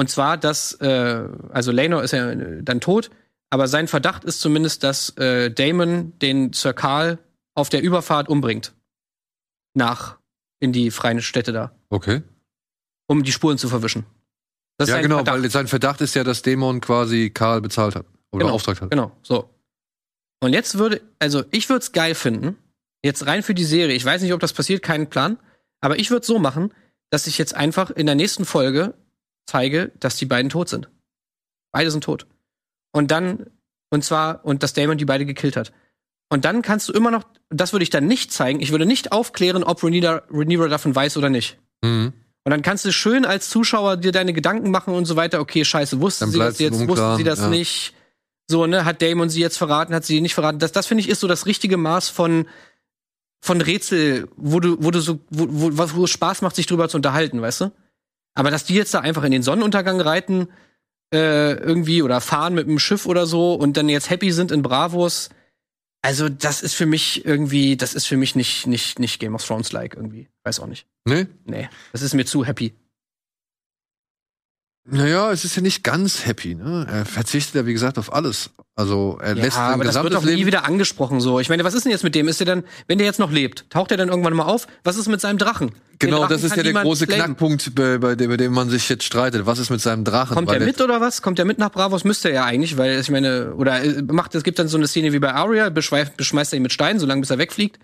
Und 0.00 0.08
zwar, 0.08 0.38
dass, 0.38 0.72
äh, 0.80 1.28
also 1.50 1.72
Lenor 1.72 2.02
ist 2.02 2.12
ja 2.12 2.34
dann 2.34 2.80
tot, 2.80 3.10
aber 3.50 3.68
sein 3.68 3.86
Verdacht 3.86 4.24
ist 4.24 4.40
zumindest, 4.40 4.82
dass 4.82 5.10
äh, 5.18 5.50
Damon 5.50 6.18
den 6.20 6.54
Sir 6.54 6.72
Karl 6.72 7.18
auf 7.54 7.68
der 7.68 7.82
Überfahrt 7.82 8.30
umbringt. 8.30 8.72
Nach 9.74 10.16
in 10.58 10.72
die 10.72 10.90
freien 10.90 11.20
Städte 11.20 11.52
da. 11.52 11.72
Okay. 11.90 12.22
Um 13.08 13.24
die 13.24 13.30
Spuren 13.30 13.58
zu 13.58 13.68
verwischen. 13.68 14.06
Das 14.78 14.88
ja, 14.88 15.02
genau, 15.02 15.16
Verdacht. 15.16 15.42
weil 15.42 15.50
sein 15.50 15.68
Verdacht 15.68 16.00
ist 16.00 16.14
ja, 16.14 16.24
dass 16.24 16.40
Dämon 16.40 16.80
quasi 16.80 17.28
Karl 17.28 17.60
bezahlt 17.60 17.94
hat. 17.94 18.06
Oder 18.32 18.44
genau, 18.44 18.52
beauftragt 18.52 18.80
hat. 18.80 18.90
Genau, 18.90 19.12
so. 19.22 19.50
Und 20.42 20.54
jetzt 20.54 20.78
würde, 20.78 21.02
also 21.18 21.44
ich 21.50 21.68
würde 21.68 21.82
es 21.82 21.92
geil 21.92 22.14
finden, 22.14 22.56
jetzt 23.04 23.26
rein 23.26 23.42
für 23.42 23.52
die 23.52 23.66
Serie, 23.66 23.94
ich 23.94 24.04
weiß 24.06 24.22
nicht, 24.22 24.32
ob 24.32 24.40
das 24.40 24.54
passiert, 24.54 24.82
keinen 24.82 25.10
Plan, 25.10 25.36
aber 25.82 25.98
ich 25.98 26.10
würde 26.10 26.24
so 26.24 26.38
machen, 26.38 26.72
dass 27.10 27.26
ich 27.26 27.36
jetzt 27.36 27.54
einfach 27.54 27.90
in 27.90 28.06
der 28.06 28.14
nächsten 28.14 28.46
Folge 28.46 28.94
zeige, 29.46 29.92
dass 30.00 30.16
die 30.16 30.26
beiden 30.26 30.50
tot 30.50 30.68
sind. 30.68 30.88
Beide 31.72 31.90
sind 31.90 32.04
tot. 32.04 32.26
Und 32.92 33.10
dann, 33.10 33.46
und 33.90 34.04
zwar, 34.04 34.44
und 34.44 34.62
dass 34.62 34.72
Damon 34.72 34.98
die 34.98 35.04
beide 35.04 35.26
gekillt 35.26 35.56
hat. 35.56 35.72
Und 36.28 36.44
dann 36.44 36.62
kannst 36.62 36.88
du 36.88 36.92
immer 36.92 37.10
noch, 37.10 37.24
das 37.48 37.72
würde 37.72 37.82
ich 37.82 37.90
dann 37.90 38.06
nicht 38.06 38.32
zeigen, 38.32 38.60
ich 38.60 38.70
würde 38.70 38.86
nicht 38.86 39.12
aufklären, 39.12 39.64
ob 39.64 39.82
Rhaenyra, 39.82 40.68
davon 40.68 40.94
weiß 40.94 41.16
oder 41.16 41.28
nicht. 41.28 41.58
Mhm. 41.82 42.12
Und 42.44 42.50
dann 42.50 42.62
kannst 42.62 42.84
du 42.84 42.92
schön 42.92 43.24
als 43.24 43.50
Zuschauer 43.50 43.96
dir 43.96 44.12
deine 44.12 44.32
Gedanken 44.32 44.70
machen 44.70 44.94
und 44.94 45.04
so 45.04 45.16
weiter. 45.16 45.40
Okay, 45.40 45.64
scheiße, 45.64 46.00
wusste 46.00 46.26
sie 46.28 46.38
das 46.38 46.58
jetzt, 46.58 46.88
wusste 46.88 47.16
sie 47.16 47.24
das 47.24 47.40
ja. 47.40 47.48
nicht? 47.48 47.94
So, 48.48 48.66
ne, 48.66 48.84
hat 48.84 49.02
Damon 49.02 49.28
sie 49.28 49.40
jetzt 49.40 49.58
verraten, 49.58 49.94
hat 49.94 50.04
sie 50.04 50.20
nicht 50.20 50.34
verraten? 50.34 50.58
Das, 50.58 50.72
das 50.72 50.86
finde 50.86 51.02
ich 51.02 51.08
ist 51.08 51.20
so 51.20 51.28
das 51.28 51.46
richtige 51.46 51.76
Maß 51.76 52.08
von, 52.08 52.46
von 53.40 53.60
Rätsel, 53.60 54.28
wo 54.36 54.58
du, 54.58 54.76
wo 54.80 54.90
du 54.90 55.00
so, 55.00 55.20
wo, 55.30 55.46
wo, 55.50 55.96
wo 55.96 56.04
es 56.04 56.10
Spaß 56.10 56.42
macht, 56.42 56.56
sich 56.56 56.66
drüber 56.66 56.88
zu 56.88 56.96
unterhalten, 56.96 57.42
weißt 57.42 57.60
du? 57.62 57.72
Aber 58.34 58.50
dass 58.50 58.64
die 58.64 58.74
jetzt 58.74 58.94
da 58.94 59.00
einfach 59.00 59.24
in 59.24 59.32
den 59.32 59.42
Sonnenuntergang 59.42 60.00
reiten, 60.00 60.48
äh, 61.12 61.54
irgendwie, 61.54 62.02
oder 62.02 62.20
fahren 62.20 62.54
mit 62.54 62.68
einem 62.68 62.78
Schiff 62.78 63.06
oder 63.06 63.26
so 63.26 63.54
und 63.54 63.76
dann 63.76 63.88
jetzt 63.88 64.10
happy 64.10 64.32
sind 64.32 64.52
in 64.52 64.62
Bravos, 64.62 65.30
also 66.02 66.28
das 66.28 66.62
ist 66.62 66.74
für 66.74 66.86
mich 66.86 67.24
irgendwie, 67.26 67.76
das 67.76 67.94
ist 67.94 68.06
für 68.06 68.16
mich 68.16 68.34
nicht, 68.34 68.66
nicht, 68.66 68.98
nicht 68.98 69.18
Game 69.18 69.34
of 69.34 69.44
Thrones-like 69.44 69.94
irgendwie. 69.94 70.28
Weiß 70.44 70.60
auch 70.60 70.66
nicht. 70.66 70.86
Nee? 71.04 71.26
Nee. 71.44 71.68
Das 71.92 72.02
ist 72.02 72.14
mir 72.14 72.24
zu 72.24 72.44
happy. 72.44 72.72
Naja, 74.84 75.30
es 75.30 75.44
ist 75.44 75.56
ja 75.56 75.62
nicht 75.62 75.84
ganz 75.84 76.26
happy, 76.26 76.54
ne? 76.54 76.86
Er 76.90 77.04
verzichtet 77.04 77.54
ja, 77.54 77.66
wie 77.66 77.72
gesagt, 77.72 77.98
auf 77.98 78.12
alles. 78.12 78.50
Also 78.76 79.18
er 79.20 79.36
ja, 79.36 79.44
lässt 79.44 79.56
sein 79.56 79.74
aber 79.74 79.84
das 79.84 80.02
wird 80.02 80.14
doch 80.14 80.24
nie 80.24 80.46
wieder 80.46 80.64
angesprochen 80.64 81.20
so. 81.20 81.38
Ich 81.38 81.50
meine, 81.50 81.64
was 81.64 81.74
ist 81.74 81.84
denn 81.84 81.92
jetzt 81.92 82.02
mit 82.02 82.14
dem? 82.14 82.28
Ist 82.28 82.40
der 82.40 82.46
dann, 82.46 82.64
wenn 82.86 82.96
der 82.96 83.06
jetzt 83.06 83.18
noch 83.18 83.30
lebt, 83.30 83.68
taucht 83.68 83.90
er 83.90 83.98
dann 83.98 84.08
irgendwann 84.08 84.32
mal 84.32 84.44
auf? 84.44 84.66
Was 84.84 84.96
ist 84.96 85.06
mit 85.06 85.20
seinem 85.20 85.36
Drachen? 85.36 85.72
Genau, 85.98 86.20
Drachen 86.20 86.30
das 86.30 86.44
ist 86.44 86.56
ja 86.56 86.62
der 86.62 86.72
große 86.72 87.06
claimen. 87.06 87.24
Knackpunkt, 87.26 87.74
bei, 87.74 87.98
bei, 87.98 88.14
dem, 88.14 88.30
bei, 88.30 88.38
dem 88.38 88.54
man 88.54 88.70
sich 88.70 88.88
jetzt 88.88 89.04
streitet. 89.04 89.44
Was 89.44 89.58
ist 89.58 89.68
mit 89.68 89.82
seinem 89.82 90.04
Drachen? 90.04 90.34
Kommt 90.34 90.50
der 90.50 90.60
mit 90.60 90.80
oder 90.80 90.98
was? 90.98 91.20
Kommt 91.20 91.38
der 91.38 91.44
mit 91.44 91.58
nach 91.58 91.70
Bravos? 91.70 92.04
Müsste 92.04 92.28
er 92.28 92.34
ja 92.34 92.44
eigentlich, 92.46 92.78
weil 92.78 92.98
ich 92.98 93.10
meine, 93.10 93.54
oder 93.54 93.82
äh, 93.82 94.00
macht 94.02 94.34
es 94.34 94.44
gibt 94.44 94.58
dann 94.58 94.68
so 94.68 94.78
eine 94.78 94.88
Szene 94.88 95.12
wie 95.12 95.18
bei 95.18 95.34
Arya, 95.34 95.68
beschmeißt 95.68 96.52
er 96.52 96.56
ihn 96.56 96.62
mit 96.62 96.72
Steinen, 96.72 96.98
solange 96.98 97.20
bis 97.20 97.28
er 97.28 97.36
wegfliegt. 97.36 97.78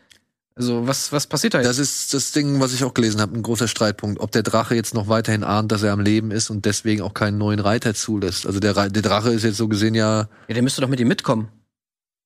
Also, 0.59 0.87
was, 0.87 1.13
was 1.13 1.27
passiert 1.27 1.53
da 1.53 1.59
jetzt? 1.59 1.69
Das 1.69 1.79
ist 1.79 2.15
das 2.15 2.33
Ding, 2.33 2.61
was 2.61 2.73
ich 2.73 2.83
auch 2.83 2.95
gelesen 2.95 3.21
habe, 3.21 3.37
ein 3.37 3.43
großer 3.43 3.69
Streitpunkt. 3.69 4.21
Ob 4.21 4.33
der 4.33 4.43
Drache 4.43 4.75
jetzt 4.75 4.95
noch 4.95 5.07
weiterhin 5.07 5.45
ahnt, 5.45 5.71
dass 5.71 5.83
er 5.83 5.93
am 5.93 6.01
Leben 6.01 6.31
ist 6.31 6.49
und 6.49 6.65
deswegen 6.65 7.03
auch 7.03 7.13
keinen 7.13 7.37
neuen 7.37 7.61
Reiter 7.61 7.95
zulässt. 7.95 8.47
Also, 8.47 8.59
der, 8.59 8.89
der 8.89 9.03
Drache 9.03 9.31
ist 9.31 9.45
jetzt 9.45 9.59
so 9.59 9.69
gesehen 9.69 9.95
ja. 9.95 10.29
Ja, 10.49 10.55
der 10.55 10.63
müsste 10.63 10.81
doch 10.81 10.89
mit 10.89 10.99
ihm 10.99 11.09
mitkommen. 11.09 11.49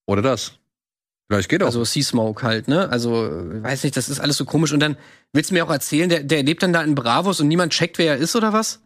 Oder 0.06 0.22
das. 0.22 0.52
Vielleicht 1.28 1.48
geht 1.48 1.62
auch. 1.62 1.66
Also, 1.66 1.84
Sea 1.84 2.04
Smoke 2.04 2.44
halt, 2.44 2.68
ne? 2.68 2.88
Also, 2.88 3.12
weiß 3.12 3.82
nicht, 3.82 3.96
das 3.96 4.08
ist 4.08 4.20
alles 4.20 4.36
so 4.36 4.44
komisch. 4.44 4.72
Und 4.72 4.80
dann 4.80 4.96
willst 5.32 5.50
du 5.50 5.54
mir 5.54 5.64
auch 5.64 5.70
erzählen, 5.70 6.08
der, 6.08 6.22
der 6.22 6.44
lebt 6.44 6.62
dann 6.62 6.72
da 6.72 6.82
in 6.82 6.94
Bravos 6.94 7.40
und 7.40 7.48
niemand 7.48 7.72
checkt, 7.72 7.98
wer 7.98 8.12
er 8.12 8.18
ist 8.18 8.36
oder 8.36 8.52
was? 8.52 8.80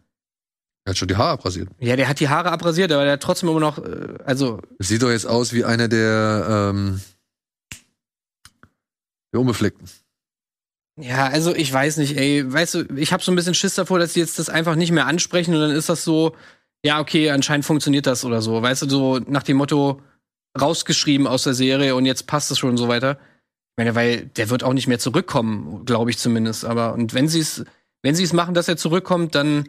Er 0.85 0.91
hat 0.91 0.97
schon 0.97 1.07
die 1.07 1.15
Haare 1.15 1.31
abrasiert. 1.31 1.69
Ja, 1.79 1.95
der 1.95 2.07
hat 2.07 2.19
die 2.19 2.29
Haare 2.29 2.51
abrasiert, 2.51 2.91
aber 2.91 3.03
der 3.03 3.13
hat 3.13 3.21
trotzdem 3.21 3.49
immer 3.49 3.59
noch, 3.59 3.77
äh, 3.77 4.15
also, 4.25 4.59
sieht 4.79 5.03
doch 5.03 5.09
jetzt 5.09 5.27
aus 5.27 5.53
wie 5.53 5.65
einer 5.65 5.87
der, 5.87 6.71
ähm, 6.71 7.01
der 9.35 9.41
Unbefleckten. 9.41 9.87
ja, 10.99 11.27
also 11.27 11.53
ich 11.55 11.71
weiß 11.71 11.97
nicht, 11.97 12.17
ey, 12.17 12.51
weißt 12.51 12.73
du, 12.73 12.95
ich 12.95 13.13
habe 13.13 13.23
so 13.23 13.31
ein 13.31 13.35
bisschen 13.35 13.53
Schiss 13.53 13.75
davor, 13.75 13.99
dass 13.99 14.13
die 14.13 14.19
jetzt 14.19 14.39
das 14.39 14.49
einfach 14.49 14.75
nicht 14.75 14.91
mehr 14.91 15.05
ansprechen 15.05 15.53
und 15.53 15.61
dann 15.61 15.71
ist 15.71 15.89
das 15.89 16.03
so, 16.03 16.35
ja, 16.83 16.99
okay, 16.99 17.29
anscheinend 17.31 17.65
funktioniert 17.65 18.07
das 18.07 18.25
oder 18.25 18.41
so, 18.41 18.61
weißt 18.61 18.83
du, 18.83 18.89
so 18.89 19.19
nach 19.19 19.43
dem 19.43 19.57
Motto 19.57 20.01
rausgeschrieben 20.59 21.27
aus 21.27 21.43
der 21.43 21.53
Serie 21.53 21.95
und 21.95 22.05
jetzt 22.05 22.27
passt 22.27 22.49
es 22.51 22.59
schon 22.59 22.71
und 22.71 22.77
so 22.77 22.87
weiter. 22.87 23.19
Ich 23.77 23.83
meine, 23.83 23.93
weil 23.93 24.27
der 24.27 24.49
wird 24.49 24.63
auch 24.63 24.73
nicht 24.73 24.87
mehr 24.87 24.99
zurückkommen, 24.99 25.85
glaube 25.85 26.09
ich 26.09 26.17
zumindest, 26.17 26.63
aber 26.63 26.93
und 26.93 27.13
wenn 27.13 27.27
sie 27.27 27.41
es 27.41 27.65
wenn 28.05 28.13
sie 28.13 28.23
es 28.23 28.33
machen, 28.33 28.53
dass 28.53 28.67
er 28.67 28.77
zurückkommt, 28.77 29.33
dann 29.33 29.67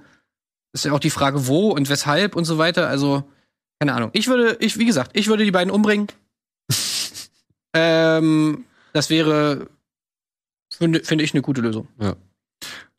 ist 0.75 0.85
ja 0.85 0.93
auch 0.93 1.01
die 1.01 1.09
Frage, 1.09 1.47
wo 1.47 1.71
und 1.71 1.89
weshalb 1.89 2.37
und 2.37 2.45
so 2.45 2.59
weiter. 2.59 2.87
Also, 2.87 3.25
keine 3.81 3.95
Ahnung. 3.95 4.11
Ich 4.12 4.29
würde, 4.29 4.59
ich, 4.61 4.79
wie 4.79 4.85
gesagt, 4.85 5.12
ich 5.14 5.29
würde 5.29 5.47
die 5.47 5.51
beiden 5.51 5.71
umbringen. 5.71 6.09
ähm, 7.75 8.66
das 8.97 9.11
wäre, 9.11 9.68
finde 10.70 11.05
finde 11.05 11.24
ich, 11.24 11.34
eine 11.34 11.42
gute 11.42 11.61
Lösung. 11.61 11.88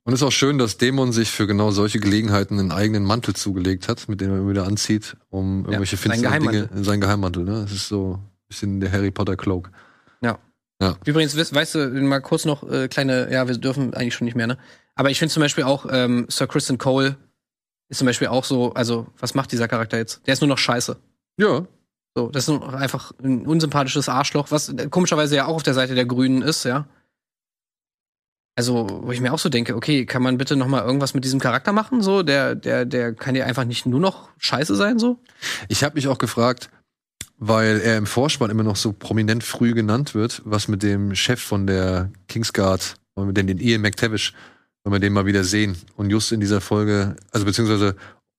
Und 0.03 0.13
es 0.13 0.21
ist 0.21 0.27
auch 0.27 0.31
schön, 0.31 0.57
dass 0.57 0.77
Dämon 0.77 1.11
sich 1.11 1.31
für 1.31 1.47
genau 1.47 1.71
solche 1.71 1.99
Gelegenheiten 1.99 2.59
einen 2.59 2.71
eigenen 2.71 3.03
Mantel 3.03 3.35
zugelegt 3.35 3.89
hat, 3.89 4.07
mit 4.07 4.21
dem 4.21 4.31
er 4.31 4.37
immer 4.37 4.49
wieder 4.51 4.65
anzieht, 4.65 5.17
um 5.29 5.65
irgendwelche 5.65 5.97
sein 5.97 6.11
finsteren 6.11 6.39
Dinge, 6.39 6.51
Geheimmantel. 6.51 6.83
sein 6.85 7.01
Geheimmantel, 7.01 7.43
ne? 7.43 7.61
Das 7.63 7.73
ist 7.73 7.89
so 7.89 8.13
ein 8.13 8.47
bisschen 8.47 8.79
der 8.79 8.91
Harry 8.91 9.11
Potter 9.11 9.35
Cloak. 9.35 9.69
Übrigens, 11.03 11.35
weißt, 11.35 11.53
weißt 11.53 11.75
du, 11.75 11.89
mal 12.03 12.21
kurz 12.21 12.45
noch 12.45 12.63
äh, 12.69 12.87
kleine, 12.87 13.29
ja, 13.31 13.47
wir 13.47 13.57
dürfen 13.57 13.93
eigentlich 13.95 14.15
schon 14.15 14.25
nicht 14.25 14.37
mehr, 14.37 14.47
ne? 14.47 14.57
Aber 14.95 15.09
ich 15.09 15.19
finde 15.19 15.33
zum 15.33 15.41
Beispiel 15.41 15.65
auch, 15.65 15.85
ähm, 15.89 16.25
Sir 16.29 16.47
Kristen 16.47 16.77
Cole 16.77 17.17
ist 17.89 17.97
zum 17.97 18.05
Beispiel 18.05 18.27
auch 18.27 18.45
so, 18.45 18.73
also, 18.73 19.07
was 19.17 19.33
macht 19.33 19.51
dieser 19.51 19.67
Charakter 19.67 19.97
jetzt? 19.97 20.25
Der 20.25 20.33
ist 20.33 20.41
nur 20.41 20.47
noch 20.47 20.57
scheiße. 20.57 20.97
Ja. 21.37 21.67
So, 22.17 22.29
das 22.31 22.47
ist 22.47 22.63
einfach 22.63 23.11
ein 23.23 23.45
unsympathisches 23.45 24.09
Arschloch, 24.09 24.49
was 24.49 24.73
komischerweise 24.89 25.35
ja 25.35 25.45
auch 25.45 25.53
auf 25.53 25.61
der 25.61 25.75
Seite 25.75 25.93
der 25.93 26.07
Grünen 26.07 26.41
ist, 26.41 26.63
ja. 26.63 26.87
Also, 28.55 28.87
wo 29.03 29.11
ich 29.11 29.21
mir 29.21 29.31
auch 29.31 29.37
so 29.37 29.49
denke, 29.49 29.75
okay, 29.75 30.07
kann 30.07 30.23
man 30.23 30.39
bitte 30.39 30.55
noch 30.55 30.65
mal 30.65 30.83
irgendwas 30.83 31.13
mit 31.13 31.23
diesem 31.23 31.39
Charakter 31.39 31.73
machen? 31.73 32.01
So, 32.01 32.23
der, 32.23 32.55
der, 32.55 32.85
der 32.85 33.13
kann 33.13 33.35
ja 33.35 33.45
einfach 33.45 33.65
nicht 33.65 33.85
nur 33.85 33.99
noch 33.99 34.29
scheiße 34.39 34.75
sein, 34.75 34.97
so. 34.97 35.19
Ich 35.67 35.83
habe 35.83 35.93
mich 35.93 36.07
auch 36.07 36.17
gefragt, 36.17 36.71
weil 37.37 37.81
er 37.81 37.97
im 37.97 38.07
Vorspann 38.07 38.49
immer 38.49 38.63
noch 38.63 38.77
so 38.77 38.93
prominent 38.93 39.43
früh 39.43 39.75
genannt 39.75 40.15
wird, 40.15 40.41
was 40.43 40.67
mit 40.67 40.81
dem 40.81 41.13
Chef 41.13 41.39
von 41.39 41.67
der 41.67 42.09
Kingsguard, 42.29 42.95
wir 43.13 43.31
den, 43.31 43.45
den 43.45 43.59
Ian 43.59 43.81
McTavish, 43.81 44.33
wenn 44.83 44.91
wir 44.91 44.99
den 44.99 45.13
mal 45.13 45.27
wieder 45.27 45.43
sehen. 45.43 45.77
Und 45.97 46.09
just 46.09 46.31
in 46.31 46.39
dieser 46.39 46.61
Folge, 46.61 47.15
also 47.31 47.45
beziehungsweise 47.45 47.95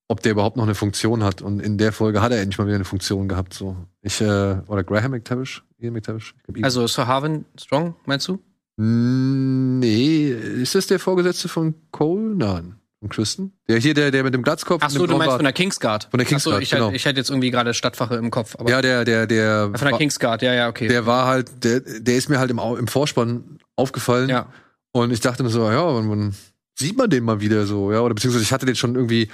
ob 0.08 0.22
der 0.22 0.32
überhaupt 0.32 0.56
noch 0.56 0.64
eine 0.64 0.74
Funktion 0.74 1.22
hat. 1.22 1.42
Und 1.42 1.60
in 1.60 1.78
der 1.78 1.92
Folge 1.92 2.22
hat 2.22 2.32
er 2.32 2.40
endlich 2.40 2.58
mal 2.58 2.66
wieder 2.66 2.76
eine 2.76 2.84
Funktion 2.84 3.28
gehabt. 3.28 3.54
So. 3.54 3.76
Ich, 4.02 4.20
äh, 4.20 4.56
oder 4.66 4.82
Graham 4.84 5.12
McTavish? 5.12 5.62
Ian 5.78 5.92
McTavish? 5.92 6.34
Also, 6.62 6.86
Sir 6.86 7.06
Harvin 7.06 7.44
Strong, 7.60 7.94
meinst 8.06 8.26
du? 8.28 8.38
Mm, 8.76 9.78
Nee, 9.78 10.30
ist 10.30 10.74
das 10.74 10.86
der 10.86 10.98
Vorgesetzte 10.98 11.48
von 11.48 11.74
Cole? 11.92 12.34
Nein. 12.34 12.74
Von 13.00 13.10
Kristen? 13.10 13.52
Der 13.68 13.78
hier, 13.78 13.94
der, 13.94 14.10
der 14.10 14.24
mit 14.24 14.34
dem 14.34 14.42
Glatzkopf 14.42 14.82
Ach 14.84 14.90
so, 14.90 15.06
du 15.06 15.16
meinst 15.16 15.36
von 15.36 15.44
der 15.44 15.52
Kingsguard. 15.52 16.08
Von 16.10 16.18
der 16.18 16.26
Ach 16.26 16.30
so, 16.30 16.34
Kingsguard, 16.34 16.62
ich, 16.62 16.70
genau. 16.70 16.86
hätte, 16.86 16.96
ich 16.96 17.04
hätte 17.04 17.20
jetzt 17.20 17.30
irgendwie 17.30 17.52
gerade 17.52 17.72
Stadtwache 17.74 18.16
im 18.16 18.30
Kopf. 18.32 18.56
Ja, 18.66 18.82
der, 18.82 19.04
der, 19.04 19.28
der. 19.28 19.70
von 19.76 19.88
der 19.88 19.98
Kingsguard, 19.98 20.42
ja, 20.42 20.52
ja, 20.52 20.68
okay. 20.68 20.88
Der 20.88 21.06
war 21.06 21.26
halt, 21.26 21.62
der, 21.62 21.78
der 21.80 22.16
ist 22.16 22.28
mir 22.28 22.40
halt 22.40 22.50
im, 22.50 22.58
im 22.58 22.88
Vorspann 22.88 23.58
aufgefallen. 23.76 24.28
ja. 24.28 24.46
Und 24.90 25.12
ich 25.12 25.20
dachte 25.20 25.42
mir 25.44 25.50
so, 25.50 25.70
ja, 25.70 25.84
wann, 25.94 26.10
wann 26.10 26.34
sieht 26.76 26.96
man 26.96 27.08
den 27.10 27.22
mal 27.22 27.40
wieder 27.40 27.66
so, 27.66 27.92
ja? 27.92 28.00
Oder 28.00 28.14
beziehungsweise 28.14 28.42
ich 28.42 28.52
hatte 28.52 28.66
den 28.66 28.74
schon 28.74 28.94
irgendwie, 28.96 29.28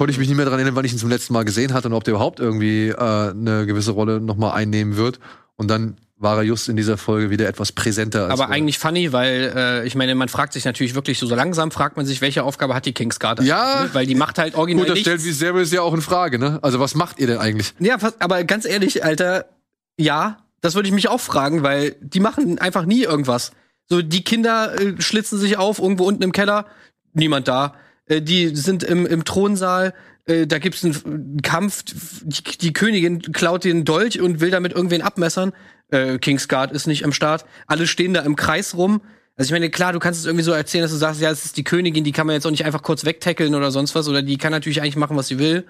konnte 0.00 0.12
ich 0.12 0.18
mich 0.18 0.28
nicht 0.28 0.36
mehr 0.38 0.46
daran 0.46 0.58
erinnern, 0.60 0.76
wann 0.76 0.86
ich 0.86 0.94
ihn 0.94 0.98
zum 0.98 1.10
letzten 1.10 1.34
Mal 1.34 1.44
gesehen 1.44 1.74
hatte 1.74 1.88
und 1.88 1.92
ob 1.92 2.04
der 2.04 2.14
überhaupt 2.14 2.40
irgendwie 2.40 2.88
äh, 2.88 2.94
eine 2.96 3.66
gewisse 3.66 3.90
Rolle 3.90 4.18
nochmal 4.18 4.52
einnehmen 4.52 4.96
wird. 4.96 5.20
Und 5.56 5.68
dann 5.68 5.98
war 6.16 6.38
er 6.38 6.42
just 6.42 6.70
in 6.70 6.76
dieser 6.76 6.96
Folge 6.96 7.28
wieder 7.28 7.46
etwas 7.46 7.72
präsenter. 7.72 8.22
als 8.22 8.30
Aber 8.30 8.44
vorher. 8.44 8.56
eigentlich 8.56 8.78
funny, 8.78 9.12
weil 9.12 9.52
äh, 9.54 9.86
ich 9.86 9.94
meine, 9.96 10.14
man 10.14 10.30
fragt 10.30 10.54
sich 10.54 10.64
natürlich 10.64 10.94
wirklich 10.94 11.18
so, 11.18 11.26
so 11.26 11.34
langsam 11.34 11.70
fragt 11.70 11.98
man 11.98 12.06
sich, 12.06 12.22
welche 12.22 12.44
Aufgabe 12.44 12.74
hat 12.74 12.86
die 12.86 12.94
Kingsguard? 12.94 13.42
Ja. 13.42 13.82
Ne? 13.82 13.90
Weil 13.92 14.06
die 14.06 14.14
macht 14.14 14.38
halt 14.38 14.54
original 14.54 14.86
Gut, 14.86 14.88
das 14.88 14.94
nichts. 14.94 15.06
stellt 15.06 15.24
wie 15.26 15.32
Service 15.32 15.70
ja 15.70 15.82
auch 15.82 15.92
in 15.92 16.00
Frage, 16.00 16.38
ne? 16.38 16.60
Also 16.62 16.80
was 16.80 16.94
macht 16.94 17.18
ihr 17.18 17.26
denn 17.26 17.36
eigentlich? 17.36 17.74
Ja, 17.78 17.98
aber 18.20 18.44
ganz 18.44 18.64
ehrlich, 18.64 19.04
Alter, 19.04 19.50
ja, 19.98 20.38
das 20.62 20.76
würde 20.76 20.88
ich 20.88 20.94
mich 20.94 21.10
auch 21.10 21.20
fragen, 21.20 21.62
weil 21.62 21.94
die 22.00 22.20
machen 22.20 22.58
einfach 22.58 22.86
nie 22.86 23.02
irgendwas. 23.02 23.52
So, 23.86 24.00
die 24.00 24.24
Kinder 24.24 24.80
äh, 24.80 24.94
schlitzen 24.98 25.38
sich 25.38 25.58
auf 25.58 25.78
irgendwo 25.78 26.04
unten 26.04 26.22
im 26.22 26.32
Keller, 26.32 26.64
niemand 27.12 27.48
da. 27.48 27.74
Äh, 28.10 28.20
die 28.20 28.54
sind 28.54 28.82
im, 28.82 29.06
im 29.06 29.24
Thronsaal, 29.24 29.94
äh, 30.26 30.46
da 30.46 30.58
gibt's 30.58 30.84
einen, 30.84 30.96
einen 31.04 31.42
Kampf, 31.42 31.84
die, 31.86 32.58
die 32.58 32.72
Königin 32.72 33.22
klaut 33.32 33.64
den 33.64 33.84
Dolch 33.84 34.20
und 34.20 34.40
will 34.40 34.50
damit 34.50 34.72
irgendwen 34.72 35.02
abmessern. 35.02 35.52
Äh, 35.90 36.18
Kingsguard 36.18 36.72
ist 36.72 36.86
nicht 36.86 37.04
am 37.04 37.12
Start. 37.12 37.46
Alle 37.66 37.86
stehen 37.86 38.12
da 38.12 38.20
im 38.20 38.36
Kreis 38.36 38.76
rum. 38.76 39.00
Also 39.36 39.48
ich 39.48 39.52
meine, 39.52 39.70
klar, 39.70 39.92
du 39.92 39.98
kannst 40.00 40.20
es 40.20 40.26
irgendwie 40.26 40.44
so 40.44 40.52
erzählen, 40.52 40.82
dass 40.82 40.90
du 40.90 40.98
sagst, 40.98 41.20
ja, 41.20 41.30
es 41.30 41.46
ist 41.46 41.56
die 41.56 41.64
Königin, 41.64 42.04
die 42.04 42.12
kann 42.12 42.26
man 42.26 42.34
jetzt 42.34 42.46
auch 42.46 42.50
nicht 42.50 42.66
einfach 42.66 42.82
kurz 42.82 43.04
wegtackeln 43.04 43.54
oder 43.54 43.70
sonst 43.70 43.94
was, 43.94 44.06
oder 44.06 44.20
die 44.22 44.36
kann 44.36 44.52
natürlich 44.52 44.82
eigentlich 44.82 44.96
machen, 44.96 45.16
was 45.16 45.28
sie 45.28 45.38
will. 45.38 45.66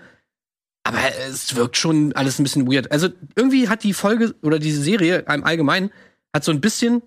Aber 0.83 0.99
es 1.29 1.55
wirkt 1.55 1.77
schon 1.77 2.13
alles 2.15 2.39
ein 2.39 2.43
bisschen 2.43 2.71
weird. 2.71 2.91
Also 2.91 3.09
irgendwie 3.37 3.69
hat 3.69 3.85
die 3.85 3.93
Folge 3.93 4.35
oder 4.43 4.59
diese 4.59 4.83
Serie 4.83 5.25
im 5.33 5.45
Allgemeinen 5.45 5.91
hat 6.35 6.43
so 6.43 6.51
ein 6.51 6.61
bisschen 6.61 7.03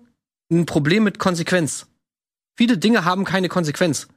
ein 0.50 0.64
Problem 0.64 1.04
mit 1.04 1.18
Konsequenz. 1.18 1.86
Viele 2.56 2.78
Dinge 2.78 3.04
haben 3.04 3.24
keine 3.24 3.48
Konsequenz. 3.48 4.08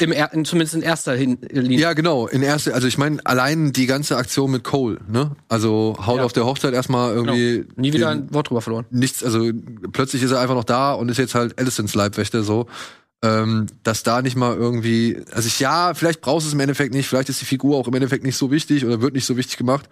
Im 0.00 0.12
er 0.12 0.32
in, 0.32 0.44
zumindest 0.44 0.74
in 0.74 0.82
erster 0.82 1.16
Linie. 1.16 1.78
Ja, 1.78 1.92
genau. 1.92 2.26
In 2.26 2.42
erster, 2.42 2.74
also 2.74 2.86
ich 2.86 2.98
meine, 2.98 3.24
allein 3.24 3.72
die 3.72 3.86
ganze 3.86 4.16
Aktion 4.16 4.50
mit 4.50 4.64
Cole, 4.64 4.98
ne? 5.08 5.36
Also 5.48 5.96
haut 6.04 6.18
Ja. 6.18 6.24
auf 6.24 6.32
der 6.32 6.46
Hochzeit 6.46 6.74
erstmal 6.74 7.14
irgendwie 7.14 7.58
Genau. 7.60 7.72
Nie 7.76 7.92
wieder 7.92 8.08
ein 8.10 8.32
Wort 8.32 8.48
drüber 8.50 8.62
verloren. 8.62 8.86
nichts, 8.90 9.22
also 9.24 9.50
plötzlich 9.92 10.22
ist 10.22 10.30
er 10.30 10.40
einfach 10.40 10.54
noch 10.54 10.64
da 10.64 10.92
und 10.92 11.08
ist 11.10 11.18
jetzt 11.18 11.34
halt 11.34 11.58
Alicents 11.58 11.94
Leibwächter 11.94 12.42
so. 12.42 12.66
Ähm, 13.22 13.66
dass 13.82 14.02
da 14.02 14.20
nicht 14.20 14.36
mal 14.36 14.54
irgendwie, 14.54 15.18
also 15.32 15.46
ich, 15.46 15.58
ja, 15.58 15.94
vielleicht 15.94 16.20
brauchst 16.20 16.44
du 16.46 16.48
es 16.48 16.52
im 16.54 16.60
Endeffekt 16.60 16.92
nicht, 16.92 17.08
vielleicht 17.08 17.30
ist 17.30 17.40
die 17.40 17.46
Figur 17.46 17.78
auch 17.78 17.88
im 17.88 17.94
Endeffekt 17.94 18.22
nicht 18.22 18.36
so 18.36 18.50
wichtig 18.50 18.84
oder 18.84 19.00
wird 19.00 19.14
nicht 19.14 19.24
so 19.24 19.36
wichtig 19.38 19.56
gemacht. 19.56 19.88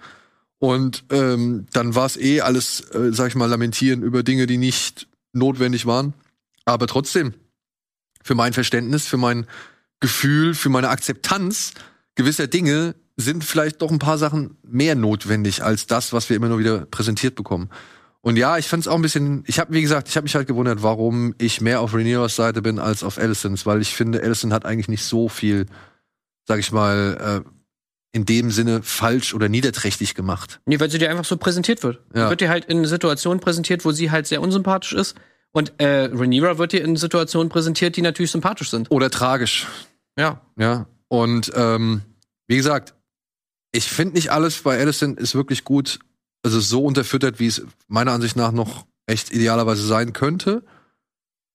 Und 0.58 1.04
ähm, 1.10 1.66
dann 1.72 1.94
war 1.94 2.04
es 2.06 2.16
eh 2.18 2.40
alles, 2.42 2.80
äh, 2.90 3.12
sag 3.12 3.28
ich 3.28 3.34
mal, 3.34 3.46
lamentieren 3.46 4.02
über 4.02 4.22
Dinge, 4.22 4.46
die 4.46 4.58
nicht 4.58 5.08
notwendig 5.32 5.86
waren. 5.86 6.12
Aber 6.66 6.86
trotzdem, 6.86 7.32
für 8.22 8.34
mein 8.34 8.52
Verständnis, 8.52 9.06
für 9.06 9.16
mein 9.16 9.46
Gefühl, 10.02 10.54
für 10.54 10.68
meine 10.68 10.90
Akzeptanz 10.90 11.72
gewisser 12.14 12.46
Dinge 12.46 12.94
sind 13.16 13.44
vielleicht 13.44 13.80
doch 13.80 13.90
ein 13.90 13.98
paar 13.98 14.18
Sachen 14.18 14.58
mehr 14.62 14.94
notwendig 14.94 15.62
als 15.62 15.86
das, 15.86 16.12
was 16.12 16.28
wir 16.28 16.36
immer 16.36 16.48
nur 16.48 16.58
wieder 16.58 16.84
präsentiert 16.86 17.34
bekommen. 17.34 17.70
Und 18.20 18.36
ja, 18.36 18.58
ich 18.58 18.68
fand 18.68 18.82
es 18.82 18.88
auch 18.88 18.94
ein 18.94 19.02
bisschen, 19.02 19.42
ich 19.46 19.58
habe, 19.58 19.72
wie 19.72 19.82
gesagt, 19.82 20.08
ich 20.08 20.16
habe 20.16 20.24
mich 20.24 20.34
halt 20.34 20.46
gewundert, 20.46 20.82
warum 20.82 21.34
ich 21.38 21.60
mehr 21.60 21.80
auf 21.80 21.94
Rhaenyras 21.94 22.36
Seite 22.36 22.62
bin 22.62 22.78
als 22.78 23.02
auf 23.02 23.18
Alicents, 23.18 23.66
weil 23.66 23.80
ich 23.80 23.94
finde, 23.94 24.22
Alicent 24.22 24.52
hat 24.52 24.64
eigentlich 24.64 24.88
nicht 24.88 25.04
so 25.04 25.28
viel, 25.28 25.66
sag 26.46 26.60
ich 26.60 26.70
mal, 26.70 27.42
äh, 27.44 27.48
in 28.12 28.26
dem 28.26 28.50
Sinne 28.50 28.82
falsch 28.82 29.34
oder 29.34 29.48
niederträchtig 29.48 30.14
gemacht. 30.14 30.60
Nee, 30.66 30.78
weil 30.78 30.90
sie 30.90 30.98
dir 30.98 31.10
einfach 31.10 31.24
so 31.24 31.36
präsentiert 31.36 31.82
wird. 31.82 32.00
Ja. 32.14 32.28
Wird 32.28 32.42
dir 32.42 32.50
halt 32.50 32.66
in 32.66 32.84
Situationen 32.84 33.40
präsentiert, 33.40 33.84
wo 33.84 33.90
sie 33.90 34.10
halt 34.10 34.26
sehr 34.26 34.40
unsympathisch 34.40 34.92
ist. 34.92 35.16
Und 35.50 35.72
äh, 35.78 36.10
Rhaenyra 36.12 36.58
wird 36.58 36.72
dir 36.72 36.84
in 36.84 36.96
Situationen 36.96 37.48
präsentiert, 37.48 37.96
die 37.96 38.02
natürlich 38.02 38.30
sympathisch 38.30 38.70
sind. 38.70 38.90
Oder 38.90 39.10
tragisch. 39.10 39.66
Ja. 40.18 40.40
Ja. 40.56 40.86
Und 41.08 41.50
ähm, 41.54 42.02
wie 42.46 42.56
gesagt, 42.56 42.94
ich 43.72 43.90
finde 43.90 44.14
nicht 44.14 44.30
alles 44.30 44.60
bei 44.62 44.78
Alicent 44.78 45.18
ist 45.18 45.34
wirklich 45.34 45.64
gut, 45.64 45.98
also 46.42 46.60
so 46.60 46.84
unterfüttert, 46.84 47.38
wie 47.40 47.46
es 47.46 47.62
meiner 47.88 48.12
Ansicht 48.12 48.36
nach 48.36 48.52
noch 48.52 48.86
echt 49.06 49.32
idealerweise 49.32 49.86
sein 49.86 50.12
könnte. 50.12 50.62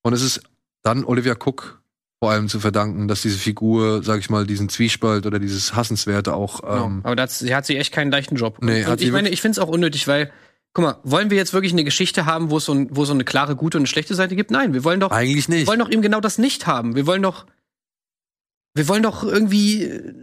Und 0.03 0.13
es 0.13 0.21
ist 0.21 0.41
dann 0.83 1.03
Olivia 1.03 1.33
Cook 1.33 1.81
vor 2.19 2.31
allem 2.31 2.49
zu 2.49 2.59
verdanken, 2.59 3.07
dass 3.07 3.21
diese 3.21 3.37
Figur, 3.37 4.01
sag 4.03 4.19
ich 4.19 4.29
mal, 4.29 4.47
diesen 4.47 4.69
Zwiespalt 4.69 5.25
oder 5.27 5.37
dieses 5.37 5.75
Hassenswerte 5.75 6.33
auch 6.33 6.61
Genau. 6.61 6.85
ähm, 6.85 7.01
Aber 7.03 7.15
das, 7.15 7.37
sie 7.39 7.53
hat 7.53 7.65
sie 7.67 7.77
echt 7.77 7.93
keinen 7.93 8.11
leichten 8.11 8.35
Job. 8.35 8.57
Nee, 8.61 8.85
und 8.85 9.01
ich 9.01 9.11
meine, 9.11 9.29
ich 9.29 9.41
finde 9.41 9.59
es 9.59 9.59
auch 9.59 9.67
unnötig, 9.69 10.07
weil, 10.07 10.31
guck 10.73 10.83
mal, 10.83 10.97
wollen 11.03 11.29
wir 11.29 11.37
jetzt 11.37 11.53
wirklich 11.53 11.73
eine 11.73 11.83
Geschichte 11.83 12.25
haben, 12.25 12.49
wo 12.49 12.57
es 12.57 12.65
so, 12.65 12.73
ein, 12.73 12.87
wo 12.91 13.05
so 13.05 13.13
eine 13.13 13.23
klare 13.23 13.55
gute 13.55 13.77
und 13.77 13.81
eine 13.81 13.87
schlechte 13.87 14.15
Seite 14.15 14.35
gibt? 14.35 14.49
Nein, 14.49 14.73
wir 14.73 14.83
wollen 14.83 14.99
doch, 14.99 15.11
eigentlich 15.11 15.47
wir 15.47 15.57
nicht. 15.57 15.67
wollen 15.67 15.79
doch 15.79 15.91
eben 15.91 16.01
genau 16.01 16.19
das 16.19 16.39
nicht 16.39 16.65
haben. 16.65 16.95
Wir 16.95 17.05
wollen 17.05 17.21
doch, 17.21 17.45
wir 18.77 18.87
wollen 18.87 19.03
doch 19.03 19.23
irgendwie 19.23 19.83
äh, 19.83 20.13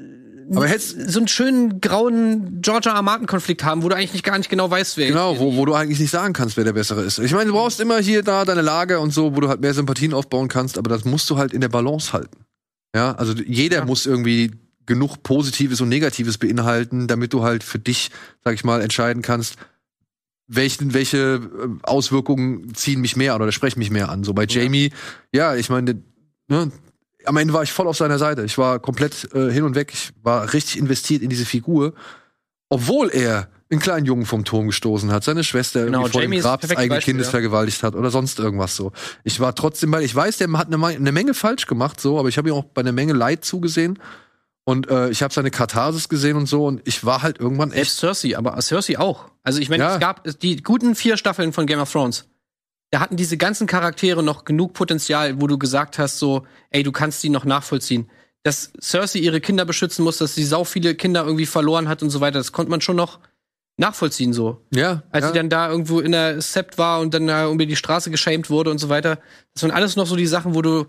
Aber 0.55 0.67
hätt's- 0.69 0.91
so 0.91 1.19
einen 1.19 1.29
schönen 1.29 1.81
grauen 1.81 2.61
Georgia 2.63 2.95
R. 2.95 3.03
Martin 3.03 3.27
Konflikt 3.27 3.65
haben, 3.65 3.83
wo 3.83 3.89
du 3.89 3.97
eigentlich 3.97 4.13
nicht, 4.13 4.25
gar 4.25 4.37
nicht 4.39 4.51
genau 4.51 4.71
weißt, 4.71 4.97
wer 4.97 5.09
Genau, 5.09 5.39
wo, 5.39 5.57
wo 5.57 5.65
du 5.65 5.75
eigentlich 5.75 5.99
nicht 6.01 6.11
sagen 6.11 6.33
kannst, 6.35 6.57
wer 6.57 6.65
der 6.65 6.75
Bessere 6.75 7.03
ist. 7.03 7.19
Ich 7.19 7.33
meine, 7.33 7.47
du 7.47 7.53
brauchst 7.53 7.81
immer 7.81 7.99
hier 7.99 8.23
da 8.23 8.45
deine 8.45 8.61
Lage 8.63 9.01
und 9.01 9.13
so, 9.13 9.35
wo 9.35 9.41
du 9.41 9.49
halt 9.49 9.61
mehr 9.61 9.75
Sympathien 9.75 10.13
aufbauen 10.15 10.49
kannst, 10.49 10.77
aber 10.79 10.89
das 10.91 11.05
musst 11.05 11.29
du 11.31 11.37
halt 11.39 11.53
in 11.53 11.61
der 11.61 11.69
Balance 11.71 12.13
halten. 12.13 12.45
Ja, 12.95 13.13
also 13.13 13.33
jeder 13.35 13.79
Ja. 13.79 13.85
muss 13.87 14.07
irgendwie 14.07 14.53
genug 14.87 15.23
Positives 15.23 15.81
und 15.81 15.89
Negatives 15.89 16.37
beinhalten, 16.37 17.07
damit 17.09 17.33
du 17.33 17.43
halt 17.43 17.65
für 17.65 17.79
dich, 17.79 18.11
sag 18.45 18.53
ich 18.55 18.65
mal, 18.65 18.83
entscheiden 18.83 19.23
kannst, 19.23 19.57
welchen, 20.47 20.93
welche 20.93 21.19
äh, 21.37 21.41
Auswirkungen 21.85 22.75
ziehen 22.75 23.01
mich 23.01 23.17
mehr 23.17 23.35
an 23.35 23.41
oder 23.41 23.51
sprechen 23.51 23.79
mich 23.79 23.91
mehr 23.91 24.11
an. 24.11 24.25
So 24.25 24.35
bei 24.35 24.45
Jamie, 24.45 24.91
ja, 25.33 25.55
ich 25.57 25.71
meine, 25.71 26.03
ne, 26.49 26.71
am 27.27 27.37
Ende 27.37 27.55
war 27.55 27.63
ich 27.63 27.73
voll 27.73 27.87
auf 27.87 27.97
seiner 27.97 28.19
Seite. 28.19 28.45
Ich 28.45 28.59
war 28.59 28.79
komplett 28.79 29.29
äh, 29.35 29.51
hin 29.51 29.65
und 29.65 29.75
weg. 29.75 29.93
Ich 29.93 30.13
war 30.23 30.53
richtig 30.53 30.79
investiert 30.79 31.23
in 31.23 31.31
diese 31.31 31.45
Figur, 31.45 31.95
obwohl 32.69 33.11
er 33.11 33.49
einen 33.71 33.81
kleinen 33.81 34.07
Jungen 34.07 34.27
vom 34.27 34.45
Turm 34.45 34.67
gestoßen 34.67 35.11
hat, 35.11 35.25
seine 35.25 35.43
Schwester 35.43 35.87
Genau, 35.87 36.01
irgendwie 36.01 36.13
vor 36.13 36.23
Jamie 36.23 36.37
dem 36.37 36.43
Grab 36.43 36.61
des 36.61 36.71
eigenen 36.71 36.89
Beispiel, 36.91 37.13
Kindes 37.15 37.27
ja. 37.29 37.31
vergewaltigt 37.33 37.83
hat 37.83 37.95
oder 37.95 38.11
sonst 38.11 38.39
irgendwas 38.39 38.77
so. 38.77 38.93
Ich 39.25 39.41
war 39.41 39.55
trotzdem, 39.55 39.91
weil 39.93 40.03
ich 40.03 40.15
weiß, 40.15 40.37
der 40.39 40.51
hat 40.53 40.73
eine, 40.73 40.85
eine 40.87 41.13
Menge 41.13 41.35
falsch 41.35 41.67
gemacht, 41.67 42.01
so, 42.01 42.19
aber 42.19 42.29
ich 42.29 42.39
habe 42.39 42.49
ihm 42.49 42.55
auch 42.55 42.65
bei 42.65 42.81
einer 42.83 42.93
Menge 42.93 43.13
Leid 43.15 43.45
zugesehen. 43.45 43.99
Und 44.67 44.89
äh, 44.89 45.11
ich 45.11 45.23
habe 45.23 45.33
seine 45.35 45.51
Katharsis 45.51 46.09
gesehen 46.09 46.37
und 46.37 46.47
so 46.47 46.67
und 46.67 46.81
ich 46.85 47.05
war 47.05 47.23
halt 47.23 47.39
irgendwann 47.39 47.71
echt. 47.73 47.91
Selbst 47.93 48.21
Cersei, 48.23 48.39
aber 48.39 48.59
Cersei 48.63 48.99
auch. 48.99 49.27
Also 49.43 49.61
ich 49.61 49.69
meine, 49.69 49.83
Ja. 49.83 49.95
es 49.95 50.01
gab 50.01 50.25
die 50.41 50.63
guten 50.63 50.95
vier 50.95 51.19
Staffeln 51.19 51.53
von 51.53 51.67
Game 51.67 51.81
of 51.81 51.93
Thrones. 51.93 52.25
Da 52.95 53.01
hatten 53.01 53.17
diese 53.17 53.37
ganzen 53.37 53.67
Charaktere 53.67 54.23
noch 54.23 54.45
genug 54.45 54.73
Potenzial, 54.73 55.41
wo 55.41 55.49
du 55.49 55.59
gesagt 55.59 55.99
hast, 55.99 56.21
so, 56.21 56.47
ey, 56.71 56.85
du 56.85 56.93
kannst 56.93 57.25
die 57.25 57.29
noch 57.29 57.45
nachvollziehen. 57.45 58.09
Dass 58.45 58.73
Cersei 58.81 59.19
ihre 59.19 59.41
Kinder 59.41 59.65
beschützen 59.65 60.05
muss, 60.05 60.19
dass 60.19 60.37
sie 60.37 60.45
sau 60.45 60.63
viele 60.63 60.95
Kinder 60.95 61.25
irgendwie 61.25 61.47
verloren 61.47 61.89
hat 61.89 62.05
und 62.05 62.11
so 62.11 62.21
weiter, 62.21 62.39
das 62.39 62.53
konnte 62.53 62.71
man 62.71 62.81
schon 62.81 62.95
noch 62.95 63.19
nachvollziehen, 63.79 64.33
so. 64.33 64.65
Ja, 64.73 65.03
Als 65.11 65.25
ja. 65.25 65.33
sie 65.33 65.35
dann 65.35 65.51
da 65.51 65.69
irgendwo 65.69 65.99
in 65.99 66.13
der 66.13 66.41
Sept 66.41 66.79
war 66.79 67.01
und 67.01 67.13
dann 67.15 67.27
da 67.27 67.51
über 67.51 67.67
die 67.67 67.75
Straße 67.75 68.13
geschämt 68.13 68.49
wurde 68.49 68.71
und 68.71 68.79
so 68.79 68.89
weiter. 68.89 69.19
Das 69.55 69.65
waren 69.65 69.73
alles 69.73 69.97
noch 69.97 70.07
so 70.07 70.15
die 70.15 70.29
Sachen, 70.29 70.55
wo 70.55 70.63
du. 70.63 70.87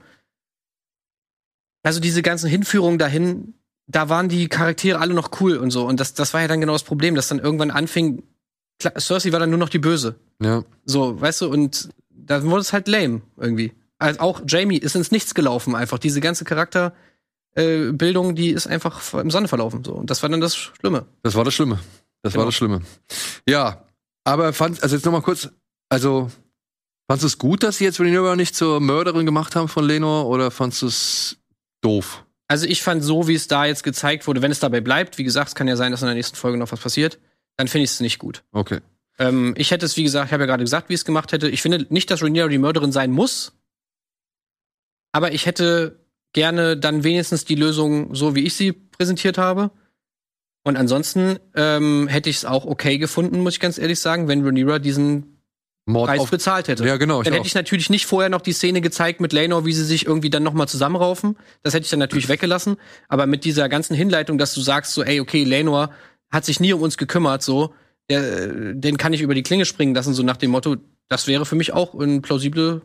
Also 1.82 1.99
diese 1.99 2.22
ganzen 2.22 2.51
Hinführungen 2.51 2.99
dahin, 2.99 3.56
da 3.88 4.10
waren 4.10 4.30
die 4.30 4.47
Charaktere 4.47 4.99
alle 4.99 5.16
noch 5.16 5.41
cool 5.41 5.58
und 5.58 5.72
so. 5.72 5.88
Und 5.88 5.99
das, 5.99 6.14
das 6.14 6.36
war 6.36 6.41
ja 6.41 6.47
dann 6.47 6.62
genau 6.62 6.74
das 6.74 6.84
Problem, 6.84 7.16
dass 7.16 7.30
dann 7.30 7.39
irgendwann 7.39 7.72
anfing. 7.72 8.22
Klar, 8.80 8.99
Cersei 8.99 9.32
war 9.32 9.39
dann 9.39 9.49
nur 9.49 9.59
noch 9.59 9.69
die 9.69 9.80
Böse. 9.80 10.15
ja. 10.41 10.63
So, 10.86 11.19
weißt 11.19 11.41
du, 11.41 11.49
und 11.49 11.89
dann 12.09 12.43
wurde 12.45 12.61
es 12.61 12.73
halt 12.73 12.88
lame 12.88 13.21
irgendwie. 13.38 13.73
Also 13.97 14.19
auch 14.19 14.41
Jamie 14.47 14.78
ist 14.78 14.95
ins 14.95 15.11
Nichts 15.11 15.34
gelaufen 15.34 15.76
einfach. 15.76 15.99
Diese 15.99 16.19
ganze 16.21 16.43
Charakterbildung, 17.55 18.32
äh, 18.32 18.34
die 18.34 18.49
ist 18.51 18.67
einfach 18.67 19.13
im 19.13 19.32
Sande 19.32 19.47
verlaufen. 19.47 19.84
So. 19.84 19.93
Und 19.93 20.09
das 20.09 20.21
war 20.21 20.30
dann 20.30 20.41
das 20.41 20.55
Schlimme. 20.55 21.05
Das 21.23 21.36
war 21.36 21.43
das 21.45 21.53
Schlimme. 21.53 21.80
Das 22.21 22.34
Genau. 22.34 22.41
war 22.43 22.45
das 22.47 22.55
Schlimme. 22.55 22.82
Ja, 23.47 23.86
aber 24.23 24.51
fand, 24.53 24.82
also 24.84 24.95
jetzt 24.95 25.05
noch 25.05 25.11
mal 25.11 25.21
kurz, 25.21 25.49
also 25.89 26.32
fandst 27.07 27.23
du 27.23 27.28
es 27.28 27.38
gut, 27.38 27.63
dass 27.63 27.78
sie 27.78 27.84
jetzt 27.86 27.99
Rhaenyra 27.99 28.36
nicht 28.36 28.55
zur 28.55 28.80
Mörderin 28.80 29.26
gemacht 29.26 29.55
haben 29.55 29.67
von 29.67 29.86
Lenor 29.86 30.28
oder 30.28 30.49
fandst 30.51 30.82
du 30.82 30.88
es 30.88 31.38
doof? 31.82 32.26
Also 32.47 32.65
ich 32.65 32.82
fand 32.84 33.03
so, 33.03 33.28
wie 33.28 33.36
es 33.36 33.47
da 33.47 33.65
jetzt 33.65 33.84
gezeigt 33.84 34.28
wurde, 34.28 34.41
wenn 34.41 34.51
es 34.51 34.59
dabei 34.59 34.82
bleibt, 34.82 35.17
wie 35.17 35.23
gesagt, 35.23 35.49
es 35.49 35.55
kann 35.55 35.67
ja 35.67 35.76
sein, 35.76 35.91
dass 35.91 36.01
in 36.01 36.07
der 36.07 36.15
nächsten 36.15 36.36
Folge 36.36 36.57
noch 36.57 36.71
was 36.71 36.80
passiert, 36.80 37.19
dann 37.58 37.68
finde 37.68 37.86
ich 37.86 37.91
es 37.91 37.99
nicht 37.99 38.20
gut. 38.20 38.43
Okay. 38.51 38.80
Ähm, 39.18 39.53
ich 39.58 39.72
hätte 39.72 39.86
es, 39.86 39.95
wie 39.97 40.03
gesagt, 40.03 40.28
ich 40.28 40.34
habe 40.34 40.43
ja 40.43 40.47
gerade 40.47 40.64
gesagt, 40.64 40.89
wie 40.89 40.93
ich 40.93 40.99
es 40.99 41.06
gemacht 41.06 41.32
hätte. 41.32 41.49
Ich 41.49 41.62
finde 41.62 41.86
nicht, 41.89 42.12
dass 42.12 42.22
Rhaenyra 42.22 42.47
die 42.47 42.58
Mörderin 42.58 42.91
sein 42.91 43.12
muss, 43.12 43.53
aber 45.12 45.32
ich 45.32 45.45
hätte 45.45 45.99
gerne 46.34 46.76
dann 46.76 47.03
wenigstens 47.03 47.45
die 47.45 47.56
Lösung 47.56 48.14
so, 48.14 48.36
wie 48.36 48.43
ich 48.43 48.56
sie 48.56 48.74
präsentiert 48.74 49.38
habe. 49.38 49.72
Und 50.64 50.78
ansonsten 50.78 51.39
ähm, 51.56 52.08
hätte 52.08 52.30
ich 52.30 52.38
es 52.38 52.45
auch 52.45 52.66
okay 52.66 52.97
gefunden, 52.97 53.39
muss 53.39 53.53
ich 53.53 53.60
ganz 53.60 53.78
ehrlich 53.78 53.99
sagen, 53.99 54.28
wenn 54.28 54.43
Rhaenyra 54.43 54.80
diesen 54.80 55.36
Mord 55.86 56.08
Preis 56.08 56.30
bezahlt 56.30 56.68
hätte. 56.68 56.86
Ja, 56.86 56.97
genau. 56.97 57.22
Ich 57.22 57.26
Dann 57.26 57.34
auch. 57.34 57.38
hätte 57.38 57.47
ich 57.47 57.56
natürlich 57.56 57.89
nicht 57.89 58.08
vorher 58.08 58.30
noch 58.30 58.41
die 58.41 58.53
Szene 58.53 58.82
gezeigt 58.82 59.22
mit 59.22 59.32
Lenor, 59.34 59.66
wie 59.66 59.74
sie 59.74 59.86
sich 59.86 60.08
irgendwie 60.08 60.32
dann 60.32 60.41
nochmal 60.43 60.68
zusammenraufen. 60.68 61.38
Das 61.62 61.74
hätte 61.74 61.84
ich 61.86 61.91
dann 61.91 61.99
natürlich 61.99 62.28
weggelassen. 62.30 62.78
Aber 63.08 63.28
mit 63.28 63.45
dieser 63.45 63.70
ganzen 63.70 63.95
Hinleitung, 63.95 64.38
dass 64.38 64.53
du 64.56 64.62
sagst 64.62 64.93
so, 64.93 65.03
ey, 65.03 65.20
okay, 65.20 65.43
Lenor 65.43 65.91
hat 66.36 66.46
sich 66.46 66.60
nie 66.60 66.74
um 66.74 66.82
uns 66.82 66.98
gekümmert, 66.98 67.42
so, 67.42 67.74
der, 68.10 68.74
den 68.74 68.98
kann 68.98 69.14
ich 69.14 69.22
über 69.22 69.34
die 69.34 69.44
Klinge 69.44 69.66
springen 69.66 69.96
lassen, 69.96 70.14
so 70.14 70.22
nach 70.24 70.38
dem 70.38 70.52
Motto, 70.52 70.76
das 71.10 71.26
wäre 71.28 71.46
für 71.46 71.56
mich 71.56 71.74
auch 71.74 72.00
eine 72.00 72.22
plausible 72.22 72.82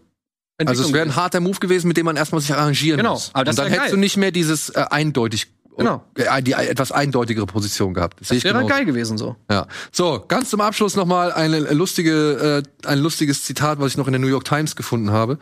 Entwicklung. 0.56 0.68
also 0.68 0.82
es 0.84 0.92
wäre 0.92 1.04
ein 1.04 1.16
harter 1.16 1.40
Move 1.40 1.58
gewesen, 1.58 1.88
mit 1.88 1.96
dem 1.96 2.06
man 2.06 2.16
erstmal 2.16 2.40
sich 2.40 2.54
arrangieren 2.54 2.98
Genau, 2.98 3.12
muss. 3.14 3.30
aber 3.34 3.44
das 3.44 3.54
Und 3.58 3.64
dann 3.64 3.66
hättest 3.68 3.86
geil. 3.88 3.90
du 3.92 4.00
nicht 4.00 4.16
mehr 4.16 4.30
dieses 4.30 4.70
äh, 4.70 4.84
eindeutig 4.90 5.48
Genau. 5.76 6.02
äh, 6.14 6.42
die 6.42 6.52
etwas 6.52 6.92
eindeutigere 6.92 7.46
Position 7.46 7.94
gehabt. 7.94 8.20
Das, 8.20 8.28
das 8.28 8.44
wäre 8.44 8.66
geil 8.66 8.84
gewesen, 8.84 9.16
so. 9.16 9.36
Ja. 9.50 9.66
So, 9.92 10.22
ganz 10.28 10.50
zum 10.50 10.60
Abschluss 10.60 10.94
nochmal 10.96 11.32
eine 11.32 11.60
lustige, 11.72 12.62
äh, 12.84 12.86
ein 12.86 12.98
lustiges 12.98 13.44
Zitat, 13.44 13.80
was 13.80 13.92
ich 13.92 13.96
noch 13.96 14.06
in 14.06 14.12
der 14.12 14.20
New 14.20 14.26
York 14.26 14.44
Times 14.44 14.76
gefunden 14.76 15.10
habe. 15.10 15.38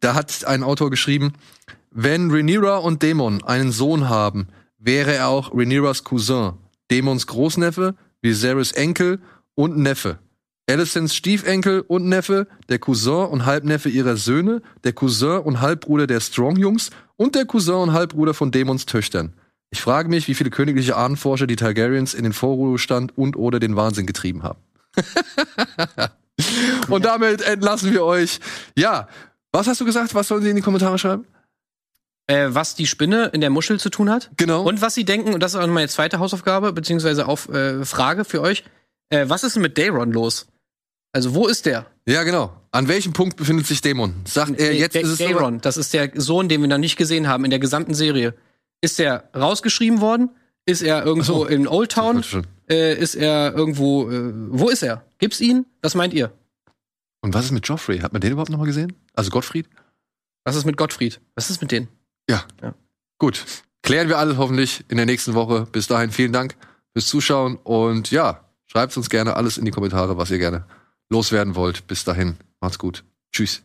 Da 0.00 0.14
hat 0.14 0.44
ein 0.44 0.62
Autor 0.62 0.90
geschrieben, 0.90 1.32
wenn 1.90 2.30
Rhaenyra 2.30 2.76
und 2.76 3.02
Daemon 3.02 3.42
einen 3.42 3.72
Sohn 3.72 4.08
haben, 4.08 4.48
wäre 4.78 5.12
er 5.14 5.28
auch 5.28 5.52
Rhaenyras 5.52 6.04
Cousin, 6.04 6.52
Daemons 6.94 7.26
Großneffe, 7.26 7.96
Viserys 8.22 8.70
Enkel 8.70 9.18
und 9.56 9.76
Neffe. 9.76 10.20
Alicents 10.70 11.16
Stiefenkel 11.16 11.80
und 11.80 12.08
Neffe, 12.08 12.46
der 12.68 12.78
Cousin 12.78 13.26
und 13.26 13.46
Halbneffe 13.46 13.88
ihrer 13.88 14.16
Söhne, 14.16 14.62
der 14.84 14.92
Cousin 14.92 15.40
und 15.40 15.60
Halbbruder 15.60 16.06
der 16.06 16.20
Strong-Jungs 16.20 16.90
und 17.16 17.34
der 17.34 17.46
Cousin 17.46 17.74
und 17.74 17.92
Halbbruder 17.94 18.32
von 18.32 18.52
Daemons 18.52 18.86
Töchtern. 18.86 19.32
Ich 19.70 19.80
frage 19.80 20.08
mich, 20.08 20.28
wie 20.28 20.34
viele 20.34 20.50
königliche 20.50 20.94
Ahnenforscher 20.94 21.48
die 21.48 21.56
Targaryens 21.56 22.14
in 22.14 22.22
den 22.22 22.32
Vorruhestand 22.32 23.18
und 23.18 23.34
oder 23.34 23.58
den 23.58 23.74
Wahnsinn 23.74 24.06
getrieben 24.06 24.44
haben. 24.44 24.60
und 26.88 27.04
damit 27.04 27.42
entlassen 27.42 27.90
wir 27.90 28.04
euch. 28.04 28.38
Ja, 28.78 29.08
was 29.50 29.66
hast 29.66 29.80
du 29.80 29.84
gesagt? 29.84 30.14
Was 30.14 30.28
sollen 30.28 30.44
sie 30.44 30.50
in 30.50 30.56
die 30.56 30.62
Kommentare 30.62 30.96
schreiben? 30.96 31.26
Äh, 32.26 32.48
was 32.54 32.74
die 32.74 32.86
Spinne 32.86 33.26
in 33.34 33.40
der 33.42 33.50
Muschel 33.50 33.78
zu 33.78 33.90
tun 33.90 34.08
hat. 34.10 34.30
Genau. 34.38 34.62
Und 34.62 34.80
was 34.80 34.94
sie 34.94 35.04
denken, 35.04 35.34
und 35.34 35.42
das 35.42 35.52
ist 35.54 35.60
auch 35.60 35.66
meine 35.66 35.88
zweite 35.88 36.18
Hausaufgabe, 36.20 36.72
beziehungsweise 36.72 37.26
auf 37.28 37.48
äh, 37.50 37.84
Frage 37.84 38.24
für 38.24 38.40
euch, 38.40 38.64
äh, 39.10 39.26
was 39.28 39.44
ist 39.44 39.56
denn 39.56 39.62
mit 39.62 39.76
Dayron 39.76 40.10
los? 40.10 40.46
Also, 41.12 41.34
wo 41.34 41.46
ist 41.46 41.66
der? 41.66 41.86
ja, 42.06 42.22
genau. 42.24 42.52
An 42.72 42.88
welchem 42.88 43.12
Punkt 43.12 43.36
befindet 43.36 43.66
sich 43.68 43.82
Dämon? 43.82 44.14
Sagt 44.26 44.58
er, 44.58 44.70
Nee, 44.72 44.78
jetzt 44.78 44.96
Da- 44.96 45.00
ist 45.00 45.08
es 45.10 45.18
so. 45.18 45.24
Daeron, 45.24 45.60
das 45.60 45.76
ist 45.76 45.94
der 45.94 46.10
Sohn, 46.14 46.48
den 46.48 46.60
wir 46.62 46.66
noch 46.68 46.78
nicht 46.78 46.96
gesehen 46.96 47.28
haben 47.28 47.44
in 47.44 47.50
der 47.50 47.60
gesamten 47.60 47.94
Serie. 47.94 48.34
Ist 48.80 48.98
er 48.98 49.28
rausgeschrieben 49.36 50.00
worden? 50.00 50.30
Ist 50.66 50.82
er 50.82 51.04
irgendwo 51.04 51.44
so. 51.44 51.46
in 51.46 51.68
Old 51.68 51.92
Town? 51.92 52.24
Äh, 52.68 52.98
ist 52.98 53.14
er 53.14 53.52
irgendwo, 53.54 54.10
äh, 54.10 54.32
wo 54.48 54.70
ist 54.70 54.82
er? 54.82 55.04
Gibt's 55.18 55.40
ihn? 55.40 55.66
Was 55.82 55.94
meint 55.94 56.14
ihr? 56.14 56.32
Und 57.20 57.32
was 57.34 57.44
ist 57.44 57.50
mit 57.52 57.68
Joffrey? 57.68 57.98
Hat 58.00 58.12
man 58.12 58.20
den 58.20 58.32
überhaupt 58.32 58.50
noch 58.50 58.58
mal 58.58 58.64
gesehen? 58.66 58.92
Also 59.12 59.30
Gottfried? 59.30 59.68
Was 60.44 60.56
ist 60.56 60.64
mit 60.64 60.76
Gottfried? 60.76 61.20
Was 61.36 61.48
ist 61.50 61.60
mit 61.60 61.70
denen? 61.70 61.88
Ja. 62.28 62.44
Ja. 62.62 62.74
Gut. 63.18 63.44
Klären 63.82 64.08
wir 64.08 64.18
alles 64.18 64.38
hoffentlich 64.38 64.84
in 64.88 64.96
der 64.96 65.06
nächsten 65.06 65.34
Woche. 65.34 65.66
Bis 65.70 65.86
dahin 65.86 66.10
vielen 66.10 66.32
Dank 66.32 66.56
fürs 66.92 67.06
Zuschauen 67.06 67.56
und 67.56 68.10
ja, 68.10 68.48
schreibt 68.66 68.96
uns 68.96 69.10
gerne 69.10 69.36
alles 69.36 69.58
in 69.58 69.64
die 69.64 69.70
Kommentare, 69.70 70.16
was 70.16 70.30
ihr 70.30 70.38
gerne 70.38 70.64
loswerden 71.10 71.54
wollt. 71.54 71.86
Bis 71.86 72.04
dahin, 72.04 72.36
macht's 72.60 72.78
gut. 72.78 73.04
Tschüss. 73.32 73.62